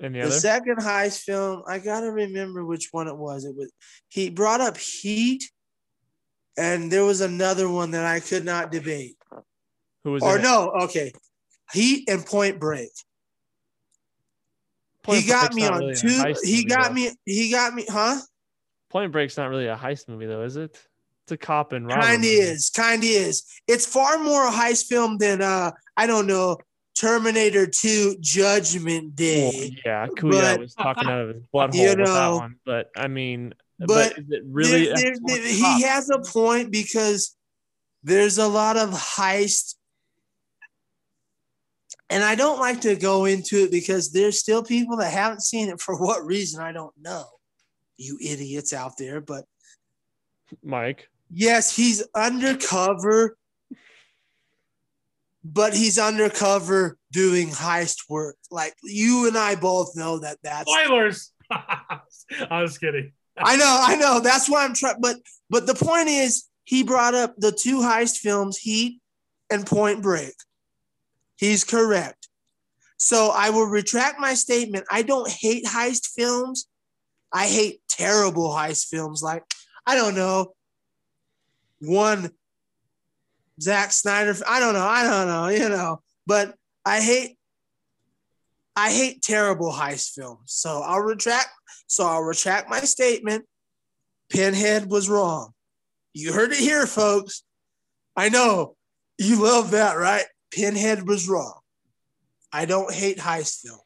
And 0.00 0.14
the 0.14 0.20
The 0.20 0.26
other? 0.26 0.34
second 0.34 0.76
heist 0.78 1.20
film, 1.20 1.62
I 1.66 1.78
gotta 1.78 2.10
remember 2.10 2.64
which 2.64 2.88
one 2.92 3.08
it 3.08 3.16
was. 3.16 3.44
It 3.44 3.56
was 3.56 3.72
he 4.08 4.28
brought 4.30 4.60
up 4.60 4.76
Heat, 4.76 5.44
and 6.58 6.90
there 6.92 7.04
was 7.04 7.22
another 7.22 7.68
one 7.70 7.92
that 7.92 8.04
I 8.04 8.20
could 8.20 8.44
not 8.44 8.70
debate. 8.70 9.16
Who 10.04 10.12
was 10.12 10.22
Or 10.22 10.34
in 10.34 10.40
it? 10.40 10.42
no, 10.44 10.70
okay, 10.82 11.12
Heat 11.72 12.08
and 12.10 12.24
Point 12.26 12.60
Break. 12.60 12.90
Point 15.02 15.22
he 15.22 15.28
got 15.28 15.54
me 15.54 15.66
on 15.66 15.78
really 15.78 15.94
two. 15.94 16.34
He 16.42 16.64
got 16.64 16.88
though. 16.88 16.94
me. 16.94 17.10
He 17.24 17.50
got 17.50 17.72
me. 17.74 17.86
Huh? 17.88 18.18
Point 18.96 19.12
Break's 19.12 19.36
not 19.36 19.50
really 19.50 19.66
a 19.66 19.76
heist 19.76 20.08
movie, 20.08 20.24
though, 20.24 20.40
is 20.40 20.56
it? 20.56 20.70
It's 20.70 21.32
a 21.32 21.36
cop 21.36 21.74
and 21.74 21.86
robber. 21.86 22.00
Kind 22.00 22.24
of 22.24 22.30
is. 22.30 22.70
Kind 22.74 23.02
of 23.02 23.10
is. 23.10 23.44
It's 23.68 23.84
far 23.84 24.18
more 24.18 24.46
a 24.48 24.50
heist 24.50 24.86
film 24.86 25.18
than 25.18 25.42
uh 25.42 25.72
I 25.98 26.06
don't 26.06 26.26
know 26.26 26.56
Terminator 26.98 27.66
Two 27.66 28.16
Judgment 28.20 29.08
Well, 29.08 29.50
Day. 29.50 29.76
yeah, 29.84 30.06
Kuya 30.06 30.58
was 30.58 30.74
talking 30.74 31.06
out 31.10 31.20
of 31.20 31.34
his 31.34 31.42
butthole 31.54 31.74
You 31.74 31.88
with 31.90 32.06
that 32.06 32.28
one. 32.28 32.56
But 32.64 32.88
I 32.96 33.08
mean, 33.08 33.52
but, 33.78 33.86
but 33.88 34.12
is 34.18 34.24
it 34.30 34.42
really? 34.46 34.86
There- 34.86 35.12
there- 35.26 35.42
he 35.42 35.82
has 35.82 36.08
a 36.08 36.20
point 36.20 36.72
because 36.72 37.36
there's 38.02 38.38
a 38.38 38.48
lot 38.48 38.78
of 38.78 38.88
heist 38.92 39.74
and 42.08 42.22
i 42.24 42.34
don't 42.34 42.60
like 42.60 42.80
to 42.82 42.94
go 42.96 43.24
into 43.26 43.64
it 43.64 43.70
because 43.70 44.12
there's 44.12 44.38
still 44.38 44.62
people 44.62 44.96
that 44.96 45.12
haven't 45.12 45.42
seen 45.42 45.68
it 45.68 45.80
for 45.80 45.96
what 46.00 46.24
reason 46.24 46.62
i 46.62 46.70
don't 46.72 46.94
know 46.98 47.24
you 47.96 48.18
idiots 48.20 48.72
out 48.72 48.92
there 48.98 49.20
but 49.20 49.44
Mike. 50.62 51.08
yes 51.30 51.74
he's 51.74 52.06
undercover 52.14 53.36
but 55.44 55.74
he's 55.74 55.98
undercover 55.98 56.98
doing 57.12 57.48
heist 57.48 58.08
work 58.08 58.36
like 58.50 58.74
you 58.82 59.26
and 59.26 59.36
i 59.36 59.54
both 59.54 59.96
know 59.96 60.18
that 60.18 60.38
that's 60.42 60.70
Spoilers. 60.70 61.32
I 61.50 62.62
was 62.62 62.78
kidding. 62.78 63.12
I 63.38 63.56
know, 63.56 63.78
I 63.80 63.96
know. 63.96 64.20
That's 64.20 64.48
why 64.48 64.64
I'm 64.64 64.74
trying. 64.74 65.00
But 65.00 65.16
but 65.50 65.66
the 65.66 65.74
point 65.74 66.08
is, 66.08 66.44
he 66.64 66.82
brought 66.82 67.14
up 67.14 67.34
the 67.36 67.52
two 67.52 67.80
heist 67.80 68.18
films, 68.18 68.58
Heat 68.58 69.00
and 69.50 69.66
Point 69.66 70.02
Break. 70.02 70.34
He's 71.36 71.64
correct. 71.64 72.28
So 72.96 73.30
I 73.34 73.50
will 73.50 73.66
retract 73.66 74.18
my 74.18 74.34
statement. 74.34 74.86
I 74.90 75.02
don't 75.02 75.28
hate 75.30 75.64
heist 75.64 76.06
films. 76.14 76.66
I 77.32 77.46
hate 77.46 77.80
terrible 77.96 78.48
heist 78.50 78.88
films. 78.88 79.22
Like 79.22 79.44
I 79.86 79.94
don't 79.94 80.14
know, 80.14 80.54
one 81.80 82.30
Zack 83.60 83.92
Snyder. 83.92 84.34
I 84.46 84.60
don't 84.60 84.74
know. 84.74 84.86
I 84.86 85.02
don't 85.02 85.28
know. 85.28 85.48
You 85.48 85.68
know. 85.68 86.00
But 86.26 86.54
I 86.84 87.00
hate 87.00 87.38
I 88.74 88.92
hate 88.92 89.22
terrible 89.22 89.72
heist 89.72 90.12
films. 90.12 90.52
So 90.52 90.82
I'll 90.84 91.00
retract. 91.00 91.48
So 91.86 92.04
I'll 92.04 92.22
retract 92.22 92.68
my 92.68 92.80
statement. 92.80 93.46
Pinhead 94.28 94.90
was 94.90 95.08
wrong. 95.08 95.52
You 96.12 96.32
heard 96.32 96.52
it 96.52 96.58
here, 96.58 96.86
folks. 96.86 97.42
I 98.16 98.28
know 98.28 98.76
you 99.18 99.42
love 99.42 99.70
that, 99.70 99.94
right? 99.94 100.24
Pinhead 100.50 101.06
was 101.06 101.28
wrong. 101.28 101.60
I 102.52 102.64
don't 102.64 102.92
hate 102.92 103.18
heist 103.18 103.60
films. 103.60 103.82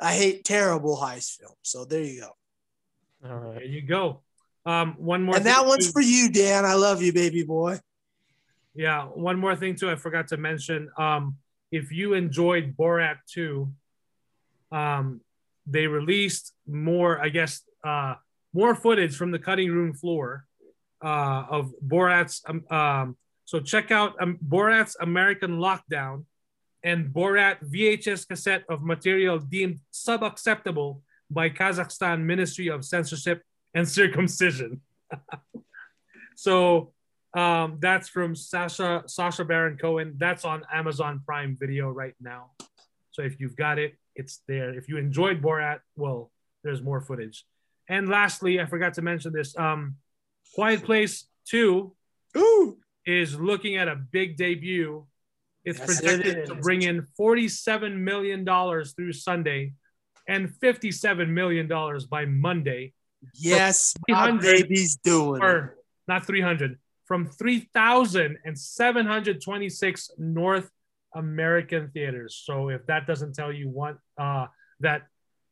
I 0.00 0.14
hate 0.14 0.44
terrible 0.44 0.96
heist 0.96 1.36
films. 1.36 1.56
So 1.62 1.84
there 1.84 2.02
you 2.02 2.20
go. 2.20 2.30
All 3.24 3.52
There 3.52 3.64
you 3.64 3.82
go. 3.82 4.20
Um, 4.64 4.94
one 4.98 5.22
more. 5.22 5.36
And 5.36 5.44
thing 5.44 5.52
that 5.52 5.66
one's 5.66 5.86
too. 5.86 5.92
for 5.92 6.00
you, 6.00 6.30
Dan. 6.30 6.64
I 6.64 6.74
love 6.74 7.02
you, 7.02 7.12
baby 7.12 7.42
boy. 7.42 7.78
Yeah, 8.74 9.04
one 9.04 9.38
more 9.38 9.56
thing 9.56 9.74
too. 9.74 9.90
I 9.90 9.96
forgot 9.96 10.28
to 10.28 10.36
mention. 10.36 10.90
Um, 10.96 11.36
if 11.72 11.92
you 11.92 12.14
enjoyed 12.14 12.76
Borat 12.76 13.18
2, 13.32 13.70
um, 14.72 15.20
they 15.66 15.86
released 15.86 16.52
more, 16.66 17.20
I 17.20 17.28
guess, 17.28 17.62
uh, 17.84 18.14
more 18.52 18.74
footage 18.74 19.16
from 19.16 19.30
the 19.30 19.38
cutting 19.38 19.70
room 19.70 19.94
floor 19.94 20.46
uh, 21.02 21.44
of 21.50 21.72
Borat's. 21.86 22.42
Um, 22.46 22.64
um, 22.70 23.16
so 23.44 23.60
check 23.60 23.90
out 23.90 24.14
um, 24.20 24.38
Borat's 24.46 24.96
American 25.00 25.58
Lockdown 25.58 26.24
and 26.82 27.12
Borat 27.12 27.58
VHS 27.68 28.26
cassette 28.26 28.64
of 28.68 28.82
material 28.82 29.38
deemed 29.38 29.80
subacceptable 29.92 31.00
by 31.30 31.48
Kazakhstan 31.48 32.22
Ministry 32.22 32.68
of 32.68 32.84
Censorship 32.84 33.42
and 33.74 33.88
Circumcision. 33.88 34.80
so 36.36 36.92
um, 37.34 37.78
that's 37.80 38.08
from 38.08 38.34
Sasha 38.34 39.04
Sacha 39.06 39.44
Baron 39.44 39.78
Cohen. 39.78 40.14
That's 40.18 40.44
on 40.44 40.62
Amazon 40.72 41.22
Prime 41.24 41.56
Video 41.58 41.90
right 41.90 42.14
now. 42.20 42.50
So 43.12 43.22
if 43.22 43.40
you've 43.40 43.56
got 43.56 43.78
it, 43.78 43.96
it's 44.16 44.40
there. 44.48 44.74
If 44.74 44.88
you 44.88 44.96
enjoyed 44.96 45.40
Borat, 45.40 45.80
well, 45.96 46.30
there's 46.64 46.82
more 46.82 47.00
footage. 47.00 47.44
And 47.88 48.08
lastly, 48.08 48.60
I 48.60 48.66
forgot 48.66 48.94
to 48.94 49.02
mention 49.02 49.32
this. 49.32 49.56
Um, 49.56 49.96
Quiet 50.54 50.82
Place 50.84 51.26
Two 51.46 51.94
Ooh. 52.36 52.78
is 53.06 53.38
looking 53.38 53.76
at 53.76 53.88
a 53.88 53.96
big 53.96 54.36
debut. 54.36 55.06
It's 55.64 55.78
Yes, 55.78 55.90
it 55.90 55.94
projected 55.94 56.46
to 56.46 56.54
bring 56.54 56.82
in 56.82 57.06
$47 57.18 57.98
million 57.98 58.46
through 58.46 59.12
Sunday 59.12 59.74
and 60.30 60.48
$57 60.48 61.28
million 61.28 61.68
by 62.08 62.24
Monday. 62.24 62.94
Yes, 63.34 63.94
my 64.08 64.14
300 64.14 64.62
baby's 64.62 64.96
doing 64.96 65.42
or 65.42 65.76
not 66.06 66.24
300 66.24 66.78
from 67.04 67.26
3,726 67.26 70.10
North 70.18 70.70
American 71.14 71.90
theaters. 71.90 72.40
So 72.44 72.68
if 72.68 72.86
that 72.86 73.08
doesn't 73.08 73.34
tell 73.34 73.52
you 73.52 73.68
what 73.68 73.98
uh, 74.16 74.46
that 74.78 75.02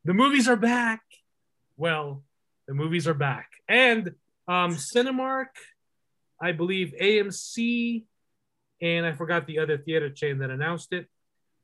the 0.04 0.14
movies 0.14 0.46
are 0.48 0.56
back, 0.56 1.02
well, 1.76 2.22
the 2.68 2.74
movies 2.74 3.08
are 3.08 3.14
back. 3.14 3.48
And 3.68 4.14
um, 4.46 4.76
Cinemark, 4.76 5.48
I 6.40 6.52
believe 6.52 6.94
AMC, 7.02 8.04
and 8.80 9.04
I 9.04 9.10
forgot 9.12 9.48
the 9.48 9.58
other 9.58 9.76
theater 9.76 10.08
chain 10.08 10.38
that 10.38 10.50
announced 10.50 10.92
it. 10.92 11.08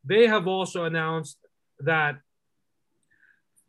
They 0.04 0.26
have 0.26 0.48
also 0.48 0.84
announced 0.84 1.38
that 1.78 2.18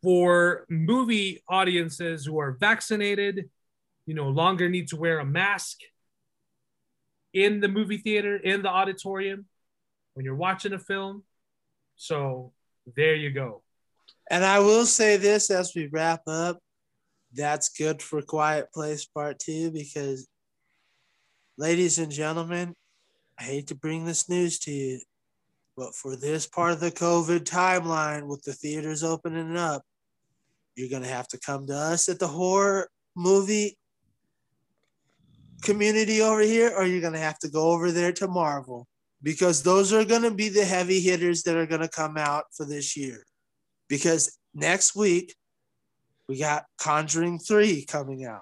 for 0.06 0.68
movie 0.70 1.42
audiences 1.50 2.28
who 2.28 2.40
are 2.40 2.52
vaccinated, 2.52 3.50
you 4.06 4.14
no 4.14 4.30
longer 4.30 4.70
need 4.70 4.88
to 4.90 4.96
wear 4.96 5.18
a 5.18 5.26
mask 5.26 5.80
in 7.34 7.60
the 7.60 7.68
movie 7.68 7.98
theater, 7.98 8.38
in 8.38 8.62
the 8.62 8.70
auditorium, 8.70 9.48
when 10.14 10.24
you're 10.24 10.36
watching 10.36 10.74
a 10.74 10.78
film. 10.78 11.24
So 11.96 12.54
there 12.96 13.16
you 13.16 13.32
go. 13.32 13.64
And 14.30 14.46
I 14.46 14.60
will 14.60 14.86
say 14.86 15.18
this 15.18 15.50
as 15.50 15.74
we 15.76 15.88
wrap 15.88 16.22
up. 16.28 16.60
That's 17.34 17.70
good 17.70 18.00
for 18.04 18.22
Quiet 18.22 18.72
Place 18.72 19.06
Part 19.06 19.40
Two 19.40 19.72
because, 19.72 20.28
ladies 21.58 21.98
and 21.98 22.12
gentlemen, 22.12 22.76
I 23.40 23.44
hate 23.44 23.68
to 23.70 23.76
bring 23.76 24.06
this 24.06 24.30
news 24.30 24.60
to 24.60 24.72
you, 24.72 25.00
but 25.76 25.96
for 25.96 26.16
this 26.16 26.46
part 26.46 26.74
of 26.74 26.80
the 26.80 26.92
COVID 26.92 27.40
timeline 27.40 28.28
with 28.28 28.44
the 28.44 28.54
theaters 28.54 29.04
opening 29.04 29.58
up, 29.58 29.82
you're 30.76 30.90
to 31.04 31.10
have 31.10 31.28
to 31.30 31.40
come 31.40 31.68
to 31.68 31.76
us 31.76 32.10
at 32.10 32.20
the 32.20 32.28
horror 32.28 32.90
movie 33.16 33.78
community 35.62 36.22
over 36.22 36.42
here, 36.42 36.72
or 36.76 36.86
you're 36.86 37.02
to 37.14 37.20
have 37.20 37.40
to 37.40 37.50
go 37.50 37.72
over 37.72 37.92
there 37.92 38.12
to 38.14 38.28
Marvel 38.28 38.88
because 39.24 39.64
those 39.64 39.92
are 39.92 40.06
to 40.22 40.32
be 40.32 40.50
the 40.50 40.66
heavy 40.66 41.00
hitters 41.00 41.44
that 41.44 41.56
are 41.56 41.66
to 41.82 41.88
come 41.88 42.18
out 42.18 42.46
for 42.56 42.66
this 42.66 42.96
year. 42.96 43.26
Because 43.88 44.38
next 44.54 44.96
week, 44.96 45.36
we 46.28 46.38
got 46.38 46.66
Conjuring 46.78 47.40
3 47.40 47.86
coming 47.86 48.26
out. 48.26 48.42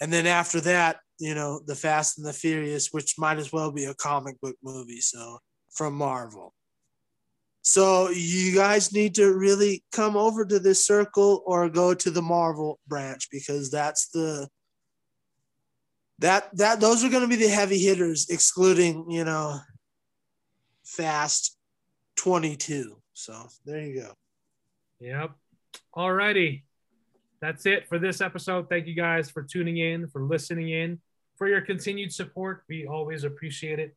And 0.00 0.12
then 0.12 0.26
after 0.26 0.60
that, 0.62 0.98
you 1.18 1.34
know, 1.34 1.60
The 1.64 1.76
Fast 1.76 2.18
and 2.18 2.26
the 2.26 2.32
Furious, 2.32 2.88
which 2.90 3.18
might 3.18 3.38
as 3.38 3.52
well 3.52 3.70
be 3.70 3.84
a 3.84 3.94
comic 3.94 4.40
book 4.40 4.56
movie. 4.62 5.00
So 5.00 5.38
from 5.70 5.94
Marvel. 5.94 6.54
So 7.62 8.10
you 8.10 8.54
guys 8.54 8.92
need 8.92 9.14
to 9.14 9.32
really 9.32 9.84
come 9.92 10.16
over 10.16 10.44
to 10.44 10.58
this 10.58 10.84
circle 10.84 11.42
or 11.46 11.68
go 11.68 11.94
to 11.94 12.10
the 12.10 12.22
Marvel 12.22 12.80
branch 12.88 13.28
because 13.30 13.70
that's 13.70 14.08
the 14.08 14.48
that 16.18 16.56
that 16.56 16.80
those 16.80 17.04
are 17.04 17.08
going 17.08 17.22
to 17.22 17.28
be 17.28 17.36
the 17.36 17.48
heavy 17.48 17.78
hitters 17.78 18.28
excluding, 18.30 19.10
you 19.10 19.24
know, 19.24 19.58
Fast 20.84 21.56
22. 22.16 22.96
So 23.12 23.46
there 23.64 23.80
you 23.80 24.00
go. 24.00 24.12
Yep. 25.00 25.30
All 25.94 26.12
righty. 26.12 26.64
That's 27.40 27.66
it 27.66 27.88
for 27.88 27.98
this 27.98 28.20
episode. 28.20 28.68
Thank 28.68 28.86
you 28.86 28.94
guys 28.94 29.30
for 29.30 29.42
tuning 29.42 29.78
in, 29.78 30.06
for 30.08 30.22
listening 30.22 30.70
in, 30.70 31.00
for 31.36 31.48
your 31.48 31.60
continued 31.60 32.12
support. 32.12 32.64
We 32.68 32.86
always 32.86 33.24
appreciate 33.24 33.78
it. 33.78 33.96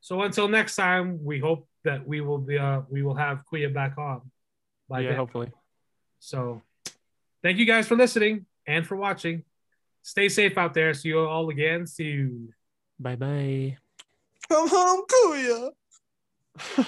So 0.00 0.22
until 0.22 0.48
next 0.48 0.76
time, 0.76 1.22
we 1.22 1.38
hope 1.38 1.68
that 1.84 2.06
we 2.06 2.20
will 2.20 2.38
be 2.38 2.58
uh, 2.58 2.82
we 2.88 3.02
will 3.02 3.14
have 3.14 3.42
Kuya 3.50 3.72
back 3.72 3.98
on 3.98 4.22
by 4.88 5.00
yeah, 5.00 5.10
then. 5.10 5.18
hopefully. 5.18 5.52
So 6.18 6.62
thank 7.42 7.58
you 7.58 7.66
guys 7.66 7.86
for 7.86 7.96
listening 7.96 8.46
and 8.66 8.86
for 8.86 8.96
watching. 8.96 9.44
Stay 10.02 10.28
safe 10.28 10.56
out 10.56 10.74
there. 10.74 10.94
See 10.94 11.08
you 11.08 11.20
all 11.20 11.50
again 11.50 11.86
soon. 11.86 12.54
Bye 12.98 13.16
bye. 13.16 13.76
Come 14.48 14.68
home, 14.68 15.02
Kuya. 15.06 15.70